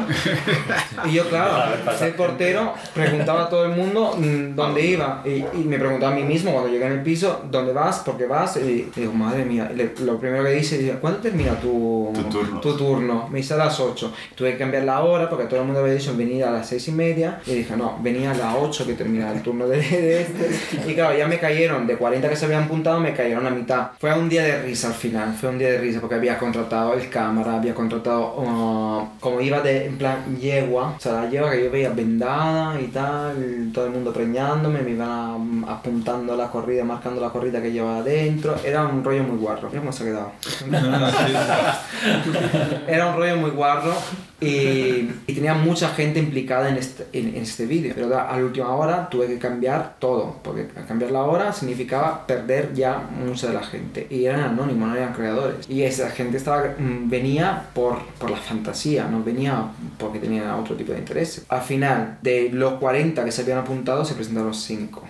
Y 1.07 1.13
yo, 1.13 1.29
claro, 1.29 1.75
el 2.01 2.13
portero 2.15 2.75
preguntaba 2.95 3.45
a 3.45 3.49
todo 3.49 3.65
el 3.67 3.73
mundo 3.73 4.15
mm, 4.19 4.55
dónde 4.55 4.85
iba. 4.85 5.23
Y, 5.25 5.45
y 5.59 5.65
me 5.67 5.79
preguntaba 5.79 6.13
a 6.13 6.15
mí 6.15 6.23
mismo 6.23 6.53
cuando 6.53 6.71
llegué 6.71 6.87
en 6.87 6.93
el 6.93 7.03
piso, 7.03 7.45
¿dónde 7.51 7.73
vas? 7.73 8.01
¿Por 8.01 8.17
qué 8.17 8.27
vas? 8.27 8.57
Y 8.57 8.91
digo, 8.95 9.13
madre 9.13 9.45
mía. 9.45 9.71
Y 9.73 9.77
le- 9.77 9.95
lo 10.05 10.19
primero 10.19 10.45
que 10.45 10.51
dice, 10.51 10.79
dice, 10.79 10.93
¿cuándo 11.01 11.21
termina 11.21 11.55
tu, 11.61 12.11
Tu 12.15 12.23
turno. 12.25 12.61
tu 12.61 12.77
turno? 12.77 13.29
Me 13.31 13.39
dice 13.39 13.55
a 13.55 13.59
las 13.59 13.79
8. 13.81 14.13
Tuve 14.35 14.53
que 14.53 14.59
cambiar 14.59 14.85
la 14.85 15.01
hora 15.01 15.29
porque 15.29 15.45
todo 15.45 15.61
el 15.61 15.67
mundo 15.67 15.81
había 15.81 15.95
dicho 15.95 16.17
venir 16.17 16.45
a 16.45 16.51
las 16.51 16.69
6 16.69 16.89
y 16.89 16.93
media. 16.93 17.41
Y 17.47 17.55
dije, 17.55 17.77
no, 17.77 17.99
venía 18.03 18.31
a 18.33 18.35
las 18.35 18.55
8 18.59 18.87
que 18.87 18.95
termina 18.95 19.31
el 19.33 19.43
turno 19.43 19.67
de, 19.69 19.79
de 19.79 20.23
este. 20.23 20.51
Y 20.91 20.95
claro, 20.95 21.17
ya 21.17 21.27
me 21.27 21.39
cayeron, 21.39 21.87
de 21.87 21.97
40 21.97 22.29
que 22.29 22.37
se 22.37 22.45
habían 22.47 22.65
apuntado, 22.65 23.01
me 23.01 23.13
cayeron 23.15 23.47
a 23.47 23.51
mitad. 23.51 23.89
Fue 24.01 24.13
un 24.19 24.29
día 24.29 24.43
de 24.43 24.63
risa 24.63 24.89
al 24.89 24.95
final, 24.95 25.35
fue 25.39 25.49
un 25.51 25.59
día 25.59 25.71
de 25.73 25.79
risa 25.79 26.01
porque 26.01 26.15
había 26.17 26.39
contratado 26.39 26.95
el 26.95 27.09
cámara, 27.11 27.55
había 27.57 27.75
contratado, 27.75 28.08
uh, 28.17 29.09
como 29.21 29.41
iba 29.41 29.61
de, 29.61 29.87
en 29.87 29.99
plan 29.99 30.37
yegua, 30.41 30.95
o 30.97 31.01
sea, 31.01 31.13
la 31.25 31.29
yegua 31.31 31.51
que 31.51 31.65
yo 31.65 31.71
veía 31.71 31.91
vendada 31.91 32.81
y 32.81 32.87
tal, 32.89 33.71
todo 33.73 33.87
el 33.87 33.93
mundo 33.93 34.13
preñándome, 34.13 34.81
me 34.83 34.91
iban 34.91 35.65
a- 35.67 35.73
apuntando 35.73 36.37
la 36.37 36.51
corrida, 36.51 36.85
marcando 36.85 37.21
la 37.21 37.31
corrida 37.31 37.61
que 37.63 37.73
llevaba 37.73 37.99
adentro. 37.99 38.55
Era 38.65 38.87
un 38.87 39.03
rollo 39.05 39.23
muy 39.25 39.37
guarro. 39.39 39.69
Mira 39.69 39.81
cómo 39.81 39.93
se 39.93 40.05
ha 40.05 40.07
quedado. 40.07 40.33
Era 42.89 43.07
un 43.09 43.17
rollo 43.17 43.37
muy 43.37 43.51
guarro 43.51 43.93
Y, 44.41 45.11
y 45.27 45.33
tenía 45.35 45.55
mucha 45.55 45.89
gente 45.89 46.21
implicada 46.21 46.69
en 46.69 46.77
este, 46.77 47.09
en, 47.13 47.29
en 47.35 47.43
este 47.43 47.67
vídeo. 47.67 47.93
Pero 47.95 48.17
a 48.17 48.37
la 48.37 48.45
última 48.45 48.73
hora 48.73 49.09
tuve 49.09 49.27
que 49.27 49.39
cambiar 49.39 49.97
todo, 49.99 50.37
porque 50.45 50.69
cambiar 50.87 51.11
la 51.11 51.23
hora 51.23 51.53
significaba 51.53 52.25
perder 52.25 52.73
ya 52.73 52.99
mucha 52.99 53.49
de 53.49 53.55
la 53.55 53.65
gente. 53.65 54.07
Y 54.09 54.27
eran 54.27 54.41
anónimos, 54.41 54.89
no 54.89 54.97
eran 54.97 55.13
creadores. 55.13 55.69
Y 55.69 55.83
esa 55.83 56.11
gente 56.11 56.37
estaba, 56.37 56.75
mm, 56.79 57.11
venía 57.11 57.65
por, 57.75 57.99
por 58.19 58.31
la 58.31 58.37
fantasía, 58.37 59.09
no 59.09 59.25
venía 59.25 59.73
porque 59.99 60.21
tenía 60.21 60.57
otro 60.57 60.77
tipo 60.77 60.93
de 60.93 60.99
interés. 61.01 61.45
Al 61.49 61.63
final, 61.63 62.19
de 62.23 62.51
los 62.53 62.75
40 62.75 63.25
que 63.25 63.33
se 63.33 63.43
habían 63.43 63.59
apuntado, 63.59 64.05
se 64.05 64.15
presentaron 64.15 64.55
5. 64.55 65.03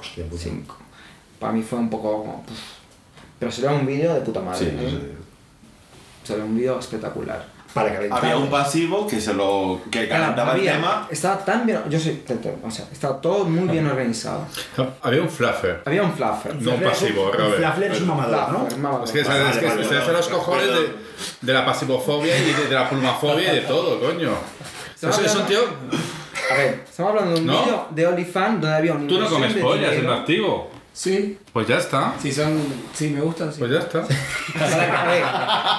Hostia, 0.00 0.24
puta. 0.26 0.42
5. 0.42 0.76
Para 1.38 1.52
mí 1.52 1.62
fue 1.62 1.78
un 1.78 1.90
poco... 1.90 2.42
uf. 2.48 2.82
Pero 3.38 3.50
sería 3.50 3.72
un 3.72 3.86
vídeo 3.86 4.14
de 4.14 4.20
puta 4.20 4.40
madre. 4.40 4.70
Sí, 4.70 4.76
¿eh? 4.78 5.12
Sería 6.22 6.44
un 6.44 6.56
vídeo 6.56 6.78
espectacular. 6.78 7.51
Para 7.74 7.92
calentar. 7.94 8.18
Había 8.18 8.36
un 8.36 8.50
pasivo 8.50 9.06
que 9.06 9.20
se 9.20 9.32
lo 9.34 9.80
que 9.90 10.06
Claro, 10.06 10.22
calentaba 10.24 10.54
el 10.56 10.62
tema. 10.62 11.08
Estaba 11.10 11.38
tan 11.44 11.64
bien... 11.64 11.80
Yo 11.88 11.98
soy... 11.98 12.12
te- 12.26 12.34
te- 12.36 12.54
O 12.62 12.70
sea, 12.70 12.84
estaba 12.92 13.20
todo 13.20 13.44
muy 13.44 13.68
bien 13.68 13.86
organizado. 13.86 14.46
Había 15.02 15.22
un 15.22 15.28
fluffer. 15.30 15.82
Había 15.86 16.02
un 16.02 16.12
fluffer. 16.12 16.54
No 16.56 16.72
un 16.74 16.80
pasivo, 16.82 17.32
Robert. 17.32 17.56
Flaffler 17.56 17.92
es 17.92 18.00
un 18.02 18.08
mamador, 18.08 18.50
¿no? 18.52 18.58
Fluffer, 18.60 18.78
mamador. 18.78 19.04
Es 19.06 19.12
que, 19.12 19.22
Vale, 19.22 19.50
es 19.50 19.56
que 19.58 19.66
vale, 19.66 19.82
se 19.84 19.88
vale, 19.88 20.00
hacen 20.02 20.12
los 20.14 20.28
cojones 20.28 20.66
de, 20.66 20.94
de 21.40 21.52
la 21.52 21.64
pasivofobia 21.64 22.36
y 22.38 22.44
de, 22.52 22.64
de 22.68 22.74
la 22.74 22.88
plumafobia 22.90 23.52
y 23.52 23.56
de 23.56 23.62
todo, 23.62 23.98
coño. 24.00 24.32
Estamos 24.94 25.18
Eso 25.18 25.26
es 25.26 25.34
un 25.36 25.46
tío. 25.46 25.60
A 26.50 26.54
ver, 26.56 26.84
estamos 26.88 27.10
hablando 27.10 27.34
de 27.34 27.40
un 27.40 27.46
¿No? 27.46 27.62
vídeo 27.62 27.86
de 27.90 28.06
OnlyFans 28.06 28.60
donde 28.60 28.76
había 28.76 28.92
un 28.92 29.08
Tú 29.08 29.18
no 29.18 29.28
comes 29.28 29.54
pollas 29.54 29.92
en 29.94 30.08
activo. 30.10 30.70
Sí, 30.94 31.38
Pues 31.54 31.66
ya 31.66 31.78
está. 31.78 32.14
sí, 32.20 32.30
son, 32.30 32.58
sí, 32.92 33.08
me 33.10 33.20
gustan, 33.22 33.50
sí. 33.52 33.58
Pues 33.60 33.70
ya 33.72 33.78
está. 33.78 34.02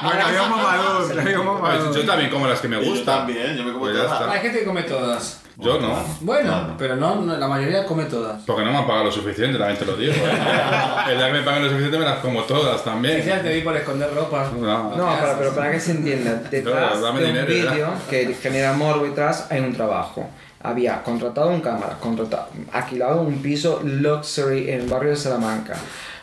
Bueno, 0.04 0.44
un 0.44 0.50
mamador, 0.50 1.46
mamador. 1.46 1.96
Yo 1.96 2.06
también 2.06 2.30
como 2.30 2.48
las 2.48 2.60
que 2.60 2.68
me 2.68 2.78
Y 2.82 2.86
Yo 2.86 2.92
gustan. 2.92 3.18
también, 3.20 3.56
yo 3.56 3.64
me 3.64 3.72
como 3.72 3.86
Pues 3.86 3.96
ya 3.96 4.04
todas. 4.04 4.22
está. 4.22 4.32
Hay 4.34 4.40
gente 4.42 4.60
que 4.60 4.66
come 4.66 4.84
todas. 4.84 5.40
Yo 5.58 5.80
no. 5.80 5.96
Bueno, 6.22 6.76
pero 6.80 6.96
no, 6.96 7.16
no, 7.22 7.38
la 7.38 7.48
mayoría 7.48 7.86
come 7.86 8.06
todas. 8.06 8.42
Porque 8.44 8.64
no 8.66 8.72
me 8.72 8.78
han 8.80 8.88
pagado 8.88 9.06
lo 9.06 9.12
suficiente, 9.12 9.58
también 9.60 9.78
te 9.78 9.86
lo 9.86 9.96
digo. 9.96 10.14
¿eh? 10.14 10.18
El 11.12 11.18
día 11.18 11.28
que 11.28 11.34
me 11.34 11.42
paguen 11.44 11.62
lo 11.64 11.70
suficiente 11.70 12.00
me 12.00 12.06
las 12.06 12.18
como 12.20 12.42
todas 12.44 12.84
también. 12.84 13.22
Quizás 13.22 13.44
te 13.44 13.50
di 13.50 13.62
por 13.62 13.76
esconder 13.78 14.12
ropa. 14.16 14.50
No. 14.60 14.96
No, 14.96 15.16
pero, 15.22 15.36
pero 15.38 15.54
para 15.54 15.72
que 15.72 15.80
se 15.80 15.92
entienda, 15.92 16.34
detrás 16.50 17.00
dame 17.02 17.22
de 17.22 17.30
un 17.30 17.36
ya. 17.36 17.44
vídeo 17.46 17.88
que 18.10 18.34
genera 18.42 18.74
morbo 18.74 19.06
y 19.06 19.10
detrás 19.10 19.46
hay 19.52 19.60
un 19.62 19.74
trabajo. 19.74 20.28
Había 20.64 21.04
contratado 21.04 21.50
un 21.50 21.62
cámara, 21.62 21.98
contratado, 22.00 22.48
alquilado 22.72 23.22
un 23.22 23.42
piso 23.42 23.82
luxury 23.84 24.70
en 24.70 24.82
el 24.82 24.88
barrio 24.88 25.12
de 25.12 25.18
Salamanca. 25.18 25.76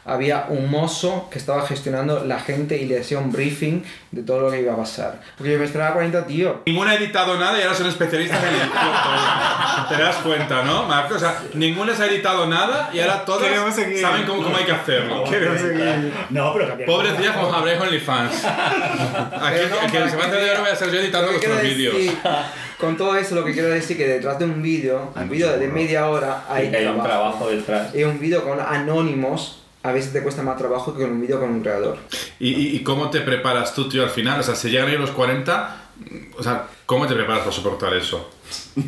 Había 0.05 0.47
un 0.49 0.71
mozo 0.71 1.29
que 1.31 1.39
estaba 1.39 1.67
gestionando 1.67 2.25
la 2.25 2.41
gente 2.41 2.79
y 2.79 2.87
le 2.87 3.01
hacía 3.01 3.19
un 3.19 3.31
briefing 3.31 3.83
de 4.11 4.23
todo 4.23 4.41
lo 4.41 4.51
que 4.51 4.61
iba 4.61 4.73
a 4.73 4.77
pasar. 4.77 5.21
Porque 5.37 5.53
yo 5.53 5.59
me 5.59 5.67
esperaba 5.67 5.93
40 5.95 6.27
tíos. 6.27 6.57
Ninguno 6.67 6.91
ha 6.91 6.95
editado 6.95 7.39
nada 7.39 7.59
y 7.59 7.63
ahora 7.63 7.75
son 7.75 7.87
especialistas 7.87 8.43
en 8.43 8.55
editar 8.55 9.87
todo. 9.89 9.97
Te 9.97 10.03
das 10.03 10.17
cuenta, 10.17 10.63
¿no, 10.65 10.85
Marco? 10.85 11.15
O 11.15 11.19
sea, 11.19 11.43
ninguno 11.55 11.91
les 11.91 12.01
ha 12.01 12.07
editado 12.07 12.47
nada 12.47 12.91
y 12.93 13.01
ahora 13.01 13.25
todos 13.27 13.43
saben 14.01 14.25
cómo, 14.27 14.43
cómo 14.43 14.57
hay 14.57 14.65
que 14.65 14.73
hacerlo. 14.73 15.25
Queremos 15.31 15.61
seguir. 15.61 16.13
No, 16.31 16.53
pero 16.55 16.69
cambiar. 16.69 16.89
Pobrecillas 16.89 17.37
como 17.37 17.53
habréis 17.53 17.81
OnlyFans. 17.81 18.45
Aquí 18.45 19.59
no, 19.69 19.81
el 19.81 19.91
que 19.91 20.11
se 20.11 20.17
va 20.17 20.25
a 20.25 20.27
hacer 20.27 20.61
voy 20.61 20.71
a 20.71 20.77
ser 20.77 20.91
yo 20.91 21.01
editando 21.01 21.31
vuestros 21.31 21.63
vídeos. 21.63 21.95
Con 22.79 22.97
todo 22.97 23.15
eso 23.17 23.35
lo 23.35 23.45
que 23.45 23.53
quiero 23.53 23.69
decir 23.69 23.99
que 23.99 24.07
detrás 24.07 24.39
de 24.39 24.47
un 24.47 24.63
vídeo, 24.63 25.13
un 25.15 25.29
vídeo 25.29 25.59
de 25.59 25.69
media 25.69 26.09
hora 26.09 26.45
hay, 26.49 26.75
Hay 26.75 26.87
un 26.87 27.03
trabajo 27.03 27.51
detrás. 27.51 27.95
Y 27.95 28.05
un 28.05 28.19
vídeo 28.19 28.43
con 28.43 28.59
anónimos 28.59 29.61
a 29.83 29.93
veces 29.93 30.13
te 30.13 30.23
cuesta 30.23 30.43
más 30.43 30.59
trabajo 30.59 30.95
que 30.97 31.05
un 31.05 31.21
vídeo 31.21 31.41
con 31.41 31.51
un 31.51 31.61
creador. 31.61 31.99
¿Y, 32.39 32.81
cómo 32.81 33.11
te 33.11 33.21
preparas 33.21 33.75
tú, 33.75 33.89
tío, 33.89 34.03
al 34.03 34.11
final? 34.11 34.41
O 34.41 34.43
sea, 34.43 34.55
si 34.55 34.71
llegan 34.71 34.89
ahí 34.89 34.99
los 34.99 35.11
40, 35.11 35.77
o 36.39 36.43
sea, 36.43 36.67
¿cómo 36.87 37.07
te 37.07 37.15
preparas 37.15 37.41
para 37.41 37.53
soportar 37.53 37.95
eso? 37.95 38.31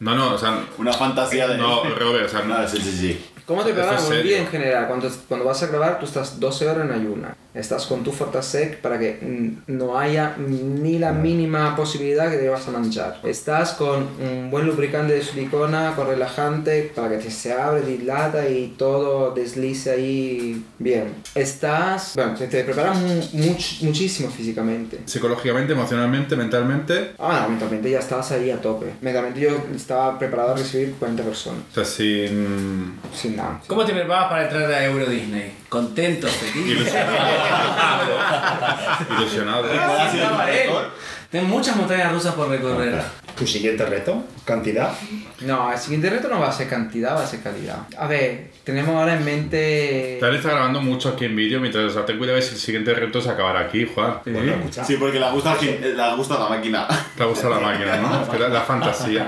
No, 0.00 0.14
no, 0.16 0.34
o 0.34 0.38
sea, 0.38 0.64
Una 0.78 0.92
fantasía 0.92 1.46
de. 1.48 1.56
no, 1.56 1.84
Robert, 1.94 2.26
o 2.26 2.28
sea, 2.28 2.42
no. 2.42 2.68
Sí, 2.68 2.78
sí, 2.78 2.92
sí. 2.92 3.24
¿Cómo 3.46 3.64
te 3.64 3.72
preparas 3.72 4.04
un 4.04 4.22
vídeo 4.22 4.36
en 4.38 4.48
general? 4.48 4.88
Cuando, 4.88 5.08
cuando 5.28 5.46
vas 5.46 5.62
a 5.62 5.66
grabar, 5.68 5.98
tú 5.98 6.06
estás 6.06 6.38
12 6.38 6.68
horas 6.68 6.84
en 6.84 6.92
ayuna. 6.92 7.36
Estás 7.54 7.84
con 7.86 8.02
tu 8.02 8.12
Fortasec 8.12 8.80
para 8.80 8.98
que 8.98 9.18
no 9.66 9.98
haya 9.98 10.36
ni 10.38 10.98
la 10.98 11.12
mínima 11.12 11.76
posibilidad 11.76 12.30
que 12.30 12.38
te 12.38 12.48
vas 12.48 12.66
a 12.66 12.70
manchar. 12.70 13.20
Estás 13.24 13.72
con 13.72 14.08
un 14.20 14.50
buen 14.50 14.66
lubricante 14.66 15.12
de 15.12 15.22
silicona, 15.22 15.92
con 15.94 16.06
relajante, 16.06 16.92
para 16.94 17.10
que 17.10 17.16
te 17.18 17.30
se 17.30 17.52
abre, 17.52 17.82
dilata 17.82 18.48
y 18.48 18.74
todo 18.78 19.32
deslice 19.34 19.90
ahí 19.90 20.64
bien. 20.78 21.12
Estás... 21.34 22.12
Bueno, 22.14 22.34
te, 22.34 22.46
te 22.46 22.64
preparas 22.64 22.96
mu- 22.98 23.20
much- 23.34 23.82
muchísimo 23.82 24.30
físicamente. 24.30 25.00
Psicológicamente, 25.04 25.74
emocionalmente, 25.74 26.34
mentalmente, 26.36 27.12
Ah, 27.18 27.40
no, 27.42 27.50
mentalmente 27.50 27.90
ya 27.90 27.98
estabas 27.98 28.32
ahí 28.32 28.50
a 28.50 28.60
tope. 28.60 28.86
Mentalmente 29.02 29.40
yo 29.40 29.50
estaba 29.76 30.18
preparado 30.18 30.52
a 30.54 30.56
recibir 30.56 30.94
40 30.98 31.22
personas. 31.22 31.60
o 31.70 31.74
sea, 31.74 31.84
sin... 31.84 32.94
Sin 33.14 33.36
nada. 33.36 33.60
¿Cómo 33.66 33.84
te 33.84 33.92
preparas 33.92 34.30
para 34.30 34.44
entrar 34.44 34.72
a 34.72 34.84
Euro 34.86 35.04
Disney? 35.06 35.52
Contento, 35.68 36.26
feliz. 36.28 36.88
Tengo 41.32 41.46
muchas 41.46 41.74
montañas 41.76 42.12
rusas 42.12 42.34
por 42.34 42.50
recorrer. 42.50 43.00
Tu 43.38 43.46
siguiente 43.46 43.86
reto, 43.86 44.22
cantidad. 44.44 44.92
No, 45.40 45.72
el 45.72 45.78
siguiente 45.78 46.10
reto 46.10 46.28
no 46.28 46.38
va 46.38 46.48
a 46.48 46.52
ser 46.52 46.68
cantidad, 46.68 47.16
va 47.16 47.24
a 47.24 47.26
ser 47.26 47.40
calidad. 47.40 47.78
A 47.96 48.06
ver, 48.06 48.50
tenemos 48.64 48.94
ahora 48.94 49.14
en 49.14 49.24
mente... 49.24 50.18
Tal 50.20 50.36
está 50.36 50.50
grabando 50.50 50.82
mucho 50.82 51.08
aquí 51.08 51.24
en 51.24 51.34
vídeo, 51.34 51.58
mientras, 51.58 51.86
o 51.86 51.90
sea, 51.90 52.04
ten 52.04 52.18
cuidado 52.18 52.38
si 52.42 52.50
el 52.50 52.60
siguiente 52.60 52.92
reto 52.92 53.20
es 53.20 53.26
acabar 53.26 53.56
aquí, 53.56 53.88
Juan. 53.94 54.18
Bueno, 54.26 54.52
escucha. 54.52 54.84
Sí, 54.84 54.98
porque 54.98 55.18
le 55.18 55.30
gusta, 55.30 55.56
le 55.58 56.16
gusta 56.16 56.38
la 56.38 56.48
máquina. 56.50 56.86
Te 57.16 57.24
gusta 57.24 57.48
la 57.48 57.60
máquina, 57.60 57.96
¿no? 57.96 58.38
La, 58.38 58.48
la 58.48 58.60
fantasía. 58.60 59.26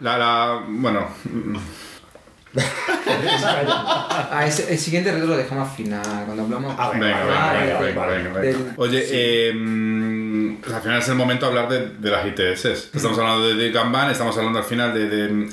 La, 0.00 0.18
la, 0.18 0.62
bueno, 0.68 1.08
Ah, 4.32 4.44
ese- 4.46 4.72
el 4.72 4.78
siguiente 4.78 5.12
reto 5.12 5.26
lo 5.26 5.36
dejamos 5.36 5.68
al 5.68 5.74
final, 5.76 6.24
cuando 6.24 6.42
hablamos... 6.44 6.74
Ah, 6.78 6.90
venga, 6.90 7.06
venga, 7.06 7.50
Ah, 7.50 7.52
venga, 7.52 7.80
venga, 7.80 8.06
venga, 8.06 8.40
venga. 8.40 8.72
Oye, 8.76 9.04
eh, 9.10 9.52
pues 10.60 10.74
al 10.74 10.82
final 10.82 10.98
es 10.98 11.08
el 11.08 11.14
momento 11.14 11.46
de 11.46 11.58
hablar 11.58 11.68
de, 11.68 11.88
de 11.98 12.10
las 12.10 12.26
ITS. 12.26 12.94
Estamos 12.94 13.18
hablando 13.18 13.48
de, 13.48 13.54
de 13.54 13.72
Kanban, 13.72 14.10
estamos 14.10 14.36
hablando 14.36 14.58
al 14.58 14.64
final 14.64 14.94
de, 14.94 15.08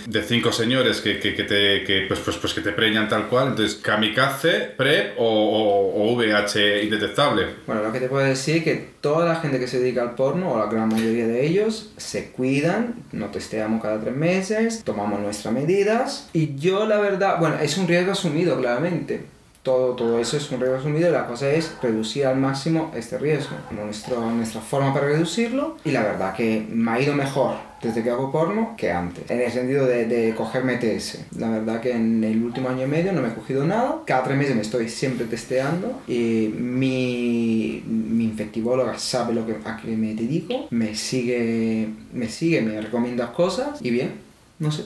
de, 0.05 0.23
cinco 0.23 0.51
señores 0.51 1.01
que, 1.01 1.19
que, 1.19 1.35
que 1.35 1.43
te, 1.43 1.83
que, 1.83 2.05
pues, 2.07 2.19
pues, 2.19 2.37
pues 2.37 2.53
que 2.53 2.61
te 2.61 2.71
preñan 2.71 3.07
tal 3.07 3.27
cual. 3.27 3.49
Entonces, 3.49 3.75
kamikaze, 3.75 4.73
PrEP 4.75 5.15
o, 5.17 5.23
o, 5.23 6.11
o 6.11 6.15
VH 6.15 6.83
indetectable. 6.83 7.47
Bueno, 7.65 7.83
lo 7.83 7.91
que 7.91 7.99
te 7.99 8.09
puedo 8.09 8.25
decir 8.25 8.57
es 8.57 8.63
que 8.63 8.89
toda 9.01 9.25
la 9.25 9.35
gente 9.35 9.59
que 9.59 9.67
se 9.67 9.79
dedica 9.79 10.01
al 10.01 10.15
porno, 10.15 10.53
o 10.53 10.59
la 10.59 10.65
gran 10.65 10.89
mayoría 10.89 11.27
de 11.27 11.45
ellos, 11.45 11.91
se 11.97 12.31
cuidan, 12.31 12.95
nos 13.11 13.31
testeamos 13.31 13.81
cada 13.81 13.99
tres 13.99 14.15
meses, 14.15 14.83
tomamos 14.83 15.19
nuestras 15.19 15.53
medidas 15.53 16.29
y 16.33 16.55
yo 16.55 16.85
la 16.85 16.97
verdad, 16.97 17.39
bueno, 17.39 17.57
es 17.61 17.77
un 17.77 17.87
riesgo 17.87 18.11
asumido 18.11 18.57
claramente. 18.57 19.36
Todo, 19.67 19.95
todo 19.95 20.17
eso 20.17 20.37
es 20.37 20.49
un 20.51 20.61
riesgo 20.61 20.77
asumido 20.77 21.09
y 21.09 21.11
la 21.11 21.27
cosa 21.27 21.49
es 21.51 21.73
reducir 21.81 22.25
al 22.25 22.37
máximo 22.37 22.89
este 22.95 23.17
riesgo. 23.17 23.57
Nuestro, 23.71 24.21
nuestra 24.31 24.61
forma 24.61 24.93
para 24.93 25.07
reducirlo 25.07 25.75
y 25.83 25.91
la 25.91 26.03
verdad 26.03 26.33
que 26.33 26.65
me 26.69 26.89
ha 26.91 27.01
ido 27.01 27.13
mejor 27.13 27.55
desde 27.81 28.01
que 28.01 28.09
hago 28.09 28.31
porno 28.31 28.75
que 28.77 28.91
antes. 28.91 29.29
En 29.29 29.41
el 29.41 29.51
sentido 29.51 29.85
de, 29.85 30.05
de 30.05 30.33
cogerme 30.35 30.77
TS. 30.77 31.19
La 31.37 31.49
verdad 31.49 31.81
que 31.81 31.91
en 31.91 32.23
el 32.23 32.41
último 32.41 32.69
año 32.69 32.85
y 32.85 32.87
medio 32.87 33.11
no 33.11 33.21
me 33.21 33.27
he 33.27 33.33
cogido 33.33 33.65
nada. 33.65 34.03
Cada 34.05 34.23
tres 34.23 34.37
meses 34.37 34.55
me 34.55 34.61
estoy 34.61 34.87
siempre 34.87 35.25
testeando 35.27 36.01
y 36.07 36.49
mi, 36.57 37.83
mi 37.85 38.23
infectivóloga 38.23 38.97
sabe 38.97 39.33
lo 39.33 39.45
que, 39.45 39.57
a 39.65 39.75
qué 39.77 39.89
me 39.97 40.13
dedico. 40.15 40.67
Me 40.69 40.95
sigue, 40.95 41.89
me 42.13 42.29
sigue, 42.29 42.61
me 42.61 42.79
recomienda 42.79 43.33
cosas 43.33 43.81
y 43.81 43.89
bien, 43.91 44.13
no 44.59 44.71
sé. 44.71 44.85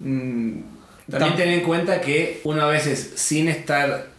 Mm, 0.00 0.60
También 1.10 1.32
tam- 1.32 1.36
ten 1.36 1.48
en 1.48 1.60
cuenta 1.62 2.00
que 2.02 2.40
uno 2.44 2.62
a 2.62 2.68
veces 2.68 3.12
sin 3.16 3.48
estar 3.48 4.09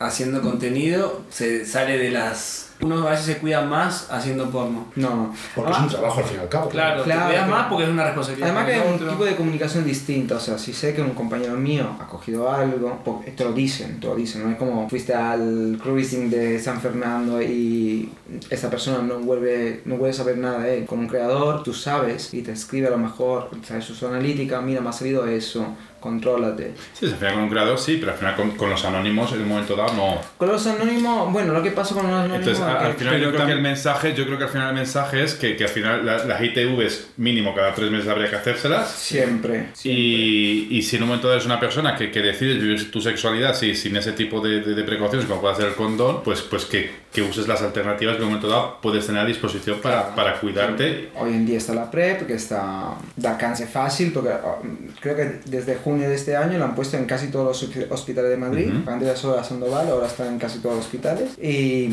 haciendo 0.00 0.40
contenido 0.40 1.22
se 1.30 1.64
sale 1.64 1.98
de 1.98 2.10
las... 2.10 2.69
Uno 2.82 3.06
a 3.06 3.10
veces 3.10 3.26
se 3.26 3.38
cuida 3.38 3.62
más 3.62 4.08
haciendo 4.10 4.48
porno. 4.50 4.86
No, 4.96 5.34
Porque 5.54 5.72
es 5.72 5.78
un 5.78 5.88
trabajo 5.88 6.18
al 6.20 6.24
fin 6.24 6.36
y 6.38 6.40
al 6.40 6.48
cabo. 6.48 6.68
Claro, 6.68 7.02
Claro, 7.04 7.20
te 7.22 7.26
cuidas 7.28 7.44
pero- 7.44 7.56
más 7.56 7.66
porque 7.68 7.84
es 7.84 7.90
una 7.90 8.04
responsabilidad. 8.04 8.48
Además 8.50 8.66
que 8.66 8.76
es 8.78 8.86
un 8.86 8.94
otro. 8.94 9.08
tipo 9.10 9.24
de 9.24 9.36
comunicación 9.36 9.84
distinta, 9.84 10.36
o 10.36 10.40
sea, 10.40 10.58
si 10.58 10.72
sé 10.72 10.94
que 10.94 11.02
un 11.02 11.10
compañero 11.10 11.54
mío 11.56 11.96
ha 12.00 12.06
cogido 12.06 12.50
algo, 12.52 12.98
pues 13.04 13.36
te 13.36 13.44
lo 13.44 13.52
dicen, 13.52 14.00
te 14.00 14.06
lo 14.06 14.14
dicen, 14.14 14.42
no 14.44 14.50
es 14.50 14.56
como 14.56 14.88
fuiste 14.88 15.14
al 15.14 15.78
cruising 15.82 16.30
de 16.30 16.58
San 16.58 16.80
Fernando 16.80 17.40
y 17.42 18.10
esta 18.48 18.70
persona 18.70 18.98
no 19.02 19.18
vuelve, 19.18 19.82
no 19.84 19.96
vuelve 19.96 20.10
a 20.14 20.18
saber 20.18 20.38
nada 20.38 20.60
de 20.60 20.78
él. 20.78 20.86
Con 20.86 21.00
un 21.00 21.06
creador 21.08 21.62
tú 21.62 21.72
sabes 21.74 22.32
y 22.34 22.42
te 22.42 22.52
escribe 22.52 22.86
a 22.88 22.90
lo 22.90 22.98
mejor, 22.98 23.50
sabes 23.66 23.84
su 23.84 24.06
analítica, 24.06 24.60
mira, 24.60 24.80
me 24.80 24.88
ha 24.88 24.92
salido 24.92 25.26
eso, 25.26 25.66
contrólate. 26.00 26.74
Sí, 26.92 27.06
al 27.06 27.12
final 27.16 27.34
con 27.34 27.42
un 27.44 27.50
creador 27.50 27.78
sí, 27.78 27.96
pero 28.00 28.12
al 28.12 28.18
final 28.18 28.36
con, 28.36 28.50
con 28.52 28.70
los 28.70 28.84
anónimos 28.84 29.32
en 29.32 29.42
un 29.42 29.48
momento 29.48 29.76
dado 29.76 29.92
no. 29.94 30.16
Con 30.38 30.48
los 30.48 30.66
anónimos, 30.66 31.32
bueno, 31.32 31.52
lo 31.52 31.62
que 31.62 31.70
pasa 31.70 31.94
con 31.94 32.04
los 32.06 32.12
anónimos. 32.12 32.38
Entonces, 32.38 32.64
a- 32.76 32.86
al 32.86 32.94
final 32.94 33.14
Pero 33.14 33.24
yo 33.30 33.34
creo 33.34 33.46
que 33.46 33.52
el 33.52 33.60
mensaje, 33.62 34.14
yo 34.14 34.26
creo 34.26 34.38
que 34.38 34.44
al 34.44 34.50
final 34.50 34.68
el 34.68 34.74
mensaje 34.74 35.22
es 35.24 35.34
que, 35.34 35.56
que 35.56 35.64
al 35.64 35.70
final 35.70 36.04
la- 36.06 36.24
las 36.24 36.42
ITVs 36.42 37.08
mínimo 37.16 37.54
cada 37.54 37.74
tres 37.74 37.90
meses 37.90 38.08
habría 38.08 38.28
que 38.30 38.36
hacérselas. 38.36 38.90
Siempre. 38.90 39.66
Y, 39.84 40.68
y 40.70 40.82
si 40.82 40.96
en 40.96 41.02
un 41.02 41.08
momento 41.08 41.28
dado 41.28 41.36
eres 41.36 41.46
una 41.46 41.60
persona 41.60 41.96
que, 41.96 42.10
que 42.10 42.20
decide 42.22 42.54
vivir 42.54 42.90
tu 42.90 43.00
sexualidad 43.00 43.54
sí, 43.54 43.74
sin 43.74 43.96
ese 43.96 44.12
tipo 44.12 44.40
de, 44.40 44.60
de- 44.60 44.74
de 44.74 44.82
precauciones 44.84 45.26
como 45.26 45.40
puede 45.40 45.54
hacer 45.54 45.66
el 45.68 45.74
condón, 45.74 46.22
pues, 46.22 46.42
pues 46.42 46.64
que, 46.64 46.90
que 47.12 47.22
uses 47.22 47.46
las 47.48 47.62
alternativas 47.62 48.14
que 48.16 48.22
en 48.22 48.24
un 48.24 48.30
momento 48.34 48.48
dado 48.48 48.78
puedes 48.80 49.06
tener 49.06 49.22
a 49.22 49.24
disposición 49.26 49.80
para, 49.80 50.14
para 50.14 50.38
cuidarte. 50.40 51.10
Hoy 51.16 51.30
en 51.30 51.46
día 51.46 51.58
está 51.58 51.74
la 51.74 51.90
PrEP, 51.90 52.26
que 52.26 52.34
está 52.34 52.94
de 53.16 53.28
alcance 53.28 53.66
fácil, 53.66 54.12
porque 54.12 54.30
oh, 54.30 54.62
creo 55.00 55.16
que 55.16 55.40
desde 55.46 55.76
junio 55.76 56.08
de 56.08 56.14
este 56.14 56.36
año 56.36 56.58
la 56.58 56.66
han 56.66 56.74
puesto 56.74 56.96
en 56.96 57.04
casi 57.06 57.28
todos 57.28 57.46
los 57.62 57.70
hospi- 57.70 57.86
hospitales 57.90 58.30
de 58.30 58.36
Madrid. 58.36 58.68
Ujú. 58.74 58.90
Antes 58.90 59.08
era 59.08 59.16
solo 59.16 59.36
la 59.36 59.44
Sandoval, 59.44 59.88
ahora 59.88 60.06
está 60.06 60.26
en 60.26 60.38
casi 60.38 60.58
todos 60.60 60.76
los 60.76 60.84
hospitales. 60.86 61.30
Y 61.42 61.88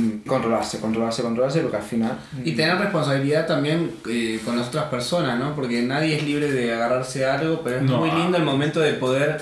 controlarse, 0.82 1.22
controlarse, 1.22 1.22
controlarse, 1.24 1.60
porque 1.62 1.78
al 1.78 1.84
final... 1.84 2.18
Y 2.44 2.52
tener 2.52 2.78
responsabilidad 2.78 3.48
también 3.48 3.92
eh, 4.10 4.42
con 4.44 4.58
las 4.58 4.68
otras 4.68 4.86
personas, 4.86 5.40
¿no? 5.40 5.56
Porque 5.56 5.82
nadie 5.82 6.18
es 6.18 6.24
libre 6.24 6.52
de 6.52 6.74
agarrarse 6.74 7.26
a 7.26 7.40
algo, 7.40 7.62
pero 7.64 7.78
es 7.78 7.84
No. 7.84 8.00
muy 8.00 8.12
lindo 8.12 8.38
el 8.38 8.44
momento 8.44 8.82
de 8.82 8.94
poder 8.94 9.42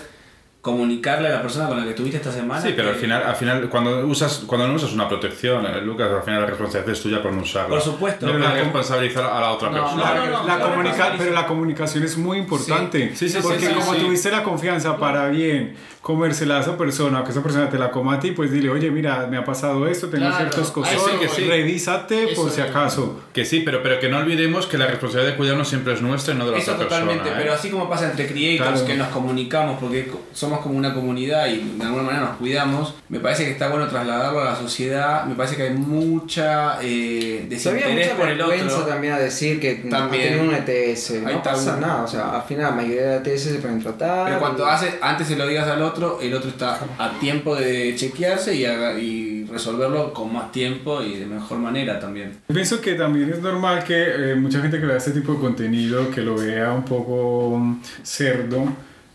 comunicarle 0.65 1.27
a 1.27 1.31
la 1.31 1.41
persona 1.43 1.67
con 1.67 1.77
la 1.77 1.83
que 1.83 1.91
estuviste 1.91 2.17
esta 2.17 2.31
semana. 2.31 2.59
Sí, 2.59 2.73
pero 2.75 2.89
al 2.89 2.95
que- 2.95 3.01
final, 3.01 3.21
al 3.21 3.35
final 3.35 3.69
cuando, 3.69 3.99
usas, 4.07 4.43
cuando 4.47 4.67
no 4.67 4.73
usas 4.73 4.93
una 4.93 5.07
protección, 5.07 5.63
eh, 5.63 5.79
Lucas, 5.79 6.09
al 6.11 6.23
final 6.23 6.41
la 6.41 6.47
responsabilidad 6.47 6.91
es 6.91 7.01
tuya 7.03 7.21
por 7.21 7.31
no 7.33 7.43
usarla. 7.43 7.69
Por 7.69 7.81
supuesto. 7.81 8.25
No 8.25 8.31
Pero 8.31 8.43
la- 8.43 8.53
responsabilizar 8.55 9.25
a 9.25 9.39
la 9.41 9.51
otra 9.51 9.69
No, 9.69 9.83
persona. 9.83 10.15
no, 10.15 10.25
no, 10.25 10.31
no. 10.41 10.47
La 10.47 10.57
la 10.57 10.63
comunica- 10.65 11.13
pero 11.19 11.31
la 11.33 11.45
comunicación 11.45 12.03
es 12.03 12.17
muy 12.17 12.39
importante. 12.39 13.09
Sí, 13.15 13.29
sí, 13.29 13.35
sí, 13.35 13.39
porque 13.43 13.59
sí, 13.59 13.67
sí, 13.67 13.73
como 13.75 13.93
sí. 13.93 13.99
tuviste 13.99 14.31
la 14.31 14.41
confianza 14.41 14.97
para 14.97 15.27
bien 15.29 15.75
comérsela 16.01 16.57
a 16.57 16.61
esa 16.61 16.77
persona, 16.77 17.23
que 17.23 17.31
esa 17.31 17.41
persona 17.43 17.67
te 17.69 17.77
la 17.79 17.89
coma 17.91 18.15
a 18.15 18.19
ti, 18.19 18.31
pues 18.31 18.51
dile, 18.51 18.69
oye, 18.69 18.89
mira, 18.91 19.25
me 19.27 19.37
ha 19.37 19.43
pasado 19.45 19.87
esto, 19.87 20.07
tengo 20.07 20.25
Claro. 20.27 20.37
ciertos 20.37 20.69
cosas, 20.71 20.93
sí 21.03 21.17
que 21.19 21.27
sí. 21.27 21.45
revísate 21.47 22.27
por 22.35 22.47
Eso 22.47 22.49
si 22.49 22.61
es. 22.61 22.69
acaso. 22.69 23.21
Que 23.33 23.43
sí, 23.43 23.61
pero, 23.65 23.81
pero 23.81 23.99
que 23.99 24.07
no 24.09 24.17
olvidemos 24.19 24.67
que 24.67 24.77
la 24.77 24.85
responsabilidad 24.87 25.31
de 25.31 25.37
cuidarnos 25.37 25.67
siempre 25.67 25.93
es 25.93 26.01
nuestra 26.03 26.33
y 26.33 26.37
no 26.37 26.45
de 26.45 26.51
la 26.53 26.57
Eso 26.59 26.73
otra 26.73 26.83
totalmente, 26.83 27.23
persona. 27.23 27.39
¿eh? 27.39 27.41
pero 27.43 27.53
así 27.55 27.69
como 27.71 27.89
pasa 27.89 28.05
entre 28.11 28.27
creators, 28.27 28.69
Claro. 28.81 28.85
que 28.85 28.95
nos 28.95 29.07
comunicamos 29.09 29.79
porque 29.79 30.05
co- 30.07 30.21
somos 30.55 30.63
como 30.63 30.77
una 30.77 30.93
comunidad 30.93 31.47
y 31.47 31.77
de 31.77 31.83
alguna 31.83 32.03
manera 32.03 32.25
nos 32.25 32.37
cuidamos, 32.37 32.93
me 33.09 33.19
parece 33.19 33.45
que 33.45 33.51
está 33.51 33.69
bueno 33.69 33.87
trasladarlo 33.87 34.41
a 34.41 34.45
la 34.45 34.55
sociedad, 34.55 35.25
me 35.25 35.35
parece 35.35 35.55
que 35.55 35.63
hay 35.63 35.73
mucha 35.73 36.79
eh, 36.81 37.45
desinterés 37.49 38.07
mucha 38.07 38.17
por 38.17 38.29
el 38.29 38.41
otro. 38.41 38.77
también 38.85 39.13
a 39.13 39.19
decir 39.19 39.59
que 39.59 39.75
También. 39.75 40.23
ha 40.23 40.27
tenido 40.37 40.43
un 40.43 40.55
ETS. 40.55 41.13
No 41.23 41.43
pasa 41.43 41.77
nada, 41.79 42.03
o 42.03 42.07
sea, 42.07 42.35
al 42.35 42.43
final 42.43 42.65
la 42.65 42.71
mayoría 42.71 43.19
de 43.19 43.33
ETS 43.33 43.43
se 43.43 43.55
pueden 43.55 43.81
tratar. 43.81 44.25
Pero 44.27 44.39
cuanto 44.39 44.63
y- 44.65 44.69
hace, 44.69 44.93
antes 45.01 45.27
se 45.27 45.35
lo 45.35 45.47
digas 45.47 45.67
al 45.67 45.81
otro, 45.81 46.19
el 46.21 46.33
otro 46.33 46.49
está 46.49 46.79
a 46.97 47.11
tiempo 47.19 47.55
de 47.55 47.93
chequearse 47.95 48.55
y, 48.55 48.65
haga- 48.65 48.97
y 48.99 49.45
resolverlo 49.51 50.13
con 50.13 50.33
más 50.33 50.51
tiempo 50.51 51.01
y 51.01 51.17
de 51.17 51.25
mejor 51.25 51.59
manera 51.59 51.99
también. 51.99 52.37
Pienso 52.47 52.81
que 52.81 52.93
también 52.95 53.29
es 53.29 53.39
normal 53.41 53.83
que 53.83 54.31
eh, 54.31 54.35
mucha 54.35 54.61
gente 54.61 54.79
que 54.79 54.85
vea 54.85 54.97
este 54.97 55.11
tipo 55.11 55.33
de 55.33 55.39
contenido, 55.39 56.09
que 56.11 56.21
lo 56.21 56.35
vea 56.35 56.71
un 56.71 56.83
poco 56.83 57.57
mm, 57.57 57.81
cerdo 58.03 58.65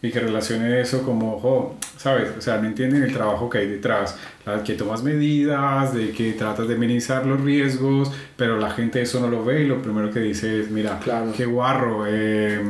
y 0.02 0.10
que 0.10 0.20
relacione 0.20 0.80
eso 0.80 1.02
como, 1.02 1.34
ojo, 1.36 1.76
¿sabes? 1.98 2.30
O 2.38 2.40
sea, 2.40 2.56
no 2.56 2.66
entienden 2.68 3.02
el 3.02 3.12
trabajo 3.12 3.50
que 3.50 3.58
hay 3.58 3.66
detrás, 3.66 4.16
la- 4.46 4.62
que 4.62 4.72
tomas 4.74 5.02
medidas, 5.02 5.94
de 5.94 6.10
que 6.12 6.32
tratas 6.32 6.68
de 6.68 6.76
minimizar 6.76 7.26
los 7.26 7.40
riesgos, 7.42 8.10
pero 8.36 8.58
la 8.58 8.70
gente 8.70 9.02
eso 9.02 9.20
no 9.20 9.28
lo 9.28 9.44
ve 9.44 9.62
y 9.62 9.66
lo 9.66 9.82
primero 9.82 10.10
que 10.10 10.20
dice 10.20 10.60
es, 10.60 10.70
mira, 10.70 10.98
Claro. 11.04 11.32
qué 11.36 11.44
guarro. 11.44 12.04
eh, 12.08 12.60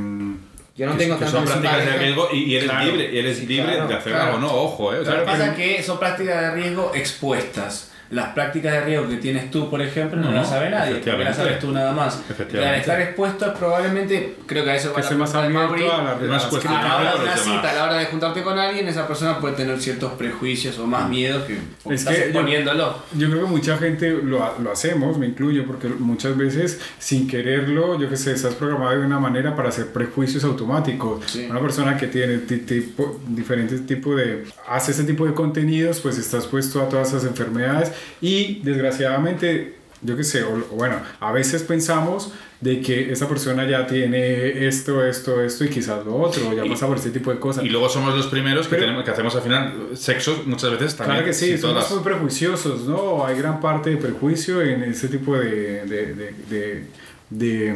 Yo 0.77 0.87
no 0.87 0.93
Que- 0.93 0.99
tengo 1.05 1.19
que 1.19 1.25
tanto 1.27 1.41
son 1.41 1.47
prácticas 1.47 1.85
de 1.85 1.99
riesgo 1.99 2.29
y, 2.33 2.39
y 2.45 2.57
eres 2.57 2.71
Claro. 2.71 2.87
libre, 2.87 3.13
y 3.13 3.19
eres 3.19 3.47
libre 3.47 3.73
claro, 3.75 3.89
de 3.89 3.95
hacerlo 3.95 4.19
claro. 4.19 4.37
o 4.37 4.41
no, 4.41 4.47
ojo, 4.55 4.95
eh. 4.95 4.99
O 5.01 5.05
sea, 5.05 5.15
Lo 5.15 5.21
que 5.21 5.27
pasa 5.27 5.47
es 5.49 5.57
que 5.57 5.83
son 5.83 5.99
prácticas 5.99 6.41
de 6.41 6.51
riesgo 6.63 6.93
expuestas. 6.95 7.90
Las 8.11 8.31
prácticas 8.35 8.73
de 8.73 8.81
riesgo 8.81 9.09
que 9.09 9.17
tienes 9.19 9.51
tú, 9.53 9.71
por 9.71 9.81
ejemplo, 9.81 10.21
no, 10.21 10.31
No, 10.31 10.37
las 10.39 10.49
sabe 10.49 10.69
nadie, 10.69 10.97
porque 10.97 11.23
las 11.23 11.37
sabes 11.37 11.61
tú 11.61 11.71
nada 11.71 11.93
más. 11.93 12.21
Efectivamente. 12.29 12.75
Al 12.75 12.81
estar 12.81 13.01
expuesto 13.01 13.47
es 13.47 13.53
probablemente, 13.57 14.35
creo 14.47 14.65
que 14.65 14.71
a 14.71 14.75
eso 14.75 14.93
va 14.93 15.01
que 15.09 15.15
más 15.15 15.33
abierto 15.35 15.93
a 15.93 15.99
la 15.99 16.15
más 16.27 16.45
a 16.45 16.49
a 16.49 16.83
la 16.83 16.97
hora 16.97 17.13
de 17.15 17.23
una 17.23 17.37
cita, 17.37 17.71
a 17.71 17.75
la 17.75 17.85
hora 17.85 17.95
de 17.99 18.07
juntarte 18.07 18.43
con 18.43 18.59
alguien, 18.59 18.89
esa 18.89 19.07
persona 19.07 19.39
puede 19.39 19.55
tener 19.55 19.81
ciertos 19.81 20.13
prejuicios 20.15 20.77
o 20.81 20.87
más 20.87 21.09
miedo 21.09 21.47
que 21.47 21.59
porque 21.85 21.95
Es 21.95 22.01
estás 22.01 22.15
que 22.17 22.21
yo- 22.21 22.27
exponiéndolo. 22.27 22.97
Yo 23.17 23.31
creo 23.31 23.45
que 23.45 23.49
mucha 23.51 23.79
gente 23.79 24.11
lo, 24.11 24.43
ha- 24.43 24.57
lo 24.61 24.73
hacemos, 24.73 25.17
me 25.17 25.27
incluyo, 25.27 25.65
porque 25.67 25.87
muchas 25.89 26.37
veces 26.37 26.81
sin 26.99 27.29
quererlo, 27.29 27.97
yo 28.01 28.09
que 28.09 28.17
sé, 28.17 28.33
estás 28.33 28.55
programado 28.55 28.99
de 28.99 29.07
una 29.07 29.21
manera 29.21 29.55
para 29.55 29.69
hacer 29.69 29.87
prejuicios 29.93 30.43
automáticos. 30.43 31.25
Sí. 31.27 31.47
Una 31.49 31.61
persona 31.61 31.97
que 31.97 32.09
tiene 32.09 32.39
ti- 32.39 32.59
tipo, 32.59 33.21
diferentes 33.29 33.87
tipos 33.87 34.17
de... 34.17 34.47
hace 34.69 34.91
ese 34.91 35.05
tipo 35.05 35.27
de 35.27 35.33
contenidos, 35.35 36.01
pues 36.01 36.19
está 36.19 36.39
expuesto 36.39 36.83
a 36.83 36.89
todas 36.89 37.09
esas 37.09 37.25
enfermedades 37.25 37.93
y 38.21 38.61
desgraciadamente, 38.63 39.75
yo 40.03 40.17
que 40.17 40.25
sé, 40.25 40.43
o, 40.45 40.57
bueno, 40.73 40.97
a 41.21 41.33
veces 41.33 41.63
pensamos 41.63 42.33
de 42.61 42.81
que 42.83 43.11
esa 43.11 43.27
persona 43.27 43.67
ya 43.67 43.87
tiene 43.87 44.67
esto, 44.67 45.03
esto, 45.05 45.43
esto 45.43 45.65
y 45.65 45.69
quizás 45.71 46.05
lo 46.05 46.17
otro, 46.17 46.53
ya 46.55 46.65
Y- 46.65 46.69
pasa 46.69 46.87
por 46.87 46.99
este 46.99 47.11
tipo 47.11 47.31
de 47.33 47.39
cosas. 47.39 47.65
Y 47.65 47.71
luego 47.71 47.89
somos 47.89 48.15
los 48.15 48.27
primeros 48.27 48.67
que, 48.67 48.75
Pero- 48.75 48.83
tenemos, 48.87 49.05
que 49.05 49.11
hacemos 49.13 49.35
al 49.35 49.43
final 49.43 49.73
sexos 49.95 50.47
muchas 50.47 50.71
veces 50.73 50.95
también. 50.95 51.17
Claro 51.21 51.27
que 51.27 51.33
sí, 51.33 51.57
somos 51.57 51.77
todas 51.87 51.91
muy 51.93 52.03
prejuiciosos, 52.05 52.83
¿no? 52.83 53.25
Hay 53.25 53.39
gran 53.39 53.61
parte 53.61 53.91
de 53.91 53.97
prejuicio 53.97 54.61
en 54.61 54.83
ese 54.83 55.09
tipo 55.09 55.37
de, 55.39 55.87
de, 55.87 56.15
de, 56.51 56.85
de, 57.31 57.75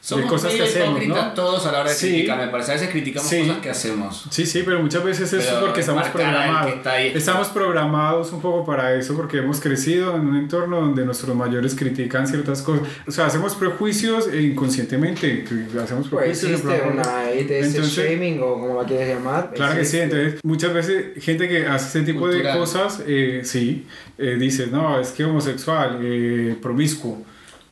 de, 0.00 0.14
mm, 0.16 0.18
de 0.18 0.22
Somos 0.26 0.30
cosas 0.30 0.52
que 0.54 0.62
hacemos, 0.62 0.88
hipócritas 1.02 1.26
¿no? 1.26 1.32
todos 1.34 1.66
a 1.66 1.72
la 1.72 1.80
hora 1.80 1.90
de 1.90 1.96
Sí. 1.96 2.08
criticar, 2.08 2.38
me 2.38 2.48
parece. 2.48 2.70
A 2.70 2.74
veces 2.74 2.88
criticamos 2.90 3.28
Sí. 3.28 3.40
cosas 3.40 3.56
que 3.58 3.70
hacemos. 3.70 4.24
Sí, 4.30 4.46
sí, 4.46 4.62
pero 4.64 4.80
muchas 4.80 5.04
veces 5.04 5.26
eso 5.32 5.38
es 5.38 5.46
Pero 5.46 5.60
porque 5.60 5.80
estamos 5.80 6.06
programados. 6.08 6.72
Estamos 7.14 7.48
programados 7.48 8.32
un 8.32 8.40
poco 8.40 8.64
para 8.64 8.94
eso 8.94 9.14
porque 9.14 9.38
hemos 9.38 9.60
crecido 9.60 10.14
en 10.16 10.26
un 10.28 10.36
entorno 10.36 10.80
donde 10.80 11.04
nuestros 11.04 11.34
mayores 11.36 11.74
critican 11.74 12.26
ciertas 12.26 12.62
cosas. 12.62 12.86
O 13.06 13.10
sea, 13.10 13.26
hacemos 13.26 13.54
prejuicios 13.54 14.28
e 14.28 14.42
inconscientemente. 14.42 15.44
Hacemos 15.82 16.08
Pues 16.08 16.22
prejuicios. 16.22 16.50
existe 16.52 16.68
de 16.68 16.78
programa- 16.78 17.02
una 17.02 17.30
Entonces- 17.32 17.88
shaming 17.94 18.40
o 18.42 18.54
como 18.54 18.80
la 18.82 18.86
quieres 18.88 19.08
llamar. 19.16 19.50
Claro 19.54 19.74
que 19.76 19.84
sí, 19.84 19.96
existe. 19.98 20.02
entonces 20.04 20.40
muchas 20.44 20.72
veces 20.72 21.22
gente 21.24 21.48
que 21.48 21.66
hace 21.66 21.98
ese 21.98 22.06
tipo 22.12 22.26
de 22.28 22.34
Cultural. 22.34 22.58
cosas, 22.58 23.02
eh, 23.06 23.40
sí, 23.44 23.86
eh, 24.16 24.36
dice, 24.38 24.68
no, 24.68 24.98
es 25.00 25.10
que 25.10 25.24
homosexual, 25.24 25.98
eh, 26.02 26.56
promiscuo, 26.62 27.22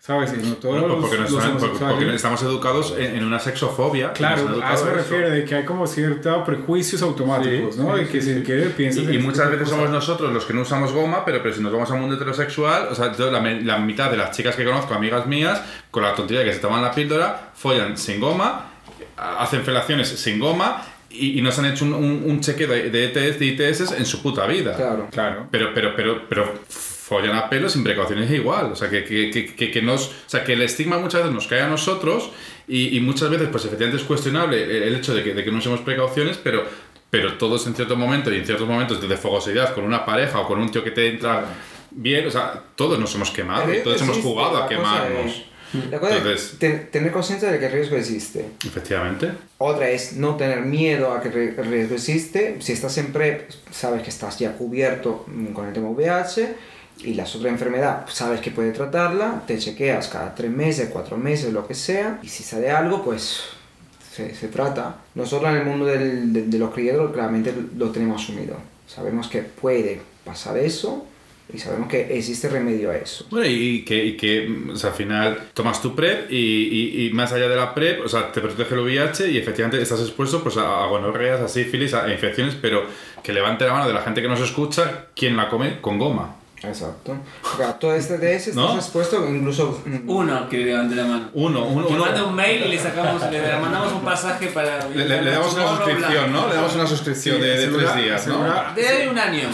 ¿sabes? 0.06 0.32
Y 0.34 0.46
no 0.46 0.54
todos 0.54 0.74
Bueno, 0.80 0.88
los, 0.94 1.00
porque, 1.00 1.18
nos 1.18 1.30
los 1.32 1.44
porque- 1.44 1.78
porque 1.84 2.14
estamos 2.14 2.40
educados 2.42 2.94
en, 2.96 3.16
en 3.16 3.24
una 3.24 3.40
sexofobia. 3.40 4.08
nos 4.08 4.16
Claro, 4.16 4.60
a 4.62 4.74
eso 4.74 4.84
me 4.84 4.92
refiero, 4.92 5.30
de 5.30 5.44
que 5.44 5.54
hay 5.56 5.64
como 5.64 5.86
ciertos 5.88 6.44
prejuicios 6.44 7.02
automáticos, 7.02 7.74
Sí, 7.74 7.80
¿no? 7.80 7.96
sí, 7.96 8.02
y 8.02 8.06
que 8.06 8.20
sí, 8.22 8.28
si 8.32 8.38
sí. 8.38 8.42
quieres 8.44 8.72
piensas 8.74 9.02
Y, 9.12 9.18
muchas 9.18 9.50
veces 9.50 9.68
somos 9.68 9.90
nosotros 9.90 10.32
los 10.32 10.44
que 10.44 10.54
no 10.54 10.60
usamos 10.62 10.92
goma, 10.92 11.24
pero, 11.24 11.42
pero 11.42 11.54
si 11.54 11.60
nos 11.60 11.72
vamos 11.72 11.90
al 11.90 11.98
mundo 11.98 12.14
heterosexual, 12.14 12.86
o 12.90 12.94
sea, 12.94 13.12
yo 13.16 13.30
la, 13.32 13.40
me- 13.40 13.62
la 13.62 13.78
mitad 13.78 14.08
de 14.10 14.16
las 14.16 14.30
chicas 14.36 14.54
que 14.54 14.64
conozco, 14.64 14.94
amigas 14.94 15.26
mías, 15.26 15.60
con 15.90 16.04
la 16.04 16.14
tontería 16.14 16.40
de 16.44 16.46
que 16.50 16.54
se 16.54 16.60
toman 16.60 16.82
la 16.82 16.92
píldora, 16.92 17.50
follan 17.54 17.96
sin 17.96 18.20
goma, 18.20 18.70
a- 19.16 19.42
hacen 19.42 19.62
felaciones 19.64 20.08
sin 20.08 20.38
goma 20.38 20.84
y, 21.10 21.38
y 21.38 21.42
no 21.42 21.50
se 21.50 21.60
han 21.62 21.66
hecho 21.66 21.84
un, 21.84 21.94
un, 21.94 22.22
un 22.26 22.40
chequeo 22.40 22.68
de, 22.68 22.90
de 22.90 23.04
ETS, 23.06 23.38
de 23.40 23.46
ITS 23.46 23.92
en 23.98 24.06
su 24.06 24.22
puta 24.22 24.46
vida. 24.46 24.74
Claro. 24.76 25.08
Claro. 25.10 25.46
Pero, 25.50 25.70
pero, 25.74 25.96
pero, 25.96 26.22
pero 26.28 26.52
follan 27.06 27.36
a 27.36 27.48
pelo 27.48 27.68
sin 27.68 27.84
precauciones 27.84 28.28
igual. 28.32 28.72
O 28.72 28.76
sea, 28.76 28.90
que, 28.90 29.04
que, 29.04 29.30
que, 29.54 29.70
que, 29.70 29.82
nos, 29.82 30.08
o 30.08 30.12
sea, 30.26 30.42
que 30.42 30.54
el 30.54 30.62
estigma 30.62 30.98
muchas 30.98 31.20
veces 31.22 31.34
nos 31.34 31.46
cae 31.46 31.60
a 31.60 31.68
nosotros 31.68 32.30
y, 32.66 32.96
y 32.96 33.00
muchas 33.00 33.30
veces, 33.30 33.48
pues 33.52 33.64
efectivamente 33.64 34.02
es 34.02 34.06
cuestionable 34.08 34.62
el, 34.64 34.82
el 34.82 34.96
hecho 34.96 35.14
de 35.14 35.22
que, 35.22 35.32
de 35.34 35.44
que 35.44 35.52
no 35.52 35.58
usemos 35.58 35.80
precauciones, 35.82 36.36
pero, 36.42 36.64
pero 37.10 37.34
todos 37.38 37.64
en 37.68 37.76
cierto 37.76 37.94
momento 37.94 38.32
y 38.32 38.38
en 38.38 38.44
ciertos 38.44 38.66
momentos 38.66 39.00
de 39.08 39.16
fogosidad 39.16 39.72
con 39.72 39.84
una 39.84 40.04
pareja 40.04 40.40
o 40.40 40.48
con 40.48 40.58
un 40.58 40.68
tío 40.70 40.82
que 40.82 40.90
te 40.90 41.06
entra 41.08 41.44
bien, 41.92 42.26
o 42.26 42.30
sea, 42.30 42.60
todos 42.74 42.98
nos 42.98 43.14
hemos 43.14 43.30
quemado 43.30 43.66
riesgo 43.66 43.84
todos 43.84 44.02
hemos 44.02 44.16
existe, 44.16 44.28
jugado 44.34 44.56
a 44.64 44.68
quemarnos. 44.68 45.26
es- 45.32 45.42
La 45.90 45.98
cosa 46.00 46.16
Entonces- 46.16 46.52
es 46.54 46.58
ten- 46.58 46.88
tener 46.90 47.12
conciencia 47.12 47.50
de 47.52 47.58
que 47.60 47.66
el 47.66 47.72
riesgo 47.72 47.96
existe. 47.96 48.46
Efectivamente. 48.66 49.30
Otra 49.58 49.88
es 49.90 50.12
no 50.14 50.36
tener 50.36 50.60
miedo 50.62 51.12
a 51.12 51.20
que 51.20 51.28
el 51.28 51.56
riesgo 51.66 51.94
existe. 51.94 52.56
Si 52.60 52.72
estás 52.72 52.98
en 52.98 53.12
PrEP, 53.12 53.50
sabes 53.70 54.02
que 54.02 54.10
estás 54.10 54.38
ya 54.38 54.52
cubierto 54.56 55.24
mm, 55.28 55.46
con 55.52 55.66
el 55.66 55.72
tema 55.72 55.88
VIH 55.90 56.54
y 57.04 57.14
la 57.14 57.24
otra 57.24 57.50
enfermedad, 57.50 58.06
sabes 58.08 58.40
que 58.40 58.50
puedes 58.50 58.74
tratarla, 58.74 59.42
te 59.46 59.58
chequeas 59.58 60.08
cada 60.08 60.34
tres 60.34 60.50
meses, 60.50 60.88
cuatro 60.92 61.16
meses, 61.16 61.52
lo 61.52 61.66
que 61.66 61.74
sea, 61.74 62.18
y 62.22 62.28
si 62.28 62.42
sale 62.42 62.70
algo, 62.70 63.04
pues 63.04 63.42
se, 64.12 64.34
se 64.34 64.48
trata. 64.48 64.96
Nosotros 65.14 65.50
en 65.50 65.56
el 65.58 65.64
mundo 65.66 65.84
del- 65.84 66.32
de, 66.32 66.42
de 66.46 66.58
los 66.58 66.72
criaderos 66.72 67.12
claramente 67.12 67.52
lo 67.76 67.90
tenemos 67.90 68.22
asumido. 68.22 68.56
Sabemos 68.86 69.28
que 69.28 69.42
puede 69.42 70.00
pasar 70.24 70.56
eso 70.56 71.06
y 71.52 71.58
sabemos 71.58 71.88
que 71.88 72.16
existe 72.16 72.48
remedio 72.48 72.90
a 72.90 72.96
eso. 72.96 73.26
Bueno, 73.30 73.46
y 73.46 73.84
que, 73.84 74.04
y 74.04 74.16
que 74.16 74.48
mm, 74.48 74.70
o 74.70 74.76
sea, 74.76 74.90
al 74.90 74.96
final 74.96 75.38
tomas 75.54 75.82
tu 75.82 75.94
PrEP 75.94 76.30
y, 76.30 76.36
y, 76.36 77.06
y 77.06 77.12
más 77.12 77.32
allá 77.32 77.48
de 77.48 77.56
la 77.56 77.74
PrEP, 77.74 78.04
o 78.04 78.08
sea, 78.08 78.32
te 78.32 78.40
protege 78.40 78.74
el 78.74 78.80
VIH 78.80 79.28
y 79.30 79.36
efectivamente 79.38 79.80
estás 79.82 80.00
expuesto 80.00 80.42
pues, 80.42 80.56
a, 80.56 80.82
a 80.84 80.86
gonorreas, 80.86 81.40
a 81.40 81.48
sífilis, 81.48 81.92
a 81.94 82.10
infecciones, 82.10 82.56
pero 82.60 82.84
que 83.22 83.32
levante 83.32 83.64
la 83.66 83.74
mano 83.74 83.86
de 83.86 83.92
la 83.94 84.02
gente 84.02 84.22
que 84.22 84.28
nos 84.28 84.40
escucha, 84.40 85.06
¿quién 85.14 85.36
la 85.36 85.48
come? 85.50 85.80
Con 85.80 85.98
goma. 85.98 86.36
Exacto. 86.66 87.16
Porque 87.42 87.62
a 87.64 87.72
todo 87.78 87.94
este 87.94 88.18
DS 88.18 88.48
estás 88.48 88.54
¿No? 88.56 88.76
expuesto 88.76 89.26
incluso... 89.28 89.80
mm, 89.84 90.08
Uno 90.10 90.48
que 90.48 90.58
levante 90.58 90.94
la 90.94 91.04
mano. 91.04 91.28
Uno, 91.34 91.64
uno, 91.66 91.86
Que 91.86 91.92
uno. 91.94 92.04
mande 92.04 92.22
un 92.22 92.34
mail 92.34 92.64
y 92.66 92.68
le 92.68 92.78
sacamos, 92.78 93.22
le 93.30 93.56
mandamos 93.58 93.92
un 93.92 94.00
pasaje 94.02 94.48
para. 94.48 94.86
Le, 94.88 95.04
le- 95.08 95.22
le 95.22 95.30
damos 95.30 95.54
una 95.54 95.68
suscripción. 95.76 96.32
¿no? 96.32 96.48
Le 96.48 96.54
damos 96.54 96.74
una 96.74 96.86
suscripción 96.86 97.40
de, 97.40 97.56
de 97.58 97.66
tres 97.68 97.96
días, 97.96 98.26
¿no? 98.26 98.38
De 98.74 99.08
un 99.10 99.18
año. 99.18 99.48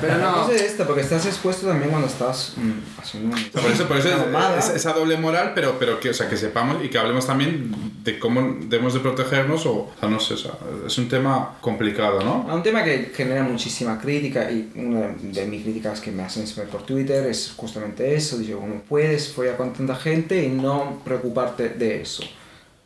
Pero 0.00 0.18
no. 0.18 0.32
cosa 0.34 0.54
es 0.54 0.62
esta, 0.62 0.86
porque 0.86 1.00
estás 1.00 1.24
expuesto 1.24 1.66
también 1.66 1.88
cuando 1.90 2.06
estás 2.06 2.52
mm, 2.56 3.00
haciendo 3.00 3.34
un- 3.36 3.44
Por 3.50 3.70
eso, 3.70 3.88
por 3.88 3.96
eso 3.96 4.08
es, 4.10 4.64
es- 4.68 4.76
esa 4.76 4.92
doble 4.92 5.16
moral, 5.16 5.52
pero, 5.54 5.76
pero 5.78 5.98
que, 5.98 6.10
o 6.10 6.14
sea, 6.14 6.28
que 6.28 6.36
sepamos 6.36 6.84
y 6.84 6.88
que 6.88 6.98
hablemos 6.98 7.26
también 7.26 7.72
de 8.04 8.18
cómo 8.18 8.56
debemos 8.66 8.92
de 8.94 9.00
protegernos 9.00 9.64
o, 9.66 9.72
o 9.72 9.92
sea, 9.98 10.08
no 10.08 10.20
sé, 10.20 10.34
o 10.34 10.36
sea, 10.36 10.52
es 10.86 10.98
un 10.98 11.08
tema 11.08 11.56
complicado, 11.62 12.20
¿no? 12.22 12.46
A 12.50 12.54
un 12.54 12.62
tema 12.62 12.84
que 12.84 13.10
genera 13.14 13.42
muchísima 13.42 13.98
crítica 13.98 14.50
y 14.50 14.70
una 14.76 15.08
de 15.22 15.46
mis 15.46 15.62
críticas 15.62 16.00
que 16.00 16.10
me 16.10 16.22
hacen 16.24 16.46
siempre 16.46 16.70
por 16.70 16.82
Twitter 16.84 17.26
es 17.26 17.52
justamente 17.56 18.14
eso, 18.14 18.36
digo, 18.38 18.60
¿cómo 18.60 18.82
puedes 18.88 19.32
follar 19.32 19.56
con 19.56 19.72
tanta 19.72 19.94
gente 19.96 20.44
y 20.44 20.48
no 20.50 21.00
preocuparte 21.04 21.70
de 21.70 22.02
eso? 22.02 22.22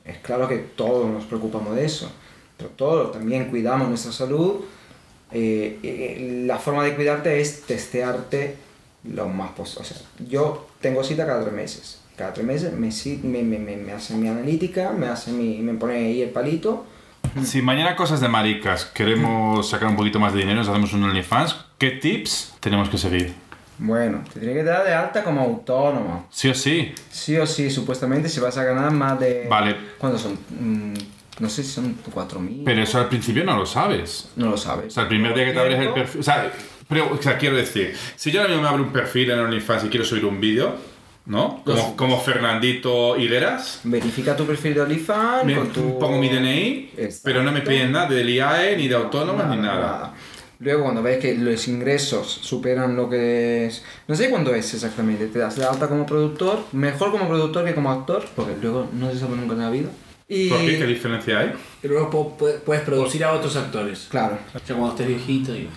Es 0.04 0.18
claro 0.18 0.46
que 0.46 0.58
todos 0.58 1.10
nos 1.10 1.24
preocupamos 1.24 1.74
de 1.74 1.84
eso, 1.86 2.10
pero 2.56 2.70
todos 2.70 3.10
también 3.12 3.46
cuidamos 3.46 3.88
nuestra 3.88 4.12
salud. 4.12 4.60
Eh, 5.32 5.78
eh, 5.82 6.44
la 6.46 6.58
forma 6.58 6.84
de 6.84 6.94
cuidarte 6.94 7.40
es 7.40 7.62
testearte 7.62 8.56
lo 9.04 9.28
más 9.28 9.50
posible. 9.52 9.82
O 9.82 9.84
sea, 9.84 9.96
yo 10.28 10.68
tengo 10.80 11.02
cita 11.04 11.26
cada 11.26 11.42
tres 11.42 11.54
meses. 11.54 12.00
Cada 12.16 12.32
tres 12.32 12.46
meses 12.46 12.72
me, 12.72 12.90
me, 13.28 13.42
me, 13.42 13.58
me, 13.58 13.76
me 13.76 13.92
hacen 13.92 14.20
mi 14.20 14.28
analítica, 14.28 14.92
me, 14.92 15.06
hacen 15.08 15.36
mi, 15.36 15.58
me 15.58 15.74
pone 15.74 15.96
ahí 15.96 16.22
el 16.22 16.30
palito 16.30 16.86
Si 17.42 17.60
mañana 17.60 17.96
cosas 17.96 18.20
de 18.20 18.28
maricas 18.28 18.84
queremos 18.84 19.68
sacar 19.68 19.88
un 19.88 19.96
poquito 19.96 20.20
más 20.20 20.32
de 20.32 20.40
dinero, 20.40 20.58
nos 20.58 20.68
hacemos 20.68 20.92
un 20.92 21.02
OnlyFans, 21.02 21.56
¿qué 21.78 21.90
tips 21.90 22.54
tenemos 22.60 22.88
que 22.88 22.98
seguir? 22.98 23.34
Bueno, 23.78 24.22
te 24.32 24.38
tiene 24.38 24.54
que 24.54 24.62
dar 24.62 24.84
de 24.84 24.94
alta 24.94 25.24
como 25.24 25.40
autónomo. 25.40 26.26
Sí 26.30 26.48
o 26.48 26.54
sí. 26.54 26.94
Sí 27.10 27.36
o 27.36 27.46
sí, 27.46 27.70
supuestamente 27.70 28.28
si 28.28 28.38
vas 28.38 28.56
a 28.56 28.62
ganar 28.62 28.92
más 28.92 29.18
de... 29.18 29.48
Vale. 29.48 29.76
¿Cuántos 29.98 30.22
son? 30.22 30.38
No 31.40 31.48
sé 31.48 31.62
si 31.64 31.70
son 31.70 31.96
4.000. 32.14 32.62
Pero 32.64 32.82
eso 32.82 32.98
al 32.98 33.08
principio 33.08 33.44
no 33.44 33.56
lo 33.56 33.66
sabes. 33.66 34.28
No 34.36 34.50
lo 34.50 34.56
sabes. 34.56 34.86
O 34.88 34.90
sea, 34.90 35.02
el 35.04 35.08
primer 35.08 35.34
día 35.34 35.46
que 35.46 35.52
te 35.52 35.58
abres 35.58 35.80
el 35.80 35.92
perfil. 35.92 36.20
O 36.20 36.24
sea, 36.24 36.52
pero, 36.88 37.10
o 37.12 37.20
sea, 37.20 37.36
quiero 37.38 37.56
decir, 37.56 37.94
si 38.16 38.30
yo 38.30 38.40
ahora 38.40 38.50
mismo 38.52 38.62
me 38.62 38.68
abro 38.68 38.84
un 38.84 38.92
perfil 38.92 39.30
en 39.30 39.40
OnlyFans 39.40 39.84
y 39.84 39.88
quiero 39.88 40.04
subir 40.04 40.24
un 40.26 40.40
vídeo, 40.40 40.74
¿no? 41.26 41.62
Como, 41.64 41.96
como 41.96 42.20
Fernandito 42.20 43.16
Higueras, 43.18 43.80
Verifica 43.84 44.36
tu 44.36 44.44
perfil 44.44 44.74
de 44.74 44.80
OnlyFans 44.82 45.44
me- 45.44 45.54
con 45.56 45.68
tu... 45.72 45.98
pongo 45.98 46.18
mi 46.18 46.28
DNI, 46.28 46.90
Exacto. 46.98 47.20
pero 47.24 47.42
no 47.42 47.50
me 47.52 47.62
piden 47.62 47.90
nada 47.92 48.06
del 48.08 48.28
IAE, 48.28 48.76
ni 48.76 48.86
de 48.88 48.94
autónomos, 48.94 49.46
ni 49.48 49.56
nada. 49.56 50.14
Luego, 50.60 50.84
cuando 50.84 51.02
ves 51.02 51.18
que 51.18 51.34
los 51.34 51.66
ingresos 51.66 52.28
superan 52.42 52.94
lo 52.94 53.10
que 53.10 53.66
es. 53.66 53.84
No 54.06 54.14
sé 54.14 54.30
cuándo 54.30 54.54
es 54.54 54.72
exactamente. 54.72 55.26
Te 55.26 55.38
das 55.40 55.56
de 55.56 55.64
alta 55.64 55.88
como 55.88 56.06
productor. 56.06 56.60
Mejor 56.72 57.10
como 57.10 57.26
productor 57.28 57.64
que 57.64 57.74
como 57.74 57.90
actor. 57.90 58.24
Porque 58.36 58.52
luego 58.62 58.88
no 58.92 59.10
se 59.10 59.18
sabe 59.18 59.36
nunca 59.36 59.54
en 59.54 59.58
la 59.60 59.70
vida. 59.70 59.88
Y. 60.28 60.48
¿Por 60.48 60.60
qué? 60.60 60.78
¿Qué 60.78 60.86
diferencia 60.86 61.38
hay? 61.40 61.52
Y 61.82 61.88
luego 61.88 62.10
po- 62.10 62.36
puedes 62.64 62.82
producir 62.82 63.24
a 63.24 63.32
otros 63.32 63.56
actores. 63.56 64.06
Claro. 64.10 64.38
O 64.54 64.58
sea, 64.58 64.76
cuando 64.76 64.90
estés 64.90 65.06
viejito 65.08 65.54
y... 65.54 65.68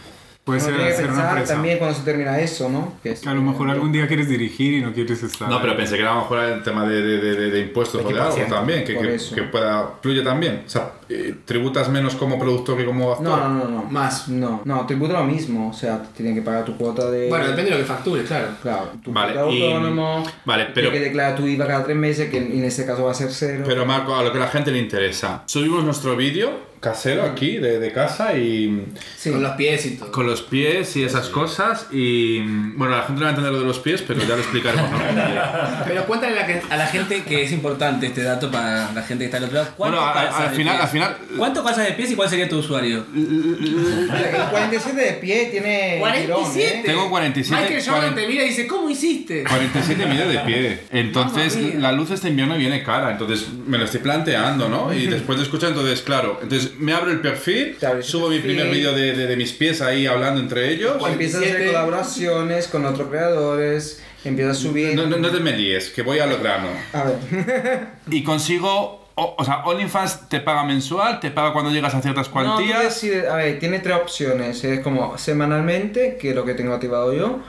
Puede 0.47 0.59
ser 0.61 0.73
hacer 0.75 1.05
una 1.05 1.13
pensar 1.13 1.27
empresa. 1.29 1.53
también 1.53 1.77
cuando 1.77 1.95
se 1.97 2.03
termina 2.03 2.39
eso, 2.39 2.69
¿no? 2.69 2.93
Que 3.03 3.11
es- 3.11 3.27
A 3.27 3.33
lo 3.33 3.41
mejor 3.43 3.69
algún 3.69 3.91
día 3.91 4.07
quieres 4.07 4.27
dirigir 4.29 4.73
y 4.75 4.81
no 4.81 4.93
quieres 4.93 5.21
estar. 5.21 5.47
No, 5.49 5.61
pero 5.61 5.75
pensé 5.77 5.95
que 5.95 6.01
era 6.01 6.11
a 6.11 6.15
lo 6.15 6.21
mejor 6.21 6.39
el 6.43 6.63
tema 6.63 6.87
de, 6.87 7.01
de, 7.01 7.17
de, 7.19 7.35
de- 7.35 7.51
de 7.51 7.59
impuestos 7.59 8.03
o 8.03 8.07
de 8.07 8.19
algo 8.19 8.35
20%, 8.35 8.47
también, 8.49 8.83
que, 8.83 8.97
que, 8.97 9.17
que 9.35 9.43
pueda. 9.43 9.93
fluye 10.01 10.21
también. 10.23 10.63
O 10.65 10.69
sea, 10.69 10.91
eh, 11.09 11.35
tributas 11.45 11.89
menos 11.89 12.15
como 12.15 12.39
productor 12.39 12.77
que 12.77 12.85
como 12.85 13.11
actor. 13.11 13.23
No, 13.27 13.37
no, 13.37 13.49
no, 13.65 13.69
no. 13.69 13.83
Más. 13.83 14.27
No, 14.29 14.61
no, 14.65 14.85
tributo 14.87 15.13
lo 15.13 15.23
mismo. 15.25 15.69
O 15.69 15.73
sea, 15.73 16.01
tienen 16.15 16.33
que 16.33 16.41
pagar 16.41 16.65
tu 16.65 16.75
cuota 16.77 17.11
de. 17.11 17.29
Bueno, 17.29 17.45
depende 17.45 17.71
de 17.71 17.77
lo 17.77 17.83
que 17.83 17.87
factures, 17.87 18.25
claro. 18.27 18.47
Claro, 18.61 18.91
tu 19.03 19.11
Vale, 19.11 19.33
cuota 19.33 19.49
de 19.49 19.53
y- 19.55 19.63
autónomo. 19.73 20.23
vale, 20.45 20.65
pero- 20.73 20.89
Tienes 20.89 20.99
que 20.99 21.05
declarar 21.05 21.35
tu 21.35 21.45
IVA 21.45 21.67
cada 21.67 21.83
tres 21.83 21.97
meses, 21.97 22.29
que 22.29 22.37
en 22.37 22.63
este 22.63 22.85
caso 22.85 23.03
va 23.03 23.11
a 23.11 23.13
ser 23.13 23.29
cero. 23.31 23.63
Pero 23.67 23.85
Marco, 23.85 24.15
a 24.15 24.23
lo 24.23 24.31
que 24.31 24.39
la 24.39 24.47
gente 24.47 24.71
le 24.71 24.79
interesa. 24.79 25.43
Subimos 25.45 25.83
nuestro 25.83 26.15
vídeo 26.15 26.66
casero 26.79 27.23
aquí, 27.23 27.57
de, 27.57 27.79
de 27.79 27.91
casa, 27.91 28.37
y 28.37 28.85
sí. 29.17 29.31
Con 29.31 29.43
los 29.43 29.51
pies 29.53 29.85
y 29.85 29.91
todo. 29.97 30.11
con 30.11 30.27
los 30.27 30.41
pies 30.41 30.95
y 30.95 31.03
esas 31.03 31.27
cosas. 31.29 31.87
Y 31.91 32.39
bueno, 32.75 32.95
la 32.95 33.03
gente 33.03 33.19
no 33.19 33.21
va 33.21 33.27
a 33.27 33.29
entender 33.31 33.51
lo 33.53 33.59
de 33.59 33.65
los 33.65 33.79
pies, 33.79 34.03
pero 34.07 34.19
ya 34.21 34.35
lo 34.35 34.37
explicaremos 34.41 34.89
día. 34.91 35.83
Pero 35.87 36.05
cuéntale 36.05 36.39
a 36.39 36.47
la, 36.47 36.61
a 36.69 36.77
la 36.77 36.87
gente 36.87 37.23
que 37.23 37.43
es 37.43 37.51
importante 37.51 38.07
este 38.07 38.23
dato 38.23 38.51
para 38.51 38.91
la 38.93 39.01
gente 39.03 39.23
que 39.23 39.25
está 39.25 39.37
al 39.37 39.45
otro 39.45 39.55
lado. 39.57 39.69
¿Cuánto 39.77 39.97
Bueno, 39.97 40.11
a- 40.11 40.21
al 40.47 40.49
final- 40.55 40.81
al 40.81 40.87
final- 40.87 41.17
¿Cuánto 41.37 41.63
calzas 41.63 41.85
de 41.85 41.93
pies 41.93 42.11
y 42.11 42.15
cuál 42.15 42.29
sería 42.29 42.47
tu 42.49 42.57
usuario? 42.59 43.05
El 43.13 44.47
47 44.51 45.01
de 45.01 45.13
pie 45.13 45.45
tiene. 45.51 46.01
tirón, 46.21 46.39
47. 46.41 46.77
¿eh? 46.79 46.83
Tengo 46.85 47.09
47. 47.09 47.61
Michael 47.61 47.83
Jordan 47.85 47.99
40 48.13 48.21
te 48.21 48.27
mira 48.27 48.43
y 48.43 48.49
dice, 48.49 48.67
¿cómo 48.67 48.89
hiciste? 48.89 49.43
47 49.43 50.05
mide 50.05 50.27
de 50.27 50.39
pie. 50.39 50.79
Entonces, 50.91 51.75
la 51.75 51.91
luz 51.91 52.11
este 52.11 52.29
invierno 52.29 52.57
viene 52.57 52.83
cara. 52.83 53.11
Entonces, 53.11 53.47
me 53.65 53.77
lo 53.77 53.85
estoy 53.85 53.99
planteando, 54.01 54.69
¿no? 54.69 54.93
Y 54.93 55.07
después 55.07 55.37
de 55.37 55.43
escuchar, 55.45 55.69
entonces, 55.69 56.01
claro. 56.01 56.39
Entonces, 56.41 56.66
me 56.79 56.93
abro 56.93 57.11
el 57.11 57.19
perfil, 57.21 57.77
el 57.81 58.03
subo 58.03 58.29
mi 58.29 58.39
primer 58.39 58.69
vídeo 58.69 58.93
de, 58.93 59.13
de, 59.13 59.27
de 59.27 59.35
mis 59.35 59.51
pies 59.53 59.81
ahí 59.81 60.05
hablando 60.07 60.39
entre 60.41 60.69
ellos. 60.71 60.97
O 60.99 61.07
empiezas 61.07 61.41
a 61.41 61.45
hacer 61.45 61.55
47. 61.57 61.65
colaboraciones 61.67 62.67
con 62.67 62.85
otros 62.85 63.07
creadores, 63.09 64.03
empiezas 64.25 64.57
a 64.57 64.61
subir. 64.61 64.95
No, 64.95 65.05
no, 65.07 65.17
no 65.17 65.29
te 65.29 65.39
me 65.39 65.51
líes, 65.53 65.89
que 65.89 66.01
voy 66.01 66.19
a 66.19 66.25
lo 66.25 66.37
grano. 66.39 66.69
A 66.93 67.03
ver. 67.03 67.87
Y 68.11 68.23
consigo. 68.23 69.05
o, 69.15 69.35
o 69.37 69.43
sea, 69.43 69.63
OnlyFans 69.65 70.29
te 70.29 70.39
paga 70.41 70.63
mensual, 70.63 71.19
te 71.19 71.31
paga 71.31 71.51
cuando 71.53 71.71
llegas 71.71 71.93
a 71.95 72.01
ciertas 72.01 72.27
No, 72.27 72.33
cuantías. 72.33 72.83
decides- 72.83 73.27
a 73.27 73.35
ver, 73.37 73.57
tiene 73.59 73.79
tres 73.79 73.95
opciones. 73.97 74.63
Es 74.63 74.79
como 74.81 75.17
semanalmente, 75.17 76.17
que 76.19 76.29
es 76.29 76.35
lo 76.35 76.45
que 76.45 76.53
tengo 76.53 76.73
activado 76.73 77.13
yo, 77.13 77.39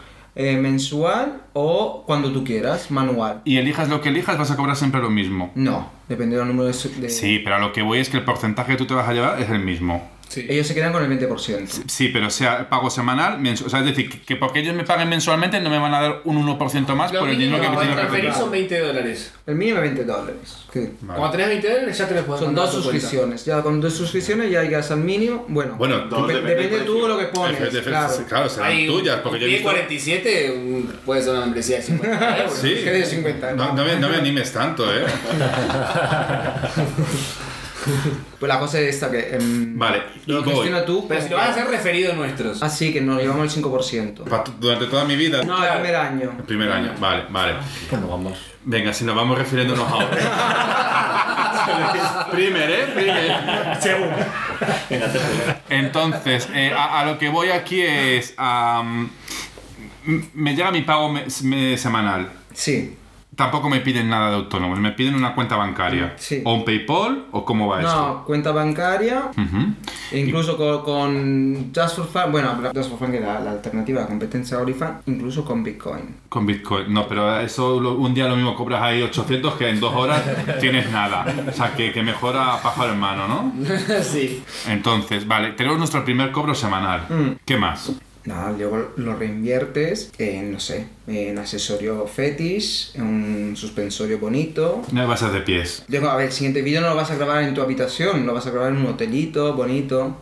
eh, 0.41 0.57
mensual 0.57 1.43
o 1.53 2.05
cuando 2.07 2.33
tú 2.33 2.45
quieras, 2.45 2.91
manual. 2.93 3.43
y 3.45 3.59
elijas 3.59 3.89
lo 3.89 4.01
que 4.01 4.09
elijas, 4.11 4.39
vas 4.39 4.51
a 4.53 4.57
cobrar 4.57 4.77
siempre 4.77 5.01
lo 5.03 5.11
mismo. 5.11 5.51
No, 5.57 5.91
depende 6.09 6.37
del 6.37 6.47
número 6.47 6.69
de... 6.69 6.73
de- 7.01 7.11
Sí, 7.11 7.41
pero 7.43 7.57
a 7.57 7.59
lo 7.59 7.73
que 7.73 7.83
voy 7.83 7.99
es 7.99 8.09
que 8.09 8.17
el 8.19 8.25
porcentaje 8.25 8.73
que 8.73 8.79
tú 8.79 8.87
te 8.87 8.95
vas 8.95 9.09
a 9.09 9.13
llevar 9.13 9.43
es 9.43 9.51
el 9.51 9.59
mismo. 9.59 10.09
Ellos 10.37 10.67
se 10.67 10.75
quedan 10.75 10.93
con 10.93 11.03
el 11.03 11.09
20%. 11.19 11.85
Sí, 11.89 12.09
pero 12.09 12.29
sea 12.31 12.69
pago 12.69 12.91
semanal, 12.91 13.39
mensu- 13.41 13.65
o 13.67 13.71
sea, 13.71 13.81
es 13.81 13.87
decir, 13.87 14.11
que- 14.11 14.21
que 14.21 14.37
porque 14.37 14.61
ellos 14.61 14.75
me 14.75 14.85
paguen 14.85 15.09
mensualmente 15.09 15.59
no 15.61 15.71
me 15.71 15.79
van 15.79 15.95
a 15.95 16.01
dar 16.03 16.21
un 16.25 16.37
1% 16.37 16.95
más 16.95 17.13
Lo 17.13 17.21
por 17.21 17.31
el 17.31 17.39
dinero 17.39 17.61
que 17.63 17.69
me 17.71 17.77
tienen 17.77 17.95
que 17.95 18.01
transferir 18.03 18.33
son 18.35 18.51
20 18.51 18.79
dólares. 18.79 19.33
El 19.47 19.55
mínimo 19.55 19.79
es 19.79 19.83
20 19.85 20.05
dólares. 20.05 20.57
que 20.73 20.91
Cuando 21.07 21.31
tenés 21.31 21.49
20 21.49 21.71
dólares 21.73 21.97
ya 21.99 22.07
te 22.09 22.15
los 22.15 22.25
puedes 22.25 22.45
Son 22.45 22.55
dos 22.55 22.71
suscripciones. 22.73 23.45
Ya 23.47 23.63
con 23.63 23.81
dos 23.81 23.95
suscripciones 23.95 24.51
ya 24.51 24.63
llegas 24.63 24.91
al 24.91 24.99
mínimo. 24.99 25.47
Bueno, 25.49 25.77
Bueno, 25.77 25.97
dep- 26.05 26.09
dos, 26.11 26.29
depende 26.29 26.51
depende 26.51 26.77
del 26.77 26.87
tú 26.87 26.93
precio. 26.93 27.09
lo 27.09 27.19
que 27.19 27.25
pones. 27.27 27.61
Efe- 27.61 27.83
claro. 27.85 28.13
claro, 28.29 28.49
serán 28.51 28.71
Hay 28.71 28.87
tuyas, 28.87 29.21
porque 29.23 29.37
un 29.37 29.41
yo 29.41 29.47
he 29.47 29.51
visto... 29.51 29.65
47 29.65 30.51
un- 30.53 30.93
puede 31.07 31.23
ser 31.23 31.31
una 31.33 31.41
membresía 31.41 31.77
de 31.79 31.83
50 31.83 32.39
euros. 32.39 32.55
Sí, 32.59 32.75
Que 32.85 32.91
de 32.91 33.05
50, 33.07 33.53
no, 33.55 33.73
no 33.73 33.85
me, 33.85 33.97
no 33.97 34.09
me 34.11 34.17
animes 34.17 34.53
tanto, 34.53 34.85
¿eh? 34.95 35.07
Pues 38.39 38.49
la 38.49 38.59
cosa 38.61 38.79
es 38.81 38.95
esta 38.95 39.11
que... 39.11 39.35
em, 39.35 39.77
Vale, 39.79 40.03
lo 40.27 40.43
voy. 40.45 40.55
gestiona 40.55 40.85
tú. 40.85 41.07
Pero 41.09 41.21
si 41.23 41.29
lo 41.29 41.37
vas 41.37 41.49
a 41.49 41.51
hacer 41.51 41.67
referido 41.69 42.15
nuestros. 42.15 42.63
Así 42.63 42.93
que 42.93 43.01
nos 43.01 43.21
llevamos 43.21 43.53
el 43.57 43.63
5%. 43.65 44.25
Pa- 44.25 44.45
Durante 44.61 44.87
toda 44.87 45.05
mi 45.05 45.17
vida. 45.17 45.43
No, 45.43 45.63
el 45.65 45.73
primer 45.75 45.97
año. 45.97 46.33
El 46.39 46.45
primer 46.45 46.71
año, 46.71 46.93
vale, 47.01 47.25
vale. 47.31 47.55
Bueno, 47.91 48.07
vamos. 48.09 48.39
Venga, 48.65 48.93
si 48.93 49.05
nos 49.05 49.17
vamos 49.17 49.37
refiriéndonos 49.39 49.91
a 49.91 49.97
otro. 49.97 50.19
primer, 52.33 52.71
¿eh? 52.71 52.87
Primer. 52.95 53.33
Venga, 54.91 55.07
te. 55.09 55.19
Entonces, 55.77 56.49
eh, 56.55 56.73
a, 56.77 57.01
a 57.01 57.07
lo 57.07 57.19
que 57.19 57.29
voy 57.29 57.51
aquí 57.51 57.81
es. 57.83 58.35
am, 58.37 59.11
m- 60.07 60.29
me 60.35 60.55
llega 60.55 60.71
mi 60.71 60.83
pago 60.83 61.09
me- 61.09 61.25
me- 61.43 61.77
semanal. 61.79 62.29
Sí. 62.53 62.97
Tampoco 63.39 63.71
me 63.71 63.79
piden 63.79 64.09
nada 64.09 64.31
de 64.31 64.35
autónomos, 64.35 64.81
me 64.81 64.91
piden 64.91 65.15
una 65.15 65.33
cuenta 65.33 65.55
bancaria. 65.55 66.15
Sí. 66.17 66.43
O 66.45 66.55
un 66.55 66.65
PayPal, 66.65 67.27
o 67.31 67.45
cómo 67.45 67.69
va 67.69 67.81
esto. 67.83 67.95
No, 67.95 68.25
cuenta 68.25 68.51
bancaria. 68.51 69.31
Incluso 70.11 70.57
con, 70.57 70.83
con 70.83 71.71
Just 71.73 71.97
for 71.99 72.07
Fun, 72.09 72.33
bueno, 72.33 72.59
Just 72.75 72.91
for 72.91 72.99
Fun 72.99 73.13
que 73.13 73.21
la, 73.21 73.39
la 73.39 73.53
alternativa 73.53 74.01
a 74.01 74.03
la 74.03 74.09
competencia 74.09 74.57
de 74.57 74.63
OnlyFans, 74.65 75.07
incluso 75.07 75.45
con 75.45 75.63
Bitcoin. 75.63 76.17
Con 76.29 76.47
Bitcoin. 76.47 76.93
No, 76.93 77.07
pero 77.07 77.39
eso 77.39 77.79
lo- 77.81 77.95
un 77.95 78.13
día 78.13 78.27
lo 78.27 78.35
mismo 78.35 78.57
cobras 78.57 78.83
ahí 78.83 79.03
800 79.03 79.55
que 79.55 79.69
en 79.69 79.79
dos 79.79 79.95
horas 79.95 80.21
tienes 80.61 80.91
nada. 80.91 81.25
O 81.49 81.53
sea, 81.53 81.75
que, 81.77 81.93
que 81.93 82.03
mejora 82.03 82.61
pájaro 82.61 82.93
en 82.93 82.99
mano, 82.99 83.29
¿no? 83.29 83.53
sí. 84.03 84.43
Entonces, 84.67 85.29
vale, 85.29 85.53
tenemos 85.53 85.79
nuestro 85.79 86.05
primer 86.05 86.33
cobro 86.33 86.57
semanal. 86.57 87.03
Mm. 87.09 87.37
¿Qué 87.45 87.57
más? 87.57 87.93
Nada, 88.29 88.53
luego 88.59 88.93
lo 88.97 89.17
reinviertes 89.17 90.13
en, 90.19 90.53
no 90.53 90.61
sé, 90.61 90.87
en 91.07 91.39
accesorio 91.39 92.07
fetish, 92.07 92.93
en 92.97 93.03
un 93.03 93.57
suspensorio 93.57 94.19
bonito. 94.19 94.83
No 94.93 95.09
vas 95.09 95.23
a 95.23 95.27
hacer 95.29 95.41
de 95.41 95.47
pies. 95.47 95.83
Luego, 95.89 96.09
a 96.11 96.17
ver, 96.17 96.27
el 96.27 96.33
siguiente 96.33 96.61
vídeo 96.61 96.83
no 96.83 96.91
lo 96.91 96.95
vas 96.97 97.11
a 97.11 97.15
grabar 97.17 97.43
en 97.43 97.55
tu 97.55 97.63
habitación, 97.63 98.27
lo 98.27 98.35
vas 98.35 98.47
a 98.47 98.51
grabar 98.51 98.73
en 98.73 98.79
un 98.79 98.87
hotelito 98.87 99.55
bonito. 99.55 100.17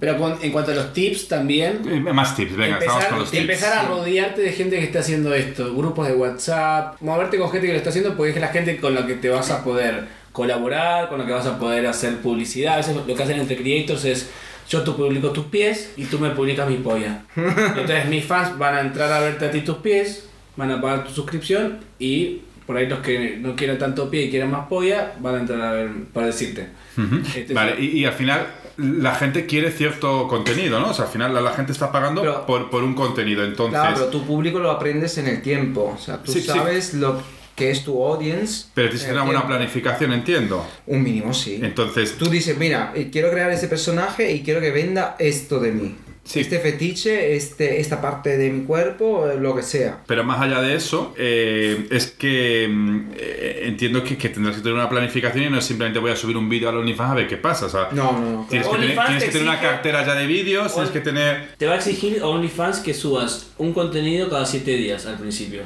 Pero 0.00 0.38
en 0.40 0.50
cuanto 0.50 0.72
a 0.72 0.74
los 0.74 0.92
tips 0.94 1.28
también, 1.28 1.80
Eh, 1.86 2.00
Más 2.00 2.34
tips, 2.36 2.56
venga, 2.56 2.78
estamos 2.78 2.94
empezar, 2.94 3.10
con 3.10 3.18
los 3.20 3.30
tips. 3.30 3.40
empezar 3.42 3.78
a 3.78 3.88
rodearte 3.88 4.40
de 4.40 4.52
gente 4.52 4.78
que 4.78 4.84
está 4.84 5.00
haciendo 5.00 5.34
esto, 5.34 5.74
grupos 5.74 6.08
de 6.08 6.14
WhatsApp, 6.14 6.96
moverte 7.02 7.38
con 7.38 7.50
gente 7.50 7.66
que 7.66 7.72
lo 7.74 7.78
está 7.78 7.90
haciendo 7.90 8.16
porque 8.16 8.32
es 8.32 8.40
la 8.40 8.48
gente 8.48 8.78
con 8.78 8.94
la 8.94 9.06
que 9.06 9.14
te 9.14 9.28
vas 9.28 9.50
a 9.50 9.62
poder 9.62 10.06
colaborar, 10.32 11.08
con 11.10 11.18
la 11.18 11.26
que 11.26 11.32
vas 11.32 11.46
a 11.46 11.58
poder 11.58 11.86
hacer 11.86 12.16
publicidad. 12.18 12.74
A 12.74 12.76
veces 12.78 12.96
lo 12.96 13.14
que 13.14 13.22
hacen 13.22 13.38
entre 13.38 13.56
creators 13.56 14.04
es 14.06 14.30
yo 14.68 14.82
te 14.82 14.90
publico 14.92 15.30
tus 15.30 15.46
pies 15.46 15.92
y 15.96 16.04
tú 16.04 16.18
me 16.18 16.30
publicas 16.30 16.68
mi 16.68 16.76
polla. 16.76 17.22
Entonces 17.36 18.06
mis 18.08 18.24
fans 18.24 18.58
van 18.58 18.74
a 18.74 18.80
entrar 18.80 19.12
a 19.12 19.20
verte 19.20 19.46
a 19.46 19.50
ti 19.50 19.60
tus 19.62 19.76
pies, 19.78 20.28
van 20.56 20.70
a 20.70 20.80
pagar 20.80 21.04
tu 21.04 21.12
suscripción 21.12 21.78
y 21.98 22.42
por 22.66 22.76
ahí 22.76 22.86
los 22.88 23.00
que 23.00 23.36
no 23.40 23.56
quieran 23.56 23.76
tanto 23.78 24.08
pie 24.08 24.22
y 24.24 24.30
quieran 24.30 24.50
más 24.50 24.66
polla 24.68 25.12
van 25.20 25.34
a 25.34 25.38
entrar 25.40 25.60
a 25.60 25.72
ver 25.72 25.90
para 26.12 26.26
decirte. 26.28 26.68
Ujú. 26.96 27.16
Este- 27.36 27.52
Vale, 27.54 27.74
y, 27.78 27.98
y 27.98 28.04
al 28.04 28.12
final, 28.12 28.46
la 28.76 29.14
gente 29.14 29.46
quiere 29.46 29.70
cierto 29.72 30.28
contenido, 30.28 30.78
¿no? 30.80 30.90
O 30.90 30.94
sea, 30.94 31.06
al 31.06 31.10
final 31.10 31.34
la, 31.34 31.40
la 31.40 31.50
gente 31.52 31.72
está 31.72 31.90
pagando 31.90 32.20
Pero- 32.22 32.46
por, 32.46 32.70
por 32.70 32.84
un 32.84 32.94
contenido. 32.94 33.44
Entonces, 33.44 33.78
Claro, 33.78 33.94
pero 33.96 34.06
tu 34.08 34.24
público 34.24 34.58
lo 34.60 34.70
aprendes 34.70 35.18
en 35.18 35.26
el 35.26 35.42
tiempo. 35.42 35.92
O 35.94 35.98
sea, 36.00 36.22
tú 36.22 36.32
Sí, 36.32 36.40
sí. 36.40 36.46
sabes 36.46 36.94
lo 36.94 37.20
que 37.54 37.70
es 37.70 37.84
tu 37.84 38.02
audience. 38.04 38.66
pero 38.74 38.88
tienes 38.88 39.04
que 39.04 39.10
en 39.10 39.16
tener 39.16 39.30
el 39.30 39.36
una 39.36 39.46
planificación, 39.46 40.12
entiendo. 40.12 40.66
Un 40.86 41.02
mínimo, 41.02 41.34
sí. 41.34 41.60
Entonces, 41.62 42.16
Tú 42.18 42.28
dices, 42.28 42.56
mira, 42.56 42.92
eh, 42.94 43.10
quiero 43.12 43.30
crear 43.30 43.50
ese 43.50 43.68
personaje 43.68 44.32
y 44.32 44.42
quiero 44.42 44.60
que 44.60 44.70
venda 44.70 45.16
esto 45.18 45.60
de 45.60 45.72
mí. 45.72 45.94
Sí. 46.24 46.38
Este 46.40 46.60
fetiche, 46.60 47.34
este, 47.34 47.80
esta 47.80 48.00
parte 48.00 48.36
de 48.38 48.50
mi 48.50 48.64
cuerpo, 48.64 49.28
eh, 49.28 49.36
lo 49.40 49.56
que 49.56 49.62
sea. 49.62 49.98
Pero 50.06 50.22
más 50.22 50.40
allá 50.40 50.60
de 50.62 50.76
eso, 50.76 51.12
eh, 51.18 51.88
es 51.90 52.06
que 52.12 52.68
mm, 52.70 53.00
eh, 53.16 53.62
entiendo 53.64 54.04
que, 54.04 54.16
que 54.16 54.28
tendrás 54.28 54.54
que 54.56 54.62
tener 54.62 54.74
una 54.74 54.88
planificación 54.88 55.44
y 55.44 55.50
no 55.50 55.58
es 55.58 55.64
simplemente 55.64 55.98
voy 55.98 56.12
a 56.12 56.16
subir 56.16 56.36
un 56.36 56.48
vídeo 56.48 56.68
al 56.68 56.76
OnlyFans 56.76 57.10
a 57.10 57.14
ver 57.14 57.26
qué 57.28 57.36
pasa. 57.38 57.66
O 57.66 57.68
sea, 57.68 57.88
No, 57.92 58.12
no, 58.12 58.20
no. 58.20 58.46
tienes, 58.48 58.68
claro. 58.68 58.80
que 58.82 58.88
tener, 58.88 59.06
tienes 59.06 59.24
te 59.24 59.26
que 59.26 59.32
tener 59.38 59.48
una 59.48 59.60
cartera 59.60 60.06
ya 60.06 60.14
de 60.14 60.26
vídeos, 60.26 60.72
tienes 60.72 60.90
que 60.90 61.00
tener... 61.00 61.48
Te 61.58 61.66
va 61.66 61.72
a 61.72 61.76
exigir 61.76 62.22
OnlyFans 62.22 62.78
que 62.80 62.94
subas 62.94 63.48
un 63.58 63.72
contenido 63.72 64.30
cada 64.30 64.46
7 64.46 64.70
días 64.76 65.06
al 65.06 65.18
principio. 65.18 65.62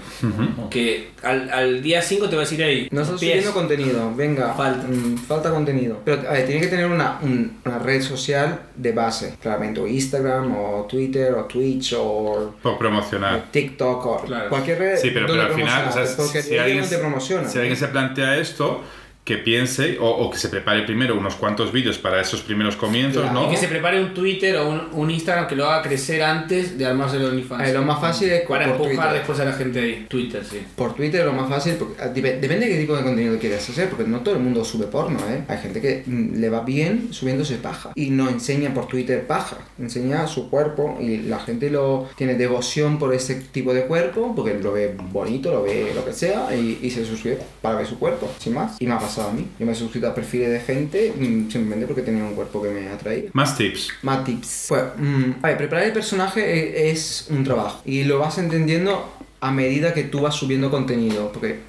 Que 0.70 1.10
al, 1.22 1.50
al 1.50 1.82
día 1.82 2.02
5 2.02 2.28
te 2.28 2.36
va 2.36 2.42
a 2.42 2.44
decir 2.44 2.62
ahí. 2.62 2.88
No 2.90 3.02
estás 3.02 3.20
pies. 3.20 3.32
subiendo 3.32 3.52
contenido, 3.52 4.14
venga. 4.14 4.54
Falta. 4.54 4.86
mm, 4.88 5.16
falta 5.18 5.50
contenido. 5.50 6.00
Pero 6.04 6.28
a 6.28 6.32
ver, 6.32 6.46
tiene 6.46 6.60
que 6.60 6.66
tener 6.68 6.86
una, 6.86 7.18
un- 7.22 7.58
una 7.64 7.78
red 7.78 8.02
social 8.02 8.60
de 8.74 8.92
base. 8.92 9.34
Claramente, 9.40 9.80
o 9.80 9.86
Instagram, 9.86 10.45
o 10.52 10.86
Twitter, 10.88 11.34
o 11.34 11.44
Twitch, 11.44 11.94
o 11.96 12.54
Por 12.62 12.78
promocionar. 12.78 13.46
TikTok, 13.50 14.06
o 14.06 14.22
Claro. 14.22 14.48
cualquier 14.48 14.78
red. 14.78 14.96
Sí, 14.96 15.10
pero, 15.12 15.26
pero 15.26 15.42
al 15.42 15.52
final, 15.52 15.88
o 15.88 15.92
sea, 15.92 16.06
si, 16.06 16.54
ellos 16.54 16.60
alguien, 16.64 17.12
no 17.12 17.20
si 17.20 17.58
alguien 17.58 17.76
se 17.76 17.88
plantea 17.88 18.36
esto, 18.38 18.82
que 19.26 19.38
piense 19.38 19.98
o, 19.98 20.08
o 20.08 20.30
que 20.30 20.38
se 20.38 20.48
prepare 20.48 20.84
primero 20.84 21.16
unos 21.18 21.34
cuantos 21.34 21.72
vídeos 21.72 21.98
para 21.98 22.20
esos 22.20 22.42
primeros 22.42 22.76
comienzos, 22.76 23.22
Claro. 23.24 23.40
¿no? 23.40 23.46
Y 23.48 23.50
que 23.50 23.56
se 23.56 23.66
prepare 23.66 24.00
un 24.00 24.14
Twitter 24.14 24.54
o 24.56 24.68
un, 24.68 24.82
un 24.92 25.10
Instagram 25.10 25.48
que 25.48 25.56
lo 25.56 25.68
haga 25.68 25.82
crecer 25.82 26.22
antes 26.22 26.78
de 26.78 26.86
armarse 26.86 27.16
el 27.16 27.24
OnlyFans. 27.24 27.68
Eh, 27.68 27.72
lo 27.74 27.82
más 27.82 28.00
fácil 28.00 28.30
es 28.30 28.42
Para 28.48 28.66
empujar 28.66 28.88
Twitter. 28.94 29.12
después 29.14 29.40
a 29.40 29.44
la 29.44 29.52
gente 29.54 29.80
ahí. 29.80 30.06
Twitter, 30.08 30.44
sí. 30.48 30.60
Por 30.76 30.94
Twitter 30.94 31.24
lo 31.26 31.32
más 31.32 31.48
fácil, 31.50 31.74
porque, 31.74 32.00
ah, 32.00 32.06
dep- 32.14 32.38
depende 32.38 32.66
de 32.66 32.72
qué 32.74 32.78
tipo 32.80 32.96
de 32.96 33.02
contenido 33.02 33.36
quieres 33.38 33.68
hacer, 33.68 33.90
porque 33.90 34.04
no 34.08 34.20
todo 34.20 34.36
el 34.36 34.40
mundo 34.40 34.64
sube 34.64 34.86
porno, 34.86 35.18
¿eh? 35.28 35.42
Hay 35.48 35.58
gente 35.58 35.80
que 35.80 36.04
mm, 36.06 36.36
le 36.40 36.48
va 36.48 36.60
bien 36.60 37.08
subiéndose 37.12 37.56
paja 37.56 37.90
y 37.96 38.10
no 38.10 38.28
enseña 38.30 38.72
por 38.72 38.86
Twitter 38.86 39.26
paja, 39.26 39.56
enseña 39.80 40.28
su 40.28 40.48
cuerpo 40.48 40.98
y 41.00 41.16
la 41.22 41.40
gente 41.40 41.68
lo 41.70 42.08
tiene 42.16 42.34
devoción 42.36 43.00
por 43.00 43.12
ese 43.12 43.34
tipo 43.34 43.74
de 43.74 43.86
cuerpo, 43.86 44.34
porque 44.36 44.54
lo 44.54 44.70
ve 44.72 44.94
bonito, 45.10 45.50
lo 45.50 45.64
ve 45.64 45.90
lo 45.96 46.04
que 46.04 46.12
sea 46.12 46.54
y, 46.54 46.78
y 46.80 46.90
se 46.90 47.04
suscribe 47.04 47.38
para 47.60 47.78
ver 47.78 47.86
su 47.88 47.98
cuerpo, 47.98 48.30
sin 48.38 48.54
más. 48.54 48.76
Y 48.80 48.86
me 48.86 48.92
ha 48.94 49.00
pasado 49.16 49.30
a 49.30 49.32
mí, 49.32 49.48
yo 49.58 49.66
me 49.66 49.72
he 49.72 49.74
suscrito 49.74 50.06
a 50.08 50.14
perfiles 50.14 50.50
de 50.50 50.60
gente 50.60 51.12
mm, 51.16 51.50
simplemente 51.50 51.86
porque 51.86 52.02
tenía 52.02 52.22
un 52.24 52.34
cuerpo 52.34 52.62
que 52.62 52.68
me 52.70 52.88
atraía. 52.88 53.30
Más 53.32 53.56
tips. 53.56 53.88
Más 54.02 54.24
tips. 54.24 54.66
Pues, 54.68 54.82
mm, 54.96 55.30
a 55.42 55.48
ver, 55.48 55.56
preparar 55.56 55.86
el 55.86 55.92
personaje 55.92 56.40
e- 56.42 56.90
es 56.90 57.26
un 57.30 57.42
trabajo 57.44 57.80
y 57.84 58.04
lo 58.04 58.18
vas 58.18 58.38
entendiendo 58.38 59.12
a 59.40 59.50
medida 59.50 59.94
que 59.94 60.04
tú 60.04 60.20
vas 60.20 60.34
subiendo 60.34 60.70
contenido, 60.70 61.32
porque 61.32 61.60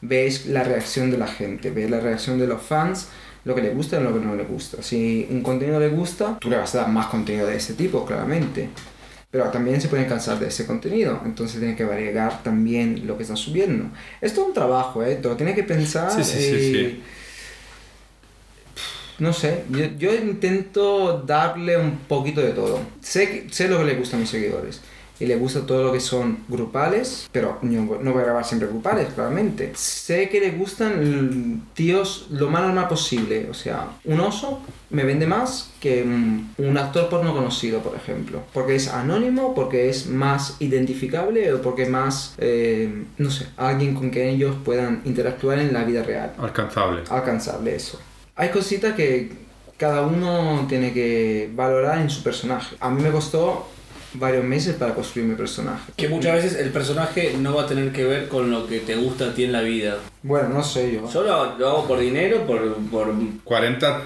ves 0.00 0.46
la 0.46 0.62
reacción 0.64 1.10
de 1.10 1.18
la 1.18 1.26
gente, 1.26 1.70
ves 1.70 1.90
la 1.90 2.00
reacción 2.00 2.38
de 2.38 2.46
los 2.46 2.62
fans, 2.62 3.08
lo 3.44 3.54
que 3.54 3.62
le 3.62 3.70
gusta 3.70 4.00
y 4.00 4.02
lo 4.02 4.12
que 4.12 4.24
no 4.24 4.34
le 4.34 4.44
gusta. 4.44 4.82
Si 4.82 5.26
un 5.30 5.42
contenido 5.42 5.78
le 5.78 5.88
gusta, 5.88 6.36
tú 6.40 6.50
le 6.50 6.56
vas 6.56 6.74
a 6.74 6.78
dar 6.78 6.88
más 6.88 7.06
contenido 7.06 7.46
de 7.46 7.56
ese 7.56 7.74
tipo, 7.74 8.04
claramente. 8.04 8.68
Pero 9.36 9.50
también 9.50 9.78
se 9.82 9.88
pueden 9.88 10.06
cansar 10.06 10.38
de 10.38 10.46
ese 10.48 10.64
contenido, 10.66 11.20
entonces 11.26 11.58
tienes 11.58 11.76
que 11.76 11.84
variar 11.84 12.42
también 12.42 13.06
lo 13.06 13.18
que 13.18 13.22
estás 13.24 13.38
subiendo. 13.38 13.84
Esto 14.22 14.40
es 14.40 14.46
un 14.48 14.54
trabajo, 14.54 15.02
¿eh? 15.04 15.20
Lo 15.22 15.36
tienes 15.36 15.54
que 15.54 15.62
pensar. 15.62 16.10
Sí, 16.10 16.24
sí, 16.24 16.38
y- 16.38 16.72
sí. 16.72 17.02
no 19.18 19.34
sé, 19.34 19.64
yo, 19.68 19.84
yo 19.98 20.14
intento 20.14 21.20
darle 21.20 21.76
un 21.76 21.98
poquito 22.08 22.40
de 22.40 22.52
todo. 22.52 22.80
Sé, 23.02 23.46
sé 23.50 23.68
lo 23.68 23.76
que 23.78 23.84
le 23.84 23.94
gusta 23.96 24.16
a 24.16 24.20
mis 24.20 24.30
seguidores. 24.30 24.80
Y 25.18 25.26
le 25.26 25.36
gusta 25.36 25.64
todo 25.64 25.82
lo 25.82 25.92
que 25.92 26.00
son 26.00 26.38
grupales, 26.48 27.28
pero 27.32 27.58
no 27.62 28.12
voy 28.12 28.22
a 28.22 28.24
grabar 28.24 28.44
siempre 28.44 28.68
grupales, 28.68 29.08
claramente. 29.14 29.72
Sé 29.74 30.28
que 30.28 30.40
le 30.40 30.50
gustan 30.50 31.62
tíos 31.74 32.26
lo 32.30 32.48
más 32.50 32.62
normal 32.62 32.88
posible. 32.88 33.48
O 33.50 33.54
sea, 33.54 33.88
un 34.04 34.20
oso 34.20 34.60
me 34.90 35.04
vende 35.04 35.26
más 35.26 35.70
que 35.80 36.04
mm, 36.04 36.50
un 36.58 36.76
actor 36.78 37.08
porno 37.08 37.34
conocido, 37.34 37.80
por 37.80 37.96
ejemplo. 37.96 38.42
Porque 38.52 38.74
es 38.74 38.88
anónimo, 38.88 39.54
porque 39.54 39.88
es 39.88 40.06
más 40.06 40.56
identificable 40.60 41.52
o 41.52 41.62
porque 41.62 41.84
es 41.84 41.88
más, 41.88 42.34
eh, 42.38 43.04
no 43.16 43.30
sé, 43.30 43.46
alguien 43.56 43.94
con 43.94 44.10
quien 44.10 44.28
ellos 44.28 44.56
puedan 44.64 45.00
interactuar 45.04 45.58
en 45.58 45.72
la 45.72 45.84
vida 45.84 46.02
real 46.02 46.32
Alcanzable. 46.38 47.02
alcanzarle 47.08 47.74
eso. 47.76 47.98
Hay 48.34 48.50
cositas 48.50 48.94
que 48.94 49.32
cada 49.78 50.02
uno 50.02 50.66
tiene 50.68 50.92
que 50.92 51.50
valorar 51.54 51.98
en 52.00 52.10
su 52.10 52.22
personaje. 52.22 52.76
A 52.80 52.90
mí 52.90 53.02
me 53.02 53.10
costó 53.10 53.68
varios 54.14 54.44
meses 54.44 54.74
para 54.76 54.94
construir 54.94 55.28
mi 55.28 55.34
personaje. 55.34 55.92
Que 55.96 56.08
muchas 56.08 56.34
veces 56.34 56.56
el 56.58 56.70
personaje 56.70 57.36
no 57.38 57.54
va 57.54 57.62
a 57.62 57.66
tener 57.66 57.92
que 57.92 58.04
ver 58.04 58.28
con 58.28 58.50
lo 58.50 58.66
que 58.66 58.80
te 58.80 58.96
gusta 58.96 59.26
a 59.26 59.34
ti 59.34 59.44
en 59.44 59.52
la 59.52 59.60
vida. 59.62 59.96
Bueno, 60.22 60.48
no 60.48 60.62
sé 60.62 60.92
yo. 60.92 61.10
Yo 61.12 61.22
lo, 61.22 61.56
lo 61.58 61.68
hago 61.68 61.86
por 61.86 61.98
dinero, 61.98 62.46
por, 62.46 62.74
por 62.90 63.12
40 63.44 64.02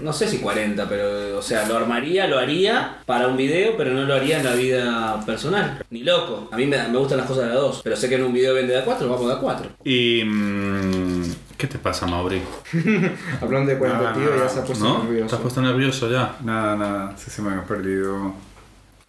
no 0.00 0.12
sé 0.12 0.28
si 0.28 0.38
40, 0.38 0.88
pero 0.88 1.38
o 1.38 1.42
sea, 1.42 1.66
lo 1.68 1.76
armaría, 1.76 2.26
lo 2.26 2.38
haría 2.38 2.98
para 3.06 3.28
un 3.28 3.36
video, 3.36 3.76
pero 3.76 3.92
no 3.92 4.02
lo 4.02 4.14
haría 4.14 4.38
en 4.40 4.44
la 4.44 4.54
vida 4.54 5.22
personal. 5.24 5.82
Ni 5.90 6.02
loco. 6.02 6.48
A 6.50 6.56
mí 6.56 6.66
me, 6.66 6.76
me 6.88 6.98
gustan 6.98 7.18
las 7.18 7.26
cosas 7.28 7.46
de 7.46 7.52
a 7.52 7.54
dos, 7.54 7.80
pero 7.82 7.96
sé 7.96 8.08
que 8.08 8.16
en 8.16 8.24
un 8.24 8.32
video 8.32 8.54
vende 8.54 8.72
de 8.74 8.80
a 8.80 8.84
4, 8.84 9.08
vamos 9.08 9.26
de 9.28 9.32
a 9.34 9.38
4. 9.38 9.68
y... 9.84 10.22
mm, 10.24 11.22
¿Qué 11.56 11.68
te 11.68 11.78
pasa, 11.78 12.06
Mauri? 12.06 12.42
Hablando 13.40 13.70
de 13.70 13.78
40 13.78 14.10
Ah, 14.10 14.12
tío, 14.12 14.36
ya 14.36 14.48
se 14.48 14.58
ha 14.58 14.64
puesto 14.64 14.84
¿No? 14.84 14.96
¿Te 14.98 15.04
nervioso. 15.04 15.36
has 15.36 15.40
puesto 15.42 15.62
nervioso 15.62 16.10
ya? 16.10 16.36
Nada, 16.42 16.74
nada, 16.76 17.14
sí 17.16 17.30
se 17.30 17.40
me 17.42 17.54
ha 17.54 17.62
perdido. 17.64 18.34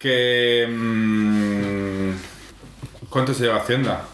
Que... 0.06 0.66
mm, 0.70 2.10
¿Cuánto 3.10 3.34
se 3.34 3.42
lleva 3.44 3.56
Hacienda? 3.56 4.04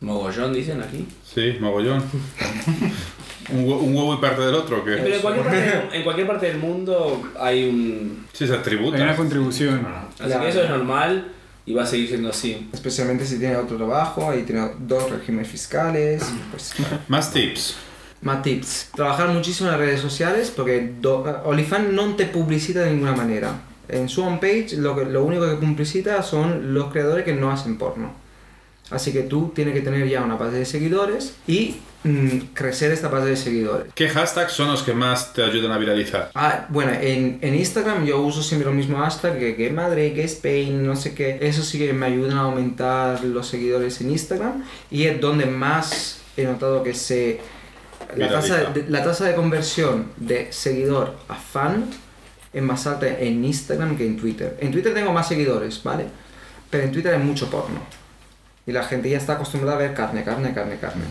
Mogollón, 0.00 0.52
dicen 0.52 0.82
aquí. 0.82 1.06
Sí, 1.24 1.56
mogollón. 1.60 2.02
¿Un, 3.50 3.64
hue- 3.66 3.78
un 3.80 3.94
huevo 3.96 4.14
y 4.14 4.16
parte 4.18 4.42
del 4.42 4.54
otro? 4.54 4.82
Pero 4.84 5.04
que 5.04 5.14
en 5.14 5.20
cualquier, 5.22 5.44
parte, 5.46 5.60
del- 5.60 5.88
en 5.94 6.02
cualquier 6.02 6.26
parte 6.26 6.46
del 6.46 6.58
mundo 6.58 7.22
hay 7.38 7.68
un... 7.68 8.26
Sí, 8.32 8.46
se 8.48 8.56
tributa. 8.58 8.96
Hay 8.96 9.02
una 9.04 9.14
contribución. 9.16 9.86
Así 10.18 10.24
Claro. 10.26 10.42
que 10.42 10.48
eso 10.48 10.62
es 10.64 10.70
normal 10.70 11.32
y 11.66 11.72
va 11.74 11.84
a 11.84 11.86
seguir 11.86 12.08
siendo 12.08 12.30
así. 12.30 12.68
Especialmente 12.72 13.24
si 13.24 13.38
tiene 13.38 13.56
otro 13.56 13.76
trabajo 13.76 14.34
y 14.34 14.42
tiene 14.42 14.70
dos 14.80 15.08
regímenes 15.10 15.48
fiscales. 15.48 16.24
Pues, 16.50 16.74
Más 17.06 17.32
tips. 17.32 17.76
más 18.22 18.42
tips. 18.42 18.90
Trabajar 18.96 19.28
muchísimo 19.28 19.68
en 19.68 19.78
las 19.78 19.80
redes 19.80 20.00
sociales 20.00 20.52
porque 20.54 20.94
do- 21.00 21.22
OnlyFans 21.44 21.92
no 21.92 22.16
te 22.16 22.26
publicita 22.26 22.80
de 22.80 22.90
ninguna 22.90 23.12
manera. 23.14 23.52
En 23.88 24.08
su 24.08 24.22
homepage 24.22 24.74
lo, 24.76 24.96
que, 24.96 25.04
lo 25.04 25.24
único 25.24 25.48
que 25.48 25.56
publicita 25.56 26.22
son 26.22 26.74
los 26.74 26.92
creadores 26.92 27.24
que 27.24 27.32
no 27.32 27.50
hacen 27.50 27.78
porno. 27.78 28.12
Así 28.90 29.12
que 29.12 29.22
tú 29.22 29.52
tienes 29.54 29.74
que 29.74 29.82
tener 29.82 30.08
ya 30.08 30.22
una 30.22 30.36
base 30.36 30.56
de 30.56 30.64
seguidores 30.64 31.34
y 31.46 31.76
mm, 32.04 32.38
crecer 32.54 32.90
esta 32.90 33.08
base 33.08 33.26
de 33.28 33.36
seguidores. 33.36 33.92
¿Qué 33.94 34.08
hashtags 34.08 34.52
son 34.52 34.68
los 34.68 34.82
que 34.82 34.94
más 34.94 35.34
te 35.34 35.42
ayudan 35.42 35.72
a 35.72 35.78
viralizar? 35.78 36.30
Ah, 36.34 36.66
bueno, 36.70 36.92
en, 36.92 37.38
en 37.42 37.54
Instagram 37.54 38.06
yo 38.06 38.20
uso 38.22 38.42
siempre 38.42 38.70
lo 38.70 38.74
mismo 38.74 38.96
hashtag 38.98 39.38
que, 39.38 39.56
que 39.56 39.70
Madrid, 39.70 40.14
que 40.14 40.24
Spain, 40.24 40.86
no 40.86 40.96
sé 40.96 41.14
qué. 41.14 41.38
Eso 41.42 41.62
sí 41.62 41.78
que 41.78 41.92
me 41.92 42.06
ayudan 42.06 42.38
a 42.38 42.42
aumentar 42.42 43.22
los 43.24 43.46
seguidores 43.46 44.00
en 44.00 44.10
Instagram 44.10 44.64
y 44.90 45.04
es 45.04 45.20
donde 45.20 45.44
más 45.44 46.22
he 46.36 46.44
notado 46.44 46.82
que 46.82 46.94
se... 46.94 47.40
La 48.16 48.30
tasa, 48.30 48.70
de, 48.70 48.86
la 48.88 49.04
tasa 49.04 49.26
de 49.26 49.34
conversión 49.34 50.06
de 50.16 50.50
seguidor 50.50 51.14
a 51.28 51.34
fan 51.34 51.90
es 52.52 52.62
más 52.62 52.86
alta 52.86 53.06
en 53.18 53.44
Instagram 53.44 53.96
que 53.96 54.06
en 54.06 54.16
Twitter. 54.16 54.56
En 54.60 54.72
Twitter 54.72 54.94
tengo 54.94 55.12
más 55.12 55.28
seguidores, 55.28 55.82
¿vale? 55.82 56.04
Pero 56.70 56.84
en 56.84 56.92
Twitter 56.92 57.14
hay 57.14 57.22
mucho 57.22 57.50
porno. 57.50 57.80
Y 58.66 58.72
la 58.72 58.84
gente 58.84 59.08
ya 59.08 59.18
está 59.18 59.34
acostumbrada 59.34 59.76
a 59.76 59.80
ver 59.80 59.94
carne, 59.94 60.24
carne, 60.24 60.52
carne, 60.52 60.78
carne. 60.78 61.04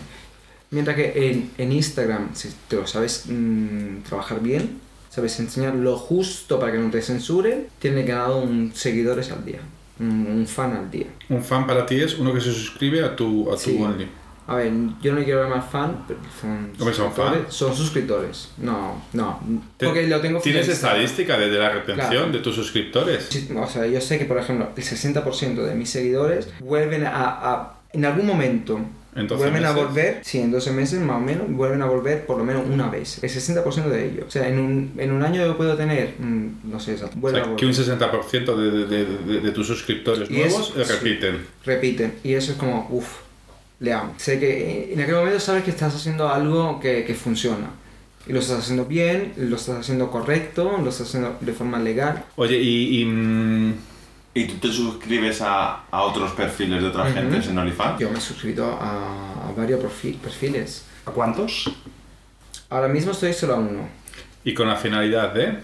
Mientras 0.70 0.96
que 0.96 1.30
en, 1.30 1.50
en 1.58 1.72
Instagram, 1.72 2.30
si 2.34 2.50
te 2.68 2.76
lo 2.76 2.86
sabes 2.86 3.24
mm, 3.26 4.02
trabajar 4.08 4.40
bien, 4.40 4.78
sabes 5.08 5.38
enseñar 5.40 5.74
lo 5.74 5.96
justo 5.96 6.60
para 6.60 6.72
que 6.72 6.78
no 6.78 6.90
te 6.90 7.00
censuren, 7.00 7.66
tiene 7.78 8.02
ganado 8.02 8.38
un 8.38 8.72
seguidores 8.74 9.32
al 9.32 9.44
día, 9.44 9.60
un, 9.98 10.26
un 10.26 10.46
fan 10.46 10.76
al 10.76 10.90
día. 10.90 11.06
Un 11.30 11.42
fan 11.42 11.66
para 11.66 11.86
ti 11.86 12.00
es 12.00 12.18
uno 12.18 12.34
que 12.34 12.40
se 12.40 12.52
suscribe 12.52 13.02
a 13.02 13.16
tu, 13.16 13.50
a 13.50 13.54
tu 13.54 13.58
Sí. 13.60 13.78
Only. 13.80 14.08
A 14.48 14.56
ver, 14.56 14.72
yo 15.02 15.12
no 15.14 15.22
quiero 15.22 15.42
llamar 15.44 15.62
fan, 15.70 16.04
pero 16.08 16.18
son 16.40 16.70
¿Cómo 16.78 16.90
son 16.92 17.06
suscriptores. 17.06 17.42
fan? 17.42 17.52
Son 17.52 17.76
suscriptores. 17.76 18.48
No, 18.58 19.02
no. 19.12 19.40
Porque 19.78 20.06
lo 20.06 20.20
tengo 20.20 20.40
¿Tienes 20.40 20.68
estadística 20.68 21.36
de, 21.38 21.50
de 21.50 21.58
la 21.58 21.68
retención 21.70 22.08
Claro. 22.10 22.32
de 22.32 22.38
tus 22.40 22.54
suscriptores? 22.54 23.26
Sí, 23.28 23.48
O 23.54 23.66
sea, 23.68 23.86
yo 23.86 24.00
sé 24.00 24.18
que, 24.18 24.24
por 24.24 24.38
ejemplo, 24.38 24.70
el 24.74 24.82
60% 24.82 25.54
de 25.64 25.74
mis 25.74 25.90
seguidores 25.90 26.48
vuelven 26.60 27.04
a, 27.06 27.12
a- 27.12 27.74
en 27.92 28.04
algún 28.06 28.26
momento, 28.26 28.80
¿En 29.14 29.26
12 29.26 29.42
vuelven 29.42 29.64
a 29.64 29.72
volver, 29.72 30.20
sí, 30.22 30.38
en 30.40 30.50
12 30.50 30.70
meses 30.72 31.00
más 31.00 31.16
o 31.16 31.20
menos, 31.20 31.50
vuelven 31.50 31.82
a 31.82 31.86
volver 31.86 32.24
por 32.26 32.38
lo 32.38 32.44
menos 32.44 32.62
una 32.68 32.88
vez. 32.88 33.22
El 33.22 33.28
60% 33.30 33.88
de 33.88 34.06
ellos. 34.06 34.24
O 34.28 34.30
sea, 34.30 34.48
en 34.48 34.58
un, 34.58 34.92
en 34.98 35.10
un 35.12 35.22
año 35.24 35.44
yo 35.44 35.56
puedo 35.56 35.76
tener, 35.76 36.14
mm, 36.18 36.70
no 36.70 36.78
sé, 36.80 36.92
exacto, 36.92 37.18
O 37.20 37.30
sea, 37.30 37.54
que 37.56 37.66
un 37.66 37.72
60% 37.72 38.56
de, 38.56 38.86
de, 38.86 39.40
de, 39.40 39.50
tus 39.52 39.66
suscriptores 39.66 40.30
Y 40.30 40.34
nuevos 40.34 40.70
eso- 40.70 40.80
eh, 40.80 40.84
sí. 40.84 40.92
repiten. 40.92 41.46
repiten. 41.66 42.14
Y 42.22 42.34
eso 42.34 42.52
es 42.52 42.58
como, 42.58 42.86
uff, 42.90 43.08
le 43.80 43.92
amo. 43.92 44.14
Sé 44.16 44.38
que 44.40 44.92
en 44.92 45.00
aquel 45.00 45.14
momento 45.14 45.40
sabes 45.40 45.64
que 45.64 45.70
estás 45.70 45.94
haciendo 45.94 46.28
algo 46.28 46.80
que, 46.80 47.04
que 47.04 47.14
funciona. 47.14 47.70
Y 48.26 48.32
lo 48.32 48.40
estás 48.40 48.58
haciendo 48.58 48.84
bien, 48.84 49.32
lo 49.36 49.56
estás 49.56 49.78
haciendo 49.78 50.10
correcto, 50.10 50.78
lo 50.82 50.90
estás 50.90 51.08
haciendo 51.08 51.36
de 51.40 51.52
forma 51.52 51.78
legal. 51.78 52.24
Oye, 52.36 52.58
y... 52.58 53.00
y, 53.00 53.04
mm, 53.04 53.74
¿Y 54.34 54.44
tú 54.44 54.54
te 54.56 54.68
suscribes 54.72 55.40
a, 55.40 55.84
a 55.90 56.02
otros 56.02 56.30
perfiles 56.32 56.80
de 56.80 56.88
otra 56.88 57.10
gente 57.10 57.38
en 57.38 57.58
OnlyFans? 57.58 57.98
Yo 57.98 58.08
me 58.10 58.18
he 58.18 58.20
suscrito 58.20 58.64
a, 58.80 59.48
a 59.48 59.52
varios 59.56 59.80
perfi- 59.80 60.16
perfiles. 60.16 60.84
¿A 61.06 61.10
cuántos? 61.10 61.68
Ahora 62.70 62.86
mismo 62.86 63.12
estoy 63.12 63.32
solo 63.32 63.54
a 63.54 63.56
uno, 63.56 63.88
y 64.44 64.54
con 64.54 64.68
la 64.68 64.76
finalidad 64.76 65.32
de... 65.32 65.58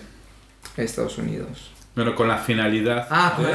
Estados 0.77 1.19
Unidos. 1.19 1.70
Bueno, 1.95 2.15
con 2.16 2.27
la 2.27 2.39
finalidad... 2.39 3.07
Ah, 3.09 3.35
pues. 3.37 3.55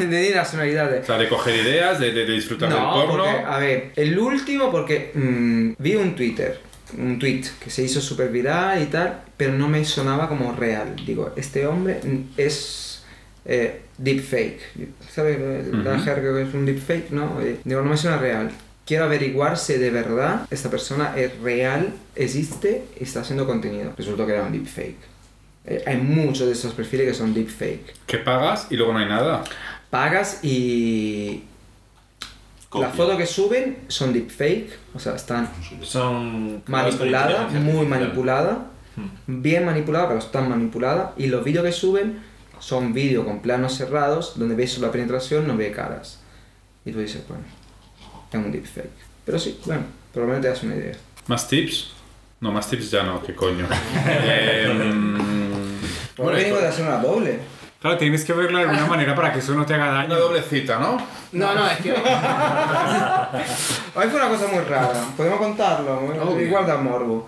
Entendí 0.00 0.30
nacionalidades. 0.34 1.04
O 1.04 1.06
sea, 1.06 1.18
de 1.18 1.28
coger 1.28 1.56
ideas, 1.56 1.98
de, 1.98 2.12
de- 2.12 2.26
de 2.26 2.32
disfrutar 2.32 2.68
del 2.68 2.78
No, 2.78 2.92
porno. 2.92 3.24
porque, 3.24 3.44
a 3.46 3.58
ver, 3.58 3.92
el 3.96 4.18
último 4.18 4.70
porque 4.70 5.10
mm, 5.14 5.82
vi 5.82 5.94
un 5.96 6.14
Twitter, 6.14 6.60
un 6.98 7.18
tweet 7.18 7.44
que 7.62 7.70
se 7.70 7.82
hizo 7.82 8.00
súper 8.00 8.28
viral 8.28 8.82
y 8.82 8.86
tal, 8.86 9.22
pero 9.36 9.52
no 9.54 9.68
me 9.68 9.84
sonaba 9.84 10.28
como 10.28 10.52
real. 10.54 10.96
Digo, 11.06 11.32
este 11.36 11.66
hombre 11.66 12.00
es 12.36 13.04
eh, 13.46 13.80
deepfake. 13.96 14.60
¿Sabes 15.10 15.38
la 15.72 15.94
Ujú. 15.94 16.04
jerga 16.04 16.34
que 16.34 16.42
es 16.42 16.54
un 16.54 16.66
deepfake? 16.66 17.10
No, 17.10 17.40
Eh, 17.40 17.58
digo, 17.64 17.80
no 17.82 17.88
me 17.90 17.96
suena 17.96 18.18
real. 18.18 18.50
Quiero 18.86 19.04
averiguar 19.04 19.56
si 19.56 19.74
de 19.74 19.90
verdad 19.90 20.46
esta 20.50 20.68
persona 20.68 21.12
es 21.16 21.38
real, 21.40 21.92
existe 22.16 22.82
y 22.98 23.04
está 23.04 23.20
haciendo 23.20 23.46
contenido. 23.46 23.92
Resultó 23.96 24.26
que 24.26 24.32
era 24.32 24.42
un 24.42 24.52
deepfake. 24.52 25.09
Eh, 25.70 25.84
hay 25.86 25.98
muchos 25.98 26.48
de 26.48 26.52
estos 26.52 26.74
perfiles 26.74 27.06
que 27.06 27.14
son 27.14 27.32
deepfake. 27.32 27.94
Que 28.04 28.18
pagas 28.18 28.66
y 28.70 28.76
luego 28.76 28.92
no 28.92 28.98
hay 28.98 29.06
nada. 29.08 29.44
Pagas 29.88 30.40
y 30.42 31.44
Copia. 32.68 32.88
las 32.88 32.96
fotos 32.96 33.16
que 33.16 33.26
suben 33.26 33.78
son 33.86 34.12
deepfake, 34.12 34.68
o 34.94 34.98
sea, 34.98 35.14
están 35.14 35.48
Son. 35.82 36.62
manipuladas, 36.66 37.52
muy 37.52 37.86
manipuladas, 37.86 38.58
bien 39.28 39.64
manipuladas, 39.64 40.08
pero 40.08 40.18
están 40.18 40.48
manipuladas. 40.48 41.10
Y 41.16 41.28
los 41.28 41.44
vídeos 41.44 41.64
que 41.64 41.72
suben 41.72 42.18
son 42.58 42.92
vídeos 42.92 43.24
con 43.24 43.40
planos 43.40 43.76
cerrados, 43.76 44.38
donde 44.40 44.56
ves 44.56 44.72
solo 44.72 44.88
la 44.88 44.92
penetración, 44.92 45.46
no 45.46 45.56
ve 45.56 45.70
caras. 45.70 46.20
Y 46.84 46.90
tú 46.90 46.98
dices, 46.98 47.22
bueno, 47.28 47.44
es 48.32 48.38
un 48.38 48.50
deepfake. 48.50 48.90
Pero 49.24 49.38
sí, 49.38 49.56
bueno, 49.66 49.82
por 50.12 50.22
lo 50.22 50.28
menos 50.28 50.42
te 50.42 50.48
das 50.48 50.62
una 50.64 50.74
idea. 50.74 50.96
¿Más 51.28 51.46
tips? 51.46 51.92
No, 52.40 52.50
más 52.50 52.68
tips 52.68 52.90
ya 52.90 53.04
no, 53.04 53.22
qué 53.22 53.34
coño. 53.36 53.66
Eh, 54.06 55.59
Bueno, 56.22 56.56
de 56.58 56.66
hacer 56.66 56.86
una 56.86 56.98
doble. 56.98 57.38
Claro, 57.80 57.96
tienes 57.96 58.24
que 58.24 58.34
verlo 58.34 58.58
de 58.58 58.64
alguna 58.64 58.86
manera 58.90 59.14
para 59.14 59.32
que 59.32 59.38
eso 59.38 59.54
no 59.54 59.64
te 59.64 59.74
haga 59.74 59.86
daño. 59.86 60.06
una 60.06 60.18
doble 60.18 60.42
cita, 60.42 60.78
¿no? 60.78 60.98
No, 61.32 61.54
no, 61.54 61.70
es 61.70 61.78
que. 61.78 61.92
Hoy 63.94 64.06
fue 64.08 64.20
una 64.20 64.28
cosa 64.28 64.46
muy 64.48 64.60
rara, 64.64 64.92
podemos 65.16 65.38
contarlo, 65.38 65.98
Obvio. 65.98 66.46
igual 66.46 66.66
da 66.66 66.76
morbo. 66.76 67.26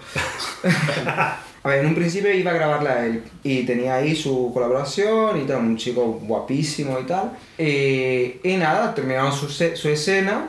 A 1.65 1.69
ver, 1.69 1.79
en 1.79 1.87
un 1.87 1.95
principio 1.95 2.35
iba 2.35 2.51
a 2.51 2.55
grabarla 2.55 2.91
a 2.91 3.07
él 3.07 3.23
y 3.45 3.63
tenía 3.63 3.95
ahí 3.95 4.17
su 4.17 4.51
colaboración 4.53 5.41
y 5.41 5.45
tal, 5.45 5.59
un 5.59 5.77
chico 5.77 6.19
guapísimo 6.21 6.99
y 6.99 7.05
tal. 7.05 7.39
Eh, 7.57 8.41
y 8.43 8.57
nada, 8.57 8.93
terminamos 8.93 9.39
su, 9.39 9.49
su 9.49 9.89
escena 9.89 10.49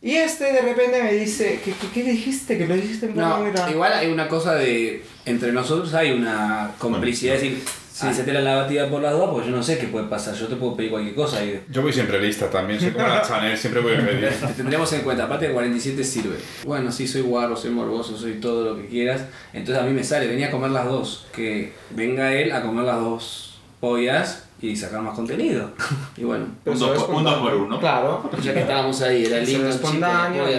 y 0.00 0.14
este 0.14 0.52
de 0.52 0.62
repente 0.62 1.02
me 1.02 1.12
dice, 1.12 1.60
¿qué, 1.64 1.72
qué, 1.72 1.88
qué 1.92 2.02
dijiste? 2.02 2.56
Que 2.56 2.66
lo 2.66 2.74
dijiste 2.74 3.06
en 3.06 3.16
No, 3.16 3.44
igual 3.68 3.92
hay 3.92 4.10
una 4.10 4.28
cosa 4.28 4.54
de. 4.54 5.04
Entre 5.28 5.52
nosotros 5.52 5.92
hay 5.94 6.12
una 6.12 6.72
complicidad. 6.78 7.34
Es 7.36 7.42
decir, 7.42 7.62
si 7.98 8.14
se 8.14 8.22
te 8.22 8.32
la 8.32 8.54
batida 8.54 8.88
por 8.88 9.02
las 9.02 9.12
dos, 9.12 9.30
pues 9.32 9.46
yo 9.46 9.50
no 9.52 9.60
sé 9.62 9.76
qué 9.76 9.88
puede 9.88 10.06
pasar. 10.06 10.34
Yo 10.34 10.46
te 10.46 10.54
puedo 10.54 10.76
pedir 10.76 10.90
cualquier 10.92 11.16
cosa 11.16 11.44
y 11.44 11.60
Yo 11.68 11.82
voy 11.82 11.92
siempre 11.92 12.20
lista 12.20 12.48
también, 12.48 12.78
soy 12.78 12.90
como 12.92 13.08
la 13.08 13.22
Chanel, 13.22 13.58
siempre 13.58 13.82
voy 13.82 13.94
a 13.94 14.06
pedir. 14.06 14.28
te 14.46 14.46
tendremos 14.54 14.92
en 14.92 15.00
cuenta. 15.02 15.24
Aparte 15.24 15.48
de 15.48 15.52
47 15.52 16.04
sirve. 16.04 16.36
Bueno, 16.64 16.92
sí, 16.92 17.08
soy 17.08 17.22
guarro, 17.22 17.56
soy 17.56 17.70
morboso, 17.70 18.16
soy 18.16 18.34
todo 18.34 18.64
lo 18.72 18.76
que 18.80 18.86
quieras. 18.86 19.22
Entonces 19.52 19.82
a 19.82 19.86
mí 19.86 19.92
me 19.92 20.04
sale, 20.04 20.28
venía 20.28 20.46
a 20.46 20.50
comer 20.52 20.70
las 20.70 20.86
dos. 20.86 21.26
Que 21.34 21.72
venga 21.90 22.32
él 22.32 22.52
a 22.52 22.62
comer 22.62 22.84
las 22.84 23.00
dos 23.00 23.58
pollas 23.80 24.44
y 24.62 24.76
sacar 24.76 25.00
más 25.02 25.14
contenido. 25.16 25.72
Y 26.16 26.22
bueno. 26.24 26.46
Un 26.64 26.78
dos 26.78 27.02
por- 27.02 27.14
un 27.14 27.24
dos 27.24 27.34
por 27.34 27.52
espontáneo. 27.52 27.64
uno. 27.66 27.80
Claro. 27.80 28.30
Ya 28.42 28.54
que 28.54 28.60
estábamos 28.60 29.00
ahí, 29.02 29.24
era 29.26 29.38
lindo, 29.38 29.70
chico, 29.72 29.88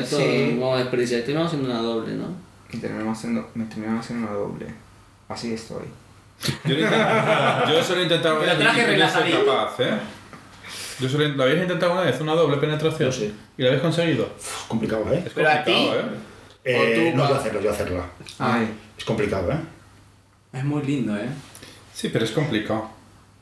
todo. 0.10 0.20
sí. 0.20 0.58
Vamos 0.60 0.76
a 0.76 0.80
desperdiciar. 0.80 1.22
Terminamos 1.22 1.48
haciendo 1.54 1.70
una 1.72 1.82
doble, 1.82 2.14
¿no? 2.16 2.49
Y 2.72 2.78
terminamos 2.78 3.18
haciendo, 3.18 3.50
me 3.56 3.66
terminamos 3.66 4.06
haciendo 4.06 4.28
una 4.28 4.36
doble. 4.36 4.68
Así 5.28 5.54
estoy. 5.54 5.86
Yo, 6.66 7.84
solo 7.84 8.00
he 8.00 8.04
intentado 8.04 8.42
y 8.44 8.98
no 8.98 9.10
soy 9.10 9.32
capaz, 9.32 9.80
¿eh? 9.80 10.00
Yo 11.00 11.10
solo, 11.10 11.28
¿Lo 11.30 11.44
habéis 11.44 11.62
intentado 11.62 11.94
una 11.94 12.02
vez, 12.02 12.20
una 12.22 12.34
doble 12.34 12.58
penetración? 12.58 13.10
Yo 13.10 13.18
sí. 13.18 13.34
¿Y 13.58 13.62
lo 13.62 13.68
habéis 13.70 13.82
conseguido? 13.82 14.30
Es 14.38 14.66
complicado, 14.68 15.06
¿eh? 15.14 15.24
Es 15.26 15.34
Pero 15.34 15.50
complicado, 15.50 16.00
¿eh? 16.00 16.04
Eh, 16.66 17.14
no, 17.16 17.28
yo 17.28 17.36
hacerlo, 17.36 17.62
yo 17.62 17.72
hacerla. 17.72 18.06
Ay. 18.38 18.70
Es 18.98 19.06
complicado, 19.06 19.52
¿eh? 19.52 19.60
Es 20.54 20.64
muy 20.64 20.84
lindo, 20.84 21.16
¿eh? 21.18 21.30
Sí, 21.94 22.10
pero 22.10 22.26
es 22.26 22.32
complicado. 22.32 22.90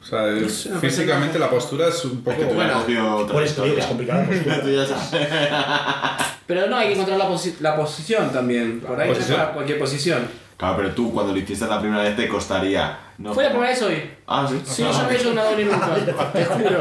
O 0.01 0.05
sea, 0.05 0.27
es- 0.29 0.43
Es 0.43 0.65
una 0.67 0.79
físicamente 0.79 1.39
la 1.39 1.49
postura 1.49 1.87
es 1.87 2.05
un 2.05 2.23
poco... 2.23 2.31
Es 2.31 2.37
que 2.37 2.45
tú 2.45 2.55
Bueno, 2.55 2.77
otra 3.17 3.33
Por 3.33 3.43
que 3.43 3.79
es 3.79 3.85
ya 4.75 4.85
sabes. 4.85 6.26
Pero 6.47 6.67
no, 6.67 6.77
hay 6.77 6.87
que 6.87 6.93
encontrar 6.93 7.17
la, 7.17 7.29
posi- 7.29 7.55
la 7.59 7.75
posición 7.75 8.31
también. 8.31 8.79
Por 8.79 8.99
ahí 8.99 9.09
cualquier 9.53 9.77
posición. 9.79 10.27
Claro, 10.57 10.77
pero 10.77 10.91
tú 10.91 11.13
cuando 11.13 11.33
lo 11.33 11.39
hiciste 11.39 11.67
la 11.67 11.79
primera 11.79 12.01
vez 12.03 12.15
te 12.15 12.27
costaría. 12.27 12.97
No, 13.19 13.33
Fue 13.33 13.43
la 13.43 13.49
primera 13.49 13.71
vez 13.71 13.81
hoy. 13.81 13.95
Ah, 14.27 14.47
sí. 14.47 14.61
Sí, 14.63 14.83
yo 14.83 14.91
no 15.03 15.09
he 15.09 15.15
hecho 15.15 15.31
una 15.31 15.43
doble 15.45 15.65
nunca. 15.65 15.95
Te 16.33 16.45
juro. 16.45 16.79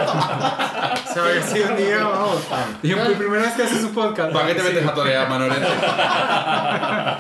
¿Sabes? 1.15 1.45
Sí, 1.47 1.61
un 1.61 1.77
día, 1.79 2.05
vamos. 2.05 2.43
Digo, 2.83 2.99
por 3.03 3.13
primera 3.15 3.43
vez 3.45 3.53
que 3.55 3.63
haces 3.63 3.85
un 3.85 3.95
podcast. 3.95 4.33
¿Para 4.33 4.47
qué 4.49 4.55
te 4.55 4.63
metes 4.63 4.87
a 4.87 4.93
torear, 4.95 5.29
Manolete? 5.31 5.65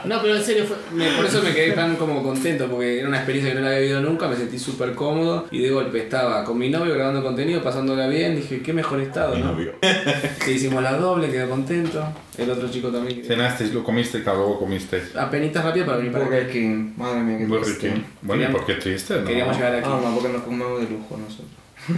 No, 0.05 0.21
pero 0.23 0.37
en 0.37 0.43
serio, 0.45 0.65
fue- 0.67 0.77
me- 0.93 1.11
por 1.17 1.25
eso 1.25 1.43
me 1.43 1.53
quedé 1.53 1.73
tan 1.73 1.97
como 1.97 2.23
contento, 2.23 2.67
porque 2.69 2.99
era 3.01 3.09
una 3.09 3.17
experiencia 3.17 3.53
que 3.53 3.59
no 3.59 3.63
la 3.63 3.69
había 3.69 3.81
vivido 3.81 4.01
nunca, 4.03 4.29
me 4.29 4.37
sentí 4.37 4.59
súper 4.59 4.95
cómodo 4.95 5.47
y 5.51 5.61
de 5.63 5.71
golpe 5.71 5.99
estaba 5.99 6.45
con 6.45 6.59
mi 6.59 6.69
novio 6.71 6.95
grabando 6.95 7.23
contenido, 7.23 7.63
pasándola 7.63 8.07
bien, 8.07 8.37
dije, 8.37 8.63
qué 8.63 8.73
mejor 8.73 9.01
estado, 9.01 9.35
Mi 9.35 9.43
¿no? 9.43 9.53
novio. 9.53 9.73
Que 10.45 10.53
hicimos 10.53 10.83
la 10.83 10.93
doble, 10.93 11.29
quedó 11.31 11.49
contento, 11.51 12.05
el 12.39 12.51
otro 12.51 12.71
chico 12.71 12.89
también. 12.89 13.25
Cenasteis, 13.25 13.73
lo 13.73 13.83
comisteis, 13.83 14.23
claro, 14.23 14.39
luego 14.41 14.59
comisteis. 14.61 15.17
Apenitas 15.17 15.65
rápido 15.65 15.87
para 15.87 15.99
venir 15.99 16.13
para 16.13 16.25
Burger. 16.25 16.51
King, 16.51 16.93
madre 16.97 17.21
mía, 17.21 17.39
qué 17.39 17.47
Burger 17.47 17.65
triste. 17.65 17.89
King. 17.95 18.03
Bueno, 18.23 18.43
¿y 18.45 18.47
por 18.53 18.65
qué 18.67 18.75
No. 19.09 19.25
Queríamos 19.25 19.57
llegar 19.57 19.75
aquí. 19.75 19.89
Ah, 19.91 20.01
no, 20.03 20.15
porque 20.15 20.29
nos 20.31 20.43
comemos 20.43 20.81
de 20.81 20.89
lujo 20.89 21.17
nosotros. 21.17 21.51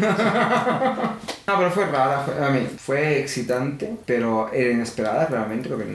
no, 1.46 1.58
pero 1.58 1.70
fue 1.70 1.86
rara, 1.86 2.20
fue, 2.20 2.44
a 2.46 2.50
mí, 2.50 2.66
fue 2.78 3.20
excitante, 3.20 3.96
pero 4.04 4.50
era 4.52 4.70
inesperada 4.72 5.26
realmente, 5.26 5.68
porque 5.68 5.86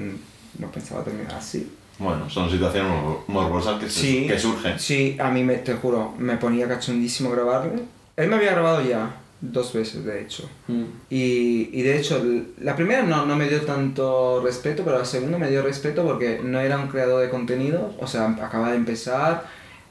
no 0.59 0.67
pensaba 0.71 1.03
terminar 1.03 1.33
así. 1.35 1.71
Bueno, 1.99 2.29
son 2.29 2.49
situaciones 2.49 2.91
mor- 2.91 3.23
morbosas 3.27 3.79
que, 3.79 3.89
Sí. 3.89 4.25
que 4.27 4.37
surgen. 4.39 4.79
Sí, 4.79 5.15
a 5.19 5.29
mí, 5.29 5.43
me, 5.43 5.55
te 5.57 5.73
juro, 5.75 6.13
me 6.17 6.37
ponía 6.37 6.67
cachondísimo 6.67 7.29
grabarle. 7.31 7.83
Él 8.17 8.29
me 8.29 8.35
había 8.35 8.51
grabado 8.51 8.81
ya, 8.81 9.11
dos 9.41 9.73
veces 9.73 10.03
de 10.03 10.21
hecho. 10.21 10.49
Mm. 10.67 10.83
Y, 11.09 11.69
y 11.71 11.81
de 11.83 11.97
hecho, 11.99 12.23
la 12.61 12.75
primera 12.75 13.03
no, 13.03 13.25
no 13.25 13.35
me 13.35 13.47
dio 13.47 13.61
tanto 13.61 14.41
respeto, 14.43 14.83
pero 14.83 14.97
la 14.99 15.05
segunda 15.05 15.37
me 15.37 15.49
dio 15.49 15.61
respeto 15.61 16.03
porque 16.03 16.41
no 16.43 16.59
era 16.59 16.77
un 16.79 16.87
creador 16.87 17.21
de 17.21 17.29
contenido, 17.29 17.93
o 17.99 18.07
sea, 18.07 18.27
acaba 18.41 18.71
de 18.71 18.77
empezar 18.77 19.43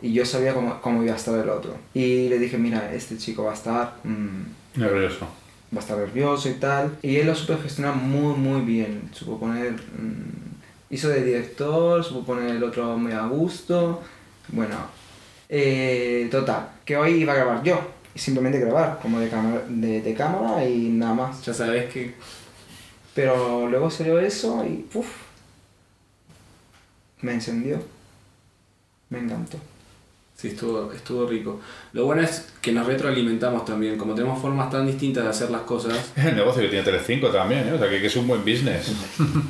y 0.02 0.12
yo 0.12 0.26
sabía 0.26 0.54
cómo, 0.54 0.80
cómo 0.80 1.02
iba 1.02 1.12
a 1.12 1.16
estar 1.16 1.38
el 1.38 1.48
otro. 1.48 1.76
Y 1.94 2.28
le 2.28 2.38
dije, 2.38 2.58
mira, 2.58 2.92
este 2.92 3.16
chico 3.18 3.44
va 3.44 3.52
a 3.52 3.54
estar... 3.54 3.96
mm, 4.04 4.80
Nervioso. 4.80 5.26
va 5.74 5.78
a 5.78 5.80
estar 5.80 5.96
nervioso 5.98 6.48
y 6.48 6.54
tal. 6.54 6.98
Y 7.02 7.16
él 7.16 7.26
lo 7.26 7.34
supo 7.34 7.56
gestionar 7.62 7.94
muy, 7.96 8.34
muy 8.36 8.60
bien. 8.62 9.10
Supo 9.12 9.38
poner. 9.38 9.72
mm, 9.72 10.52
hizo 10.90 11.08
de 11.08 11.24
director, 11.24 12.02
supo 12.04 12.24
poner 12.24 12.56
el 12.56 12.62
otro 12.64 12.96
muy 12.98 13.12
a 13.12 13.26
gusto. 13.26 14.02
Bueno, 14.48 14.76
eh, 15.48 16.28
total, 16.30 16.68
que 16.84 16.96
hoy 16.96 17.12
iba 17.22 17.32
a 17.32 17.36
grabar 17.36 17.62
yo. 17.62 17.80
Y 18.14 18.18
simplemente 18.18 18.58
grabar, 18.60 18.98
como 19.00 19.18
de 19.20 19.28
cámara, 19.30 19.62
de, 19.68 20.02
de 20.02 20.14
cámara 20.14 20.66
y 20.68 20.88
nada 20.90 21.14
más. 21.14 21.44
Ya 21.46 21.54
sabes 21.54 21.90
que 21.92 22.14
Pero 23.14 23.68
luego 23.68 23.90
salió 23.90 24.18
eso 24.20 24.64
y. 24.66 24.86
¡puf! 24.92 25.06
Me 27.22 27.32
encendió. 27.34 27.78
Me 29.10 29.18
encantó. 29.20 29.58
Sí, 30.42 30.48
estuvo, 30.48 30.92
estuvo 30.92 31.24
rico. 31.26 31.60
Lo 31.92 32.04
bueno 32.04 32.22
es 32.22 32.48
que 32.60 32.72
nos 32.72 32.84
retroalimentamos 32.86 33.64
también, 33.64 33.96
como 33.96 34.14
tenemos 34.14 34.42
formas 34.42 34.68
tan 34.70 34.84
distintas 34.86 35.22
de 35.24 35.30
hacer 35.30 35.50
las 35.50 35.62
cosas. 35.62 35.96
Es 36.16 36.24
el 36.26 36.34
negocio 36.36 36.60
que 36.62 36.68
tiene 36.68 36.84
Telecinco 36.84 37.28
también, 37.28 37.68
¿eh? 37.68 37.72
O 37.72 37.78
sea, 37.78 37.88
que, 37.88 38.00
que 38.00 38.08
es 38.08 38.16
un 38.16 38.26
buen 38.26 38.40
business. 38.40 38.92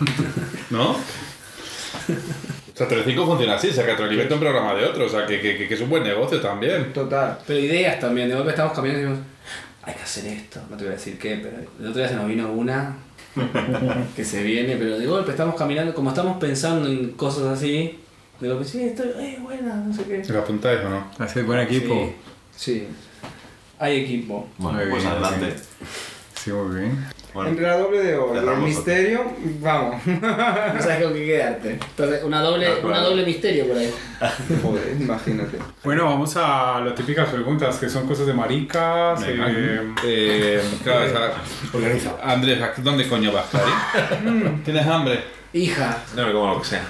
¿No? 0.70 0.90
O 0.90 2.76
sea, 2.76 2.88
Telecinco 2.88 3.26
funciona 3.26 3.54
así, 3.54 3.70
se 3.70 3.82
retroalimenta 3.82 4.34
un 4.34 4.40
programa 4.40 4.74
de 4.74 4.84
otro, 4.84 5.06
o 5.06 5.08
sea, 5.08 5.26
que, 5.26 5.40
que, 5.40 5.68
que- 5.68 5.74
es 5.74 5.80
un 5.80 5.90
buen 5.90 6.02
negocio 6.02 6.40
también. 6.40 6.92
Total. 6.92 7.38
Pero 7.46 7.58
ideas 7.58 7.98
también, 8.00 8.28
de 8.28 8.34
golpe 8.34 8.50
estamos 8.50 8.72
cambiando 8.72 9.00
y 9.00 9.04
decimos, 9.04 9.26
hay 9.82 9.94
que 9.94 10.02
hacer 10.02 10.26
esto, 10.26 10.60
no 10.70 10.76
te 10.76 10.84
voy 10.84 10.92
a 10.92 10.96
decir 10.96 11.18
qué, 11.18 11.38
pero 11.42 11.56
el 11.80 11.86
otro 11.86 12.00
día 12.00 12.08
se 12.08 12.14
nos 12.16 12.26
vino 12.28 12.50
una 12.52 12.96
que 14.16 14.24
se 14.24 14.42
viene, 14.42 14.76
pero 14.76 14.98
de 14.98 15.06
golpe 15.06 15.32
estamos 15.32 15.54
caminando, 15.56 15.94
como 15.94 16.10
estamos 16.10 16.38
pensando 16.38 16.88
en 16.88 17.10
cosas 17.12 17.44
así, 17.44 17.98
de 18.42 18.48
golpe, 18.48 18.64
sí, 18.64 18.82
estoy, 18.84 19.08
eh, 19.18 19.38
buena, 19.40 19.74
no 19.76 19.94
sé 19.94 20.04
qué. 20.04 20.24
¿Se 20.24 20.32
lo 20.32 20.40
apuntáis 20.40 20.80
o 20.84 20.88
no? 20.88 21.10
Haces 21.18 21.46
buen 21.46 21.60
equipo. 21.60 22.12
Sí, 22.54 22.74
Sí. 22.80 22.88
hay 23.78 24.00
equipo. 24.00 24.48
Bueno, 24.58 24.78
Muy 24.78 24.90
pues 24.90 25.02
bien, 25.02 25.12
adelante. 25.14 25.54
Sí, 26.34 26.50
muy 26.50 26.80
bien. 26.80 27.06
Bueno. 27.32 27.48
Entre 27.50 27.64
la 27.66 27.78
doble 27.78 28.02
de 28.02 28.14
oro 28.16 28.34
y 28.44 28.46
el 28.46 28.60
misterio, 28.60 29.24
vamos. 29.60 30.02
No 30.06 30.82
sabes 30.82 31.02
con 31.04 31.14
qué 31.14 31.24
quedarte. 31.24 31.70
Entonces, 31.70 32.24
una 32.24 32.42
doble, 32.42 32.66
claro. 32.66 32.88
una 32.88 33.00
doble 33.00 33.24
misterio 33.24 33.68
por 33.68 33.78
ahí. 33.78 33.90
Joder, 34.62 34.96
imagínate. 35.00 35.56
Bueno, 35.82 36.04
vamos 36.04 36.36
a 36.36 36.80
las 36.84 36.94
típicas 36.94 37.28
preguntas, 37.30 37.78
que 37.78 37.88
son 37.88 38.06
cosas 38.06 38.26
de 38.26 38.34
maricas. 38.34 39.22
Eh, 39.24 39.80
Eh, 40.04 40.62
claro, 40.82 41.06
o 41.06 41.08
sea, 41.08 41.32
Organiza. 41.72 42.16
Andrés, 42.22 42.60
¿a 42.60 42.72
¿dónde 42.82 43.08
coño 43.08 43.32
vas, 43.32 43.46
Cari? 43.46 43.70
¿Tienes 44.64 44.86
hambre? 44.86 45.20
Hija. 45.54 46.02
No 46.16 46.26
me 46.26 46.32
como 46.32 46.54
lo 46.54 46.60
que 46.62 46.66
sea. 46.68 46.86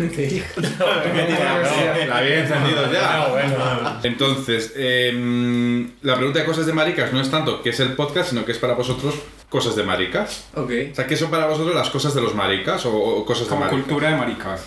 La 2.09 2.19
había 2.19 2.41
encendido 2.41 2.93
ya. 2.93 4.01
Entonces, 4.03 4.73
em, 4.77 5.91
la 6.03 6.17
pregunta 6.17 6.39
de 6.41 6.45
cosas 6.45 6.67
de 6.67 6.73
maricas 6.73 7.13
no 7.13 7.21
es 7.21 7.31
tanto 7.31 7.63
qué 7.63 7.71
es 7.71 7.81
el 7.81 7.95
podcast, 7.95 8.31
sino 8.31 8.45
que 8.45 8.53
es 8.53 8.59
para 8.59 8.75
vosotros 8.75 9.15
cosas 9.49 9.75
de 9.77 9.83
maricas. 9.83 10.47
Ok. 10.55 10.71
O 10.93 10.95
sea, 10.95 11.07
¿qué 11.07 11.17
son 11.17 11.31
para 11.31 11.47
vosotros 11.47 11.75
las 11.75 11.91
cosas 11.91 12.15
de 12.15 12.21
los 12.23 12.35
maricas 12.35 12.87
o, 12.87 12.95
o 12.97 13.25
cosas 13.27 13.49
de 13.49 13.55
maricas? 13.57 13.73
cultura 13.81 14.11
de 14.11 14.17
maricas. 14.17 14.65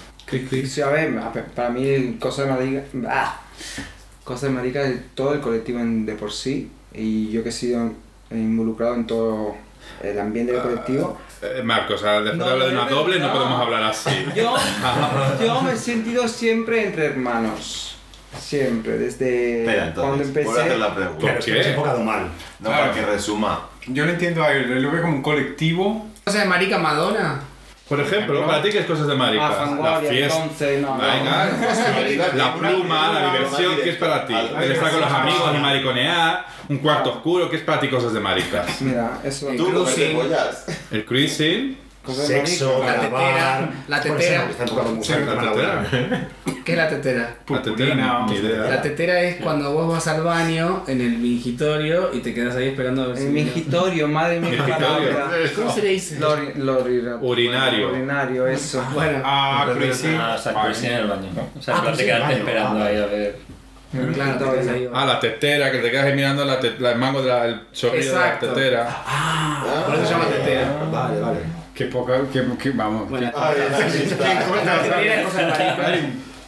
Sí, 0.66 0.82
a 0.82 0.88
ver, 0.90 1.18
a 1.18 1.30
ver, 1.30 1.46
para 1.46 1.70
mí, 1.70 2.18
cosa 2.20 2.44
de 2.44 2.50
marica. 2.52 2.84
¡Ah! 3.08 3.42
Cosa 4.24 4.48
de 4.48 4.54
marica 4.54 4.82
es 4.84 5.00
todo 5.14 5.34
el 5.36 5.40
colectivo 5.40 5.80
en- 5.80 6.06
de 6.06 6.16
por 6.16 6.32
sí. 6.32 6.70
Y 6.94 7.30
yo 7.32 7.44
que 7.44 7.50
he 7.50 7.52
sido 7.52 7.92
involucrado 8.32 8.96
en 8.96 9.06
todo 9.06 9.56
el 10.02 10.20
ambiente 10.20 10.52
del 10.54 10.62
colectivo. 10.64 11.18
Eh, 11.60 11.64
Marcos, 11.64 12.02
o 12.02 12.04
sea, 12.04 12.14
después 12.22 12.38
No, 12.38 12.46
de 12.46 12.52
hablar 12.52 12.68
de 12.70 12.74
no, 12.74 12.82
una 12.82 12.90
no, 12.90 12.96
doble 12.98 13.20
no 13.20 13.28
no. 13.28 13.34
podemos 13.34 13.62
hablar 13.62 13.84
así. 13.84 14.26
Yo, 14.36 14.56
yo 15.46 15.62
me 15.62 15.74
he 15.74 15.78
sentido 15.78 16.28
siempre 16.28 16.86
entre 16.88 17.06
hermanos. 17.08 17.96
Siempre, 18.40 18.98
desde 18.98 19.62
Espera, 19.62 19.94
cuando 19.94 20.16
entonces, 20.24 20.34
vuelvo 20.34 20.50
a 20.50 20.54
hacer 20.54 20.72
empecé. 20.74 20.80
la 20.90 20.96
pregunta. 20.96 21.40
Que 21.40 21.46
qué? 21.46 21.62
he 21.62 21.70
enfocado 21.70 22.00
mal. 22.04 22.24
No, 22.60 22.70
Claro. 22.70 22.92
para 22.92 22.94
que 22.94 23.06
resuma. 23.06 23.70
Yo 23.88 24.06
lo 24.06 24.12
entiendo 24.12 24.44
a 24.44 24.52
él, 24.52 24.72
él 24.72 24.82
lo 24.82 24.92
ve 24.92 25.02
como 25.02 25.14
un 25.14 25.22
colectivo. 25.22 26.08
¿Cosa 26.24 26.40
de 26.40 26.46
marica 26.46 26.78
Madonna? 26.78 27.40
Por 27.88 28.00
ejemplo, 28.00 28.48
para 28.48 28.64
ti, 28.64 28.70
¿qué 28.72 28.80
es 28.80 28.86
cosas 28.88 29.06
de 29.06 29.14
Ah, 29.14 29.16
maricas? 29.16 29.52
la 29.80 30.00
fiesta. 30.00 30.42
entonces, 30.44 30.82
no. 30.82 30.98
no. 30.98 31.04
La 32.36 32.56
pluma, 32.56 33.14
la 33.14 33.32
diversión, 33.34 33.76
¿qué 33.84 33.90
es 33.92 33.98
para 33.98 34.26
ti? 34.26 34.34
El 34.34 34.72
estar 34.72 34.90
con 34.92 35.02
los 35.02 35.12
amigos 35.12 35.52
y 35.56 35.58
mariconear, 35.60 36.48
un 36.70 36.78
cuarto 36.80 37.12
oscuro, 37.12 37.48
¿qué 37.50 37.58
es 37.58 37.62
para 37.62 37.80
ti 37.80 37.88
cosas 37.90 38.14
de 38.14 38.20
maricas? 38.20 38.82
Mira, 38.82 39.20
eso. 39.24 39.50
Tú, 39.56 39.72
cruising. 39.72 40.20
El 40.92 41.06
cruising, 41.06 41.78
Sexo. 42.14 42.84
La 42.86 43.00
tetera, 43.00 43.70
la 43.88 44.00
Bueno, 44.02 44.16
tetera. 44.18 44.48
¿Qué 46.64 46.72
es 46.72 46.78
la 46.78 46.90
tetera? 46.90 47.36
La 47.48 47.62
tetera, 47.62 48.26
Purpurina. 48.26 48.26
La 48.70 48.82
tetera 48.82 49.22
es 49.22 49.36
cuando 49.38 49.72
vos 49.74 49.88
vas 49.94 50.08
al 50.08 50.24
baño 50.24 50.84
en 50.88 51.02
el 51.02 51.18
mingitorio 51.18 52.10
y 52.14 52.20
te 52.20 52.34
quedas 52.34 52.56
ahí 52.56 52.70
esperando 52.70 53.04
a 53.04 53.08
ver 53.08 53.18
si. 53.18 53.24
El 53.26 53.30
mingitorio, 53.32 54.08
madre 54.08 54.40
mía, 54.40 54.66
palabra. 54.68 55.28
¿Cómo 55.56 55.72
se 55.72 55.82
le 55.84 55.90
dice? 55.90 56.18
Urinario. 57.22 57.90
Urinario, 57.90 58.48
eso. 58.48 58.84
Bueno, 58.94 59.20
Ah, 59.24 59.68
cruising. 59.76 60.16
Ah, 60.16 60.38
Vale. 60.44 60.60
cruising 60.62 60.92
en 60.92 60.98
el 60.98 61.08
baño, 61.08 61.30
¿no? 61.36 61.50
O 61.58 61.62
sea, 61.62 61.76
Ah, 61.78 61.92
te 61.96 62.06
quedaste 62.06 62.34
esperando 62.38 62.80
Ah, 62.84 62.88
ahí 62.88 62.98
a 62.98 63.06
ver. 63.06 63.38
claro. 64.14 64.54
Ah, 64.94 65.06
la 65.06 65.20
tetera, 65.20 65.72
que 65.72 65.78
te 65.80 65.92
quedas 65.92 66.06
ahí 66.06 66.14
mirando 66.16 66.44
la 66.46 66.60
te- 66.60 66.80
la- 66.80 66.92
el 66.92 66.98
mango 66.98 67.22
del 67.22 67.62
chorrillo 67.72 68.12
Exacto. 68.12 68.48
de 68.48 68.52
la 68.52 68.56
tetera. 68.88 69.84
Por 69.86 69.96
eso 69.96 70.06
se 70.06 70.12
llama 70.12 70.26
tetera. 70.26 70.78
Vale, 70.92 71.20
vale. 71.22 71.40
Qué 71.76 71.86
poca, 71.86 72.22
qué, 72.32 72.44
qué- 72.58 72.72
vamos. 72.72 73.10
Bueno, 73.10 73.30
Ay, 73.36 73.56
de. 73.60 73.66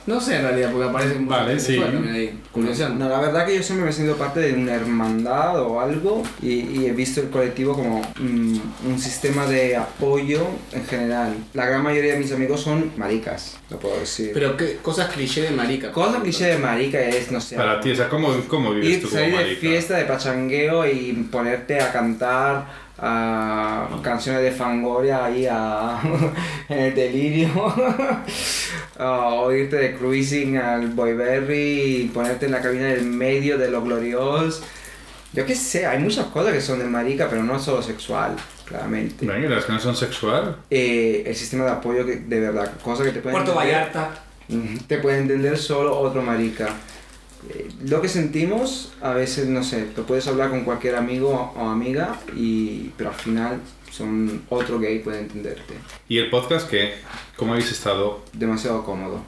No 0.07 0.21
sé 0.21 0.37
en 0.37 0.43
realidad, 0.43 0.71
porque 0.71 0.87
aparece 0.87 1.17
un 1.17 1.27
Vale, 1.27 1.59
sí. 1.59 1.77
ahí. 1.83 2.39
Curiosidad. 2.53 2.91
No, 2.91 3.09
la 3.09 3.19
verdad 3.19 3.45
que 3.45 3.57
yo 3.57 3.61
siempre 3.61 3.83
me 3.83 3.91
he 3.91 3.93
sentido 3.93 4.15
parte 4.15 4.39
de 4.39 4.53
una 4.53 4.73
hermandad 4.73 5.61
o 5.61 5.81
algo 5.81 6.23
y, 6.41 6.61
y 6.61 6.85
he 6.85 6.93
visto 6.93 7.19
el 7.19 7.29
colectivo 7.29 7.73
como 7.75 8.01
mm, 8.17 8.57
un 8.89 8.99
sistema 8.99 9.45
de 9.47 9.75
apoyo 9.75 10.47
en 10.71 10.85
general. 10.85 11.33
La 11.53 11.65
gran 11.65 11.83
mayoría 11.83 12.13
de 12.13 12.19
mis 12.19 12.31
amigos 12.31 12.61
son 12.61 12.93
maricas, 12.95 13.57
lo 13.69 13.79
puedo 13.79 13.99
decir. 13.99 14.31
Pero 14.33 14.55
qué 14.55 14.77
cosas 14.77 15.09
cliché 15.09 15.41
de 15.41 15.51
marica. 15.51 15.91
Cosa 15.91 16.21
cliché 16.21 16.45
de 16.45 16.57
marica 16.57 17.01
es, 17.01 17.29
no 17.29 17.41
sé, 17.41 17.57
Para 17.57 17.81
ti, 17.81 17.91
o 17.91 17.95
sea, 17.97 18.07
¿cómo, 18.07 18.29
cómo 18.47 18.71
vives 18.71 18.89
ir, 18.89 19.01
tú 19.01 19.09
como 19.09 19.19
salir 19.19 19.35
de 19.35 19.41
marica? 19.43 19.59
fiesta, 19.59 19.97
de 19.97 20.05
pachangueo 20.05 20.87
y 20.87 21.11
ponerte 21.29 21.81
a 21.81 21.91
cantar 21.91 22.86
a 22.99 23.87
canciones 24.01 24.41
de 24.41 24.51
Fangoria 24.51 25.25
ahí 25.25 25.45
a, 25.49 25.99
en 26.69 26.79
el 26.79 26.95
delirio. 26.95 27.49
o 28.99 29.51
irte 29.51 29.75
de 29.77 29.95
cruising 29.95 30.57
al 30.57 30.87
Boyberry 30.89 32.01
y 32.03 32.07
ponerte 32.13 32.45
en 32.47 32.51
la 32.51 32.61
cabina 32.61 32.85
del 32.87 33.03
medio 33.05 33.57
de 33.57 33.69
los 33.69 33.83
gloriosos. 33.83 34.63
Yo 35.33 35.45
qué 35.45 35.55
sé, 35.55 35.85
hay 35.85 35.99
muchas 35.99 36.25
cosas 36.27 36.53
que 36.53 36.61
son 36.61 36.79
de 36.79 36.85
marica, 36.85 37.27
pero 37.29 37.43
no 37.43 37.59
solo 37.59 37.81
sexual, 37.83 38.35
claramente. 38.65 39.25
Venga, 39.25 39.49
las 39.49 39.65
que 39.65 39.73
no 39.73 39.79
son 39.79 39.95
sexual. 39.95 40.55
Eh, 40.69 41.23
el 41.27 41.35
sistema 41.35 41.65
de 41.65 41.71
apoyo 41.71 42.05
que, 42.05 42.15
de 42.15 42.39
verdad, 42.39 42.71
cosas 42.81 43.05
que 43.07 43.11
te 43.13 43.19
pueden 43.19 43.37
Puerto 43.43 43.51
entender- 43.59 43.75
Vallarta. 43.75 44.23
Te 44.87 44.97
puede 44.99 45.17
entender 45.19 45.57
solo 45.57 45.99
otro 45.99 46.21
marica. 46.21 46.69
Eh, 47.49 47.69
Lo 47.85 48.01
que 48.01 48.09
sentimos, 48.09 48.93
a 49.01 49.11
veces, 49.11 49.47
no 49.47 49.63
sé, 49.63 49.83
te 49.95 50.01
puedes 50.01 50.27
hablar 50.27 50.49
con 50.49 50.63
cualquier 50.63 50.95
amigo 50.95 51.53
o 51.55 51.69
amiga, 51.69 52.19
y, 52.35 52.91
pero 52.97 53.09
al 53.11 53.15
final 53.15 53.59
son 53.91 54.43
otro 54.49 54.79
gay 54.79 54.99
puede 54.99 55.19
entenderte. 55.19 55.73
¿Y 56.09 56.17
el 56.17 56.29
podcast 56.29 56.69
qué? 56.69 56.95
¿Cómo 57.35 57.53
habéis 57.53 57.71
estado? 57.71 58.21
Demasiado 58.33 58.83
cómodo. 58.83 59.21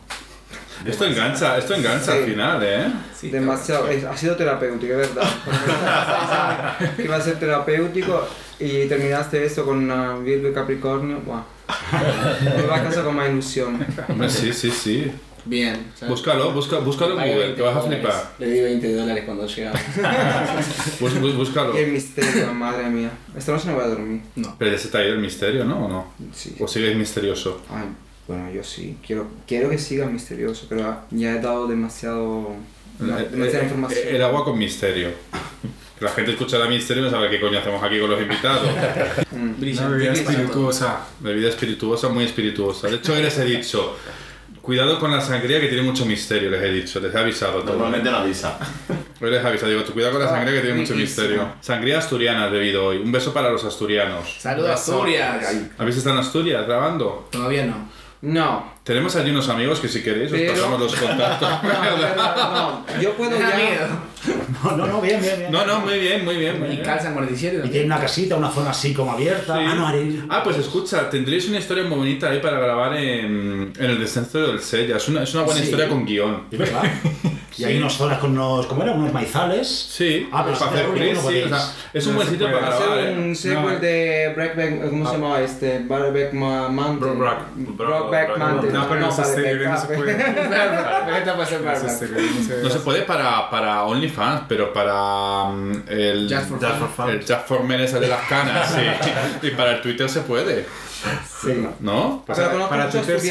Esto 0.86 1.06
engancha, 1.06 1.58
esto 1.58 1.74
engancha 1.76 2.14
al 2.14 2.20
Sí. 2.26 2.32
final, 2.32 2.62
¿eh? 2.64 2.88
Demasiado, 3.24 3.90
es- 3.90 4.06
ha 4.06 4.16
sido 4.16 4.36
terapéutico, 4.38 4.94
es 4.94 5.14
verdad. 5.14 5.30
Que 6.96 7.04
iba 7.04 7.16
a 7.18 7.22
ser 7.22 7.38
terapéutico 7.40 8.26
y 8.60 8.86
terminaste 8.88 9.44
esto 9.46 9.66
con 9.66 9.78
una 9.78 10.16
Virgo 10.20 10.50
y 10.50 10.54
Capricornio. 10.54 11.20
Buah. 11.20 11.44
Me 12.58 12.64
va 12.64 12.78
a 12.78 12.84
casa 12.84 13.04
con 13.04 13.16
más 13.16 13.30
ilusión. 13.30 13.86
Hombre, 14.08 14.30
sí, 14.30 14.54
sí, 14.54 14.72
sí. 14.72 15.12
Bien. 15.46 15.92
¿sabes? 15.96 16.10
Búscalo, 16.10 16.52
busca, 16.52 16.80
búscalo 16.80 17.14
en 17.14 17.28
Google, 17.28 17.38
20 17.40 17.56
que 17.56 17.62
vas 17.62 17.76
a 17.78 17.82
flipar. 17.82 18.32
Le 18.40 18.48
di 18.48 18.60
20 18.62 18.94
dólares 18.96 19.24
cuando 19.26 19.48
llegamos. 19.48 19.82
Bus- 21.00 21.20
bus- 21.20 21.36
búscalo. 21.36 21.76
El 21.78 21.92
misterio, 21.92 22.54
madre 22.54 22.90
mía. 22.90 23.12
Esta 23.38 23.52
noche 23.54 23.68
no 23.68 23.76
voy 23.76 23.84
a 23.84 23.88
dormir. 23.88 24.22
Pero 24.58 24.72
ya 24.72 24.78
se 24.78 24.88
te 24.90 24.98
ha 24.98 25.04
ido 25.04 25.14
el 25.14 25.20
misterio, 25.20 25.66
¿no? 25.66 25.86
¿O 25.86 25.90
no? 25.90 26.14
Sí. 26.34 26.56
¿O 26.60 26.68
sigues 26.68 26.96
misterioso? 26.96 27.62
Ay, 27.70 27.86
bueno, 28.28 28.52
yo 28.52 28.64
sí. 28.64 28.98
Quiero, 29.06 29.28
quiero 29.48 29.70
que 29.70 29.78
siga 29.78 30.06
misterioso, 30.06 30.66
pero 30.70 31.02
ya 31.12 31.36
he 31.36 31.40
dado 31.42 31.68
demasiado, 31.68 32.54
demasiada 33.00 33.60
Eh, 33.62 33.64
información. 33.64 34.00
eh, 34.08 34.16
El 34.16 34.24
agua 34.24 34.44
con 34.44 34.58
misterio. 34.58 35.10
Que 36.00 36.06
la 36.06 36.12
gente 36.12 36.32
escucha 36.32 36.58
la 36.58 36.68
misterio 36.70 37.04
y 37.04 37.06
no 37.08 37.12
sabe 37.12 37.30
qué 37.30 37.42
coño 37.42 37.60
hacemos 37.60 37.84
aquí 37.84 38.00
con 38.00 38.10
los 38.10 38.22
invitados. 38.22 38.70
Mm. 39.32 39.62
Una 39.62 39.88
bebida 39.90 40.14
espirituosa. 40.14 41.00
Bebida 41.20 41.50
espirituosa, 41.50 42.10
muy 42.10 42.24
espirituosa. 42.26 42.88
De 42.90 42.96
hecho, 42.98 43.16
les 43.16 43.38
he 43.38 43.46
dicho, 43.46 43.96
cuidado 44.62 45.00
con 45.00 45.12
la 45.12 45.22
sangría 45.22 45.60
que 45.60 45.68
tiene 45.68 45.84
mucho 45.84 46.06
misterio, 46.06 46.50
les 46.50 46.62
he 46.62 46.70
dicho, 46.72 47.00
les 47.00 47.14
he 47.14 47.18
avisado 47.18 47.62
todo. 47.62 47.74
Normalmente 47.74 48.10
no 48.12 48.18
avisa. 48.18 48.58
Hoy 49.22 49.32
les 49.32 49.44
he 49.44 49.48
avisado, 49.48 49.72
digo, 49.72 49.84
tú 49.84 49.94
cuidado 49.94 50.14
con 50.14 50.24
la 50.24 50.30
sangría 50.30 50.54
que 50.54 50.62
tiene 50.62 50.80
mucho 50.82 50.94
riquísimo. 50.94 51.26
misterio. 51.26 51.54
Sangría 51.62 51.98
asturiana 52.00 52.46
has 52.46 52.52
bebido 52.52 52.86
hoy. 52.86 52.98
Un 52.98 53.12
beso 53.12 53.34
para 53.34 53.50
los 53.50 53.64
asturianos. 53.64 54.36
Saludos 54.40 54.70
a 54.70 54.74
Asturias. 54.74 55.56
¿Habéis 55.78 55.98
estado 55.98 56.16
en 56.16 56.22
Asturias 56.22 56.66
grabando? 56.66 57.28
Todavía 57.32 57.66
no. 57.66 57.90
No, 58.22 58.74
Tenemos 58.90 59.16
allí 59.18 59.30
unos 59.30 59.48
amigos 59.50 59.80
que 59.80 59.88
si 59.88 60.02
queréis 60.02 60.32
os 60.32 60.38
Pero- 60.40 60.52
pasamos 60.54 60.80
los 60.80 60.96
contactos. 60.96 61.48
no, 62.18 62.84
yo 63.00 63.14
puedo 63.14 63.38
ya... 63.38 63.56
miedo. 63.56 63.88
No, 64.64 64.72
no, 64.76 64.88
no, 64.88 65.00
bien, 65.00 65.22
bien, 65.22 65.38
bien. 65.38 65.52
No, 65.52 65.64
no, 65.64 65.80
muy 65.82 66.00
bien, 66.00 66.26
muy 66.26 66.38
bien. 66.38 66.58
Muy 66.60 66.70
Y 66.70 66.72
bien. 66.72 66.84
calzan 66.84 67.14
47. 67.14 67.62
Y 67.66 67.70
tiene 67.70 67.86
una 67.86 68.00
casita, 68.00 68.36
una 68.36 68.50
zona 68.50 68.72
así 68.72 68.92
como 68.96 69.12
abierta. 69.12 69.54
Sí. 69.60 69.64
Ah, 69.64 69.76
no, 69.76 69.88
haré- 69.88 70.26
Ah, 70.28 70.42
pues 70.44 70.58
escucha, 70.58 71.08
tendréis 71.08 71.48
una 71.50 71.60
historia 71.60 71.84
muy 71.84 72.00
bonita 72.00 72.32
ahí 72.32 72.40
para 72.40 72.60
grabar 72.60 72.98
en, 72.98 73.74
en 73.78 73.86
el 73.92 74.00
descenso 74.00 74.40
del 74.40 74.60
Sella. 74.60 74.98
Es 74.98 75.08
una, 75.08 75.22
es 75.22 75.32
una 75.36 75.44
buena 75.44 75.60
Sí. 75.60 75.66
historia 75.66 75.88
con 75.88 76.04
guion. 76.04 76.46
Es 76.52 76.58
verdad. 76.58 76.82
Y 77.58 77.66
hay 77.66 77.78
unas 77.78 77.92
zonas 77.92 78.20
con 78.20 78.32
unos, 78.32 78.68
¿cómo 78.68 78.84
era? 78.84 78.94
Unos 78.94 79.12
maizales. 79.12 79.68
Sí, 79.68 80.30
Ah, 80.32 80.46
pero 80.46 80.58
para 80.58 80.72
hacer 80.72 80.86
crisis, 80.92 81.18
aburre, 81.18 81.44
o 81.44 81.50
no 81.50 81.58
sea, 81.58 81.74
es 81.94 82.06
un 82.06 82.12
No 82.14 82.16
buen 82.16 82.28
se 82.28 82.34
sitio 82.34 82.48
puede 82.48 82.60
para 82.62 82.74
Hacer 82.74 82.88
grabar, 82.88 83.04
¿eh? 83.10 83.16
un 83.20 83.36
sequel 83.36 83.62
No. 83.62 83.80
de 83.80 84.34
Breakback, 84.34 84.90
¿cómo 84.90 85.06
se 85.06 85.12
llamaba 85.14 85.42
este? 85.42 85.80
Brokeback 85.80 86.34
Ma- 86.34 86.70
Mountain. 86.70 87.18
Mountain. 87.18 88.74
No, 88.82 88.90
pero 88.90 89.02
los 89.02 89.16
para 89.16 89.28
exteriores 89.28 89.70
no 89.70 89.78
se 89.82 89.88
puede. 89.88 90.18
No 90.18 91.90
se 91.90 92.62
No 92.64 92.70
se 92.70 92.80
puede 92.80 93.02
para, 93.04 93.50
para 93.50 93.84
OnlyFans, 93.84 94.44
pero 94.48 94.74
para 94.74 95.46
mm, 95.50 95.84
el 95.88 96.28
Just 96.34 96.50
for 96.50 96.60
Just 96.60 96.72
fun. 96.72 96.80
for 96.80 96.90
fun. 96.90 97.10
el 97.10 97.20
Just 97.20 97.48
for 97.48 97.64
Men 97.64 97.80
de 97.80 98.08
las 98.08 98.22
canas, 98.28 98.72
sí. 98.72 98.82
Y 99.48 99.52
para 99.52 99.72
el 99.74 99.82
Twitter 99.82 100.10
se 100.10 100.22
puede, 100.22 100.66
Sí. 101.42 101.68
¿no? 101.80 102.24
Pero 102.28 102.52
conozco 102.52 102.70
para 102.70 102.86
muchos 102.86 103.06
Twitter, 103.06 103.22
sí. 103.22 103.30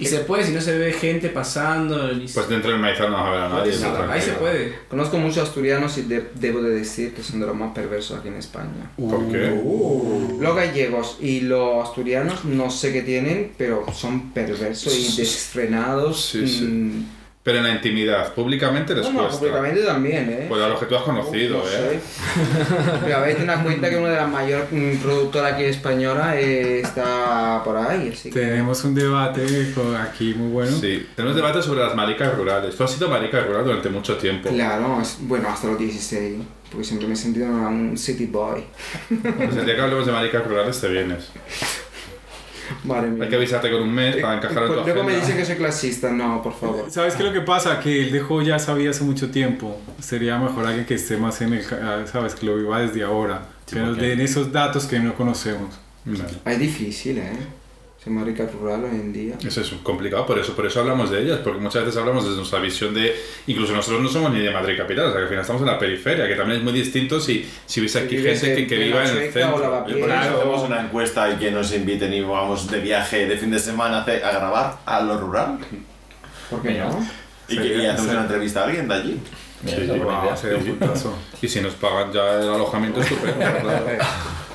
Y 0.00 0.06
se 0.06 0.20
puede 0.20 0.44
si 0.44 0.52
no 0.52 0.60
se 0.60 0.76
ve 0.78 0.92
gente 0.92 1.28
pasando. 1.28 2.12
ni- 2.12 2.26
Pues 2.26 2.48
dentro 2.48 2.70
del 2.70 2.80
maizal 2.80 3.10
no 3.10 3.16
vas 3.18 3.26
a 3.26 3.30
ver 3.30 3.40
a 3.40 3.48
nadie. 3.50 3.72
Sí, 3.72 3.84
ahí 4.10 4.20
se 4.20 4.32
puede. 4.32 4.74
Conozco 4.88 5.18
muchos 5.18 5.38
asturianos 5.48 5.96
y 5.98 6.02
de- 6.02 6.30
debo 6.34 6.60
de 6.62 6.70
decir 6.70 7.14
que 7.14 7.22
son 7.22 7.40
de 7.40 7.46
los 7.46 7.54
más 7.56 7.72
perversos 7.74 8.18
aquí 8.18 8.28
en 8.28 8.34
España. 8.36 8.90
¿Por 8.96 9.28
qué? 9.30 9.60
Los 10.40 10.56
gallegos 10.56 11.18
y 11.20 11.40
los 11.40 11.86
asturianos 11.88 12.44
no 12.44 12.70
sé 12.70 12.92
qué 12.92 13.02
tienen, 13.02 13.52
pero 13.58 13.84
son 13.92 14.30
perversos 14.32 14.94
y 14.96 15.16
desfrenados. 15.20 16.24
Sí, 16.30 16.46
sí. 16.48 16.64
mm, 16.64 17.04
Pero 17.42 17.56
en 17.56 17.64
la 17.64 17.70
intimidad, 17.70 18.34
públicamente 18.34 18.94
les 18.94 19.02
No, 19.06 19.12
no, 19.12 19.18
cuesta. 19.20 19.38
públicamente 19.38 19.82
también, 19.82 20.28
¿eh? 20.28 20.44
Pues 20.46 20.62
a 20.62 20.68
los 20.68 20.78
que 20.78 20.84
tú 20.84 20.94
has 20.94 21.02
conocido, 21.04 21.56
No 21.56 21.64
¿eh? 21.70 21.98
Pero 23.02 23.16
a 23.16 23.20
ver, 23.20 23.34
ten 23.36 23.48
en 23.48 23.62
cuenta 23.62 23.88
que 23.88 23.96
una 23.96 24.10
de 24.10 24.16
las 24.16 24.28
mayores 24.28 24.66
mm, 24.70 24.96
productoras 24.98 25.54
aquí 25.54 25.64
española 25.64 26.38
eh, 26.38 26.80
está 26.80 27.62
por 27.64 27.78
ahí, 27.78 28.10
así 28.12 28.30
que... 28.30 28.38
Tenemos 28.40 28.84
un 28.84 28.94
debate 28.94 29.72
aquí 30.02 30.34
muy 30.34 30.50
bueno. 30.52 30.76
Sí, 30.76 31.08
tenemos 31.16 31.34
debate 31.34 31.62
sobre 31.62 31.80
las 31.80 31.94
maricas 31.96 32.36
rurales. 32.36 32.76
Tú 32.76 32.84
has 32.84 32.90
sido 32.92 33.08
marica 33.08 33.40
rural 33.40 33.64
durante 33.64 33.88
mucho 33.88 34.18
tiempo. 34.18 34.50
Claro, 34.50 34.98
es- 35.00 35.16
bueno, 35.20 35.48
hasta 35.48 35.66
los 35.68 35.78
16, 35.78 36.36
porque 36.70 36.84
siempre 36.84 37.08
me 37.08 37.14
he 37.14 37.16
sentido 37.16 37.46
un 37.46 37.96
city 37.96 38.26
boy. 38.26 38.64
Pues 39.08 39.56
el 39.56 39.64
día 39.64 39.76
que 39.76 39.80
hablemos 39.80 40.04
de 40.04 40.12
maricas 40.12 40.46
rurales 40.46 40.78
te 40.78 40.88
vienes. 40.88 41.30
Madre 42.84 43.10
mía. 43.10 43.24
Hay 43.24 43.30
que 43.30 43.36
avisarte 43.36 43.70
con 43.70 43.82
un 43.82 43.92
mes 43.94 44.16
para 44.16 44.36
encajar 44.36 44.62
en 44.64 44.68
tu 44.68 44.74
Luego 44.84 45.04
me 45.04 45.16
dicen 45.16 45.36
que 45.36 45.44
soy 45.44 45.56
clasista, 45.56 46.10
no, 46.10 46.42
por 46.42 46.54
favor. 46.54 46.86
¿Sabes 46.90 47.14
qué 47.14 47.22
es 47.22 47.28
lo 47.28 47.32
que 47.34 47.40
pasa? 47.42 47.78
Que 47.80 48.02
él 48.04 48.12
dejó 48.12 48.42
ya 48.42 48.58
sabía 48.58 48.90
hace 48.90 49.04
mucho 49.04 49.30
tiempo. 49.30 49.80
Sería 50.00 50.38
mejor 50.38 50.66
alguien 50.66 50.86
que 50.86 50.94
esté 50.94 51.16
más 51.16 51.40
en 51.40 51.52
el... 51.54 51.66
ca- 51.66 52.06
¿Sabes? 52.06 52.34
Que 52.34 52.46
lo 52.46 52.56
viva 52.56 52.80
desde 52.80 53.02
ahora. 53.02 53.42
Sí, 53.66 53.76
que 53.76 53.82
nos 53.82 53.96
den 53.96 54.20
esos 54.20 54.50
datos 54.52 54.86
que 54.86 54.98
no 54.98 55.14
conocemos. 55.14 55.78
Vale. 56.04 56.24
Es 56.46 56.58
difícil, 56.58 57.18
¿eh? 57.18 57.32
Marica 58.06 58.46
rural 58.46 58.84
hoy 58.84 58.92
en 58.92 59.12
día. 59.12 59.34
Eso 59.46 59.60
es 59.60 59.70
complicado, 59.82 60.24
por 60.24 60.38
eso, 60.38 60.56
por 60.56 60.64
eso 60.64 60.80
hablamos 60.80 61.10
de 61.10 61.20
ellas, 61.22 61.40
porque 61.44 61.60
muchas 61.60 61.84
veces 61.84 62.00
hablamos 62.00 62.24
desde 62.24 62.38
nuestra 62.38 62.58
visión 62.58 62.94
de. 62.94 63.14
Incluso 63.46 63.74
nosotros 63.74 64.00
no 64.00 64.08
somos 64.08 64.32
ni 64.32 64.40
de 64.40 64.50
Madrid 64.50 64.78
capital, 64.78 65.06
o 65.06 65.08
sea 65.10 65.18
que 65.18 65.22
al 65.24 65.28
final 65.28 65.42
estamos 65.42 65.60
en 65.62 65.68
la 65.68 65.78
periferia, 65.78 66.26
que 66.26 66.34
también 66.34 66.60
es 66.60 66.64
muy 66.64 66.72
distinto 66.72 67.20
si, 67.20 67.46
si 67.66 67.80
hubiese 67.80 67.98
aquí 67.98 68.16
gente 68.16 68.54
que, 68.54 68.66
que 68.66 68.76
viva 68.76 69.04
en 69.04 69.16
el 69.18 69.32
centro. 69.32 69.84
Por 69.84 70.10
eso 70.10 70.36
hacemos 70.38 70.62
una 70.62 70.80
encuesta 70.80 71.30
y 71.30 71.36
que 71.36 71.50
nos 71.50 71.74
inviten 71.74 72.12
y 72.14 72.22
vamos 72.22 72.70
de 72.70 72.80
viaje 72.80 73.26
de 73.26 73.36
fin 73.36 73.50
de 73.50 73.58
semana 73.58 74.02
a 74.02 74.32
grabar 74.32 74.78
a 74.86 75.02
lo 75.02 75.18
rural. 75.18 75.58
¿Por 76.48 76.62
qué 76.62 76.78
no? 76.78 77.06
Y, 77.48 77.58
que, 77.58 77.76
y 77.82 77.86
hacemos 77.86 78.12
una 78.12 78.22
entrevista 78.22 78.62
a 78.62 78.64
alguien 78.64 78.88
de 78.88 78.94
allí. 78.94 79.20
Sí, 79.66 79.86
buena 79.88 80.20
Wow, 80.22 80.36
sería 80.36 80.56
un 80.56 80.64
puntazo. 80.64 81.18
Y 81.42 81.48
si 81.48 81.60
nos 81.60 81.74
pagan 81.74 82.10
ya 82.12 82.40
el 82.40 82.48
alojamiento, 82.48 83.02
estupendo. 83.02 83.44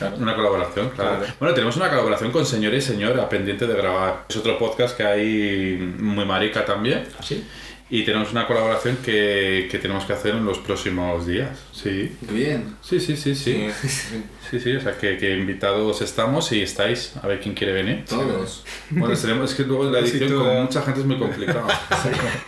claro. 0.00 0.16
Una 0.16 0.34
colaboración, 0.34 0.90
claro. 0.90 1.18
Claro. 1.18 1.34
Bueno, 1.38 1.54
tenemos 1.54 1.76
una 1.76 1.88
colaboración 1.88 2.32
con 2.32 2.44
Señor 2.44 2.74
y 2.74 2.80
Señora 2.80 3.28
pendiente 3.28 3.66
de 3.66 3.74
grabar. 3.74 4.24
Es 4.28 4.36
otro 4.36 4.58
podcast 4.58 4.96
que 4.96 5.04
hay 5.04 5.94
muy 5.98 6.24
marica 6.24 6.64
también. 6.64 7.04
¿Sí? 7.22 7.44
Y 7.90 8.04
tenemos 8.04 8.30
una 8.30 8.46
colaboración 8.46 8.98
que, 9.04 9.68
que 9.70 9.78
tenemos 9.78 10.04
que 10.04 10.12
hacer 10.12 10.34
en 10.34 10.44
los 10.44 10.58
próximos 10.58 11.26
días. 11.26 11.58
Sí. 11.72 12.16
Bien. 12.20 12.76
Sí, 12.82 13.00
sí, 13.00 13.16
sí, 13.16 13.34
sí. 13.34 13.68
Sí, 13.82 14.24
sí, 14.58 14.74
o 14.74 14.80
sea 14.80 14.96
que, 14.96 15.16
que 15.18 15.36
invitados 15.36 16.00
estamos 16.02 16.50
y 16.52 16.62
estáis. 16.62 17.12
A 17.22 17.26
ver 17.26 17.38
quién 17.40 17.54
quiere 17.54 17.72
venir. 17.72 18.04
Todos. 18.08 18.64
Bueno, 18.90 19.14
tenemos, 19.16 19.50
es 19.50 19.56
que 19.56 19.62
luego 19.62 19.84
la 19.84 20.00
edición 20.00 20.32
con 20.32 20.62
mucha 20.62 20.82
gente 20.82 21.00
es 21.00 21.06
muy 21.06 21.18
complicado. 21.18 21.66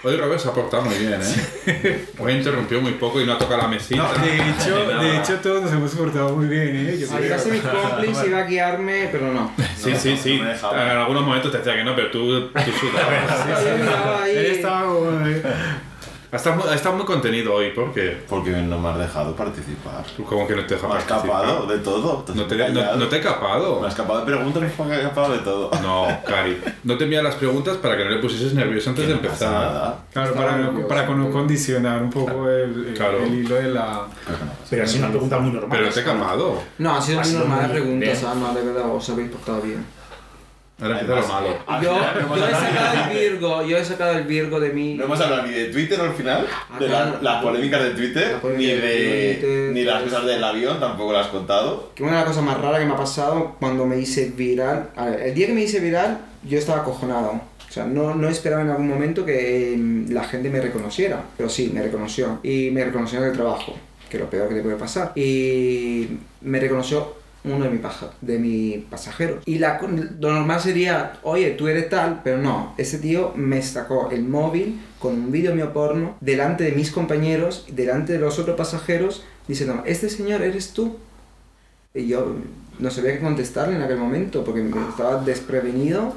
Hoy 0.03 0.17
Robert 0.17 0.41
se 0.41 0.49
ha 0.49 0.53
portado 0.53 0.83
muy 0.85 0.97
bien, 0.97 1.21
¿eh? 1.23 2.07
Hoy 2.19 2.33
interrumpió 2.33 2.81
muy 2.81 2.93
poco 2.93 3.21
y 3.21 3.27
no 3.27 3.35
ha 3.35 3.39
tocado 3.39 3.63
la 3.63 3.69
mesita. 3.69 4.03
No, 4.03 4.25
de 4.25 4.35
hecho, 4.35 5.01
de 5.01 5.17
hecho 5.19 5.37
todos 5.37 5.63
nos 5.63 5.73
hemos 5.73 5.91
portado 5.93 6.35
muy 6.35 6.47
bien, 6.47 6.89
¿eh? 6.89 6.99
Yo 6.99 7.35
a 7.35 7.39
ser 7.39 7.53
mi 7.53 7.61
cómplice, 7.61 8.27
iba 8.27 8.39
a 8.39 8.45
guiarme, 8.45 9.09
pero 9.13 9.33
no. 9.33 9.53
Sí, 9.77 9.93
sí, 9.97 10.17
sí. 10.17 10.41
En 10.41 10.79
algunos 10.79 11.25
momentos 11.25 11.53
te 11.53 11.59
decía 11.59 11.77
que 11.77 11.85
no, 11.85 11.95
pero 11.95 12.11
tú, 12.11 12.49
tú 12.49 12.73
sudabas. 12.81 14.27
Él 14.29 14.47
estaba 14.47 14.87
como, 14.87 15.21
Estás 16.33 16.57
muy, 16.57 16.65
estás 16.75 16.95
muy 16.95 17.05
contenido 17.05 17.53
hoy, 17.53 17.73
¿por 17.73 17.93
qué? 17.93 18.17
Porque 18.27 18.53
no 18.53 18.79
me 18.79 18.89
has 18.89 18.99
dejado 19.01 19.37
participar. 19.37 20.03
Tú 20.17 20.25
como 20.25 20.47
que 20.47 20.57
no 20.57 20.65
te 20.65 20.77
dejas 20.77 20.89
Me 20.89 20.97
has 20.97 21.03
escapado 21.03 21.67
de 21.67 21.77
todo. 21.81 22.25
No 22.35 22.47
te, 22.47 22.57
no, 22.73 22.97
no 22.97 23.07
te 23.09 23.17
he 23.17 23.21
capado. 23.21 23.81
Me 23.81 23.87
has 23.87 23.93
escapado 23.93 24.21
de 24.21 24.25
preguntas, 24.25 24.63
me 24.63 24.95
has 24.95 24.99
escapado 25.03 25.35
de 25.35 25.41
todo. 25.41 25.71
No, 25.83 26.07
Cari. 26.27 26.59
No 26.85 26.97
te 26.97 27.05
envía 27.05 27.23
las 27.23 27.35
preguntas 27.35 27.77
para 27.77 27.99
que 27.99 28.05
no 28.05 28.11
le 28.13 28.17
pusieses 28.17 28.55
nervioso 28.55 28.89
antes 28.91 29.09
de 29.09 29.15
no 29.15 29.21
pasa 29.21 29.33
empezar. 29.45 29.53
nada. 29.53 29.99
Claro, 30.11 30.35
para, 30.35 30.57
nervioso. 30.57 30.89
para 30.89 31.07
con- 31.07 31.31
condicionar 31.33 32.03
un 32.03 32.11
poco 32.11 32.49
el, 32.49 32.87
el- 32.89 32.95
Claro. 32.95 33.23
el 33.25 33.35
hilo 33.35 33.55
de 33.57 33.69
la... 33.69 34.07
Pero 34.25 34.39
no 34.39 34.53
pasa 34.53 34.67
Pero 34.71 34.85
así 34.85 34.99
una 35.01 35.09
pregunta 35.11 35.39
muy 35.39 35.53
normal. 35.53 35.69
Pero 35.71 35.87
no 35.87 35.93
te 35.93 36.01
he 36.01 36.05
capado. 36.05 36.63
No, 36.79 36.95
han 36.97 37.03
sido 37.03 37.19
Ha 37.19 37.23
muy 37.25 37.31
sido 37.31 37.41
normales 37.45 37.69
muy 37.69 37.79
preguntas, 37.83 38.21
bien. 38.21 38.33
Alma, 38.33 38.55
de 38.55 38.63
verdad, 38.65 38.95
os 38.95 39.11
habéis 39.11 39.31
portado 39.31 39.61
bien. 39.61 39.85
Ahora 40.81 40.99
empieza 41.01 41.21
lo 41.21 41.29
malo. 41.29 41.49
Yo, 41.83 41.97
yo 42.37 42.47
he 42.47 42.55
sacado 42.55 43.11
el 43.11 43.19
Virgo, 43.19 43.63
yo 43.65 43.77
he 43.79 43.85
sacado 43.85 44.13
el 44.19 44.25
Virgo 44.25 44.59
de 44.61 44.71
mí. 44.71 44.95
No 44.95 45.05
hemos 45.05 45.21
hablado 45.21 45.43
ni 45.47 45.53
de 45.53 45.67
Twitter 45.67 46.01
al 46.01 46.13
final, 46.15 46.47
Ah, 46.71 46.79
de 46.81 46.89
la- 46.89 47.19
las 47.23 47.43
polémicas 47.43 47.83
de 47.85 47.91
Twitter, 47.91 48.33
La 48.33 48.41
polémica 48.41 48.73
ni 48.75 48.81
de 48.81 48.87
de 48.87 49.35
Twitter, 49.35 49.73
ni 49.73 49.85
las 49.85 50.01
pues. 50.03 50.13
cosas 50.13 50.27
del 50.27 50.43
avión, 50.43 50.81
tampoco 50.81 51.13
las 51.13 51.27
has 51.27 51.33
contado. 51.33 51.91
Que 51.95 52.03
una 52.03 52.13
de 52.13 52.19
las 52.19 52.27
cosas 52.27 52.43
más 52.45 52.61
raras 52.61 52.81
que 52.81 52.87
me 52.87 52.95
ha 52.95 52.97
pasado 52.97 53.57
cuando 53.61 53.87
me 53.87 53.99
hice 53.99 54.33
viral. 54.37 54.91
A 54.97 55.07
ver, 55.07 55.21
el 55.21 55.35
día 55.35 55.47
que 55.47 55.53
me 55.53 55.63
hice 55.63 55.79
viral, 55.79 56.19
yo 56.43 56.59
estaba 56.59 56.81
acojonado. 56.81 57.41
O 57.69 57.73
sea, 57.73 57.85
no, 57.85 58.15
no 58.15 58.29
esperaba 58.29 58.63
en 58.63 58.69
algún 58.71 58.89
momento 58.89 59.25
que 59.25 59.75
mm, 59.79 60.11
la 60.13 60.25
gente 60.25 60.51
me 60.51 60.61
reconociera. 60.61 61.23
Pero 61.37 61.49
sí, 61.49 61.71
me 61.73 61.81
reconoció. 61.83 62.41
Y 62.43 62.71
me 62.73 62.85
reconoció 62.85 63.19
en 63.21 63.27
el 63.27 63.33
trabajo, 63.33 63.75
que 64.11 64.17
es 64.17 64.21
lo 64.23 64.29
peor 64.29 64.49
que 64.49 64.57
te 64.57 64.63
puede 64.63 64.77
pasar. 64.77 65.13
Y 65.15 66.09
me 66.43 66.59
reconoció 66.61 67.22
uno 67.45 67.65
de, 67.65 67.71
mi 67.71 67.79
paja, 67.79 68.11
de 68.21 68.39
mis 68.39 68.85
pasajeros. 68.85 69.43
Y 69.47 69.59
la, 69.59 69.81
lo 70.21 70.33
normal 70.33 70.61
sería, 70.61 71.19
oye, 71.23 71.51
tú 71.51 71.69
eres 71.69 71.89
tal, 71.89 72.21
pero 72.23 72.39
no. 72.39 72.75
Ese 72.79 72.99
tío 72.99 73.33
me 73.35 73.61
sacó 73.63 74.11
el 74.11 74.25
móvil 74.25 74.81
con 74.99 75.15
un 75.15 75.33
vídeo 75.33 75.55
mío 75.55 75.73
porno 75.73 76.17
delante 76.21 76.65
de 76.65 76.73
mis 76.73 76.91
compañeros, 76.91 77.67
delante 77.73 78.13
de 78.13 78.21
los 78.21 78.39
otros 78.39 78.57
pasajeros, 78.57 79.25
diciendo, 79.49 79.83
este 79.87 80.09
señor 80.09 80.43
eres 80.43 80.73
tú. 80.73 80.97
Y 81.95 82.07
yo 82.07 82.37
no 82.79 82.91
sabía 82.91 83.13
qué 83.13 83.21
contestarle 83.21 83.77
en 83.77 83.83
aquel 83.83 83.99
momento 83.99 84.45
porque 84.45 84.65
estaba 84.89 85.23
desprevenido. 85.23 86.15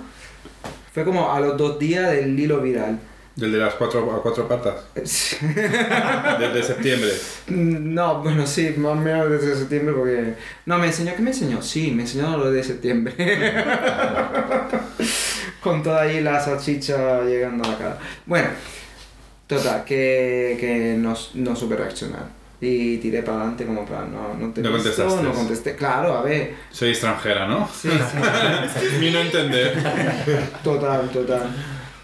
Fue 0.94 1.04
como 1.04 1.32
a 1.32 1.40
los 1.40 1.58
dos 1.58 1.80
días 1.80 2.12
del 2.12 2.40
hilo 2.40 2.62
viral. 2.62 3.00
Del 3.36 3.52
de 3.52 3.58
las 3.58 3.74
cuatro, 3.74 4.14
a 4.16 4.22
cuatro 4.22 4.48
patas. 4.48 4.76
Desde 4.96 6.64
septiembre. 6.64 7.12
No, 7.48 8.22
bueno, 8.22 8.48
sí, 8.48 8.74
más 8.78 8.94
o 8.94 8.96
menos 8.96 9.30
desde 9.30 9.56
septiembre 9.58 9.94
porque... 9.94 10.34
No, 10.66 10.78
me 10.78 10.88
enseñó, 10.88 11.14
¿qué 11.16 11.22
me 11.22 11.32
enseñó? 11.32 11.62
Sí, 11.62 11.92
me 11.92 12.04
enseñó 12.04 12.38
lo 12.38 12.50
de 12.50 12.64
septiembre. 12.64 13.14
Con 15.62 15.84
toda 15.84 16.04
ahí 16.04 16.22
la 16.22 16.40
salchicha 16.40 17.24
llegando 17.24 17.66
a 17.66 17.72
la 17.72 17.78
cara. 17.78 18.00
Bueno, 18.26 18.48
total, 19.48 19.84
que, 19.84 20.56
que 20.60 20.96
no, 20.98 21.14
no 21.34 21.56
supe 21.56 21.76
reaccionar. 21.76 22.30
Y 22.62 22.98
tiré 22.98 23.22
para 23.22 23.40
adelante 23.40 23.66
como 23.66 23.86
para 23.86 24.06
no, 24.06 24.34
no 24.34 24.54
te 24.54 24.62
No 24.62 24.72
visto, 24.72 24.92
contestaste. 24.92 25.24
no 25.24 25.34
contesté. 25.34 25.76
Claro, 25.76 26.18
a 26.18 26.22
ver. 26.24 26.56
Soy 26.72 26.90
extranjera, 26.92 27.48
¿no? 27.48 27.68
Sí, 27.68 27.90
sí. 27.90 28.86
Mi 29.00 29.12
no 29.12 29.20
entender. 29.20 29.78
Total, 30.64 31.10
total. 31.10 31.50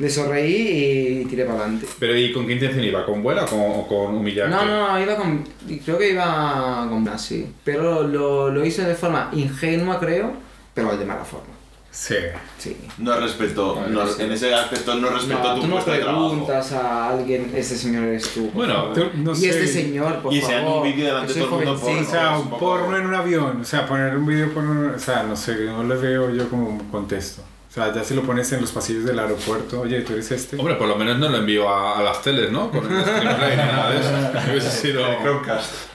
Me 0.02 0.10
sonreí 0.10 1.22
y 1.22 1.26
tiré 1.26 1.46
para 1.46 1.60
adelante. 1.60 1.86
Pero 2.00 2.18
¿y 2.18 2.32
con 2.34 2.48
qué 2.48 2.54
intención 2.54 2.84
iba? 2.84 3.06
¿Con 3.06 3.22
buena 3.22 3.44
o 3.44 3.48
con, 3.48 3.60
o 3.60 3.88
con 3.88 4.16
humillarte? 4.16 4.50
No, 4.56 4.66
no, 4.66 4.92
no, 4.94 5.00
iba 5.02 5.16
con. 5.16 5.44
Creo 5.86 5.98
que 6.00 6.10
iba 6.12 6.88
con 6.90 7.08
así. 7.08 7.48
Pero 7.64 8.08
lo, 8.08 8.50
lo 8.50 8.66
hice 8.66 8.84
de 8.84 8.96
forma 8.96 9.30
ingenua, 9.34 10.00
creo, 10.00 10.34
pero 10.74 10.98
de 10.98 11.06
mala 11.06 11.24
forma. 11.24 11.46
Sí. 11.92 12.16
Sí. 12.58 12.78
No 13.00 13.20
respetó, 13.20 13.86
no- 13.90 14.06
en 14.18 14.32
ese 14.32 14.54
aspecto 14.54 14.96
no 14.96 15.10
respetó 15.10 15.44
No, 15.44 15.56
tu 15.56 15.62
tú 15.62 15.68
no 15.68 15.74
puesto 15.74 15.92
de 15.92 16.00
trabajo. 16.00 16.30
preguntas 16.30 16.72
a 16.72 17.10
alguien, 17.10 17.52
este 17.54 17.76
señor 17.76 18.06
eres 18.06 18.30
tú. 18.34 18.46
por 18.48 18.54
Bueno, 18.66 18.94
tú- 18.94 19.10
no 19.16 19.34
y 19.34 19.36
sé. 19.36 19.50
este 19.50 19.68
señor, 19.68 20.22
por 20.22 20.34
Y 20.34 20.40
favor. 20.40 20.56
enseñando 20.56 20.78
un 20.78 20.84
vídeo 20.84 21.06
delante 21.08 21.34
de 21.34 21.40
todo 21.42 21.60
el 21.60 21.66
mundo, 21.68 21.78
jovencito. 21.82 22.08
O 22.10 22.12
sea, 22.14 22.38
un 22.40 22.48
un 22.54 22.60
porno 22.60 22.98
en 22.98 23.06
un 23.06 23.14
avión, 23.14 23.62
o 23.62 23.66
sea, 23.66 23.86
poner 23.86 24.16
un 24.16 24.26
video 24.26 24.54
porno, 24.54 24.94
o 24.96 25.00
sea, 25.00 25.24
no 25.24 25.36
sé, 25.36 25.54
no 25.66 25.84
le 25.84 25.96
veo 25.98 26.34
yo 26.34 26.50
como 26.50 26.70
un 26.70 26.80
contexto. 26.90 27.44
O 27.72 27.74
sea, 27.74 27.94
ya 27.94 28.04
si 28.04 28.14
lo 28.14 28.24
pones 28.24 28.52
en 28.52 28.60
los 28.60 28.72
pasillos 28.74 29.06
del 29.06 29.18
aeropuerto, 29.18 29.80
oye, 29.80 30.02
tú 30.02 30.12
eres 30.12 30.30
este. 30.30 30.58
Hombre, 30.58 30.76
por 30.76 30.90
lo 30.90 30.98
menos 30.98 31.18
no 31.18 31.30
lo 31.30 31.38
envío 31.38 31.70
a, 31.70 32.00
a 32.00 32.04
las 32.04 32.22
teles, 32.22 32.52
¿no? 32.52 32.70
Con 32.70 32.84
el 32.84 32.92
nada 32.92 33.92
de 33.92 34.00
eso. 34.02 34.10
Hubiese 34.52 34.70
sido... 34.70 35.02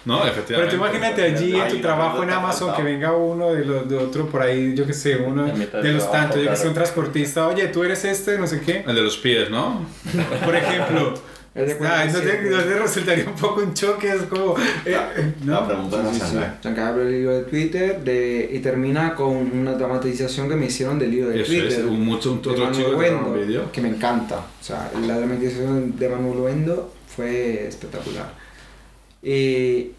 No, 0.06 0.20
Pero 0.20 0.32
efectivamente. 0.32 0.74
tú 0.74 0.82
imagínate 0.82 1.22
allí 1.22 1.54
en 1.54 1.68
tu 1.68 1.80
trabajo 1.82 2.22
en 2.22 2.30
Amazon 2.30 2.74
que 2.74 2.82
venga 2.82 3.12
uno 3.12 3.52
de, 3.52 3.62
los, 3.62 3.86
de 3.86 3.98
otro 3.98 4.26
por 4.26 4.40
ahí, 4.40 4.74
yo 4.74 4.86
que 4.86 4.94
sé, 4.94 5.16
uno 5.16 5.44
de 5.44 5.92
los 5.92 6.10
tantos, 6.10 6.42
yo 6.42 6.48
que 6.48 6.56
sé, 6.56 6.68
un 6.68 6.74
transportista, 6.74 7.46
oye, 7.46 7.66
tú 7.66 7.84
eres 7.84 8.06
este, 8.06 8.38
no 8.38 8.46
sé 8.46 8.62
qué. 8.62 8.82
El 8.86 8.94
de 8.94 9.02
los 9.02 9.18
pies, 9.18 9.50
¿no? 9.50 9.84
Por 10.46 10.56
ejemplo. 10.56 11.12
No, 11.56 11.64
te, 11.64 11.76
47. 11.76 12.50
no 12.50 12.58
te 12.62 12.78
resultaría 12.78 13.24
un 13.26 13.34
poco 13.34 13.62
un 13.62 13.72
choque, 13.74 14.08
es 14.10 14.22
como. 14.24 14.56
eh, 14.58 14.94
eh, 15.16 15.32
La 15.46 15.60
¿No? 15.60 15.66
pregunta 15.66 16.10
es 16.10 16.16
Sí, 16.18 16.20
que 16.74 16.80
el 17.02 17.14
hilo 17.14 17.32
de 17.32 17.42
Twitter 17.44 18.00
de, 18.04 18.50
y 18.52 18.58
termina 18.58 19.14
con 19.14 19.36
una 19.36 19.72
dramatización 19.74 20.48
que 20.48 20.56
me 20.56 20.66
hicieron 20.66 20.98
del 20.98 21.14
hilo 21.14 21.28
de 21.30 21.40
Eso 21.40 21.50
Twitter. 21.52 21.68
es, 21.68 21.78
un, 21.78 22.00
mucho, 22.04 22.32
un 22.32 22.42
de 22.42 22.48
otro 22.50 22.64
Manuel 22.64 22.76
chico 22.76 22.88
que 22.90 22.94
un 22.96 23.00
Wendo, 23.24 23.32
vídeo. 23.32 23.72
que 23.72 23.80
me 23.80 23.88
encanta. 23.88 24.36
O 24.38 24.62
sea, 24.64 24.90
la 25.06 25.16
dramatización 25.18 25.98
de 25.98 26.08
Manuel 26.08 26.38
Wendo 26.40 26.92
fue 27.14 27.66
espectacular. 27.66 28.32
Y, 29.22 29.92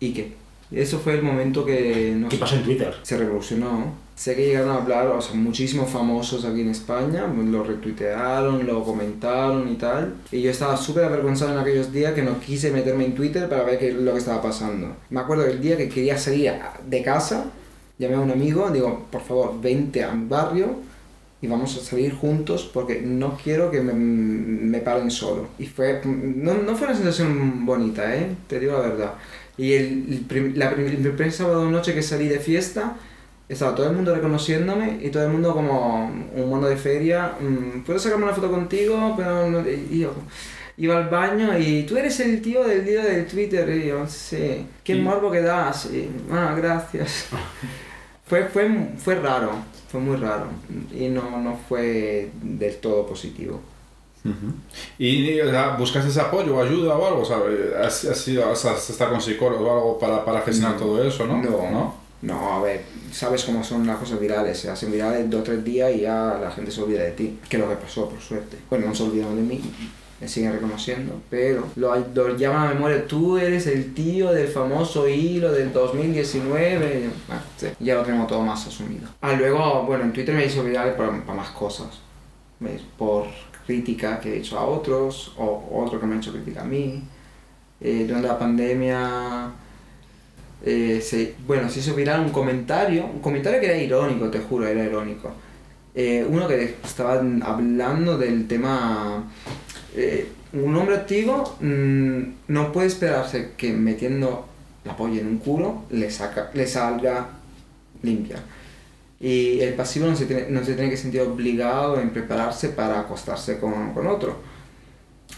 ¿Y 0.00 0.12
qué? 0.14 0.32
Eso 0.70 0.98
fue 1.00 1.14
el 1.14 1.22
momento 1.22 1.64
que 1.66 2.14
no 2.16 2.28
¿Qué 2.28 2.36
pasó 2.38 2.54
en 2.54 2.62
Twitter? 2.62 2.94
se 3.02 3.18
revolucionó. 3.18 3.94
Sé 4.14 4.36
que 4.36 4.46
llegaron 4.46 4.70
a 4.70 4.74
hablar, 4.76 5.06
o 5.08 5.20
sea, 5.20 5.34
muchísimos 5.34 5.90
famosos 5.90 6.44
aquí 6.44 6.60
en 6.60 6.68
España, 6.68 7.26
lo 7.26 7.64
retuitearon, 7.64 8.66
lo 8.66 8.84
comentaron 8.84 9.68
y 9.72 9.74
tal. 9.76 10.14
Y 10.30 10.42
yo 10.42 10.50
estaba 10.50 10.76
súper 10.76 11.04
avergonzado 11.04 11.52
en 11.52 11.58
aquellos 11.58 11.92
días 11.92 12.12
que 12.12 12.22
no 12.22 12.38
quise 12.38 12.70
meterme 12.70 13.06
en 13.06 13.14
Twitter 13.14 13.48
para 13.48 13.64
ver 13.64 13.78
qué 13.78 13.88
es 13.88 13.94
lo 13.94 14.12
que 14.12 14.18
estaba 14.18 14.40
pasando. 14.42 14.94
Me 15.10 15.20
acuerdo 15.20 15.44
del 15.44 15.60
día 15.60 15.76
que 15.76 15.88
quería 15.88 16.16
salir 16.18 16.52
de 16.88 17.02
casa, 17.02 17.46
llamé 17.98 18.14
a 18.16 18.20
un 18.20 18.30
amigo, 18.30 18.70
digo, 18.70 19.06
por 19.10 19.22
favor, 19.22 19.60
vente 19.60 20.04
a 20.04 20.12
mi 20.12 20.28
barrio 20.28 20.76
y 21.40 21.48
vamos 21.48 21.76
a 21.76 21.80
salir 21.80 22.14
juntos 22.14 22.70
porque 22.72 23.00
no 23.00 23.36
quiero 23.42 23.70
que 23.72 23.80
me, 23.80 23.92
me 23.94 24.78
paren 24.80 25.10
solo. 25.10 25.48
Y 25.58 25.66
fue, 25.66 26.00
no, 26.04 26.54
no 26.54 26.76
fue 26.76 26.86
una 26.86 26.96
sensación 26.96 27.66
bonita, 27.66 28.14
¿eh? 28.14 28.28
te 28.46 28.60
digo 28.60 28.74
la 28.74 28.80
verdad. 28.80 29.14
Y 29.56 29.72
el, 29.72 30.06
el 30.10 30.20
prim- 30.28 30.52
la 30.54 30.70
el 30.70 30.96
primer 30.98 31.32
sábado 31.32 31.68
noche 31.70 31.94
que 31.94 32.02
salí 32.02 32.28
de 32.28 32.38
fiesta, 32.38 32.96
estaba 33.52 33.74
todo 33.74 33.86
el 33.88 33.96
mundo 33.96 34.14
reconociéndome 34.14 34.98
y 35.02 35.10
todo 35.10 35.24
el 35.24 35.30
mundo 35.32 35.52
como 35.52 36.06
un 36.34 36.50
mono 36.50 36.66
de 36.66 36.76
feria, 36.76 37.32
mm, 37.40 37.82
¿puedo 37.84 37.98
sacarme 37.98 38.24
una 38.24 38.34
foto 38.34 38.50
contigo? 38.50 39.14
Pero 39.16 39.50
no- 39.50 39.60
y 39.68 39.98
yo 40.00 40.12
iba 40.78 40.96
al 40.96 41.08
baño 41.08 41.58
y 41.58 41.82
tú 41.84 41.96
eres 41.96 42.18
el 42.20 42.40
tío 42.42 42.64
del 42.64 42.84
día 42.84 43.04
del 43.04 43.26
Twitter 43.26 43.68
y 43.70 43.88
yo, 43.88 44.06
sí, 44.06 44.66
qué 44.82 44.94
Y- 44.94 45.00
morbo 45.00 45.30
que 45.30 45.42
das, 45.42 45.86
y, 45.92 46.08
ah, 46.30 46.54
gracias. 46.56 47.26
fue, 48.26 48.44
fue, 48.46 48.68
fue 48.96 49.14
raro, 49.16 49.50
fue 49.90 50.00
muy 50.00 50.16
raro 50.16 50.46
y 50.98 51.08
no, 51.08 51.38
no 51.40 51.58
fue 51.68 52.30
del 52.42 52.76
todo 52.76 53.06
positivo. 53.06 53.60
¿Y 54.98 55.40
o 55.40 55.50
sea, 55.50 55.70
buscas 55.76 56.06
ese 56.06 56.20
apoyo 56.20 56.56
o 56.56 56.62
ayuda 56.62 56.94
o 56.94 57.06
algo? 57.06 57.24
¿sabes? 57.24 57.74
¿Has, 57.74 58.04
has 58.04 58.28
ido 58.28 58.48
has, 58.50 58.64
has 58.64 58.88
estado 58.88 59.10
con 59.10 59.20
psicólogo 59.20 59.66
o 59.68 59.72
algo 59.74 59.98
para, 59.98 60.24
para 60.24 60.40
gestionar 60.42 60.74
No. 60.74 60.86
todo 60.86 61.04
eso, 61.04 61.26
no? 61.26 61.38
No, 61.42 61.50
no, 61.70 61.94
a 62.30 62.60
ver, 62.60 62.82
sabes 63.10 63.44
cómo 63.44 63.64
son 63.64 63.86
las 63.86 63.98
cosas 63.98 64.20
virales, 64.20 64.58
se 64.58 64.70
hacen 64.70 64.92
virales 64.92 65.28
dos 65.28 65.40
o 65.40 65.44
tres 65.44 65.64
días 65.64 65.92
y 65.94 66.00
ya 66.02 66.38
la 66.40 66.50
gente 66.52 66.70
se 66.70 66.80
olvida 66.80 67.02
de 67.02 67.10
ti, 67.12 67.38
que 67.48 67.58
lo 67.58 67.68
que 67.68 67.76
pasó, 67.76 68.08
por 68.08 68.20
suerte. 68.20 68.58
Bueno, 68.70 68.86
no 68.86 68.94
se 68.94 69.02
olvidaron 69.02 69.36
de 69.36 69.42
mí, 69.42 69.60
me 70.20 70.28
siguen 70.28 70.52
reconociendo, 70.52 71.20
pero 71.28 71.66
lo, 71.74 71.96
lo 71.96 72.36
llaman 72.36 72.68
a 72.68 72.74
memoria, 72.74 73.06
tú 73.08 73.38
eres 73.38 73.66
el 73.66 73.92
tío 73.92 74.32
del 74.32 74.46
famoso 74.46 75.08
hilo 75.08 75.50
del 75.50 75.72
2019, 75.72 76.98
y 77.00 77.04
yo, 77.04 77.10
ah, 77.28 77.42
sí, 77.56 77.66
ya 77.80 77.96
lo 77.96 78.02
tengo 78.02 78.24
todo 78.26 78.42
más 78.42 78.66
asumido. 78.68 79.08
Ah, 79.20 79.32
luego, 79.32 79.82
bueno, 79.84 80.04
en 80.04 80.12
Twitter 80.12 80.34
me 80.34 80.46
hizo 80.46 80.62
viral 80.62 80.94
para, 80.94 81.10
más 81.10 81.50
cosas. 81.50 82.00
Por 82.96 83.26
crítica 83.66 84.20
que 84.20 84.34
he 84.34 84.38
hecho 84.38 84.56
a 84.56 84.64
otros, 84.64 85.34
o 85.36 85.82
otro 85.84 85.98
que 85.98 86.06
me 86.06 86.14
ha 86.14 86.18
hecho 86.18 86.32
crítica 86.32 86.62
a 86.62 86.64
mí. 86.64 87.02
Eh, 87.80 88.04
durante 88.06 88.28
la 88.28 88.38
pandemia 88.38 89.52
eh, 90.64 91.00
se, 91.02 91.34
bueno, 91.46 91.68
se 91.68 91.80
hizo 91.80 91.94
viral 91.94 92.20
un 92.20 92.30
comentario, 92.30 93.04
un 93.06 93.20
comentario 93.20 93.60
que 93.60 93.66
era 93.66 93.76
irónico, 93.76 94.30
te 94.30 94.38
juro, 94.38 94.66
era 94.66 94.84
irónico. 94.84 95.32
Eh, 95.94 96.24
uno 96.28 96.46
que 96.46 96.76
estaba 96.84 97.14
hablando 97.14 98.16
del 98.16 98.46
tema, 98.46 99.24
eh, 99.96 100.28
un 100.52 100.74
hombre 100.76 100.96
activo 100.96 101.56
mm, 101.60 102.20
no 102.48 102.72
puede 102.72 102.86
esperarse 102.86 103.50
que 103.56 103.72
metiendo 103.72 104.46
la 104.84 104.96
polla 104.96 105.20
en 105.20 105.26
un 105.26 105.38
culo 105.38 105.82
le, 105.90 106.10
saca, 106.10 106.50
le 106.54 106.66
salga 106.66 107.28
limpia. 108.02 108.36
Y 109.20 109.60
el 109.60 109.74
pasivo 109.74 110.06
no 110.06 110.16
se 110.16 110.26
tiene, 110.26 110.46
no 110.48 110.64
se 110.64 110.74
tiene 110.74 110.90
que 110.90 110.96
sentir 110.96 111.20
obligado 111.22 112.00
en 112.00 112.10
prepararse 112.10 112.70
para 112.70 113.00
acostarse 113.00 113.58
con, 113.58 113.92
con 113.94 114.06
otro. 114.06 114.51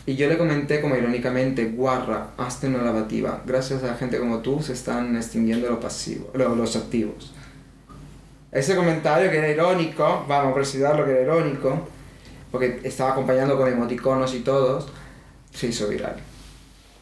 Y 0.06 0.16
yo 0.16 0.28
le 0.28 0.36
comenté 0.36 0.80
como 0.82 0.96
irónicamente, 0.96 1.64
guarra, 1.66 2.28
hazte 2.36 2.68
una 2.68 2.82
lavativa. 2.82 3.42
Gracias 3.46 3.82
a 3.84 3.94
gente 3.96 4.18
como 4.18 4.40
tú 4.40 4.62
se 4.62 4.74
están 4.74 5.16
extinguiendo 5.16 5.68
los 5.70 5.78
pasivos, 5.78 6.28
lo- 6.34 6.54
los 6.54 6.76
activos. 6.76 7.32
Ese 8.52 8.76
comentario 8.76 9.30
que 9.30 9.38
era 9.38 9.48
irónico, 9.48 10.24
vamos 10.28 10.52
a 10.52 10.54
precisar 10.54 10.96
lo 10.98 11.04
que 11.04 11.12
era 11.12 11.22
irónico, 11.22 11.88
porque 12.52 12.80
estaba 12.84 13.12
acompañando 13.12 13.56
con 13.56 13.66
emoticonos 13.72 14.34
y 14.34 14.40
todos, 14.40 14.88
se 15.52 15.68
hizo 15.68 15.88
viral. 15.88 16.16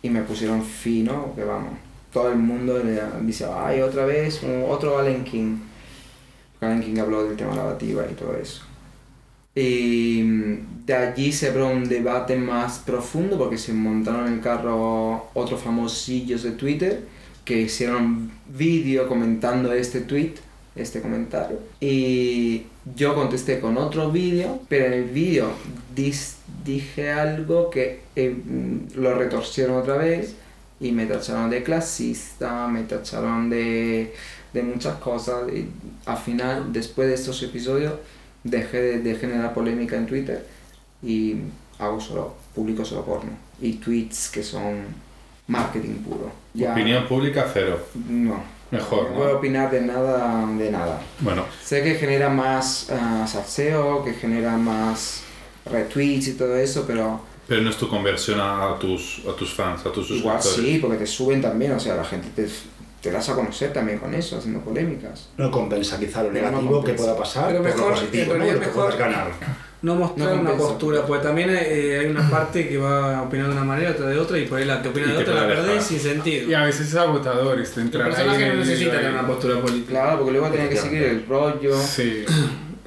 Y 0.03 0.09
me 0.09 0.23
pusieron 0.23 0.63
fino, 0.65 1.33
que 1.35 1.45
vamos, 1.45 1.75
todo 2.13 2.31
el 2.31 2.39
mundo 2.39 2.79
le 2.83 3.01
dice, 3.23 3.47
ay, 3.53 3.81
otra 3.83 4.07
vez, 4.07 4.41
otro 4.69 4.99
Allen 4.99 5.25
King. 5.25 5.59
Allen 6.61 6.81
King 6.81 6.99
habló 7.01 7.25
del 7.25 7.37
tema 7.37 7.55
lavativa 7.55 8.05
y 8.11 8.15
todo 8.15 8.35
eso. 8.37 8.63
Y 9.55 10.23
mm, 10.23 10.87
de 10.87 10.95
allí 10.95 11.33
se 11.33 11.49
abrió 11.49 11.69
un 11.69 11.89
debate 11.89 12.37
más 12.37 12.79
profundo 12.79 13.39
porque 13.39 13.59
se 13.59 13.73
montaron 13.73 14.27
en 14.27 14.35
el 14.35 14.41
carro 14.41 15.29
otros 15.35 15.61
famosillos 15.61 16.43
de 16.43 16.53
Twitter 16.53 17.01
que 17.45 17.63
hicieron 17.63 18.31
vídeo 18.57 19.09
comentando 19.09 19.73
este 19.73 20.01
tweet, 20.01 20.35
este 20.77 21.01
comentario. 21.01 21.59
Y 21.81 22.65
yo 22.95 23.15
contesté 23.15 23.61
con 23.61 23.77
otro 23.77 24.11
vídeo, 24.11 24.61
pero 24.69 24.87
en 24.87 24.93
el 24.95 25.05
vídeo 25.05 25.51
dije 26.65 27.11
algo 27.11 27.71
que 27.71 28.01
eh, 28.17 28.31
mm, 28.31 28.99
lo 28.99 29.15
retorcieron 29.15 29.77
otra 29.77 29.97
vez 29.97 30.35
y 30.81 30.93
me 30.93 31.07
tacharon 31.07 31.51
de 31.51 31.63
clasista, 31.63 32.67
me 32.69 32.83
tacharon 32.85 33.51
de, 33.51 34.15
de 34.53 34.63
muchas 34.63 34.97
cosas. 34.97 35.53
Y 35.53 35.69
al 36.07 36.19
final, 36.19 36.73
después 36.73 37.09
de 37.09 37.15
estos 37.15 37.43
episodios, 37.43 37.95
dejé 38.45 38.81
de, 38.81 38.99
de 39.01 39.15
generar 39.17 39.55
polémica 39.55 39.97
en 39.97 40.07
Twitter 40.07 40.47
y 41.03 41.37
hago 41.79 42.01
solo, 42.01 42.35
publico 42.55 42.85
solo 42.85 43.05
porno. 43.05 43.31
Y 43.61 43.75
tweets 43.75 44.29
que 44.31 44.43
son 44.43 44.85
marketing 45.47 45.97
puro. 46.03 46.31
Ya, 46.55 46.73
Opinión 46.73 47.07
pública 47.07 47.49
cero. 47.53 47.79
No. 48.09 48.43
Mejor, 48.71 49.11
No 49.11 49.25
¿no? 49.25 49.31
opinar 49.33 49.71
de 49.71 49.83
nada, 49.83 50.47
de 50.57 50.71
nada. 50.71 51.01
Bueno, 51.21 51.45
Sé 51.63 51.83
que 51.83 51.95
genera 51.97 52.31
más 52.31 52.89
ah, 52.91 53.27
salseo, 53.27 54.03
que 54.05 54.15
genera 54.15 54.57
más 54.57 55.25
retweets 55.67 56.29
y 56.29 56.35
todo 56.35 56.57
eso, 56.57 56.85
pero 56.87 57.21
pero 57.47 57.61
no 57.61 57.71
es 57.71 57.77
tu 57.77 57.89
conversión 57.89 58.41
a 58.41 58.79
tus, 58.79 59.23
a 59.31 59.37
tus 59.37 59.53
fans, 59.53 59.85
a 59.85 59.93
tus 59.93 60.11
igual 60.11 60.41
suscriptores. 60.41 60.73
sí, 60.75 60.79
porque 60.79 60.97
te 60.97 61.07
suben 61.07 61.43
también, 61.43 61.73
o 61.73 61.81
sea, 61.81 61.97
la 61.97 62.05
gente 62.05 62.29
te, 62.35 62.49
te 63.03 63.11
das 63.11 63.29
a 63.29 63.35
conocer 63.35 63.73
también 63.73 63.99
con 63.99 64.15
eso, 64.15 64.39
haciendo 64.39 64.61
polémicas. 64.61 65.29
No 65.37 65.51
compensa 65.51 65.99
quizá 65.99 66.23
lo 66.23 66.31
No, 66.33 66.41
no 66.41 66.51
negativo 66.51 66.85
que 66.85 66.95
pueda 66.95 67.17
pasar 67.17 67.49
Pero 67.49 67.59
por 67.63 67.67
mejor, 67.73 67.89
lo 67.91 67.95
positivo, 67.97 68.35
¿no? 68.35 68.45
Lo 68.53 68.61
que 68.61 68.67
puedas 68.69 68.97
ganar. 68.97 69.31
No 69.83 69.97
mostrar 69.97 70.37
No 70.37 70.41
una 70.43 70.53
postura, 70.53 71.05
porque 71.05 71.25
también 71.25 71.51
eh, 71.51 71.99
hay 71.99 72.07
una 72.07 72.31
parte 72.31 72.69
que 72.69 72.79
va 72.79 73.19
a 73.19 73.23
opinar 73.23 73.49
de 73.49 73.53
una 73.55 73.65
manera, 73.65 73.91
otra 73.91 74.07
de 74.07 74.17
otra, 74.17 74.39
y 74.39 74.47
por 74.47 74.59
ahí 74.59 74.65
la 74.65 74.81
que 74.81 74.89
opina 74.91 75.09
de 75.13 75.19
otra 75.19 75.35
la 75.35 75.47
perdés 75.49 75.83
sin 75.83 75.99
sentido. 75.99 76.49
Y 76.49 76.55
a 76.55 76.63
veces 76.63 76.87
es 76.89 76.95
agotador 76.95 77.59
este, 77.59 77.81
El 77.81 77.87
entrar 77.87 78.05
ahí 78.07 78.13
personaje 78.15 78.43
en 78.43 78.49
no 78.49 78.53
el 78.55 78.59
necesita 78.61 78.91
tener 78.93 79.07
ahí. 79.07 79.13
una 79.15 79.27
postura 79.27 79.61
política. 79.61 79.91
Claro, 79.91 80.19
porque 80.19 80.33
luego 80.33 80.47
tenía 80.51 80.69
que 80.69 80.77
seguir 80.77 81.03
el 81.03 81.27
rollo, 81.27 81.77
Sí. 81.83 82.25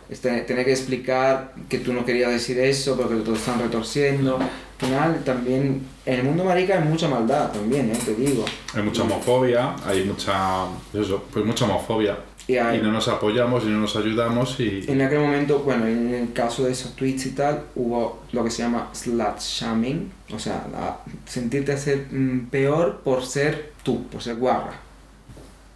este, 0.10 0.42
tener 0.42 0.64
que 0.64 0.72
explicar 0.72 1.54
que 1.68 1.80
tú 1.80 1.92
no 1.92 2.06
querías 2.06 2.32
decir 2.32 2.58
eso 2.60 2.96
porque 2.96 3.16
te 3.16 3.30
lo 3.30 3.36
están 3.36 3.60
retorciendo. 3.60 4.40
Al 4.82 4.88
final, 4.88 5.24
también, 5.24 5.82
en 6.06 6.14
el 6.20 6.24
mundo 6.24 6.44
marica 6.44 6.78
hay 6.78 6.84
mucha 6.88 7.08
maldad 7.08 7.52
también, 7.52 7.90
¿eh? 7.92 7.98
te 8.06 8.14
digo. 8.16 8.44
Hay 8.74 8.84
mucha 8.84 9.04
homofobia, 9.04 9.74
hay 9.86 10.04
mucha. 10.04 10.66
Eso, 10.94 11.24
pues 11.32 11.46
mucha 11.46 11.64
homofobia. 11.66 12.18
Y 12.48 12.58
hay- 12.58 12.78
Y 12.78 12.82
no 12.82 12.92
nos 12.92 13.08
apoyamos 13.08 13.64
y 13.64 13.68
no 13.68 13.80
nos 13.80 13.96
ayudamos 13.96 14.60
y. 14.60 14.84
En 14.88 15.02
aquel 15.02 15.20
momento, 15.20 15.60
bueno, 15.60 15.88
en 15.88 16.14
el 16.14 16.34
caso 16.34 16.66
de 16.66 16.74
esos 16.74 16.94
tweets 16.96 17.26
y 17.28 17.32
tal, 17.32 17.64
hubo 17.76 18.24
lo 18.34 18.44
que 18.44 18.52
se 18.52 18.64
llama 18.64 18.90
slut 18.94 19.40
shaming, 19.40 20.12
o 20.34 20.38
sea, 20.38 20.68
la- 20.72 21.00
sentirte 21.26 21.72
hacer 21.72 22.08
mm, 22.12 22.48
peor 22.52 23.00
por 23.04 23.26
ser 23.26 23.72
tú, 23.82 24.04
por 24.10 24.22
ser 24.22 24.36
guarra. 24.36 24.74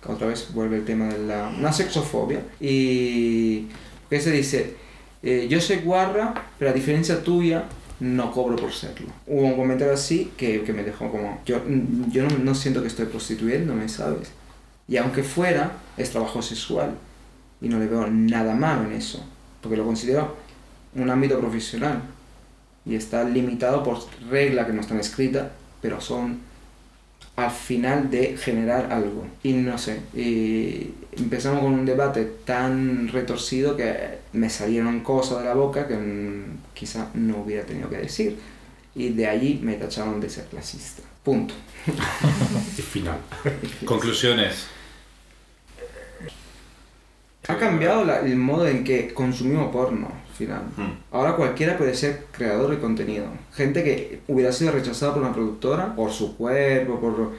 Otra 0.05 0.27
vez 0.27 0.53
vuelve 0.53 0.77
el 0.77 0.85
tema 0.85 1.05
de 1.05 1.19
la 1.25 1.47
una 1.57 1.71
sexofobia. 1.73 2.41
Y 2.59 3.67
que 4.09 4.19
se 4.21 4.31
dice, 4.31 4.75
eh, 5.23 5.47
yo 5.49 5.59
soy 5.61 5.77
guarra, 5.77 6.33
pero 6.59 6.71
a 6.71 6.73
diferencia 6.73 7.23
tuya, 7.23 7.63
no 7.99 8.31
cobro 8.31 8.55
por 8.55 8.71
serlo. 8.71 9.07
Hubo 9.27 9.45
un 9.45 9.55
comentario 9.55 9.93
así 9.93 10.31
que, 10.37 10.63
que 10.63 10.73
me 10.73 10.83
dejó 10.83 11.11
como, 11.11 11.41
yo, 11.45 11.61
yo 12.11 12.27
no, 12.27 12.37
no 12.37 12.55
siento 12.55 12.81
que 12.81 12.87
estoy 12.87 13.05
prostituyéndome, 13.05 13.89
¿sabes? 13.89 14.31
Y 14.87 14.97
aunque 14.97 15.23
fuera, 15.23 15.73
es 15.97 16.09
trabajo 16.09 16.41
sexual 16.41 16.95
y 17.61 17.69
no 17.69 17.77
le 17.79 17.87
veo 17.87 18.07
nada 18.07 18.55
malo 18.55 18.85
en 18.85 18.93
eso, 18.93 19.23
porque 19.61 19.77
lo 19.77 19.85
considero 19.85 20.35
un 20.95 21.09
ámbito 21.09 21.39
profesional 21.39 22.01
y 22.85 22.95
está 22.95 23.23
limitado 23.23 23.83
por 23.83 23.99
reglas 24.29 24.65
que 24.65 24.73
no 24.73 24.81
están 24.81 24.99
escritas, 24.99 25.47
pero 25.81 26.01
son 26.01 26.39
al 27.45 27.51
final 27.51 28.09
de 28.11 28.37
generar 28.37 28.91
algo. 28.91 29.25
Y 29.43 29.53
no 29.53 29.77
sé, 29.77 29.99
y 30.15 30.91
empezamos 31.17 31.61
con 31.61 31.73
un 31.73 31.85
debate 31.85 32.25
tan 32.45 33.07
retorcido 33.09 33.75
que 33.77 34.19
me 34.33 34.49
salieron 34.49 34.99
cosas 35.01 35.39
de 35.39 35.45
la 35.45 35.53
boca 35.53 35.87
que 35.87 35.97
quizá 36.73 37.09
no 37.13 37.37
hubiera 37.37 37.65
tenido 37.65 37.89
que 37.89 37.97
decir. 37.97 38.37
Y 38.95 39.09
de 39.09 39.27
allí 39.27 39.59
me 39.63 39.75
tacharon 39.75 40.19
de 40.19 40.29
ser 40.29 40.45
clasista. 40.45 41.03
Punto. 41.23 41.53
Y 42.77 42.81
final. 42.81 43.17
Conclusiones. 43.85 44.67
Ha 47.47 47.57
cambiado 47.57 48.03
la- 48.05 48.19
el 48.19 48.35
modo 48.35 48.67
en 48.67 48.83
que 48.83 49.13
consumimos 49.13 49.71
porno, 49.71 50.09
final. 50.39 50.61
Hmm. 50.77 50.93
Ahora 51.11 51.35
cualquiera 51.35 51.77
puede 51.77 51.93
ser 51.93 52.25
creador 52.31 52.71
de 52.71 52.79
contenido. 52.79 53.25
Gente 53.53 53.83
que 53.83 54.21
hubiera 54.27 54.51
sido 54.51 54.71
rechazada 54.71 55.13
por 55.13 55.21
una 55.21 55.33
productora, 55.33 55.95
por 55.95 56.11
su 56.11 56.37
cuerpo, 56.37 56.99
por... 56.99 57.33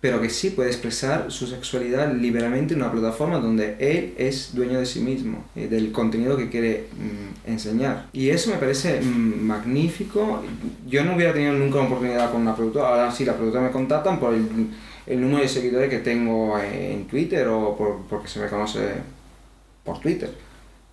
pero 0.00 0.20
que 0.20 0.28
sí 0.28 0.50
puede 0.50 0.70
expresar 0.70 1.30
su 1.30 1.46
sexualidad 1.46 2.12
libremente 2.12 2.74
en 2.74 2.82
una 2.82 2.90
plataforma 2.90 3.38
donde 3.38 3.76
él 3.78 4.14
es 4.18 4.54
dueño 4.54 4.80
de 4.80 4.86
sí 4.86 5.00
mismo, 5.00 5.44
eh, 5.54 5.68
del 5.68 5.92
contenido 5.92 6.36
que 6.36 6.50
quiere 6.50 6.88
mm, 6.92 7.50
enseñar. 7.50 8.08
Y 8.12 8.30
eso 8.30 8.50
me 8.50 8.56
parece 8.56 9.00
mm, 9.00 9.42
magnífico. 9.46 10.42
Yo 10.88 11.04
no 11.04 11.14
hubiera 11.14 11.32
tenido 11.32 11.52
nunca 11.52 11.78
una 11.78 11.86
oportunidad 11.86 12.32
con 12.32 12.42
una 12.42 12.56
productora. 12.56 12.88
Ahora 12.88 13.12
sí, 13.12 13.24
la 13.24 13.36
productora 13.36 13.64
me 13.64 13.70
contactan 13.70 14.18
por 14.18 14.34
el, 14.34 14.44
el 15.06 15.20
número 15.20 15.42
de 15.42 15.48
seguidores 15.48 15.88
que 15.88 16.00
tengo 16.00 16.58
en 16.58 17.06
Twitter 17.06 17.46
o 17.46 17.76
por, 17.76 18.02
porque 18.08 18.28
se 18.28 18.40
me 18.40 18.48
conoce 18.48 18.80
por 19.84 20.00
Twitter. 20.00 20.30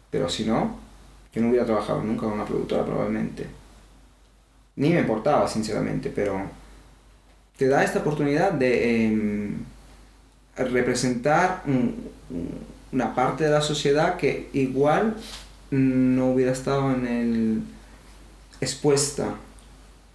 Pero 0.09 0.29
si 0.29 0.45
no, 0.45 0.86
que 1.37 1.43
no 1.43 1.49
hubiera 1.49 1.65
trabajado 1.65 2.01
nunca 2.03 2.21
con 2.25 2.33
una 2.33 2.45
productora 2.45 2.83
probablemente. 2.85 3.45
Ni 4.75 4.89
me 4.89 4.99
importaba, 5.01 5.47
sinceramente, 5.47 6.11
pero 6.13 6.41
te 7.57 7.67
da 7.67 7.83
esta 7.83 7.99
oportunidad 7.99 8.51
de 8.51 9.05
em, 9.05 9.57
representar 10.57 11.63
un- 11.65 12.09
un- 12.29 12.59
una 12.91 13.13
parte 13.13 13.43
de 13.43 13.51
la 13.51 13.61
sociedad 13.61 14.17
que 14.17 14.49
igual 14.53 15.15
no 15.71 16.31
hubiera 16.31 16.51
estado 16.51 16.91
en 16.93 17.05
el 17.07 17.61
expuesta 18.61 19.35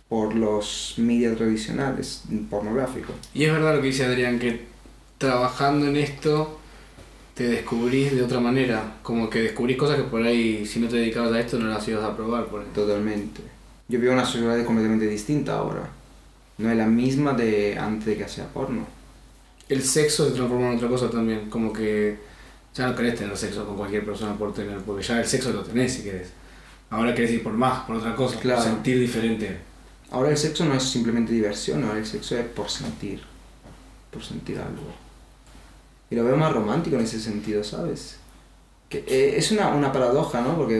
por 0.09 0.35
los 0.35 0.95
medios 0.97 1.37
tradicionales 1.37 2.23
pornográficos. 2.51 3.15
Y 3.35 3.45
es 3.45 3.53
verdad 3.53 3.77
lo 3.77 3.81
que 3.83 3.89
dice 3.89 4.05
Adrián, 4.05 4.39
que 4.39 4.65
trabajando 5.19 5.87
en 5.87 5.97
esto 5.97 6.59
te 7.35 7.45
descubrís 7.45 8.15
de 8.15 8.23
otra 8.23 8.41
manera. 8.41 8.97
Como 9.03 9.29
que 9.31 9.41
descubrís 9.43 9.77
cosas 9.77 9.97
que 9.97 10.03
por 10.05 10.23
ahí, 10.23 10.65
si 10.67 10.81
no 10.81 10.89
te 10.89 10.97
dedicabas 10.97 11.33
a 11.33 11.41
esto, 11.41 11.59
no 11.59 11.67
las 11.69 11.87
ibas 11.89 12.05
a 12.05 12.17
probar. 12.17 12.47
Por 12.47 12.61
ejemplo. 12.63 12.83
Totalmente. 12.85 13.43
Yo 13.89 14.01
veo 14.01 14.13
una 14.13 14.25
sociedad 14.25 14.65
completamente 14.65 15.07
distinta 15.07 15.55
ahora. 15.57 15.89
No 16.59 16.71
es 16.71 16.77
la 16.77 16.87
misma 16.87 17.33
de 17.33 17.77
antes 17.79 18.07
de 18.07 18.17
que 18.17 18.25
hacía 18.25 18.47
porno. 18.49 18.87
El 19.69 19.83
sexo 19.83 20.27
se 20.27 20.33
transforma 20.33 20.71
en 20.71 20.77
otra 20.77 20.89
cosa 20.89 21.11
también. 21.11 21.49
Como 21.51 21.73
que 21.73 22.19
ya 22.75 22.87
no 22.89 22.95
querés 22.97 23.17
tener 23.19 23.37
sexo 23.37 23.67
con 23.67 23.77
cualquier 23.77 24.05
persona 24.05 24.35
por 24.37 24.53
tener, 24.55 24.79
porque 24.79 25.03
ya 25.03 25.21
el 25.21 25.27
sexo 25.27 25.53
lo 25.53 25.63
tenés 25.63 25.95
si 25.95 26.03
querés. 26.03 26.31
Ahora 26.91 27.15
querés 27.15 27.31
ir 27.33 27.43
por 27.43 27.53
más, 27.55 27.85
por 27.85 27.97
otra 27.97 28.15
cosa, 28.15 28.39
Claro. 28.39 28.63
por 28.63 28.71
sentir 28.71 28.99
diferente. 28.99 29.57
Ahora 30.11 30.31
el 30.31 30.37
sexo 30.37 30.65
no 30.67 30.75
es 30.75 30.83
simplemente 30.83 31.33
diversión, 31.33 31.83
ahora 31.85 31.99
el 31.99 32.07
sexo 32.07 32.37
es 32.37 32.45
por 32.47 32.69
sentir. 32.69 33.21
Por 34.11 34.23
sentir 34.23 34.59
algo. 34.59 34.93
Y 36.13 36.15
lo 36.15 36.25
veo 36.25 36.37
más 36.37 36.53
romántico 36.53 36.97
en 36.97 37.05
ese 37.05 37.19
sentido, 37.19 37.65
¿sabes? 37.65 38.17
Que 38.91 38.99
eh, 39.09 39.37
es 39.39 39.51
una, 39.51 39.69
una 39.71 39.91
paradoja, 39.93 40.43
¿no? 40.43 40.57
Porque 40.59 40.77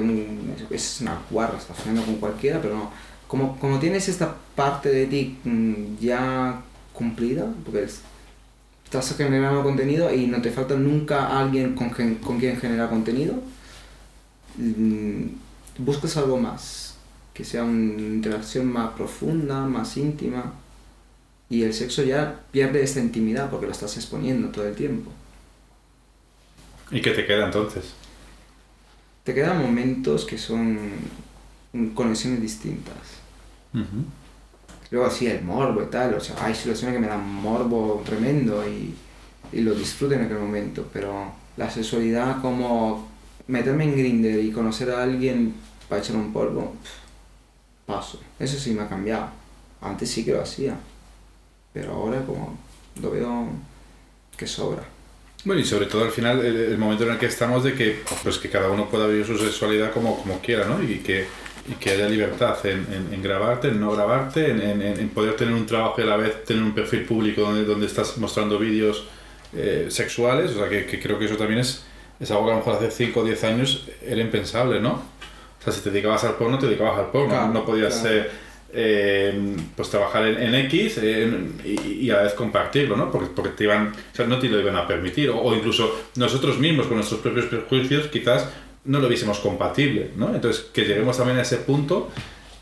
es 0.71 1.01
una 1.01 1.19
guarra, 1.31 1.57
estás 1.57 1.79
haciendo 1.79 2.03
con 2.05 2.17
cualquiera, 2.17 2.61
pero 2.61 2.77
no. 2.77 2.91
Como, 3.29 3.59
como 3.59 3.79
tienes 3.79 4.11
esta 4.11 4.37
parte 4.55 4.91
de 4.91 5.07
ti 5.07 5.39
mm, 5.45 5.97
ya 6.03 6.61
cumplida, 6.93 7.47
porque 7.65 7.85
es- 7.85 8.03
estás 8.85 9.17
generando 9.17 9.63
contenido 9.63 10.13
y 10.15 10.27
no 10.27 10.43
te 10.43 10.51
falta 10.51 10.75
nunca 10.75 11.39
alguien 11.41 11.75
con, 11.75 11.91
gen- 11.95 12.17
con 12.17 12.39
quien 12.39 12.59
generar 12.59 12.91
contenido, 12.91 13.37
mm, 14.59 15.25
buscas 15.79 16.17
algo 16.17 16.39
más, 16.39 16.95
que 17.35 17.45
sea 17.45 17.65
una 17.65 18.01
interacción 18.03 18.67
más 18.67 18.91
profunda, 18.93 19.65
más 19.67 19.97
íntima. 19.97 20.53
Y 21.49 21.63
el 21.65 21.75
sexo 21.75 22.03
ya 22.03 22.41
pierde 22.51 22.83
esta 22.83 23.01
intimidad 23.01 23.51
porque 23.51 23.67
lo 23.67 23.73
estás 23.73 23.97
exponiendo 23.97 24.49
todo 24.49 24.67
el 24.67 24.75
tiempo. 24.75 25.11
¿Y 26.93 27.01
qué 27.01 27.11
te 27.13 27.27
queda 27.27 27.47
entonces? 27.47 27.95
Te 29.25 29.35
quedan 29.35 29.63
momentos 29.63 30.25
que 30.27 30.37
son 30.37 30.79
conexiones 31.95 32.41
distintas. 32.41 32.95
Ujú. 33.73 34.05
Luego 34.91 35.11
sí, 35.11 35.27
el 35.27 35.43
morbo 35.43 35.83
y 35.83 35.87
tal, 35.87 36.15
o 36.15 36.21
sea, 36.21 36.37
hay 36.45 36.55
situaciones 36.55 36.95
que 36.95 37.01
me 37.01 37.07
dan 37.07 37.27
morbo 37.27 38.03
tremendo 38.05 38.63
y, 38.69 38.95
y 39.53 39.61
lo 39.63 39.75
disfruto 39.75 40.15
en 40.15 40.25
aquel 40.25 40.39
momento, 40.39 40.87
pero 40.93 41.33
la 41.57 41.71
sexualidad 41.71 42.43
como 42.43 43.09
meterme 43.47 43.85
en 43.85 43.97
Grindr 43.97 44.41
y 44.41 44.53
conocer 44.53 44.91
a 44.91 45.03
alguien 45.03 45.55
para 45.89 46.03
echar 46.03 46.17
un 46.17 46.31
polvo, 46.33 46.75
paso. 47.87 48.21
Eso 48.39 48.59
sí 48.59 48.73
me 48.73 48.83
ha 48.83 48.89
cambiado. 48.89 49.29
Antes 49.81 50.11
sí 50.11 50.25
que 50.25 50.33
lo 50.33 50.43
hacía, 50.43 50.77
pero 51.73 51.95
ahora 51.95 52.25
como 52.27 52.59
lo 53.01 53.11
veo 53.11 53.47
que 54.37 54.47
sobra. 54.47 54.85
Bueno, 55.45 55.61
y 55.61 55.65
sobre 55.65 55.87
todo 55.87 56.05
al 56.05 56.11
final 56.13 56.45
el, 56.45 56.57
el 56.57 56.79
momento 56.79 57.05
en 57.05 57.11
el 57.13 57.19
que 57.19 57.27
estamos 57.27 57.65
de 57.65 57.75
que 57.75 58.03
pues 58.23 58.39
que 58.39 58.49
cada 58.49 58.69
uno 58.71 58.89
pueda 58.89 59.07
vivir 59.09 59.27
su 59.27 59.37
sexualidad 59.37 59.93
como, 59.93 60.17
como 60.23 60.41
quiera, 60.41 60.67
¿no? 60.67 60.81
Y 60.83 60.99
que, 60.99 61.27
y 61.69 61.75
que 61.75 61.91
haya 61.91 62.09
libertad 62.09 62.65
en, 62.65 62.87
en- 62.93 63.13
en 63.13 63.23
grabarte, 63.23 63.69
en 63.69 63.81
no 63.81 63.91
grabarte, 63.91 64.51
en, 64.51 64.61
en- 64.83 65.09
poder 65.09 65.35
tener 65.35 65.53
un 65.55 65.67
trabajo 65.67 65.97
y 65.99 66.03
a 66.05 66.07
la 66.07 66.17
vez 66.17 66.45
tener 66.45 66.63
un 66.63 66.73
perfil 66.75 67.05
público 67.05 67.41
donde, 67.43 67.65
donde 67.65 67.87
estás 67.87 68.17
mostrando 68.19 68.57
vídeos 68.59 69.05
eh, 69.55 69.87
sexuales. 69.91 70.53
O 70.53 70.59
sea, 70.59 70.69
que, 70.69 70.87
que 70.87 71.01
creo 71.01 71.19
que 71.19 71.25
eso 71.25 71.37
también 71.37 71.59
es, 71.61 71.83
es 72.21 72.31
algo 72.31 72.45
que 72.47 72.51
a 72.53 72.55
lo 72.55 72.59
mejor 72.61 72.77
hace 72.77 72.91
5 72.93 73.21
o 73.21 73.25
10 73.25 73.43
años 73.45 73.89
era 74.07 74.21
impensable, 74.21 74.81
¿no? 74.81 74.93
O 74.93 75.65
sea, 75.65 75.73
si 75.73 75.81
te 75.81 75.91
dedicabas 75.91 76.23
al 76.25 76.35
porno, 76.35 76.57
te 76.59 76.67
dedicabas 76.67 76.99
al 77.01 77.11
porno. 77.11 77.31
Claro, 77.31 77.49
no 77.53 77.65
podías 77.65 77.99
claro. 77.99 78.17
eh, 78.17 78.31
eh, 78.73 79.57
pues 79.77 79.91
trabajar 79.91 80.27
en, 80.27 80.43
en 80.43 80.55
X 80.67 80.99
eh, 80.99 81.25
en- 81.25 81.55
y, 81.65 82.07
y 82.07 82.11
a 82.11 82.17
la 82.17 82.23
vez 82.23 82.33
compartirlo, 82.35 82.97
¿no? 82.97 83.11
Porque, 83.11 83.31
porque 83.35 83.51
te 83.53 83.65
iban, 83.65 83.89
o 83.89 84.17
sea, 84.17 84.27
no 84.27 84.39
te 84.39 84.49
lo 84.49 84.61
iban 84.61 84.77
a 84.77 84.87
permitir. 84.87 85.31
O, 85.31 85.39
o 85.41 85.55
incluso 85.55 86.01
nosotros 86.17 86.59
mismos, 86.59 86.87
con 86.87 86.97
nuestros 86.97 87.21
propios 87.21 87.47
prejuicios, 87.47 88.07
quizás 88.09 88.49
no 88.85 88.99
lo 88.99 89.09
viésemos 89.09 89.39
compatible, 89.39 90.11
¿no? 90.17 90.35
Entonces, 90.35 90.67
que 90.73 90.83
lleguemos 90.85 91.17
también 91.17 91.39
a 91.39 91.43
ese 91.43 91.59
punto, 91.59 92.11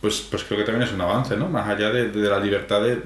pues, 0.01 0.27
pues 0.31 0.45
creo 0.45 0.59
que 0.59 0.65
también 0.66 0.87
es 0.89 0.93
un 0.95 1.01
avance, 1.01 1.37
¿no? 1.37 1.49
Más 1.49 1.69
allá 1.69 1.91
de, 1.91 2.09
de 2.11 2.28
la 2.28 2.39
libertad 2.41 2.82
de, 2.82 2.99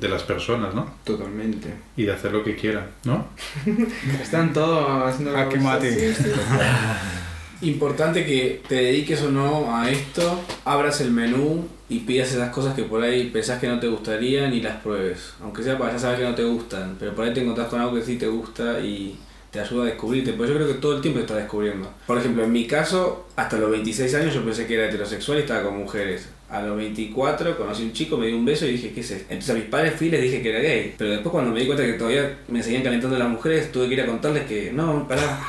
de 0.00 0.08
las 0.08 0.22
personas, 0.22 0.74
¿no? 0.74 0.94
Totalmente. 1.04 1.68
Y 1.96 2.04
de 2.04 2.12
hacer 2.12 2.32
lo 2.32 2.42
que 2.44 2.54
quieran, 2.56 2.86
¿no? 3.04 3.26
Están 4.22 4.52
todos 4.52 4.88
haciendo 5.12 5.36
Ah, 5.36 5.48
que 5.48 5.58
mate. 5.58 6.14
Sí, 6.14 6.22
sí. 6.22 6.30
Importante 7.62 8.24
que 8.26 8.60
te 8.68 8.74
dediques 8.76 9.22
o 9.22 9.30
no 9.30 9.76
a 9.76 9.88
esto, 9.90 10.42
abras 10.64 11.00
el 11.00 11.12
menú 11.12 11.68
y 11.92 11.98
pidas 12.00 12.32
esas 12.32 12.48
cosas 12.50 12.74
que 12.74 12.84
por 12.84 13.02
ahí 13.02 13.28
pensás 13.30 13.60
que 13.60 13.68
no 13.68 13.78
te 13.78 13.86
gustarían 13.86 14.54
y 14.54 14.62
las 14.62 14.76
pruebes. 14.76 15.34
Aunque 15.42 15.62
sea 15.62 15.76
para 15.76 15.92
ya 15.92 15.98
saber 15.98 16.20
que 16.20 16.24
no 16.24 16.34
te 16.34 16.44
gustan, 16.44 16.96
pero 16.98 17.14
por 17.14 17.26
ahí 17.26 17.34
te 17.34 17.42
encontrás 17.42 17.68
con 17.68 17.80
algo 17.80 17.94
que 17.94 18.02
sí 18.02 18.16
te 18.16 18.26
gusta 18.26 18.80
y 18.80 19.18
te 19.50 19.60
ayuda 19.60 19.82
a 19.82 19.86
descubrirte. 19.88 20.32
Pues 20.32 20.48
yo 20.48 20.56
creo 20.56 20.68
que 20.68 20.74
todo 20.74 20.96
el 20.96 21.02
tiempo 21.02 21.18
te 21.18 21.24
estás 21.24 21.36
descubriendo. 21.36 21.92
Por 22.06 22.16
ejemplo, 22.16 22.44
en 22.44 22.52
mi 22.52 22.66
caso, 22.66 23.26
hasta 23.36 23.58
los 23.58 23.70
26 23.70 24.14
años 24.14 24.34
yo 24.34 24.42
pensé 24.42 24.66
que 24.66 24.74
era 24.74 24.88
heterosexual 24.88 25.38
y 25.38 25.40
estaba 25.42 25.64
con 25.64 25.76
mujeres. 25.76 26.30
A 26.48 26.62
los 26.62 26.78
24 26.78 27.58
conocí 27.58 27.82
a 27.82 27.84
un 27.84 27.92
chico, 27.92 28.16
me 28.16 28.28
dio 28.28 28.36
un 28.36 28.46
beso 28.46 28.64
y 28.66 28.72
dije, 28.72 28.92
¿qué 28.92 29.00
es 29.00 29.10
esto? 29.10 29.26
Entonces 29.28 29.54
a 29.54 29.58
mis 29.58 29.68
padres 29.68 29.92
fui 29.94 30.06
y 30.06 30.10
les 30.10 30.22
dije 30.22 30.40
que 30.40 30.48
era 30.48 30.60
gay. 30.60 30.94
Pero 30.96 31.10
después 31.10 31.30
cuando 31.30 31.50
me 31.50 31.60
di 31.60 31.66
cuenta 31.66 31.84
que 31.84 31.92
todavía 31.92 32.38
me 32.48 32.62
seguían 32.62 32.82
calentando 32.82 33.18
las 33.18 33.28
mujeres, 33.28 33.70
tuve 33.70 33.88
que 33.88 33.94
ir 33.94 34.00
a 34.00 34.06
contarles 34.06 34.46
que 34.46 34.72
no, 34.72 35.06
pará, 35.06 35.40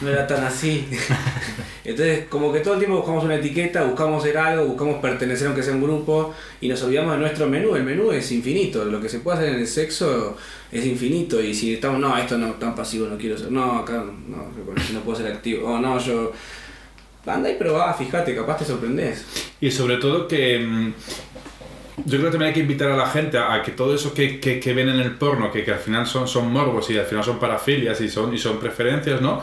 no 0.00 0.08
era 0.08 0.26
tan 0.26 0.44
así. 0.44 0.86
Entonces, 1.84 2.26
como 2.28 2.52
que 2.52 2.60
todo 2.60 2.74
el 2.74 2.80
tiempo 2.80 2.98
buscamos 2.98 3.24
una 3.24 3.36
etiqueta, 3.36 3.82
buscamos 3.84 4.22
ser 4.22 4.38
algo, 4.38 4.66
buscamos 4.66 5.00
pertenecer 5.00 5.46
aunque 5.46 5.62
sea 5.62 5.74
un 5.74 5.82
grupo 5.82 6.34
y 6.60 6.68
nos 6.68 6.82
olvidamos 6.82 7.14
de 7.14 7.18
nuestro 7.18 7.46
menú. 7.48 7.74
El 7.74 7.84
menú 7.84 8.12
es 8.12 8.30
infinito, 8.32 8.84
lo 8.84 9.00
que 9.00 9.08
se 9.08 9.20
puede 9.20 9.38
hacer 9.38 9.54
en 9.54 9.60
el 9.60 9.66
sexo 9.66 10.36
es 10.70 10.86
infinito 10.86 11.42
y 11.42 11.54
si 11.54 11.74
estamos, 11.74 11.98
no, 11.98 12.16
esto 12.16 12.38
no, 12.38 12.52
tan 12.54 12.74
pasivo 12.74 13.08
no 13.08 13.16
quiero 13.18 13.36
ser, 13.36 13.50
no, 13.50 13.78
acá 13.78 14.04
no, 14.28 14.52
no 14.92 15.00
puedo 15.00 15.18
ser 15.18 15.32
activo, 15.32 15.68
o 15.68 15.78
no, 15.78 15.98
yo... 15.98 16.32
Anda 17.26 17.50
y 17.50 17.54
probá, 17.54 17.92
fíjate, 17.92 18.34
capaz 18.34 18.58
te 18.58 18.64
sorprendes. 18.64 19.24
Y 19.60 19.70
sobre 19.70 19.98
todo 19.98 20.26
que 20.26 20.58
mm, 20.58 20.92
yo 22.06 22.18
creo 22.18 22.24
que 22.24 22.30
también 22.30 22.48
hay 22.48 22.54
que 22.54 22.60
invitar 22.60 22.90
a 22.90 22.96
la 22.96 23.06
gente 23.06 23.38
a 23.38 23.62
que 23.62 23.72
todo 23.72 23.94
eso 23.94 24.14
que, 24.14 24.40
que, 24.40 24.58
que 24.58 24.72
ven 24.72 24.88
en 24.88 25.00
el 25.00 25.12
porno, 25.12 25.50
que, 25.50 25.64
que 25.64 25.72
al 25.72 25.78
final 25.78 26.06
son, 26.06 26.26
son 26.26 26.50
morbos 26.50 26.90
y 26.90 26.98
al 26.98 27.04
final 27.04 27.22
son 27.22 27.38
parafilias 27.38 28.00
y 28.00 28.08
son, 28.08 28.32
y 28.34 28.38
son 28.38 28.58
preferencias, 28.58 29.20
¿no? 29.20 29.42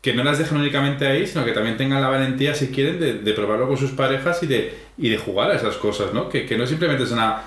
Que 0.00 0.14
no 0.14 0.22
las 0.22 0.38
dejen 0.38 0.58
únicamente 0.58 1.06
ahí, 1.06 1.26
sino 1.26 1.44
que 1.44 1.52
también 1.52 1.76
tengan 1.76 2.00
la 2.00 2.08
valentía, 2.08 2.54
si 2.54 2.68
quieren, 2.68 3.00
de, 3.00 3.14
de 3.14 3.32
probarlo 3.32 3.66
con 3.66 3.76
sus 3.76 3.90
parejas 3.90 4.42
y 4.42 4.46
de, 4.46 4.74
y 4.96 5.08
de 5.08 5.18
jugar 5.18 5.50
a 5.50 5.56
esas 5.56 5.76
cosas, 5.76 6.14
¿no? 6.14 6.28
Que, 6.28 6.46
que 6.46 6.56
no 6.56 6.66
simplemente 6.66 7.02
es 7.04 7.10
una, 7.10 7.42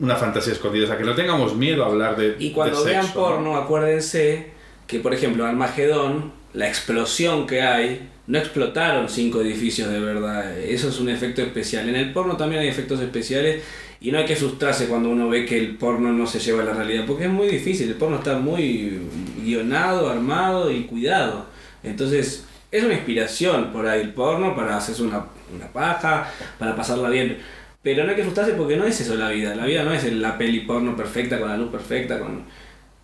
una 0.00 0.14
fantasía 0.14 0.52
escondida, 0.52 0.84
o 0.84 0.86
sea, 0.86 0.96
que 0.96 1.04
no 1.04 1.14
tengamos 1.14 1.56
miedo 1.56 1.84
a 1.84 1.88
hablar 1.88 2.16
de 2.16 2.36
Y 2.38 2.52
cuando 2.52 2.84
de 2.84 2.90
vean 2.90 3.02
sexo, 3.02 3.18
porno, 3.18 3.56
acuérdense 3.56 4.50
que, 4.86 5.00
por 5.00 5.12
ejemplo, 5.12 5.44
Armagedón, 5.44 6.32
la 6.54 6.68
explosión 6.68 7.46
que 7.46 7.62
hay, 7.62 8.08
no 8.28 8.38
explotaron 8.38 9.08
cinco 9.08 9.40
edificios 9.40 9.90
de 9.90 10.00
verdad. 10.00 10.56
Eso 10.58 10.88
es 10.90 11.00
un 11.00 11.08
efecto 11.08 11.42
especial. 11.42 11.88
En 11.88 11.96
el 11.96 12.12
porno 12.12 12.36
también 12.36 12.62
hay 12.62 12.68
efectos 12.68 13.00
especiales 13.00 13.62
y 14.00 14.12
no 14.12 14.18
hay 14.18 14.24
que 14.24 14.36
frustrarse 14.36 14.86
cuando 14.86 15.08
uno 15.08 15.28
ve 15.28 15.44
que 15.44 15.58
el 15.58 15.76
porno 15.76 16.12
no 16.12 16.26
se 16.26 16.38
lleva 16.38 16.62
a 16.62 16.64
la 16.66 16.74
realidad, 16.74 17.04
porque 17.06 17.24
es 17.24 17.30
muy 17.30 17.48
difícil. 17.48 17.88
El 17.88 17.96
porno 17.96 18.16
está 18.16 18.38
muy 18.38 19.00
guionado, 19.42 20.08
armado 20.08 20.70
y 20.70 20.84
cuidado. 20.84 21.46
Entonces, 21.82 22.44
es 22.70 22.84
una 22.84 22.94
inspiración 22.94 23.72
por 23.72 23.86
ahí 23.86 24.00
el 24.00 24.12
porno 24.12 24.54
para 24.56 24.76
hacerse 24.76 25.02
una, 25.02 25.24
una 25.54 25.66
paja, 25.72 26.30
para 26.58 26.74
pasarla 26.76 27.08
bien. 27.08 27.38
Pero 27.82 28.04
no 28.04 28.10
hay 28.10 28.16
que 28.16 28.22
frustrarse 28.22 28.52
porque 28.52 28.76
no 28.76 28.84
es 28.84 29.00
eso 29.00 29.14
la 29.14 29.30
vida. 29.30 29.54
La 29.54 29.64
vida 29.64 29.84
no 29.84 29.92
es 29.92 30.04
la 30.12 30.36
peli 30.36 30.60
porno 30.60 30.96
perfecta, 30.96 31.38
con 31.38 31.48
la 31.48 31.56
luz 31.56 31.70
perfecta. 31.70 32.18
con 32.18 32.42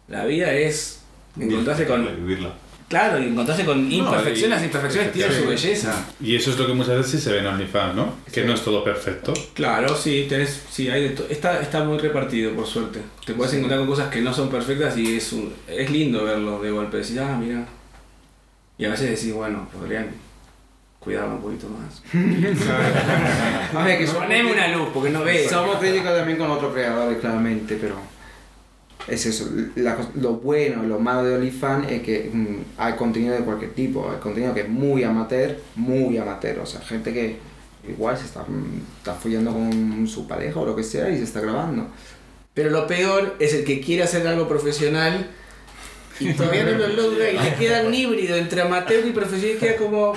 La 0.08 0.24
vida 0.26 0.52
es 0.52 1.00
encontrarse 1.40 1.86
con... 1.86 2.04
Vivirla. 2.04 2.52
Claro, 2.86 3.18
y 3.18 3.28
encontrarse 3.28 3.64
con 3.64 3.90
imperfecciones. 3.90 4.56
Las 4.58 4.64
imperfecciones 4.64 5.12
tienen 5.12 5.32
su 5.42 5.48
belleza. 5.48 6.06
Y 6.20 6.36
eso 6.36 6.50
es 6.50 6.58
lo 6.58 6.66
que 6.66 6.74
muchas 6.74 6.96
veces 6.98 7.12
sí 7.12 7.18
se 7.18 7.32
ve 7.32 7.38
en 7.38 7.46
OnlyFans, 7.46 7.94
¿no? 7.94 8.14
Que 8.30 8.44
no 8.44 8.52
es 8.52 8.60
todo 8.62 8.84
perfecto. 8.84 9.32
Claro, 9.54 9.96
sí, 9.96 10.26
tenés, 10.28 10.62
sí, 10.70 10.90
hay 10.90 11.08
de 11.08 11.24
está, 11.30 11.60
está 11.60 11.82
muy 11.82 11.96
repartido, 11.98 12.52
por 12.52 12.66
suerte. 12.66 13.00
Te 13.24 13.32
puedes 13.32 13.54
encontrar 13.54 13.80
con 13.80 13.88
cosas 13.88 14.10
que 14.12 14.20
no 14.20 14.34
son 14.34 14.50
perfectas 14.50 14.98
y 14.98 15.16
es, 15.16 15.32
un- 15.32 15.54
es 15.66 15.90
lindo 15.90 16.24
verlo 16.24 16.60
de 16.60 16.70
golpe. 16.70 16.98
Decir, 16.98 17.20
ah, 17.20 17.36
mira. 17.40 17.66
Y 18.76 18.84
a 18.84 18.90
veces 18.90 19.10
decís, 19.10 19.32
bueno, 19.32 19.68
podrían 19.72 20.08
cuidarlo 20.98 21.34
un 21.36 21.42
poquito 21.42 21.68
más. 21.68 22.02
A 23.74 23.84
ver, 23.84 23.98
que 23.98 24.06
Poneme 24.06 24.52
una 24.52 24.68
luz, 24.68 24.88
porque 24.92 25.10
no 25.10 25.22
ves. 25.22 25.48
somos 25.50 25.76
críticos 25.76 26.16
también 26.16 26.38
con 26.38 26.50
otros 26.50 26.72
creadores, 26.72 27.18
claramente, 27.18 27.78
pero 27.80 27.96
es 29.06 29.26
eso, 29.26 29.50
la 29.76 29.98
lo 30.14 30.36
bueno 30.36 30.82
lo 30.82 30.98
malo 30.98 31.24
de 31.24 31.34
OnlyFans 31.34 31.90
es 31.90 32.02
que 32.02 32.30
mm, 32.32 32.56
hay 32.78 32.94
contenido 32.94 33.34
de 33.34 33.40
cualquier 33.40 33.72
tipo, 33.72 34.10
hay 34.10 34.18
contenido 34.18 34.54
que 34.54 34.62
es 34.62 34.68
muy 34.68 35.04
amateur, 35.04 35.58
muy 35.76 36.16
amateur, 36.16 36.60
o 36.60 36.66
sea, 36.66 36.80
gente 36.80 37.12
que 37.12 37.38
igual 37.86 38.16
se 38.16 38.24
está, 38.24 38.42
mm, 38.42 38.80
está 38.98 39.14
follando 39.14 39.52
con 39.52 40.06
su 40.08 40.26
pareja 40.26 40.58
o 40.58 40.64
lo 40.64 40.74
que 40.74 40.82
sea 40.82 41.10
y 41.10 41.18
se 41.18 41.24
está 41.24 41.40
grabando. 41.40 41.88
Pero 42.54 42.70
lo 42.70 42.86
peor 42.86 43.36
es 43.40 43.52
el 43.52 43.64
que 43.64 43.80
quiere 43.80 44.04
hacer 44.04 44.26
algo 44.26 44.48
profesional 44.48 45.28
y 46.20 46.32
todavía 46.32 46.64
no 46.64 46.78
lo 46.78 46.88
logra 46.88 47.30
y 47.30 47.38
le 47.38 47.54
queda 47.54 47.82
un 47.82 47.92
híbrido 47.92 48.36
entre 48.36 48.62
amateur 48.62 49.06
y 49.06 49.10
profesional 49.10 49.56
y 49.56 49.58
queda 49.58 49.76
como, 49.76 50.16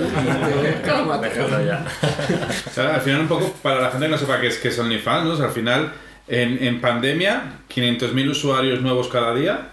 listo, 0.00 0.62
déjalo 0.62 1.12
amateur. 1.12 1.34
Déjalo 1.34 1.64
ya. 1.64 1.86
O 2.66 2.70
sea, 2.70 2.94
al 2.94 3.00
final 3.00 3.22
un 3.22 3.28
poco, 3.28 3.52
para 3.62 3.80
la 3.80 3.90
gente 3.90 4.06
que 4.06 4.12
no 4.12 4.18
sepa 4.18 4.40
qué 4.40 4.48
es, 4.48 4.58
qué 4.58 4.68
es 4.68 4.78
OnlyFans, 4.78 5.24
¿no? 5.24 5.32
O 5.32 5.36
sea, 5.36 5.46
al 5.46 5.52
final, 5.52 5.92
en, 6.28 6.62
en 6.62 6.80
pandemia, 6.80 7.60
500.000 7.74 8.30
usuarios 8.30 8.80
nuevos 8.82 9.08
cada 9.08 9.34
día 9.34 9.70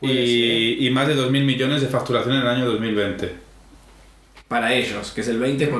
y, 0.00 0.86
y 0.86 0.90
más 0.90 1.08
de 1.08 1.16
2.000 1.16 1.30
millones 1.44 1.80
de 1.80 1.88
facturación 1.88 2.34
en 2.34 2.42
el 2.42 2.48
año 2.48 2.66
2020. 2.66 3.48
Para 4.48 4.72
ellos, 4.72 5.12
que 5.12 5.20
es 5.20 5.28
el 5.28 5.42
20%. 5.42 5.70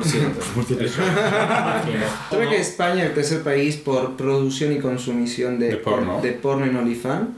¿Sabes 2.29 2.47
que 2.49 2.57
España 2.57 3.01
es 3.01 3.09
el 3.09 3.15
tercer 3.15 3.41
país 3.41 3.77
por 3.77 4.15
producción 4.15 4.71
y 4.73 4.77
consumición 4.79 5.57
de, 5.57 5.69
De 5.69 5.77
porno. 5.77 6.21
de 6.21 6.33
porno 6.33 6.65
en 6.65 6.77
OnlyFans? 6.77 7.29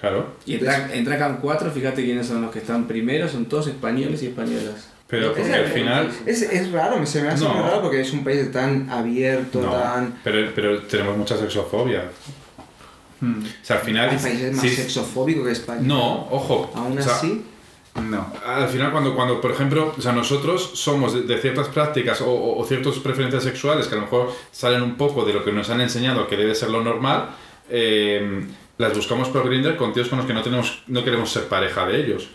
Claro. 0.00 0.34
Y 0.46 0.54
en, 0.54 0.60
Tra- 0.60 0.90
en 0.92 1.04
Tracan 1.04 1.38
4, 1.42 1.70
fíjate 1.70 2.02
quiénes 2.04 2.26
son 2.26 2.40
los 2.42 2.50
que 2.50 2.60
están 2.60 2.86
primero, 2.86 3.28
son 3.28 3.44
todos 3.46 3.66
españoles 3.66 4.22
y 4.22 4.26
españolas. 4.28 4.88
Pero 5.06 5.34
porque 5.34 5.52
al 5.52 5.66
final... 5.66 6.10
Es, 6.24 6.42
es 6.42 6.70
raro, 6.72 6.98
me- 6.98 7.06
se 7.06 7.20
me 7.20 7.28
hace 7.28 7.44
No. 7.44 7.52
raro 7.62 7.82
porque 7.82 8.00
es 8.00 8.12
un 8.12 8.22
país 8.24 8.50
tan 8.52 8.88
abierto, 8.88 9.60
No, 9.60 9.72
tan... 9.72 10.18
pero, 10.24 10.50
pero 10.54 10.82
tenemos 10.82 11.16
mucha 11.16 11.36
sexofobia. 11.36 12.04
O 13.22 13.26
sea, 13.62 13.76
al 13.76 13.82
final... 13.82 14.08
Hay 14.10 14.16
países 14.16 14.52
más 14.56 14.62
sí- 14.62 14.70
sexofóbicos 14.70 15.44
que 15.46 15.52
España. 15.52 15.80
No, 15.82 16.26
ojo. 16.30 16.70
Aún 16.74 16.96
o 16.98 17.02
sea, 17.02 17.16
así, 17.16 17.44
No. 18.08 18.32
Al 18.46 18.68
final, 18.68 18.92
cuando, 18.92 19.14
cuando 19.14 19.40
por 19.40 19.50
ejemplo, 19.50 19.92
o 19.98 20.00
sea, 20.00 20.12
nosotros 20.12 20.70
somos 20.74 21.12
de, 21.12 21.22
de 21.22 21.38
ciertas 21.38 21.68
prácticas 21.68 22.20
o, 22.22 22.30
o, 22.30 22.58
o 22.58 22.64
ciertas 22.66 22.94
preferencias 23.00 23.42
sexuales 23.42 23.88
que 23.88 23.94
a 23.96 23.98
lo 23.98 24.04
mejor 24.04 24.32
salen 24.52 24.80
un 24.82 24.94
poco 24.96 25.24
de 25.26 25.34
lo 25.34 25.44
que 25.44 25.52
nos 25.52 25.68
han 25.68 25.80
enseñado 25.82 26.26
que 26.28 26.36
debe 26.36 26.54
ser 26.54 26.70
lo 26.70 26.82
normal, 26.82 27.30
eh, 27.68 28.46
las 28.80 28.94
buscamos 28.96 29.28
por 29.28 29.44
Grindr 29.48 29.76
con 29.76 29.92
tíos 29.92 30.08
con 30.08 30.18
los 30.18 30.26
que 30.26 30.32
no, 30.32 30.42
tenemos, 30.42 30.82
no 30.86 31.04
queremos 31.04 31.30
ser 31.30 31.44
pareja 31.44 31.86
de 31.86 32.00
ellos. 32.02 32.28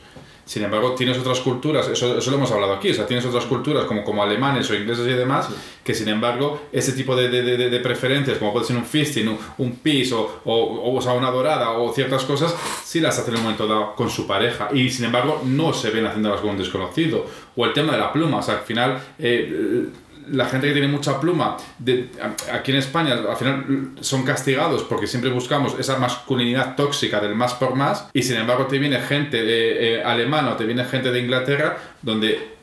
Sin 0.46 0.64
embargo, 0.64 0.94
tienes 0.94 1.18
otras 1.18 1.40
culturas, 1.40 1.88
eso, 1.88 2.20
eso 2.20 2.30
lo 2.30 2.38
hemos 2.38 2.52
hablado 2.52 2.74
aquí, 2.74 2.92
o 2.92 2.94
sea, 2.94 3.08
tienes 3.08 3.26
otras 3.26 3.46
culturas 3.46 3.86
como, 3.86 4.04
como 4.04 4.22
alemanes 4.22 4.70
o 4.70 4.76
ingleses 4.76 5.08
y 5.08 5.14
demás, 5.14 5.50
que 5.84 5.96
sin 5.96 6.08
embargo, 6.08 6.62
ese 6.72 6.92
tipo 6.92 7.16
de, 7.16 7.30
de, 7.30 7.42
de, 7.42 7.70
de 7.72 7.80
preferencias, 7.80 8.38
como 8.38 8.54
puede 8.54 8.68
ser 8.68 8.76
un 8.78 8.86
fisting, 8.86 9.28
un, 9.28 9.40
un 9.58 9.72
pis 9.78 10.12
o, 10.12 10.42
o, 10.46 10.54
o, 10.54 10.96
o 10.96 11.02
sea, 11.02 11.14
una 11.14 11.32
dorada 11.32 11.72
o 11.72 11.92
ciertas 11.92 12.26
cosas, 12.26 12.56
sí 12.84 13.00
las 13.00 13.18
hacen 13.18 13.34
en 13.34 13.40
un 13.40 13.44
momento 13.46 13.66
dado 13.66 13.96
con 13.96 14.08
su 14.12 14.28
pareja 14.28 14.70
y 14.72 14.92
sin 14.92 15.06
embargo 15.06 15.42
no 15.46 15.74
se 15.74 15.90
ven 15.90 16.06
haciéndolas 16.06 16.42
con 16.42 16.52
un 16.52 16.58
desconocido. 16.60 17.26
O 17.56 17.66
el 17.66 17.74
tema 17.74 17.94
de 17.94 17.98
la 17.98 18.14
pluma, 18.14 18.38
o 18.38 18.44
sea, 18.44 18.60
al 18.60 18.64
final... 18.66 19.02
eh, 19.18 19.88
la 20.30 20.46
gente 20.46 20.68
que 20.68 20.74
tiene 20.74 20.88
mucha 20.88 21.20
pluma 21.20 21.58
de, 21.80 22.10
aquí 22.52 22.72
en 22.72 22.78
España 22.78 23.14
al 23.14 23.38
final 23.38 23.92
son 24.02 24.24
castigados 24.24 24.84
porque 24.84 25.08
siempre 25.08 25.30
buscamos 25.30 25.76
esa 25.80 25.98
masculinidad 25.98 26.76
tóxica 26.76 27.20
del 27.20 27.36
más 27.36 27.54
por 27.54 27.76
más 27.76 28.08
y 28.14 28.24
sin 28.24 28.38
embargo 28.38 28.66
te 28.66 28.80
viene 28.80 29.00
gente 29.00 29.40
eh, 29.40 29.98
eh, 30.00 30.04
alemana 30.04 30.52
o 30.52 30.56
te 30.56 30.66
viene 30.66 30.84
gente 30.86 31.12
de 31.12 31.20
Inglaterra 31.20 31.78
donde 32.02 32.56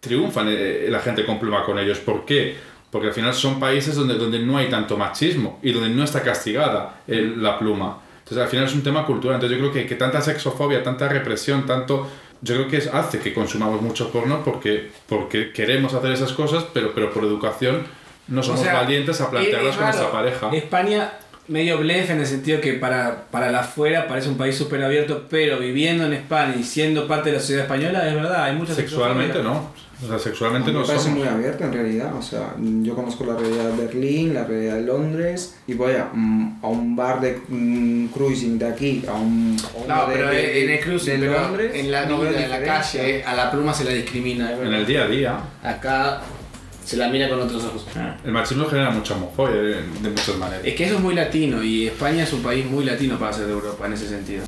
triunfan 0.00 0.46
eh, 0.48 0.86
la 0.88 1.00
gente 1.00 1.24
con 1.24 1.38
pluma 1.38 1.64
con 1.64 1.78
ellos. 1.78 1.98
¿Por 1.98 2.24
qué? 2.24 2.56
Porque 2.90 3.08
al 3.08 3.14
final 3.14 3.34
son 3.34 3.60
países 3.60 3.94
donde, 3.94 4.14
donde 4.14 4.38
no 4.40 4.56
hay 4.58 4.68
tanto 4.68 4.96
machismo 4.96 5.60
y 5.62 5.72
donde 5.72 5.90
no 5.90 6.02
está 6.02 6.22
castigada 6.22 7.02
eh, 7.06 7.34
la 7.36 7.58
pluma. 7.58 7.98
Entonces 8.18 8.38
al 8.38 8.48
final 8.48 8.66
es 8.66 8.74
un 8.74 8.82
tema 8.82 9.06
cultural. 9.06 9.36
Entonces 9.36 9.58
yo 9.58 9.62
creo 9.62 9.72
que, 9.72 9.88
que 9.88 9.94
tanta 9.94 10.20
sexofobia, 10.20 10.82
tanta 10.82 11.08
represión, 11.08 11.66
tanto... 11.66 12.08
Yo 12.42 12.54
creo 12.54 12.68
que 12.68 12.78
es, 12.78 12.86
hace 12.86 13.18
que 13.20 13.34
consumamos 13.34 13.82
mucho 13.82 14.10
porno 14.10 14.42
porque, 14.44 14.90
porque 15.08 15.52
queremos 15.52 15.94
hacer 15.94 16.12
esas 16.12 16.32
cosas, 16.32 16.64
pero, 16.72 16.92
pero 16.94 17.12
por 17.12 17.24
educación 17.24 17.86
no 18.28 18.42
somos 18.42 18.60
O 18.60 18.64
sea, 18.64 18.74
valientes 18.74 19.20
a 19.20 19.30
plantearlas 19.30 19.76
con 19.76 19.84
nuestra 19.84 20.10
pareja. 20.10 20.50
España 20.52 21.12
medio 21.48 21.78
blef 21.78 22.10
en 22.10 22.20
el 22.20 22.26
sentido 22.26 22.60
que 22.60 22.74
para, 22.74 23.26
para 23.30 23.50
la 23.50 23.60
afuera 23.60 24.06
parece 24.06 24.28
un 24.28 24.36
país 24.36 24.56
súper 24.56 24.82
abierto, 24.84 25.26
pero 25.28 25.58
viviendo 25.58 26.06
en 26.06 26.12
España 26.12 26.54
y 26.58 26.62
siendo 26.62 27.08
parte 27.08 27.30
de 27.30 27.36
la 27.36 27.40
sociedad 27.40 27.64
española, 27.64 28.08
es 28.08 28.14
verdad, 28.14 28.44
hay 28.44 28.54
mucha 28.54 28.72
Sexualmente 28.72 29.42
no. 29.42 29.72
O 30.02 30.08
sea, 30.08 30.18
sexualmente 30.18 30.72
me 30.72 30.78
no 30.80 30.86
parece 30.86 31.04
somos. 31.04 31.18
muy 31.18 31.28
abierto 31.28 31.64
en 31.64 31.72
realidad. 31.72 32.14
O 32.16 32.22
sea, 32.22 32.54
yo 32.58 32.94
conozco 32.94 33.24
la 33.26 33.36
realidad 33.36 33.70
de 33.70 33.86
Berlín, 33.86 34.32
la 34.32 34.44
realidad 34.44 34.76
de 34.76 34.82
Londres 34.82 35.56
y 35.66 35.74
voy 35.74 35.92
a, 35.92 36.08
mm, 36.12 36.60
a 36.62 36.68
un 36.68 36.96
bar 36.96 37.20
de 37.20 37.38
mm, 37.48 38.06
cruising 38.06 38.58
de 38.58 38.66
aquí, 38.66 39.04
a 39.06 39.12
un... 39.12 39.56
a 39.60 39.86
No, 39.86 40.06
de- 40.08 40.14
pero 40.14 40.28
de- 40.30 40.64
en 40.64 40.70
el 40.70 40.80
cruising, 40.80 41.20
de 41.20 41.26
pero 41.28 41.40
Londres, 41.42 41.72
en 41.74 41.90
la 41.90 42.06
no 42.06 42.18
veo 42.18 42.30
vida, 42.30 42.44
en 42.44 42.50
la 42.50 42.62
calle, 42.64 43.22
a 43.24 43.34
la 43.34 43.50
pluma 43.50 43.74
se 43.74 43.84
la 43.84 43.90
discrimina. 43.92 44.52
En 44.52 44.72
el 44.72 44.86
día 44.86 45.02
a 45.04 45.06
día. 45.06 45.38
Acá 45.62 46.22
se 46.84 46.96
la 46.96 47.08
mira 47.08 47.28
con 47.28 47.40
otros 47.40 47.62
ojos. 47.64 47.86
El 48.24 48.32
machismo 48.32 48.64
genera 48.66 48.90
mucha 48.90 49.14
homofobia 49.14 49.56
de, 49.56 49.74
de 49.82 50.08
muchas 50.08 50.34
maneras. 50.36 50.64
Es 50.64 50.74
que 50.74 50.84
eso 50.86 50.94
es 50.94 51.00
muy 51.00 51.14
latino 51.14 51.62
y 51.62 51.86
España 51.88 52.22
es 52.24 52.32
un 52.32 52.42
país 52.42 52.64
muy 52.64 52.84
latino 52.86 53.18
para 53.18 53.32
ser 53.34 53.46
de 53.46 53.52
Europa 53.52 53.86
en 53.86 53.92
ese 53.92 54.08
sentido. 54.08 54.44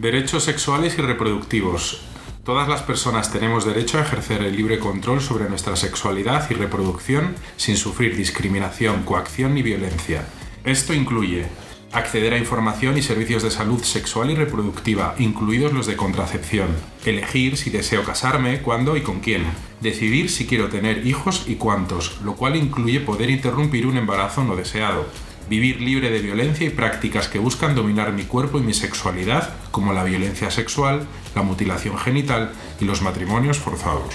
Derechos 0.00 0.44
sexuales 0.44 0.98
y 0.98 1.02
reproductivos. 1.02 2.02
Todas 2.46 2.68
las 2.68 2.82
personas 2.82 3.32
tenemos 3.32 3.64
derecho 3.64 3.98
a 3.98 4.02
ejercer 4.02 4.40
el 4.40 4.54
libre 4.54 4.78
control 4.78 5.20
sobre 5.20 5.48
nuestra 5.48 5.74
sexualidad 5.74 6.48
y 6.48 6.54
reproducción 6.54 7.34
sin 7.56 7.76
sufrir 7.76 8.16
discriminación, 8.16 9.02
coacción 9.02 9.52
ni 9.52 9.62
violencia. 9.62 10.24
Esto 10.62 10.94
incluye 10.94 11.46
acceder 11.90 12.34
a 12.34 12.38
información 12.38 12.96
y 12.96 13.02
servicios 13.02 13.42
de 13.42 13.50
salud 13.50 13.82
sexual 13.82 14.30
y 14.30 14.36
reproductiva, 14.36 15.16
incluidos 15.18 15.72
los 15.72 15.86
de 15.86 15.96
contracepción, 15.96 16.68
elegir 17.04 17.56
si 17.56 17.70
deseo 17.70 18.04
casarme, 18.04 18.62
cuándo 18.62 18.96
y 18.96 19.00
con 19.00 19.18
quién, 19.18 19.42
decidir 19.80 20.30
si 20.30 20.46
quiero 20.46 20.68
tener 20.68 21.04
hijos 21.04 21.46
y 21.48 21.56
cuántos, 21.56 22.20
lo 22.20 22.36
cual 22.36 22.54
incluye 22.54 23.00
poder 23.00 23.28
interrumpir 23.28 23.88
un 23.88 23.96
embarazo 23.96 24.44
no 24.44 24.54
deseado, 24.54 25.06
vivir 25.48 25.80
libre 25.80 26.10
de 26.10 26.20
violencia 26.20 26.66
y 26.66 26.70
prácticas 26.70 27.28
que 27.28 27.38
buscan 27.38 27.74
dominar 27.74 28.12
mi 28.12 28.24
cuerpo 28.24 28.58
y 28.58 28.62
mi 28.62 28.74
sexualidad, 28.74 29.54
como 29.70 29.92
la 29.92 30.04
violencia 30.04 30.50
sexual, 30.50 31.06
la 31.34 31.42
mutilación 31.42 31.98
genital 31.98 32.52
y 32.80 32.84
los 32.84 33.02
matrimonios 33.02 33.58
forzados. 33.58 34.14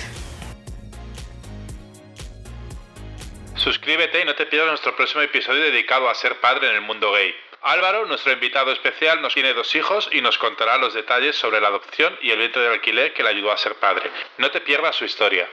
Suscríbete 3.56 4.22
y 4.22 4.26
no 4.26 4.34
te 4.34 4.48
pierdas 4.48 4.70
nuestro 4.70 4.96
próximo 4.96 5.22
episodio 5.22 5.62
dedicado 5.62 6.10
a 6.10 6.16
ser 6.16 6.40
padre 6.40 6.70
en 6.70 6.76
el 6.76 6.82
mundo 6.82 7.12
gay. 7.12 7.34
Álvaro, 7.62 8.08
nuestro 8.08 8.32
invitado 8.32 8.72
especial, 8.72 9.22
nos 9.22 9.36
tiene 9.36 9.54
dos 9.54 9.76
hijos 9.76 10.10
y 10.12 10.22
nos 10.22 10.40
contará 10.40 10.78
los 10.78 10.96
detalles 10.96 11.36
sobre 11.36 11.62
la 11.62 11.68
adopción 11.68 12.18
y 12.22 12.32
el 12.32 12.40
vientre 12.40 12.64
de 12.64 12.70
alquiler 12.70 13.14
que 13.14 13.22
le 13.22 13.30
ayudó 13.30 13.52
a 13.52 13.58
ser 13.58 13.76
padre. 13.76 14.10
No 14.40 14.50
te 14.50 14.62
pierdas 14.62 14.96
su 14.96 15.06
historia. 15.06 15.48